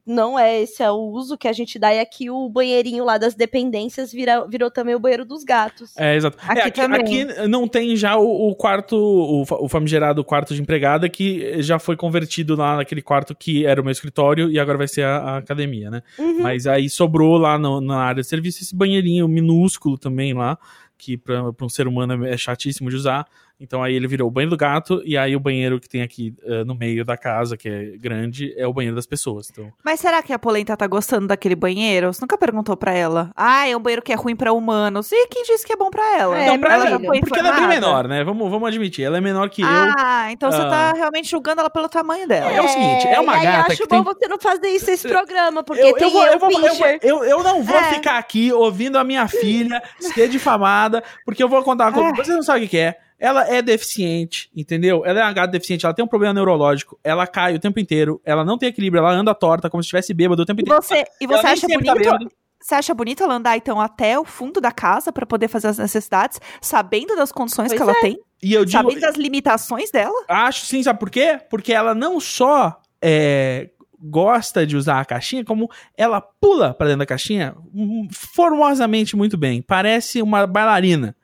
Não 0.09 0.39
é 0.39 0.63
esse 0.63 0.83
é 0.83 0.91
o 0.91 0.97
uso 0.97 1.37
que 1.37 1.47
a 1.47 1.53
gente 1.53 1.79
dá. 1.79 1.95
E 1.95 2.01
aqui 2.01 2.31
o 2.31 2.49
banheirinho 2.49 3.05
lá 3.05 3.19
das 3.19 3.35
dependências 3.35 4.11
vira, 4.11 4.47
virou 4.47 4.71
também 4.71 4.95
o 4.95 4.99
banheiro 4.99 5.25
dos 5.25 5.45
gatos. 5.45 5.95
É, 5.97 6.17
exato. 6.17 6.39
Aqui 6.41 6.59
É, 6.61 6.63
aqui, 6.65 6.81
também. 6.81 7.01
aqui 7.03 7.47
não 7.49 7.69
tem 7.69 7.95
já 7.95 8.17
o, 8.17 8.49
o 8.49 8.55
quarto, 8.55 8.97
o, 8.97 9.43
o 9.43 9.69
famigerado 9.69 10.25
quarto 10.25 10.55
de 10.55 10.63
empregada, 10.63 11.09
que 11.09 11.63
já 11.63 11.79
foi 11.79 11.97
convertido 11.97 12.57
lá 12.57 12.77
naquele 12.77 13.03
quarto 13.03 13.35
que 13.35 13.67
era 13.67 13.81
o 13.81 13.85
meu 13.85 13.93
escritório 13.93 14.51
e 14.51 14.59
agora 14.59 14.79
vai 14.79 14.89
ser 14.89 15.03
a, 15.05 15.17
a 15.19 15.37
academia, 15.39 15.91
né? 15.91 16.03
Uhum. 16.19 16.41
Mas 16.41 16.67
aí 16.67 16.89
sobrou 16.89 17.37
lá 17.37 17.59
no- 17.59 17.81
na 17.81 17.99
área 17.99 18.23
de 18.23 18.29
serviço 18.29 18.63
esse 18.63 18.75
banheirinho 18.75 19.29
minúsculo 19.29 19.99
também 19.99 20.33
lá, 20.33 20.57
que 20.97 21.17
pra 21.17 21.53
um 21.61 21.69
ser 21.69 21.87
humano 21.87 22.25
é 22.27 22.37
chatíssimo 22.37 22.89
de 22.91 22.97
usar. 22.97 23.27
Então 23.61 23.83
aí 23.83 23.93
ele 23.95 24.07
virou 24.07 24.29
o 24.29 24.31
banheiro 24.31 24.51
do 24.51 24.57
gato, 24.57 25.03
e 25.05 25.17
aí 25.19 25.35
o 25.35 25.41
banheiro 25.41 25.81
que 25.81 25.89
tem 25.89 26.01
aqui 26.03 26.33
eh, 26.45 26.63
no 26.65 26.77
meio 26.77 27.05
da 27.05 27.17
casa, 27.17 27.57
que 27.57 27.69
é 27.69 27.97
grande, 27.99 28.55
é 28.57 28.65
o 28.69 28.73
banheiro 28.73 28.95
das 28.95 29.05
pessoas. 29.07 29.49
Então, 29.51 29.73
Mas 29.85 29.99
será 29.99 30.23
que 30.23 30.33
a 30.33 30.39
Polenta 30.39 30.77
tá 30.77 30.87
gostando 30.87 31.27
daquele 31.27 31.57
banheiro? 31.57 32.13
Você 32.13 32.21
nunca 32.23 32.39
perguntou 32.39 32.77
pra 32.77 32.93
ela? 32.95 33.33
Ah, 33.35 33.67
é 33.67 33.77
um 33.77 33.81
banheiro 33.81 34.01
que 34.03 34.13
é 34.13 34.15
ruim 34.15 34.37
pra 34.37 34.53
humanos. 34.53 35.11
E 35.11 35.27
quem 35.27 35.43
disse 35.43 35.67
que 35.67 35.73
é 35.73 35.77
bom 35.77 35.91
pra 35.91 36.17
ela? 36.19 36.39
É, 36.39 36.47
não, 36.47 36.59
pra 36.61 36.75
ela, 36.75 36.87
filho. 36.99 37.07
foi 37.07 37.21
porque 37.21 37.39
ela 37.41 37.49
é 37.49 37.53
bem 37.53 37.61
informada? 37.65 37.81
menor, 37.87 38.09
né? 38.09 38.23
Vamos, 38.23 38.49
vamos 38.49 38.69
admitir, 38.69 39.05
ela 39.05 39.19
é 39.19 39.21
menor 39.21 39.51
que 39.51 39.63
eu. 39.63 39.69
Ah, 39.69 40.29
então 40.31 40.53
você 40.53 40.61
Ah. 40.63 40.69
tá 40.71 40.93
realmente 40.93 41.29
julgando 41.29 41.61
ela 41.61 41.71
pelo 41.71 41.89
tamanho 41.89 42.29
dela. 42.29 42.53
É 42.53 42.63
o 42.63 42.69
seguinte, 42.69 43.09
é 43.09 43.19
uma 43.19 43.35
e 43.35 43.37
aí 43.39 43.43
gata 43.45 43.59
eu 43.59 43.73
acho 43.73 43.83
que 43.83 43.89
bom 43.89 44.05
tem- 44.05 44.15
você 44.15 44.29
não 44.29 44.39
fazer 44.39 44.69
isso 44.69 44.87
nesse 44.89 45.09
programa, 45.09 45.65
porque 45.65 45.83
eu, 45.83 45.95
tem 45.95 46.05
eu, 46.07 46.11
vou, 46.13 46.25
eu, 46.27 46.39
vou- 46.39 46.51
eu, 46.53 46.99
eu, 47.03 47.25
eu 47.25 47.43
não 47.43 47.63
vou 47.65 47.77
É. 47.77 47.95
ficar 47.95 48.19
aqui 48.19 48.53
ouvindo 48.53 48.97
a 48.99 49.03
minha 49.03 49.27
filha 49.27 49.83
ser 49.99 50.29
difamada, 50.29 51.03
porque 51.25 51.43
eu 51.43 51.49
vou 51.49 51.61
contar 51.65 51.87
uma 51.87 51.93
coisa. 51.93 52.09
É. 52.11 52.13
Vocês 52.15 52.37
não 52.37 52.43
sabem 52.45 52.67
o 52.67 52.69
que 52.69 52.79
é. 52.79 52.97
Ela 53.19 53.49
é 53.53 53.61
deficiente, 53.61 54.49
entendeu? 54.55 55.05
Ela 55.05 55.21
é 55.21 55.23
uma 55.25 55.33
gata 55.33 55.49
deficiente, 55.51 55.85
ela 55.85 55.95
tem 55.95 56.05
um 56.05 56.09
problema 56.09 56.35
neurológico, 56.35 56.99
ela 57.03 57.27
cai 57.27 57.55
o 57.55 57.59
tempo 57.59 57.81
inteiro, 57.81 58.21
ela 58.25 58.45
não 58.45 58.57
tem 58.57 58.69
equilíbrio, 58.69 59.01
ela 59.01 59.11
anda 59.13 59.35
torta, 59.35 59.69
como 59.69 59.83
se 59.83 59.87
estivesse 59.87 60.15
bêbada 60.15 60.43
o 60.43 60.47
tempo 60.47 60.61
E 60.61 60.63
inteiro. 60.63 60.81
você, 60.83 61.05
e 61.21 61.25
Ela 61.25 61.37
você 61.41 61.47
acha 61.49 61.67
tá 61.67 61.75
bonito? 61.75 61.95
bêbada. 61.95 62.27
Você 62.61 62.75
acha 62.75 62.93
bonito 62.95 63.23
ela 63.23 63.35
andar, 63.35 63.57
então, 63.57 63.81
até 63.81 64.19
o 64.19 64.25
fundo 64.25 64.61
da 64.61 64.73
casa 64.73 65.13
pra 65.13 65.25
poder 65.25 65.47
fazer 65.49 65.69
as 65.69 65.79
necessidades, 65.79 66.41
sabendo 66.61 67.15
das 67.17 67.31
condições 67.33 67.69
Pois 67.69 67.77
que 67.79 67.83
ela 67.83 67.93
é. 67.93 68.01
tem, 68.01 68.19
E 68.43 68.53
eu 68.53 68.65
digo, 68.65 68.83
sabendo 68.83 69.01
das 69.01 69.17
limitações 69.17 69.91
dela? 69.91 70.25
acho 70.29 70.67
sim, 70.67 70.83
sabe 70.83 70.99
por 70.99 71.09
quê? 71.11 71.41
Porque 71.51 71.73
ela 71.73 71.95
não 71.95 72.19
só 72.21 72.81
é, 73.01 73.71
gosta 74.01 74.67
de 74.67 74.77
usar 74.77 75.01
a 75.01 75.05
caixinha, 75.05 75.45
como 75.45 75.71
ela 75.97 76.21
pula 76.21 76.75
pra 76.75 76.87
dentro 76.87 77.01
da 77.01 77.07
caixinha 77.07 77.55
hum, 77.75 78.09
formosamente 78.13 79.17
muito 79.17 79.37
bem. 79.37 79.63
Parece 79.63 80.21
uma 80.23 80.47
bailarina, 80.47 81.15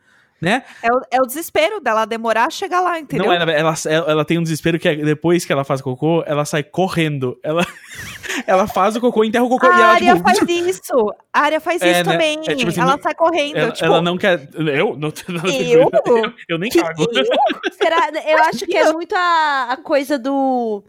né? 0.44 0.62
É 0.82 0.92
o, 0.92 1.00
é 1.10 1.18
o 1.20 1.26
desespero 1.26 1.80
dela 1.80 2.04
demorar 2.04 2.46
a 2.46 2.50
chegar 2.50 2.80
lá, 2.80 2.98
entendeu? 2.98 3.26
Não, 3.26 3.32
ela, 3.32 3.50
ela, 3.50 3.74
ela, 3.86 4.10
ela 4.10 4.24
tem 4.24 4.38
um 4.38 4.42
desespero 4.42 4.78
que 4.78 4.88
é, 4.88 4.94
depois 4.96 5.44
que 5.44 5.52
ela 5.52 5.64
faz 5.64 5.80
cocô, 5.80 6.22
ela 6.26 6.44
sai 6.44 6.62
correndo. 6.62 7.38
Ela, 7.42 7.66
ela 8.46 8.66
faz 8.66 8.94
o 8.96 9.00
cocô, 9.00 9.24
enterra 9.24 9.44
o 9.44 9.48
cocô 9.48 9.66
a 9.66 9.70
e 9.70 9.72
ela, 9.72 9.86
área 9.94 10.14
tipo, 10.14 10.22
faz 10.28 10.38
isso. 10.48 11.14
A 11.32 11.40
área 11.40 11.60
faz 11.60 11.82
É, 11.82 11.90
isso 11.90 12.04
né? 12.04 12.12
também. 12.12 12.38
É, 12.46 12.54
tipo 12.54 12.70
assim, 12.70 12.80
ela 12.80 12.92
não- 12.96 13.02
sai 13.02 13.14
correndo. 13.14 13.56
ela, 13.56 13.72
tipo, 13.72 13.84
ela 13.86 14.02
não 14.02 14.16
quer. 14.18 14.48
Eu? 14.54 14.96
Não, 14.96 15.12
não, 15.28 15.50
Eu? 15.50 15.90
eu, 16.06 16.32
eu 16.50 16.58
nem 16.58 16.70
cago. 16.70 17.02
eu? 17.12 17.24
Será? 17.72 18.10
Eu 18.26 18.38
acho 18.44 18.66
que 18.66 18.76
é 18.76 18.92
muito 18.92 19.14
a, 19.16 19.68
a 19.72 19.76
coisa 19.76 20.18
do. 20.18 20.84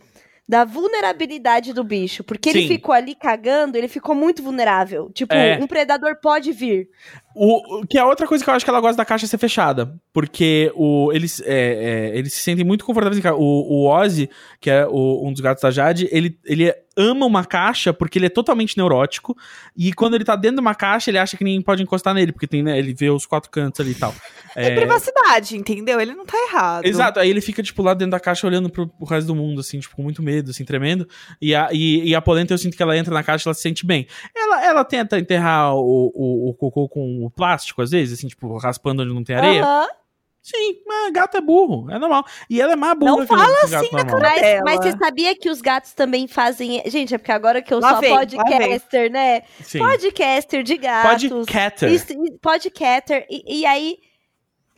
Da 0.47 0.63
vulnerabilidade 0.63 1.73
do 1.73 1.83
bicho. 1.83 2.23
Porque 2.23 2.49
ele 2.49 2.61
Sim. 2.61 2.67
ficou 2.67 2.93
ali 2.93 3.15
cagando, 3.15 3.77
ele 3.79 3.87
ficou 3.87 4.13
muito 4.13 4.43
vulnerável. 4.43 5.09
Tipo, 5.11 5.33
É. 5.33 5.57
um 5.59 5.65
predador 5.65 6.17
pode 6.21 6.51
vir. 6.51 6.87
O, 7.35 7.85
que 7.85 7.97
é 7.97 8.03
outra 8.03 8.25
coisa 8.25 8.43
que 8.43 8.49
eu 8.49 8.53
acho 8.53 8.63
que 8.63 8.69
ela 8.71 8.79
gosta 8.79 8.95
da 8.97 9.05
caixa 9.05 9.27
ser 9.27 9.37
fechada. 9.37 9.93
Porque 10.13 10.71
o, 10.75 11.11
eles, 11.13 11.41
é, 11.41 12.11
é, 12.13 12.17
eles 12.17 12.33
se 12.33 12.39
sentem 12.39 12.63
muito 12.65 12.85
confortáveis 12.85 13.19
em 13.19 13.21
caixa. 13.21 13.35
O, 13.37 13.41
o 13.43 13.87
Ozzy, 13.89 14.29
que 14.61 14.69
é 14.69 14.87
o- 14.87 15.27
um 15.27 15.31
dos 15.33 15.41
gatos 15.41 15.61
da 15.61 15.69
Jade, 15.71 16.07
ele, 16.11 16.39
ele 16.45 16.73
ama 16.97 17.25
uma 17.25 17.43
caixa 17.43 17.93
porque 17.93 18.17
ele 18.17 18.27
é 18.27 18.29
totalmente 18.29 18.77
neurótico. 18.77 19.35
E 19.75 19.91
quando 19.91 20.15
ele 20.15 20.23
tá 20.23 20.35
dentro 20.37 20.55
de 20.55 20.61
uma 20.61 20.73
caixa, 20.73 21.11
ele 21.11 21.17
acha 21.17 21.35
que 21.35 21.43
ninguém 21.43 21.61
pode 21.61 21.83
encostar 21.83 22.13
nele, 22.13 22.31
porque 22.31 22.47
tem, 22.47 22.63
né, 22.63 22.79
ele 22.79 22.93
vê 22.93 23.09
os 23.09 23.25
quatro 23.25 23.51
cantos 23.51 23.81
ali 23.81 23.91
e 23.91 23.95
tal. 23.95 24.15
É 24.55 24.73
privacidade, 24.73 25.57
entendeu? 25.57 25.99
Ele 25.99 26.13
não 26.15 26.25
tá 26.25 26.37
errado. 26.49 26.85
Exato, 26.85 27.19
aí 27.19 27.29
ele 27.29 27.41
fica, 27.41 27.61
tipo, 27.61 27.83
lá 27.83 27.93
dentro 27.93 28.11
da 28.11 28.19
caixa 28.21 28.47
olhando 28.47 28.69
pro, 28.69 28.87
pro 28.87 29.05
resto 29.05 29.27
do 29.27 29.35
mundo, 29.35 29.59
assim, 29.59 29.77
tipo, 29.79 29.93
com 29.97 30.01
muito 30.03 30.23
medo, 30.23 30.51
assim, 30.51 30.63
tremendo. 30.63 31.05
E 31.41 31.53
a, 31.53 31.67
e, 31.73 32.07
e 32.07 32.15
a 32.15 32.21
Polenta, 32.21 32.53
eu 32.53 32.57
sinto 32.57 32.77
que 32.77 32.81
ela 32.81 32.97
entra 32.97 33.13
na 33.13 33.21
caixa 33.23 33.49
ela 33.49 33.53
se 33.53 33.61
sente 33.61 33.85
bem. 33.85 34.07
Ela, 34.33 34.65
ela 34.65 34.85
tenta 34.85 35.19
enterrar 35.19 35.75
o, 35.75 36.11
o, 36.15 36.49
o 36.49 36.53
cocô 36.53 36.87
com 36.87 37.24
o 37.25 37.29
plástico, 37.29 37.81
às 37.81 37.91
vezes, 37.91 38.17
assim, 38.19 38.27
tipo, 38.27 38.57
raspando 38.57 39.01
onde 39.03 39.13
não 39.13 39.23
tem 39.23 39.35
areia. 39.35 39.63
Aham. 39.63 39.87
Sim, 40.41 40.77
mas 40.85 41.11
gato 41.11 41.37
é 41.37 41.41
burro, 41.41 41.89
é 41.89 41.97
normal. 41.97 42.23
E 42.47 42.61
ela 42.61 42.73
é 42.73 42.75
mais 42.75 42.95
burra 42.99 43.17
Não 43.17 43.25
fala 43.25 43.45
gato 43.47 43.65
assim 43.77 43.89
na 43.91 44.03
normal. 44.03 44.05
cara 44.21 44.29
Mas, 44.29 44.41
dela. 44.41 44.61
mas 44.63 44.77
você 44.77 44.91
sabia 44.95 45.35
que 45.35 45.49
os 45.49 45.59
gatos 45.59 45.93
também 45.93 46.27
fazem. 46.27 46.83
Gente, 46.85 47.15
é 47.15 47.17
porque 47.17 47.31
agora 47.31 47.63
que 47.63 47.73
eu 47.73 47.79
Lá 47.79 47.93
sou 47.93 47.99
vem, 48.01 48.15
podcaster, 48.15 49.11
né? 49.11 49.41
Sim. 49.63 49.79
Podcaster 49.79 50.61
de 50.61 50.77
gatos. 50.77 51.29
Podcaster. 51.29 51.91
Isso, 51.91 52.13
e- 52.13 52.37
Podcaster. 52.37 53.25
E, 53.27 53.65
aí, 53.65 53.97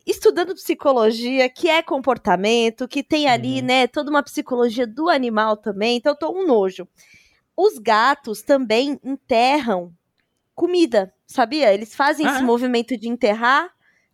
estudando 0.05 0.55
psicologia, 0.55 1.49
que 1.49 1.67
é 1.69 1.81
comportamento, 1.83 2.87
que 2.87 3.03
tem 3.03 3.27
ali, 3.27 3.59
Uhum. 3.59 3.65
né, 3.65 3.87
toda 3.87 4.09
uma 4.09 4.23
psicologia 4.23 4.87
do 4.87 5.09
animal 5.09 5.57
também. 5.57 5.97
Então, 5.97 6.13
eu 6.13 6.17
tô 6.17 6.31
um 6.31 6.47
nojo. 6.47 6.87
Os 7.57 7.77
gatos 7.77 8.41
também 8.41 8.97
enterram 9.03 9.91
comida, 10.57 11.13
sabia? 11.27 11.71
Eles 11.71 11.93
fazem 11.95 12.25
Ah, 12.25 12.31
esse 12.31 12.39
é? 12.39 12.43
movimento 12.43 12.97
de 12.97 13.07
enterrar 13.07 13.69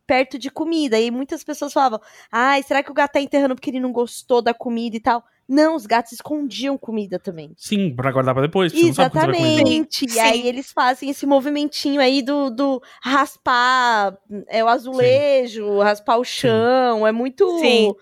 perto 0.06 0.38
de 0.38 0.52
comida. 0.52 1.00
E 1.00 1.10
muitas 1.10 1.44
pessoas 1.44 1.72
falavam: 1.74 2.00
ai, 2.30 2.62
será 2.62 2.84
que 2.84 2.92
o 2.92 2.94
gato 2.94 3.14
tá 3.14 3.22
enterrando 3.22 3.56
porque 3.56 3.70
ele 3.70 3.80
não 3.80 3.94
gostou 3.94 4.42
da 4.42 4.54
comida 4.54 4.98
e 4.98 5.00
tal? 5.00 5.24
Não, 5.48 5.76
os 5.76 5.86
gatos 5.86 6.14
escondiam 6.14 6.78
comida 6.78 7.20
também. 7.20 7.54
Sim, 7.58 7.94
pra 7.96 8.12
guardar 8.12 8.34
pra 8.34 8.44
depois, 8.44 8.72
porque 8.72 8.82
você 8.82 8.88
não 8.88 8.96
sabe 8.96 9.12
quando 9.12 9.22
você 9.26 9.28
vai 9.32 9.36
comer. 9.40 9.54
Exatamente. 9.54 10.06
E 10.06 10.10
Sim. 10.10 10.20
aí 10.20 10.48
eles 10.48 10.72
fazem 10.72 11.10
esse 11.10 11.26
movimentinho 11.26 12.00
aí 12.00 12.22
do, 12.22 12.50
do 12.50 12.82
raspar 13.02 14.18
é, 14.48 14.64
o 14.64 14.68
azulejo, 14.68 15.80
raspar 15.80 16.18
o 16.18 16.24
chão. 16.24 17.08
É 17.08 17.12
muito. 17.12 17.60
Sim. 17.60 17.94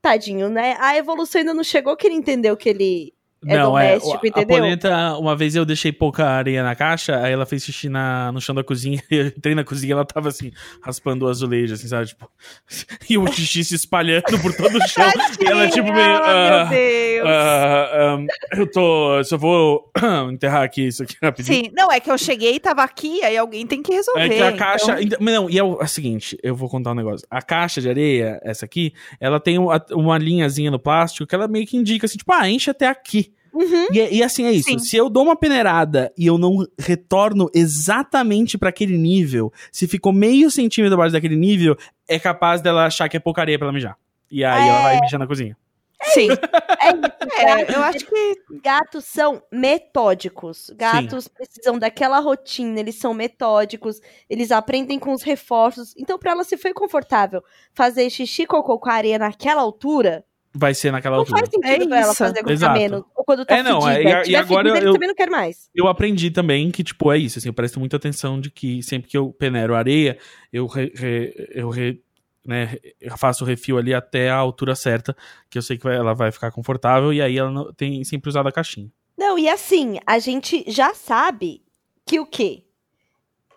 Tadinho, 0.00 0.48
né? 0.48 0.76
A 0.78 0.96
evolução 0.96 1.40
ainda 1.40 1.52
não 1.52 1.64
chegou 1.64 1.96
que 1.96 2.06
ele 2.06 2.14
entendeu 2.14 2.56
que 2.56 2.68
ele 2.68 3.12
é 3.46 3.56
não, 3.56 3.66
doméstico, 3.70 4.14
é, 4.24 4.28
entendeu? 4.28 4.42
A 4.42 4.60
polenta, 4.60 5.18
uma 5.18 5.36
vez 5.36 5.54
eu 5.54 5.64
deixei 5.64 5.92
pouca 5.92 6.26
areia 6.26 6.62
na 6.62 6.74
caixa, 6.74 7.16
aí 7.22 7.32
ela 7.32 7.46
fez 7.46 7.62
xixi 7.64 7.88
na, 7.88 8.32
no 8.32 8.40
chão 8.40 8.54
da 8.54 8.64
cozinha, 8.64 9.00
eu 9.10 9.26
entrei 9.28 9.54
na 9.54 9.62
cozinha 9.64 9.90
e 9.90 9.92
ela 9.92 10.04
tava 10.04 10.28
assim, 10.28 10.50
raspando 10.82 11.24
o 11.24 11.28
azulejo, 11.28 11.74
assim, 11.74 11.86
sabe, 11.88 12.06
tipo, 12.08 12.28
e 13.08 13.16
o 13.16 13.26
xixi 13.32 13.64
se 13.64 13.74
espalhando 13.76 14.40
por 14.42 14.52
todo 14.54 14.76
o 14.76 14.88
chão, 14.88 15.10
e 15.40 15.46
ela 15.46 15.68
tipo 15.68 15.92
meio, 15.92 16.16
Ah, 16.16 16.62
ah, 16.62 16.64
meu 16.64 16.78
Deus. 16.78 17.28
ah, 17.28 17.88
ah, 18.18 18.56
eu 18.58 18.70
tô, 18.70 19.16
eu 19.18 19.24
só 19.24 19.36
vou 19.36 19.90
enterrar 20.32 20.62
aqui 20.64 20.86
isso 20.88 21.02
aqui 21.02 21.16
rapidinho. 21.22 21.64
Sim, 21.64 21.70
não, 21.76 21.92
é 21.92 22.00
que 22.00 22.10
eu 22.10 22.18
cheguei 22.18 22.56
e 22.56 22.60
tava 22.60 22.82
aqui, 22.82 23.22
aí 23.22 23.36
alguém 23.36 23.66
tem 23.66 23.82
que 23.82 23.92
resolver. 23.92 24.20
É 24.20 24.28
que 24.28 24.42
a 24.42 24.52
caixa. 24.56 25.00
então- 25.00 25.18
Não, 25.20 25.48
e 25.48 25.58
é 25.58 25.62
o, 25.62 25.80
é 25.80 25.84
o 25.84 25.88
seguinte, 25.88 26.36
eu 26.42 26.54
vou 26.56 26.68
contar 26.68 26.90
um 26.92 26.94
negócio. 26.94 27.26
A 27.30 27.40
caixa 27.40 27.80
de 27.80 27.88
areia, 27.88 28.40
essa 28.42 28.64
aqui, 28.64 28.92
ela 29.20 29.38
tem 29.38 29.58
uma, 29.58 29.84
uma 29.92 30.18
linhazinha 30.18 30.70
no 30.70 30.78
plástico 30.78 31.26
que 31.26 31.34
ela 31.34 31.46
meio 31.46 31.66
que 31.66 31.76
indica 31.76 32.06
assim, 32.06 32.18
tipo, 32.18 32.32
ah, 32.32 32.48
enche 32.48 32.70
até 32.70 32.86
aqui. 32.88 33.27
Uhum. 33.52 33.86
E, 33.92 34.16
e 34.18 34.22
assim 34.22 34.44
é 34.44 34.52
isso. 34.52 34.68
Sim. 34.68 34.78
Se 34.78 34.96
eu 34.96 35.08
dou 35.08 35.24
uma 35.24 35.36
peneirada 35.36 36.12
e 36.16 36.26
eu 36.26 36.38
não 36.38 36.66
retorno 36.78 37.50
exatamente 37.54 38.56
pra 38.58 38.68
aquele 38.68 38.96
nível, 38.96 39.52
se 39.72 39.86
ficou 39.86 40.12
meio 40.12 40.50
centímetro 40.50 40.94
abaixo 40.94 41.12
daquele 41.12 41.36
nível, 41.36 41.76
é 42.06 42.18
capaz 42.18 42.60
dela 42.60 42.86
achar 42.86 43.08
que 43.08 43.16
é 43.16 43.20
pouca 43.20 43.40
areia 43.40 43.58
pra 43.58 43.66
ela 43.66 43.72
mijar. 43.72 43.96
E 44.30 44.44
aí 44.44 44.68
ela 44.68 44.82
vai 44.82 45.00
mijar 45.00 45.18
na 45.18 45.26
cozinha. 45.26 45.56
Sim, 46.04 46.28
É 46.30 46.90
isso, 46.90 47.72
é, 47.72 47.74
eu 47.76 47.82
acho 47.82 48.06
que 48.06 48.34
Gatos 48.62 49.04
são 49.04 49.42
metódicos. 49.50 50.70
Gatos 50.76 51.26
precisam 51.26 51.78
daquela 51.78 52.20
rotina, 52.20 52.78
eles 52.78 52.94
são 52.96 53.12
metódicos, 53.12 54.00
eles 54.30 54.52
aprendem 54.52 54.98
com 54.98 55.12
os 55.12 55.22
reforços. 55.22 55.94
Então, 55.98 56.18
pra 56.18 56.32
ela, 56.32 56.44
se 56.44 56.56
foi 56.56 56.72
confortável 56.72 57.42
fazer 57.74 58.08
xixi 58.10 58.46
cocô 58.46 58.78
com 58.78 58.88
a 58.88 58.94
areia 58.94 59.18
naquela 59.18 59.60
altura, 59.60 60.24
Vai 60.54 60.74
ser 60.74 60.90
naquela 60.90 61.16
não 61.16 61.20
altura. 61.22 61.40
faz 61.40 61.50
sentido 61.50 61.84
É 61.84 61.86
pra 61.88 62.00
ela 62.00 62.14
fazer 62.14 62.42
com 62.42 62.50
Exato. 62.50 62.78
menos. 62.78 63.02
Ou 63.14 63.24
quando 63.24 63.44
tá 63.44 63.56
É, 63.56 63.62
não, 63.62 63.82
fedida. 63.82 64.00
é, 64.00 64.02
e 64.02 64.14
a- 64.14 64.24
Se 64.24 64.30
e 64.30 64.36
agora 64.36 64.68
fedida, 64.68 64.86
eu- 64.86 64.92
também 64.94 65.08
não 65.08 65.14
quer 65.14 65.30
mais. 65.30 65.70
Eu 65.74 65.86
aprendi 65.88 66.30
também 66.30 66.70
que, 66.70 66.82
tipo, 66.82 67.12
é 67.12 67.18
isso, 67.18 67.38
assim, 67.38 67.48
eu 67.48 67.52
presto 67.54 67.78
muita 67.78 67.96
atenção 67.96 68.40
de 68.40 68.50
que 68.50 68.82
sempre 68.82 69.10
que 69.10 69.16
eu 69.16 69.30
peneiro 69.32 69.74
areia, 69.74 70.18
eu, 70.52 70.66
re- 70.66 70.92
re- 70.96 71.48
eu 71.54 71.68
re- 71.68 72.00
né, 72.44 72.76
eu 72.98 73.16
faço 73.18 73.44
o 73.44 73.46
refil 73.46 73.76
ali 73.76 73.92
até 73.92 74.30
a 74.30 74.36
altura 74.36 74.74
certa, 74.74 75.14
que 75.50 75.58
eu 75.58 75.62
sei 75.62 75.76
que 75.76 75.84
vai- 75.84 75.96
ela 75.96 76.14
vai 76.14 76.32
ficar 76.32 76.50
confortável, 76.50 77.12
e 77.12 77.20
aí 77.20 77.36
ela 77.36 77.50
não- 77.50 77.72
tem 77.74 78.02
sempre 78.04 78.30
usado 78.30 78.48
a 78.48 78.52
caixinha. 78.52 78.90
Não, 79.18 79.38
e 79.38 79.48
assim, 79.50 79.98
a 80.06 80.18
gente 80.18 80.64
já 80.66 80.94
sabe 80.94 81.62
que 82.06 82.18
o 82.18 82.24
quê? 82.24 82.64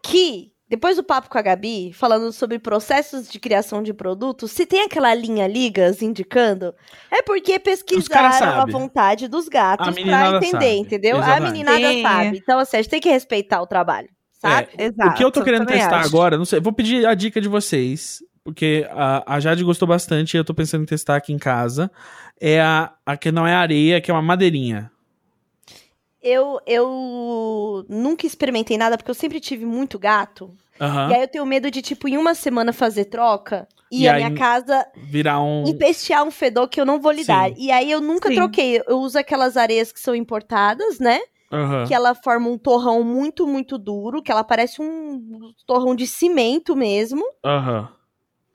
Que, 0.04 0.52
depois 0.72 0.96
do 0.96 1.04
papo 1.04 1.30
com 1.30 1.38
a 1.38 1.42
Gabi, 1.42 1.92
falando 1.92 2.32
sobre 2.32 2.58
processos 2.58 3.30
de 3.30 3.38
criação 3.42 3.84
de 3.84 3.94
produtos, 3.94 4.52
se 4.52 4.66
tem 4.66 4.84
aquela 4.86 5.14
linha 5.14 5.46
ligas 5.46 6.02
indicando, 6.02 6.74
é 7.12 7.22
porque 7.22 7.60
pesquisaram 7.60 8.62
a 8.62 8.66
vontade 8.66 9.28
dos 9.28 9.50
gatos 9.50 9.86
A 9.86 9.92
pra 9.92 10.02
meninada 10.02 10.38
entender, 10.38 10.50
sabe. 10.52 10.76
entendeu? 10.78 11.18
Exatamente. 11.18 11.44
A 11.46 11.52
meninada 11.52 11.94
Sim. 11.94 12.02
sabe. 12.02 12.38
Então, 12.38 12.58
assim, 12.58 12.78
a 12.78 12.82
gente 12.82 12.90
tem 12.90 13.02
que 13.02 13.10
respeitar 13.10 13.62
o 13.62 13.68
trabalho, 13.68 14.08
sabe? 14.32 14.70
exato. 14.78 15.10
o 15.10 15.14
que 15.14 15.24
eu 15.26 15.30
tô 15.30 15.44
querendo 15.44 15.66
testar 15.66 16.00
acho. 16.00 16.08
agora, 16.08 16.38
não 16.38 16.46
sei, 16.46 16.62
vou 16.62 16.72
pedir 16.72 17.06
a 17.06 17.14
dica 17.16 17.42
de 17.42 17.50
vocês, 17.50 18.20
porque 18.42 18.88
a, 18.92 19.36
a 19.36 19.40
Jade 19.42 19.66
gostou 19.66 19.86
bastante 19.86 20.36
e 20.36 20.38
eu 20.38 20.46
tô 20.46 20.54
pensando 20.54 20.84
em 20.84 20.86
testar 20.88 21.18
aqui 21.18 21.34
em 21.34 21.38
casa. 21.38 21.92
É 22.40 22.62
a, 22.62 22.94
a 23.06 23.18
que 23.18 23.30
não 23.30 23.46
é 23.46 23.54
areia, 23.54 24.00
que 24.00 24.10
é 24.10 24.14
uma 24.14 24.22
madeirinha. 24.22 24.90
Eu, 26.22 26.60
eu 26.68 27.86
nunca 27.90 28.28
experimentei 28.28 28.78
nada, 28.78 28.98
porque 28.98 29.10
eu 29.10 29.16
sempre 29.16 29.40
tive 29.40 29.66
muito 29.66 29.98
gato. 29.98 30.54
Aham. 30.80 31.10
E 31.10 31.14
aí 31.16 31.22
eu 31.22 31.28
tenho 31.28 31.46
medo 31.46 31.72
de, 31.72 31.82
tipo, 31.82 32.08
em 32.08 32.18
uma 32.18 32.34
semana 32.36 32.72
fazer 32.72 33.06
troca 33.06 33.68
e, 33.92 34.04
E 34.04 34.08
a 34.08 34.14
minha 34.16 34.34
casa 34.34 34.86
Virar 34.96 35.42
um. 35.42 35.68
empestear 35.68 36.24
um 36.24 36.32
fedor 36.32 36.68
que 36.68 36.80
eu 36.80 36.86
não 36.86 37.00
vou 37.00 37.12
lidar. 37.12 37.50
Sim. 37.50 37.56
E 37.58 37.72
aí 37.72 37.90
eu 37.92 38.00
nunca 38.00 38.30
Sim. 38.30 38.36
troquei. 38.36 38.82
Eu 38.88 39.00
uso 39.00 39.18
aquelas 39.18 39.58
areias 39.58 39.92
que 39.92 40.00
são 40.00 40.16
importadas, 40.16 41.00
né? 41.00 41.20
Aham. 41.52 41.86
Que 41.88 41.94
ela 41.94 42.16
forma 42.16 42.48
um 42.50 42.58
torrão 42.58 43.04
muito, 43.04 43.46
muito 43.46 43.78
duro, 43.78 44.22
que 44.22 44.32
ela 44.32 44.44
parece 44.44 44.82
um 44.82 45.52
torrão 45.66 45.94
de 45.96 46.08
cimento 46.08 46.76
mesmo. 46.76 47.24
Aham. 47.44 47.90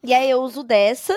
E 0.02 0.14
aí 0.14 0.30
eu 0.30 0.40
uso 0.40 0.62
dessa. 0.62 1.14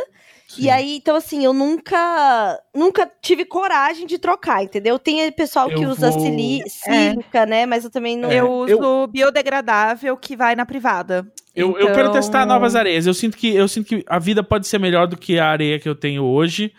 Sim. 0.50 0.64
E 0.64 0.70
aí, 0.72 0.96
então 0.96 1.16
assim, 1.16 1.46
eu 1.46 1.54
nunca 1.54 2.60
nunca 2.76 3.08
tive 3.22 3.46
coragem 3.46 4.08
de 4.08 4.18
trocar, 4.18 4.64
entendeu? 4.64 4.98
Tem 4.98 5.32
pessoal 5.32 5.70
que 5.70 5.76
Eu 5.84 5.90
usa 5.90 6.10
vou- 6.10 6.20
sili- 6.20 6.64
sílica, 6.68 7.46
né? 7.46 7.68
Mas 7.68 7.84
eu 7.84 7.92
também 7.92 8.18
não. 8.18 8.32
É, 8.32 8.40
Eu 8.40 8.52
uso 8.52 8.72
eu- 8.74 9.08
biodegradável 9.08 10.18
que 10.18 10.36
vai 10.36 10.56
na 10.56 10.66
privada. 10.66 11.28
Eu, 11.56 11.78
eu 11.78 11.88
quero 11.88 12.02
Então- 12.10 12.14
testar 12.14 12.48
novas 12.48 12.76
areias. 12.76 13.06
Eu 13.06 13.14
sinto, 13.14 13.38
que, 13.38 13.54
eu 13.54 13.68
sinto 13.68 13.86
que 13.88 14.04
a 14.08 14.18
vida 14.18 14.42
pode 14.42 14.68
ser 14.68 14.80
melhor 14.80 15.06
do 15.08 15.16
que 15.18 15.38
a 15.38 15.48
areia 15.48 15.80
que 15.80 15.88
eu 15.88 15.94
tenho 15.96 16.24
hoje. 16.24 16.74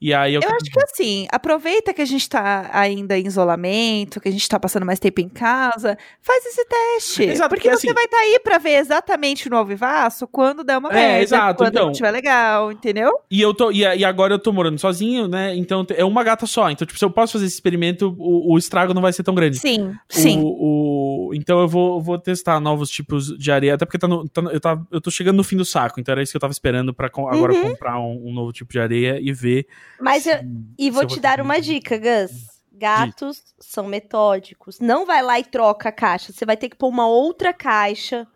E 0.00 0.12
aí 0.12 0.34
eu, 0.34 0.42
Eu 0.42 0.48
acho 0.50 0.70
que 0.70 0.82
assim, 0.82 1.26
aproveita 1.32 1.94
que 1.94 2.02
a 2.02 2.04
gente 2.04 2.28
tá 2.28 2.68
ainda 2.72 3.18
em 3.18 3.26
isolamento, 3.26 4.20
que 4.20 4.28
a 4.28 4.32
gente 4.32 4.46
tá 4.48 4.60
passando 4.60 4.84
mais 4.84 4.98
tempo 4.98 5.20
em 5.22 5.28
casa, 5.28 5.96
faz 6.20 6.44
esse 6.44 6.64
teste. 6.66 7.22
Exato, 7.22 7.48
porque 7.48 7.62
porque, 7.68 7.80
você 7.80 7.86
assim- 7.88 7.94
vai 7.94 8.04
estar 8.04 8.18
aí 8.18 8.38
pra 8.42 8.58
ver 8.58 8.76
exatamente 8.78 9.48
no 9.48 9.56
alvivaço 9.56 10.26
quando 10.28 10.62
der 10.62 10.76
uma 10.76 10.90
É, 10.90 10.94
merda, 10.94 11.22
exato, 11.22 11.56
quando 11.58 11.68
então. 11.70 11.84
não 11.86 11.90
estiver 11.92 12.10
legal, 12.10 12.70
entendeu? 12.72 13.10
E 13.30 13.40
eu 13.40 13.54
tô. 13.54 13.70
E, 13.72 13.78
e 13.80 14.04
agora 14.04 14.34
eu 14.34 14.38
tô 14.38 14.52
morando 14.52 14.78
sozinho, 14.78 15.26
né? 15.28 15.56
Então 15.56 15.86
é 15.90 16.04
uma 16.04 16.22
gata 16.22 16.46
só. 16.46 16.70
Então, 16.70 16.86
tipo, 16.86 16.98
se 16.98 17.04
eu 17.04 17.10
posso 17.10 17.32
fazer 17.34 17.46
esse 17.46 17.54
experimento, 17.54 18.14
o, 18.18 18.52
o 18.54 18.58
estrago 18.58 18.92
não 18.92 19.00
vai 19.02 19.12
ser 19.12 19.22
tão 19.22 19.34
grande. 19.34 19.58
Sim, 19.58 19.94
sim. 20.10 20.40
O, 20.42 21.28
o- 21.28 21.34
então 21.34 21.58
eu 21.60 21.68
vou, 21.68 22.00
vou 22.02 22.18
testar 22.18 22.60
novos 22.60 22.90
tipos 22.90 23.28
de 23.38 23.50
areia, 23.50 23.74
até 23.74 23.84
porque 23.86 23.98
tá 23.98 24.06
no- 24.06 24.28
tá 24.28 24.42
no- 24.42 24.50
eu, 24.50 24.60
tava, 24.60 24.86
eu 24.90 25.00
tô 25.00 25.10
chegando 25.10 25.36
no 25.36 25.44
fim 25.44 25.56
do 25.56 25.64
saco, 25.64 25.98
então 25.98 26.12
era 26.12 26.22
isso 26.22 26.32
que 26.32 26.36
eu 26.36 26.40
tava 26.40 26.52
esperando 26.52 26.92
pra 26.94 27.08
com- 27.08 27.28
agora 27.28 27.52
Uhum. 27.54 27.70
comprar 27.70 27.98
um, 27.98 28.28
um 28.28 28.32
novo 28.34 28.52
tipo 28.52 28.70
de 28.70 28.78
areia 28.78 29.18
e 29.20 29.32
ver. 29.32 29.66
Mas 30.00 30.26
eu, 30.26 30.38
E 30.78 30.90
vou 30.90 31.06
te 31.06 31.18
dar 31.20 31.40
uma 31.40 31.60
dica, 31.60 31.96
Gus. 31.98 32.56
Gatos 32.72 33.42
são 33.58 33.86
metódicos. 33.86 34.78
Não 34.80 35.06
vai 35.06 35.22
lá 35.22 35.38
e 35.40 35.44
troca 35.44 35.88
a 35.88 35.92
caixa. 35.92 36.32
Você 36.32 36.44
vai 36.44 36.56
ter 36.56 36.68
que 36.68 36.76
pôr 36.76 36.88
uma 36.88 37.06
outra 37.08 37.52
caixa 37.52 38.26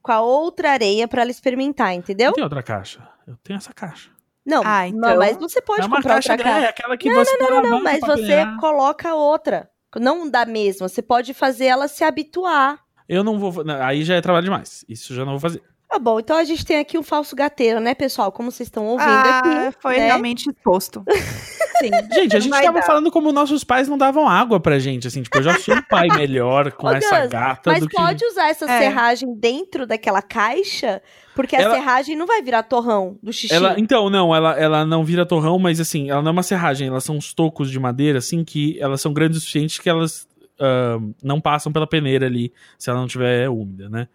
com 0.00 0.10
a 0.12 0.20
outra 0.22 0.70
areia 0.72 1.06
pra 1.06 1.22
ela 1.22 1.30
experimentar, 1.30 1.92
entendeu? 1.94 2.28
Não 2.28 2.34
tem 2.34 2.44
outra 2.44 2.62
caixa. 2.62 3.06
Eu 3.26 3.36
tenho 3.44 3.58
essa 3.58 3.72
caixa. 3.72 4.10
Não, 4.44 4.62
Ah, 4.64 4.80
não, 4.90 5.08
então- 5.10 5.18
mas 5.18 5.36
você 5.36 5.60
pode 5.62 5.82
é 5.82 5.86
uma 5.86 5.96
comprar 5.96 6.14
caixa 6.14 6.32
outra 6.32 6.44
grande, 6.44 6.54
caixa. 6.56 6.66
é 6.66 6.70
aquela 6.70 6.96
que 6.96 7.12
você 7.12 7.36
Não, 7.36 7.50
não, 7.50 7.60
vai 7.62 7.70
não, 7.70 7.82
mas 7.82 8.00
você 8.00 8.22
peneira. 8.22 8.56
coloca 8.58 9.14
outra. 9.14 9.70
Não 9.96 10.28
da 10.28 10.46
mesma. 10.46 10.88
Você 10.88 11.02
pode 11.02 11.34
fazer 11.34 11.66
ela 11.66 11.86
se 11.86 12.02
habituar. 12.02 12.80
Eu 13.08 13.22
não 13.22 13.38
vou. 13.38 13.62
não, 13.62 13.80
Aí 13.82 14.02
já 14.04 14.14
é 14.14 14.20
trabalho 14.22 14.44
demais. 14.44 14.84
Isso 14.88 15.12
eu 15.12 15.18
já 15.18 15.24
não 15.24 15.32
vou 15.32 15.40
fazer. 15.40 15.62
Tá 15.92 15.98
bom, 15.98 16.18
então 16.18 16.38
a 16.38 16.44
gente 16.44 16.64
tem 16.64 16.78
aqui 16.78 16.96
um 16.96 17.02
falso 17.02 17.36
gateiro, 17.36 17.78
né, 17.78 17.94
pessoal? 17.94 18.32
Como 18.32 18.50
vocês 18.50 18.66
estão 18.66 18.86
ouvindo 18.86 19.10
ah, 19.10 19.38
aqui. 19.68 19.76
foi 19.78 19.98
né? 19.98 20.06
realmente 20.06 20.48
exposto. 20.48 21.04
Sim. 21.78 21.90
Gente, 22.14 22.34
a 22.34 22.40
gente 22.40 22.50
tava 22.62 22.80
dar. 22.80 22.82
falando 22.86 23.10
como 23.10 23.30
nossos 23.30 23.62
pais 23.62 23.88
não 23.88 23.98
davam 23.98 24.26
água 24.26 24.58
pra 24.58 24.78
gente, 24.78 25.06
assim, 25.06 25.20
tipo, 25.22 25.36
eu 25.36 25.42
já 25.42 25.58
sou 25.58 25.74
um 25.74 25.82
pai 25.82 26.08
melhor 26.16 26.72
com 26.72 26.86
Ô, 26.88 26.92
essa 26.92 27.20
Gus, 27.20 27.28
gata 27.30 27.70
Mas 27.72 27.80
do 27.80 27.88
que. 27.88 27.94
pode 27.96 28.24
usar 28.24 28.48
essa 28.48 28.64
É. 28.64 28.78
serragem 28.78 29.34
dentro 29.34 29.86
daquela 29.86 30.22
caixa, 30.22 31.02
porque 31.34 31.54
a 31.56 31.60
Ela- 31.60 31.74
serragem 31.74 32.16
não 32.16 32.26
vai 32.26 32.40
virar 32.40 32.62
torrão 32.62 33.18
do 33.22 33.30
xixi. 33.30 33.52
Ela, 33.52 33.74
então, 33.78 34.08
não, 34.08 34.34
ela, 34.34 34.58
ela 34.58 34.86
não 34.86 35.04
vira 35.04 35.26
torrão, 35.26 35.58
mas 35.58 35.78
assim, 35.78 36.08
ela 36.08 36.22
não 36.22 36.30
é 36.30 36.32
uma 36.32 36.42
serragem, 36.42 36.88
elas 36.88 37.04
são 37.04 37.16
uns 37.16 37.34
tocos 37.34 37.70
de 37.70 37.78
madeira, 37.78 38.18
assim, 38.18 38.44
que 38.44 38.78
elas 38.80 39.02
são 39.02 39.12
grandes 39.12 39.36
o 39.36 39.40
suficiente 39.40 39.82
que 39.82 39.90
elas 39.90 40.26
ah, 40.58 40.98
não 41.22 41.38
passam 41.38 41.70
pela 41.70 41.86
peneira 41.86 42.24
ali, 42.24 42.50
se 42.78 42.88
ela 42.88 42.98
não 42.98 43.06
tiver 43.06 43.50
úmida, 43.50 43.90
né? 43.90 44.08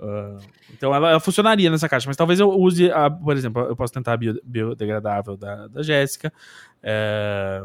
Ah, 0.00 0.36
então 0.72 0.94
ela, 0.94 1.10
ela 1.10 1.20
funcionaria 1.20 1.70
nessa 1.70 1.88
caixa, 1.88 2.06
mas 2.08 2.16
talvez 2.16 2.38
eu 2.38 2.50
use, 2.50 2.90
a, 2.90 3.10
por 3.10 3.36
exemplo, 3.36 3.62
eu 3.62 3.74
posso 3.76 3.92
tentar 3.92 4.12
a 4.12 4.16
bio- 4.16 4.40
biodegradável 4.44 5.36
da, 5.36 5.68
da 5.68 5.82
Jéssica. 5.82 6.32
É, 6.82 7.62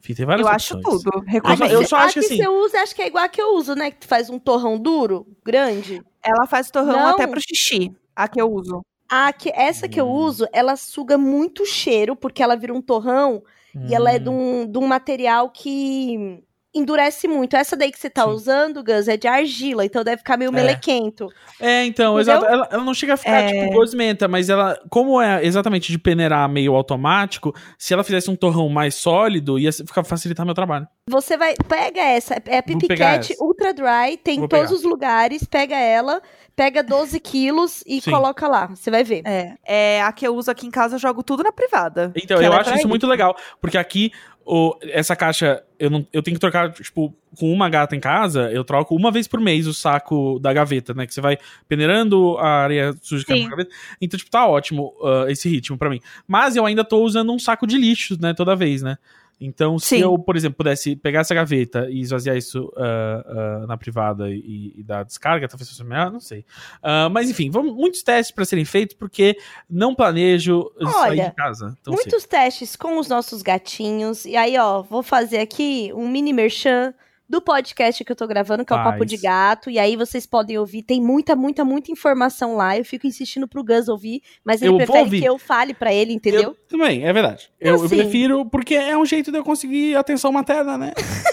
enfim, 0.00 0.14
tem 0.14 0.26
várias 0.26 0.46
Eu 0.46 0.52
acho 0.52 0.76
opções. 0.76 1.02
tudo. 1.02 1.10
Eu 1.16 1.20
Recomendo. 1.22 1.58
só- 1.58 1.66
eu 1.66 1.84
só 1.86 1.96
a 1.96 2.00
acho 2.04 2.14
que 2.14 2.18
assim- 2.20 2.36
você 2.36 2.48
usa, 2.48 2.78
acho 2.82 2.94
que 2.94 3.02
é 3.02 3.06
igual 3.06 3.24
a 3.24 3.28
que 3.28 3.40
eu 3.42 3.54
uso, 3.56 3.74
né? 3.74 3.90
Que 3.90 3.98
tu 3.98 4.06
faz 4.08 4.30
um 4.30 4.38
torrão 4.38 4.78
duro, 4.78 5.26
grande. 5.44 6.02
Ela 6.24 6.46
faz 6.46 6.70
torrão 6.70 6.92
Não. 6.92 7.08
até 7.10 7.26
pro 7.26 7.40
xixi, 7.40 7.92
a 8.14 8.28
que 8.28 8.40
eu 8.40 8.50
uso. 8.52 8.80
A 9.08 9.32
que, 9.32 9.50
essa 9.50 9.88
que 9.88 10.00
eu 10.00 10.06
Hum. 10.06 10.12
uso, 10.24 10.46
ela 10.52 10.74
suga 10.76 11.18
muito 11.18 11.66
cheiro, 11.66 12.16
porque 12.16 12.42
ela 12.42 12.56
vira 12.56 12.72
um 12.72 12.80
torrão 12.80 13.42
e 13.88 13.94
ela 13.94 14.10
é 14.10 14.18
de 14.18 14.28
Hum. 14.30 14.62
um, 14.62 14.66
de 14.70 14.78
um 14.78 14.86
material 14.86 15.50
que 15.50 16.42
endurece 16.74 17.28
muito. 17.28 17.54
Essa 17.56 17.76
daí 17.76 17.92
que 17.92 17.98
você 17.98 18.08
tá 18.08 18.24
Sim. 18.24 18.30
usando, 18.30 18.82
Gus, 18.82 19.08
é 19.08 19.16
de 19.16 19.28
argila, 19.28 19.84
então 19.84 20.02
deve 20.02 20.18
ficar 20.18 20.36
meio 20.36 20.50
É. 20.50 20.52
melequento. 20.52 21.28
É, 21.60 21.84
então, 21.84 22.18
Entendeu? 22.18 22.20
exato. 22.20 22.46
Ela, 22.46 22.68
ela 22.70 22.84
não 22.84 22.94
chega 22.94 23.14
a 23.14 23.16
ficar, 23.16 23.42
É. 23.42 23.60
tipo, 23.64 23.72
gosmenta, 23.74 24.26
mas 24.26 24.48
ela, 24.48 24.80
como 24.90 25.20
é 25.20 25.44
exatamente 25.44 25.92
de 25.92 25.98
peneirar 25.98 26.48
meio 26.48 26.74
automático, 26.74 27.54
se 27.78 27.92
ela 27.92 28.02
fizesse 28.02 28.30
um 28.30 28.36
torrão 28.36 28.68
mais 28.68 28.94
sólido, 28.94 29.58
ia 29.58 29.72
ficar 29.72 30.02
facilitar 30.04 30.44
meu 30.46 30.54
trabalho. 30.54 30.86
Você 31.10 31.36
vai, 31.36 31.54
pega 31.68 32.00
essa, 32.00 32.34
é 32.46 32.58
a 32.58 32.62
Vou 32.66 32.78
Pipi 32.78 32.86
pegar 32.88 33.14
Cat 33.16 33.32
essa. 33.32 33.44
Ultra 33.44 33.74
Dry, 33.74 34.16
tem 34.16 34.38
Vou 34.38 34.48
todos 34.48 34.66
pegar. 34.68 34.76
os 34.78 34.82
lugares, 34.84 35.44
pega 35.44 35.76
ela, 35.76 36.22
pega 36.54 36.82
12 36.82 37.18
quilos 37.18 37.82
e 37.86 38.00
Sim. 38.00 38.10
coloca 38.10 38.46
lá, 38.46 38.66
você 38.66 38.90
vai 38.90 39.02
ver. 39.02 39.22
É, 39.24 39.54
é, 39.66 40.02
a 40.02 40.12
que 40.12 40.26
eu 40.26 40.34
uso 40.36 40.50
aqui 40.50 40.66
em 40.66 40.70
casa, 40.70 40.94
eu 40.94 41.00
jogo 41.00 41.22
tudo 41.24 41.42
na 41.42 41.50
privada. 41.52 42.12
Então, 42.16 42.40
eu 42.40 42.52
é 42.52 42.56
acho 42.56 42.74
isso 42.74 42.88
muito 42.88 43.06
legal, 43.06 43.36
porque 43.60 43.76
aqui, 43.76 44.12
o, 44.44 44.76
essa 44.82 45.14
caixa, 45.14 45.62
eu, 45.78 45.90
não, 45.90 46.06
eu 46.12 46.22
tenho 46.22 46.34
que 46.34 46.40
trocar, 46.40 46.72
tipo, 46.72 47.14
com 47.38 47.52
uma 47.52 47.68
gata 47.68 47.96
em 47.96 48.00
casa, 48.00 48.50
eu 48.50 48.64
troco 48.64 48.94
uma 48.94 49.10
vez 49.10 49.26
por 49.26 49.40
mês 49.40 49.66
o 49.66 49.74
saco 49.74 50.38
da 50.40 50.52
gaveta, 50.52 50.92
né? 50.94 51.06
Que 51.06 51.14
você 51.14 51.20
vai 51.20 51.38
peneirando 51.68 52.36
a 52.38 52.62
areia 52.62 52.94
suja 53.02 53.24
que 53.24 53.32
é 53.32 53.48
gaveta. 53.48 53.70
Então, 54.00 54.18
tipo, 54.18 54.30
tá 54.30 54.46
ótimo 54.46 54.92
ah, 55.02 55.26
esse 55.28 55.48
ritmo 55.48 55.78
pra 55.78 55.90
mim. 55.90 56.00
Mas 56.26 56.56
eu 56.56 56.66
ainda 56.66 56.84
tô 56.84 57.02
usando 57.02 57.32
um 57.32 57.38
saco 57.38 57.66
de 57.66 57.78
lixo, 57.78 58.16
né? 58.20 58.34
Toda 58.34 58.56
vez, 58.56 58.82
né? 58.82 58.98
Então, 59.44 59.78
se 59.78 59.88
Sim. 59.88 60.02
eu, 60.02 60.18
por 60.18 60.36
exemplo, 60.36 60.56
pudesse 60.56 60.94
pegar 60.94 61.20
essa 61.20 61.34
gaveta 61.34 61.88
e 61.90 62.00
esvaziar 62.00 62.36
isso 62.36 62.72
ah, 62.76 63.24
ah, 63.26 63.66
na 63.66 63.76
privada 63.76 64.30
e, 64.30 64.72
e 64.76 64.82
dar 64.82 65.04
descarga, 65.04 65.48
talvez 65.48 65.68
fosse 65.68 65.84
melhor, 65.84 66.10
não 66.10 66.20
sei. 66.20 66.44
Ah, 66.82 67.08
mas 67.08 67.28
enfim, 67.28 67.50
vamos, 67.50 67.74
muitos 67.74 68.02
testes 68.02 68.34
pra 68.34 68.44
serem 68.44 68.64
feitos, 68.64 68.96
porque 68.96 69.36
não 69.68 69.94
planejo 69.94 70.70
sair 70.80 71.10
Olha, 71.10 71.24
de 71.30 71.34
casa. 71.34 71.70
Cedo. 71.70 71.92
Muitos 71.92 72.24
testes 72.24 72.76
com 72.76 72.98
os 72.98 73.08
nossos 73.08 73.42
gatinhos. 73.42 74.24
E 74.24 74.36
aí, 74.36 74.56
ó, 74.58 74.82
vou 74.82 75.02
fazer 75.02 75.38
aqui 75.38 75.90
um 75.94 76.08
mini 76.08 76.32
merchan 76.32 76.94
do 77.32 77.40
podcast 77.40 78.04
que 78.04 78.12
eu 78.12 78.14
tô 78.16 78.26
gravando, 78.26 78.62
que 78.62 78.72
é 78.74 78.76
o 78.76 78.84
Papo 78.84 79.06
de 79.06 79.16
Gato. 79.16 79.70
E 79.70 79.78
aí 79.78 79.96
vocês 79.96 80.26
podem 80.26 80.58
ouvir. 80.58 80.82
Tem 80.82 81.00
muita, 81.00 81.34
muita, 81.34 81.64
muita 81.64 81.90
informação 81.90 82.56
lá. 82.56 82.76
Eu 82.76 82.84
fico 82.84 83.06
insistindo 83.06 83.48
pro 83.48 83.64
Gus 83.64 83.88
ouvir, 83.88 84.20
mas 84.44 84.60
ele 84.60 84.70
Eu 84.72 84.76
prefere 84.76 84.98
ouvir. 85.00 85.20
que 85.22 85.26
eu 85.26 85.38
fale 85.38 85.72
pra 85.72 85.90
ele, 85.94 86.12
entendeu? 86.12 86.42
Eu, 86.42 86.56
também, 86.68 87.06
é 87.06 87.12
verdade. 87.12 87.50
Eu, 87.58 87.76
eu 87.76 87.84
Assim. 87.86 87.96
prefiro, 87.96 88.44
porque 88.44 88.74
é 88.74 88.96
um 88.98 89.06
jeito 89.06 89.32
de 89.32 89.38
eu 89.38 89.42
conseguir 89.44 89.96
atenção 89.96 90.30
materna, 90.30 90.76
né? 90.76 90.92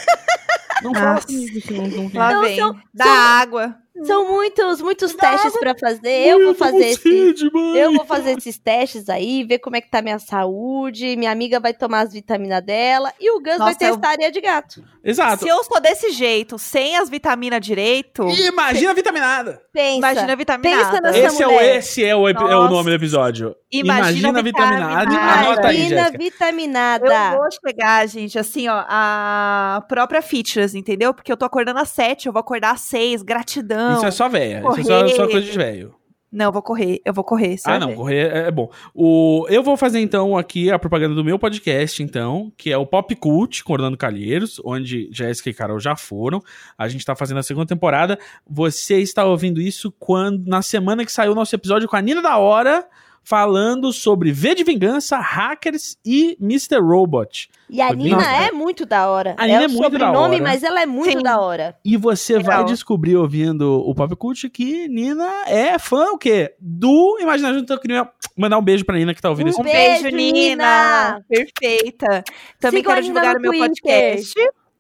Não 0.81 0.93
Nossa. 0.93 1.27
comigo, 1.27 1.59
se 1.59 1.73
não, 1.73 1.88
não 1.89 2.09
Lá 2.13 2.31
Não, 2.31 2.41
vem. 2.43 2.55
são- 2.57 2.73
Dá 2.93 3.03
são- 3.03 3.13
água. 3.13 3.76
São 4.05 4.31
muitos, 4.31 4.81
muitos 4.81 5.13
testes 5.13 5.51
pra 5.59 5.76
fazer. 5.77 6.07
Eu 6.26 6.45
vou 6.45 6.55
fazer 6.55 6.85
esse. 6.85 7.34
Eu 7.76 7.93
vou 7.95 8.05
fazer 8.05 8.38
esses 8.38 8.57
testes 8.57 9.09
aí, 9.09 9.43
ver 9.43 9.59
como 9.59 9.76
é 9.76 9.81
que 9.81 9.91
tá 9.91 10.01
minha 10.01 10.17
saúde. 10.19 11.17
Minha 11.17 11.31
amiga 11.31 11.59
vai 11.59 11.73
tomar 11.73 11.99
as 12.05 12.13
vitaminas 12.13 12.63
dela. 12.63 13.11
E 13.19 13.30
o 13.30 13.39
Gus 13.41 13.57
vai 13.57 13.73
Nossa, 13.73 13.84
eu- 13.84 13.91
testar 13.91 14.07
a 14.07 14.11
areia 14.11 14.31
de 14.31 14.39
gato. 14.39 14.81
Exato. 15.03 15.43
Se 15.43 15.49
eu 15.49 15.63
sou 15.63 15.80
desse 15.80 16.11
jeito, 16.11 16.57
sem 16.57 16.97
as 16.97 17.09
vitaminas 17.09 17.61
direito, 17.61 18.27
imagina 18.30 18.91
a 18.91 18.93
vitaminada. 18.93 19.61
Pensa. 19.71 19.97
imagina 19.97 20.34
a 20.34 20.35
vitamina. 20.35 20.76
Pensa 20.76 21.01
nessa 21.01 21.17
Esse 21.19 21.43
é, 21.43 21.47
o, 21.47 21.51
mulher. 21.51 21.76
esse 21.77 22.05
é, 22.05 22.15
o, 22.15 22.27
é 22.27 22.34
o 22.34 22.69
nome 22.69 22.89
do 22.89 22.95
episódio. 22.95 23.55
Imagina 23.71 24.39
a 24.39 24.41
vitaminada. 24.41 25.09
vitaminada. 25.09 25.39
Anota 25.39 25.67
aí, 25.67 25.77
Imagina 25.77 26.01
Jéssica. 26.01 26.17
vitaminada. 26.17 27.05
Eu 27.05 27.38
vou 27.38 27.47
chegar, 27.51 28.07
gente, 28.07 28.38
assim, 28.38 28.67
ó, 28.67 28.84
a 28.88 29.84
própria 29.88 30.21
fitness, 30.21 30.76
entendeu? 30.76 31.13
Porque 31.13 31.31
eu 31.31 31.38
tô 31.38 31.45
acordando 31.45 31.80
às 31.80 31.89
sete, 31.89 32.27
eu 32.27 32.34
vou 32.34 32.39
acordar 32.41 32.71
às 32.71 32.81
seis, 32.81 33.21
gratidão. 33.21 33.95
Isso 33.97 34.05
é 34.05 34.11
só 34.11 34.27
véia. 34.27 34.61
Isso 34.77 34.91
é 34.91 35.07
só, 35.07 35.07
só 35.07 35.27
coisa 35.27 35.41
de 35.41 35.57
velho. 35.57 35.98
Não, 36.31 36.45
eu 36.45 36.51
vou 36.51 36.61
correr, 36.61 37.01
eu 37.03 37.11
vou 37.11 37.23
correr. 37.23 37.56
Ah, 37.65 37.72
vai 37.72 37.80
não, 37.80 37.88
ver. 37.88 37.95
correr 37.95 38.31
é, 38.31 38.38
é 38.47 38.51
bom. 38.51 38.69
O, 38.93 39.47
eu 39.49 39.64
vou 39.64 39.76
fazer 39.76 39.99
então 39.99 40.38
aqui 40.38 40.69
a 40.69 40.77
propaganda 40.77 41.15
do 41.15 41.23
meu 41.23 41.39
podcast, 41.39 42.03
então, 42.03 42.51
que 42.56 42.72
é 42.72 42.77
o 42.77 42.85
Pop 42.85 43.15
Cult 43.15 43.64
com 43.64 43.73
Orlando 43.73 43.97
Calheiros, 43.97 44.61
onde 44.64 45.10
Jéssica 45.11 45.49
e 45.49 45.53
Carol 45.53 45.80
já 45.80 45.95
foram. 45.95 46.39
A 46.77 46.88
gente 46.88 47.03
tá 47.03 47.15
fazendo 47.15 47.39
a 47.39 47.43
segunda 47.43 47.65
temporada. 47.65 48.19
Você 48.47 48.99
está 48.99 49.26
ouvindo 49.26 49.60
isso 49.60 49.91
quando 49.97 50.45
na 50.47 50.61
semana 50.61 51.03
que 51.03 51.11
saiu 51.11 51.31
o 51.31 51.35
nosso 51.35 51.56
episódio 51.56 51.88
com 51.88 51.95
a 51.95 52.01
Nina 52.01 52.22
da 52.22 52.38
Hora, 52.38 52.88
falando 53.23 53.91
sobre 53.91 54.31
V 54.31 54.53
de 54.53 54.64
Vingança, 54.64 55.18
Hackers 55.18 55.97
e 56.06 56.38
Mr. 56.39 56.80
Robot. 56.80 57.49
E 57.69 57.81
a 57.81 57.89
bem 57.89 57.97
Nina 57.97 58.35
é 58.45 58.51
muito 58.51 58.85
da 58.85 59.07
hora. 59.09 59.35
A 59.37 59.45
Nina 59.45 59.61
é 59.61 59.63
é 59.65 59.67
muito 59.67 59.79
da 59.79 59.83
sobrenome, 60.07 60.35
hora. 60.35 60.43
mas 60.43 60.63
ela 60.63 60.81
é 60.81 60.85
muito 60.85 61.17
Sim. 61.17 61.23
da 61.23 61.39
hora. 61.39 61.75
E 61.85 61.95
você 61.97 62.37
Legal. 62.37 62.57
vai 62.57 62.65
descobrir 62.65 63.15
ouvindo 63.15 63.83
o 63.87 63.93
Pop 63.93 64.15
Cult 64.15 64.49
que 64.49 64.87
Nina 64.87 65.43
é 65.47 65.77
fã 65.77 66.11
o 66.11 66.17
quê? 66.17 66.55
Do 66.59 67.17
Imaginar 67.21 67.53
Junto. 67.53 67.71
Eu 67.73 67.79
queria 67.79 68.09
mandar 68.37 68.57
um 68.57 68.63
beijo 68.63 68.83
pra 68.85 68.95
Nina 68.97 69.13
que 69.13 69.21
tá 69.21 69.29
ouvindo 69.29 69.47
Um 69.47 69.49
esse 69.51 69.61
Um 69.61 69.63
beijo, 69.63 70.01
Beijo, 70.03 70.15
Nina! 70.17 71.23
Perfeita. 71.29 72.23
Também 72.59 72.81
quero 72.83 73.01
divulgar 73.03 73.35
o 73.37 73.39
meu 73.41 73.51
Twitter. 73.51 73.69
podcast. 73.69 74.33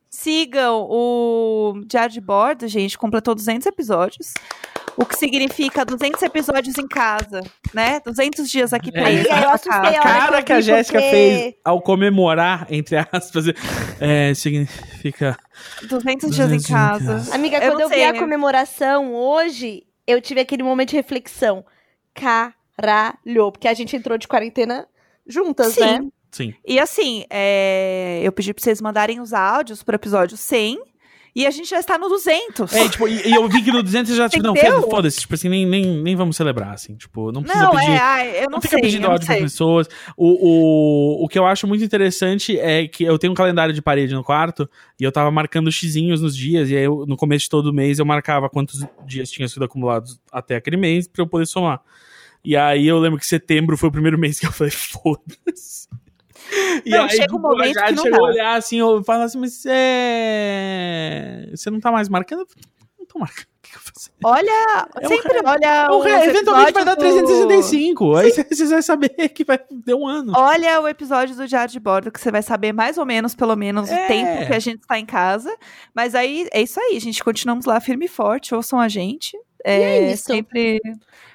Sigam 0.09 0.87
o 0.89 1.81
Diário 1.85 2.11
de 2.11 2.19
Bordo, 2.21 2.67
gente. 2.67 2.97
Completou 2.97 3.35
200 3.35 3.67
episódios. 3.67 4.33
O 4.97 5.05
que 5.05 5.17
significa 5.17 5.85
200 5.85 6.21
episódios 6.23 6.77
em 6.77 6.87
casa, 6.87 7.41
né? 7.73 8.01
200 8.05 8.49
dias 8.49 8.73
aqui 8.73 8.91
pra 8.91 9.09
É. 9.09 9.21
eu 9.43 9.49
assustei 9.49 9.95
a 9.97 10.01
cara 10.01 10.43
que 10.43 10.51
a 10.53 10.59
Jéssica 10.61 10.99
porque- 10.99 11.11
fez 11.11 11.53
ao 11.63 11.81
comemorar, 11.81 12.67
entre 12.69 12.97
aspas, 12.97 13.45
é, 13.99 14.33
significa. 14.33 15.37
200 15.87 16.35
dias 16.35 16.49
em 16.51 16.57
200 16.57 16.69
em 16.69 16.73
casa. 16.73 17.05
casa. 17.13 17.35
Amiga, 17.35 17.57
Eu 17.57 17.71
quando 17.71 17.73
não 17.75 17.81
eu 17.83 17.89
vi 17.89 18.03
a 18.03 18.17
comemoração 18.19 19.13
hoje, 19.13 19.83
eu 20.05 20.19
tive 20.21 20.41
aquele 20.41 20.63
momento 20.63 20.89
de 20.89 20.95
reflexão. 20.97 21.63
Caralho, 22.13 23.51
porque 23.51 23.67
a 23.67 23.73
gente 23.73 23.95
entrou 23.95 24.17
de 24.17 24.27
quarentena 24.27 24.87
juntas, 25.27 25.73
Sim. 25.73 25.81
né? 25.81 25.99
Sim. 26.31 26.53
E 26.67 26.79
assim, 26.79 27.25
é, 27.29 28.19
eu 28.23 28.31
pedi 28.31 28.53
pra 28.53 28.63
vocês 28.63 28.79
mandarem 28.81 29.19
os 29.19 29.33
áudios 29.33 29.81
pro 29.81 29.95
episódio 29.95 30.37
100. 30.37 30.79
E 31.35 31.45
a 31.45 31.51
gente 31.51 31.69
já 31.69 31.79
está 31.79 31.97
no 31.97 32.09
200. 32.09 32.73
É, 32.73 32.89
tipo, 32.89 33.07
e, 33.07 33.27
e 33.27 33.33
eu 33.33 33.47
vi 33.47 33.61
que 33.61 33.71
no 33.71 33.83
200 33.83 34.15
já, 34.15 34.27
tipo, 34.27 34.43
não, 34.43 34.51
Entendeu? 34.53 34.81
foda- 34.81 34.89
foda-se, 34.89 35.19
tipo 35.21 35.35
assim, 35.35 35.47
nem, 35.47 35.65
nem, 35.65 35.85
nem 35.85 36.15
vamos 36.15 36.35
celebrar, 36.35 36.73
assim, 36.73 36.95
tipo, 36.95 37.31
não 37.31 37.43
precisa 37.43 37.63
não, 37.63 37.71
pedir. 37.71 37.91
é, 37.91 37.97
ai, 37.97 38.37
eu 38.37 38.43
não, 38.45 38.49
Não 38.53 38.61
fica 38.61 38.73
sei. 38.75 38.81
pedindo 38.81 39.03
eu 39.03 39.07
não 39.07 39.11
áudio 39.13 39.27
para 39.27 39.37
pessoas. 39.37 39.87
O, 40.17 40.27
o, 41.21 41.25
o 41.25 41.27
que 41.27 41.37
eu 41.37 41.45
acho 41.45 41.67
muito 41.67 41.83
interessante 41.83 42.57
é 42.59 42.87
que 42.87 43.03
eu 43.03 43.17
tenho 43.19 43.31
um 43.31 43.35
calendário 43.35 43.73
de 43.73 43.81
parede 43.81 44.13
no 44.13 44.23
quarto 44.23 44.69
e 44.99 45.03
eu 45.03 45.11
tava 45.11 45.29
marcando 45.31 45.71
xizinhos 45.71 46.21
nos 46.21 46.35
dias. 46.35 46.69
E 46.69 46.75
aí, 46.75 46.83
eu, 46.83 47.05
no 47.07 47.15
começo 47.15 47.43
de 47.43 47.49
todo 47.49 47.73
mês, 47.73 47.99
eu 47.99 48.05
marcava 48.05 48.49
quantos 48.49 48.83
dias 49.05 49.29
tinham 49.29 49.47
sido 49.47 49.63
acumulados 49.63 50.19
até 50.31 50.55
aquele 50.55 50.77
mês 50.77 51.07
pra 51.07 51.21
eu 51.23 51.27
poder 51.27 51.45
somar. 51.45 51.79
E 52.43 52.55
aí 52.55 52.87
eu 52.87 52.97
lembro 52.99 53.19
que 53.19 53.27
setembro 53.27 53.77
foi 53.77 53.89
o 53.89 53.91
primeiro 53.91 54.17
mês 54.19 54.39
que 54.39 54.45
eu 54.47 54.51
falei, 54.51 54.71
foda-se. 54.71 55.87
E 56.85 56.89
Não, 56.89 57.03
aí, 57.03 57.09
chega 57.09 57.23
um 57.23 57.37
tipo, 57.37 57.39
momento 57.39 57.77
a 57.77 57.81
Jade 57.81 57.87
que 57.89 57.95
não 57.95 58.03
chegou 58.03 58.25
a 58.25 58.27
dá. 58.27 58.33
olhar 58.33 58.55
assim, 58.57 58.79
eu 58.79 59.03
falo 59.03 59.23
assim, 59.23 59.37
mas 59.39 59.63
é... 59.65 61.49
você 61.51 61.69
não 61.69 61.79
tá 61.79 61.91
mais 61.91 62.09
marcando? 62.09 62.45
Não 62.97 63.05
tô 63.05 63.19
marcando, 63.19 63.45
o 63.45 63.61
que 63.61 63.75
eu 63.75 63.81
vou 63.81 63.91
fazer? 63.93 64.11
Olha, 64.23 64.87
É 65.01 65.05
um 65.05 65.09
sempre 65.09 65.33
re- 65.33 65.41
olha 65.45 65.87
O 65.91 65.99
os 65.99 66.05
re- 66.05 66.11
eventualmente 66.29 66.71
vai 66.73 66.85
dar 66.85 66.93
episódios 66.93 67.21
do- 67.21 67.47
365, 67.47 68.15
aí 68.15 68.31
vocês 68.31 68.69
vão 68.69 68.81
saber 68.81 69.09
que 69.33 69.43
vai 69.43 69.57
ter 69.57 69.93
um 69.93 70.07
ano. 70.07 70.33
Olha 70.35 70.81
o 70.81 70.87
episódio 70.87 71.35
do 71.35 71.47
Diário 71.47 71.71
de 71.71 71.79
Bordo, 71.79 72.11
que 72.11 72.19
você 72.19 72.31
vai 72.31 72.41
saber 72.43 72.73
mais 72.73 72.97
ou 72.97 73.05
menos, 73.05 73.35
pelo 73.35 73.55
menos, 73.55 73.89
É. 73.89 74.03
o 74.03 74.07
tempo 74.07 74.47
que 74.47 74.53
a 74.53 74.59
gente 74.59 74.81
está 74.81 74.99
em 74.99 75.05
casa. 75.05 75.55
Mas 75.93 76.13
aí, 76.15 76.47
é 76.51 76.61
isso 76.61 76.79
aí, 76.79 76.99
gente. 76.99 77.23
Continuamos 77.23 77.65
lá 77.65 77.79
firme 77.79 78.05
e 78.05 78.09
forte, 78.09 78.53
ouçam 78.53 78.79
a 78.79 78.87
gente. 78.87 79.37
É, 79.65 79.81
é 79.81 80.11
isso. 80.13 80.23
sempre 80.23 80.79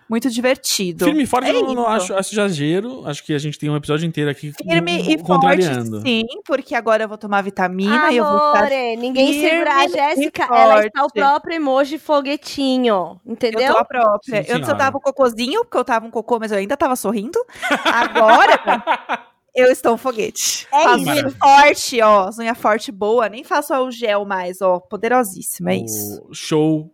muito 0.09 0.31
divertido. 0.31 1.05
Firme 1.05 1.23
e 1.23 1.27
forte, 1.27 1.49
É 1.51 1.55
eu 1.55 1.63
não, 1.65 1.75
não 1.75 1.87
acho, 1.89 2.15
acho 2.15 2.35
exagero. 2.35 3.07
Acho 3.07 3.25
que 3.25 3.33
a 3.33 3.39
gente 3.39 3.59
tem 3.59 3.71
um 3.71 3.77
episódio 3.77 4.07
inteiro 4.07 4.31
aqui 4.31 4.53
Firme 4.53 4.99
co- 5.05 5.11
e 5.11 5.19
forte, 5.19 5.23
contrariando. 5.25 6.01
sim, 6.03 6.25
porque 6.45 6.75
agora 6.75 7.05
eu 7.05 7.09
vou 7.09 7.19
tomar 7.19 7.43
vitamina 7.43 8.13
e 8.13 8.17
eu 8.17 8.25
vou. 8.25 8.33
Amore, 8.39 8.97
ninguém 8.97 9.33
firme 9.33 9.49
segura 9.51 9.75
a 9.75 9.89
Jéssica, 9.89 10.45
ela 10.45 10.87
está 10.87 11.01
o 11.01 11.03
forte. 11.05 11.15
próprio 11.15 11.57
emoji 11.57 11.99
foguetinho, 11.99 13.21
Eu 13.25 13.33
entendeu? 13.33 13.73
tô 13.73 13.79
a 13.79 13.85
própria. 13.85 14.43
Sim, 14.43 14.51
eu 14.51 14.57
antes 14.57 14.69
eu 14.69 14.77
tava 14.77 14.97
um 14.99 15.01
cocôzinho, 15.01 15.65
porque 15.65 15.77
eu 15.79 15.85
tava 15.85 16.07
um 16.07 16.11
cocô, 16.11 16.39
mas 16.39 16.53
eu 16.53 16.59
ainda 16.59 16.77
tava 16.77 16.97
sorrindo. 16.97 17.39
Agora, 17.85 18.59
eu 19.55 19.71
estou 19.71 19.95
um 19.95 19.99
foguete. 19.99 20.67
É 20.73 20.85
As 20.87 21.01
isso. 21.03 21.37
forte, 21.39 22.03
ó. 22.03 22.29
As 22.29 22.39
unhas 22.39 22.59
forte 22.59 22.91
boa. 22.93 23.29
Nem 23.29 23.45
faço 23.45 23.75
o 23.75 23.91
gel 23.91 24.25
mais, 24.25 24.61
ó. 24.61 24.79
Poderosíssima, 24.81 25.73
é 25.73 25.77
isso. 25.77 26.27
Show 26.33 26.91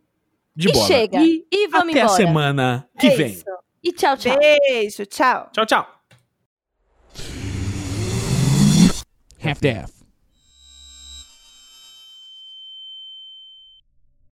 de 0.61 0.69
E 0.69 0.73
bola. 0.73 0.87
chega. 0.87 1.21
E 1.23 1.45
E 1.51 1.69
vamos 1.69 1.91
até 1.91 2.01
embora. 2.01 2.13
a 2.13 2.17
semana 2.17 2.89
que 2.99 3.07
É 3.09 3.17
vem. 3.17 3.33
isso. 3.33 3.45
E 3.83 3.93
tchau, 3.93 4.17
tchau. 4.17 4.39
Beijo, 4.39 5.07
tchau. 5.07 5.49
Tchau, 5.53 5.67
tchau. 5.67 5.87
half-daff. 9.43 9.91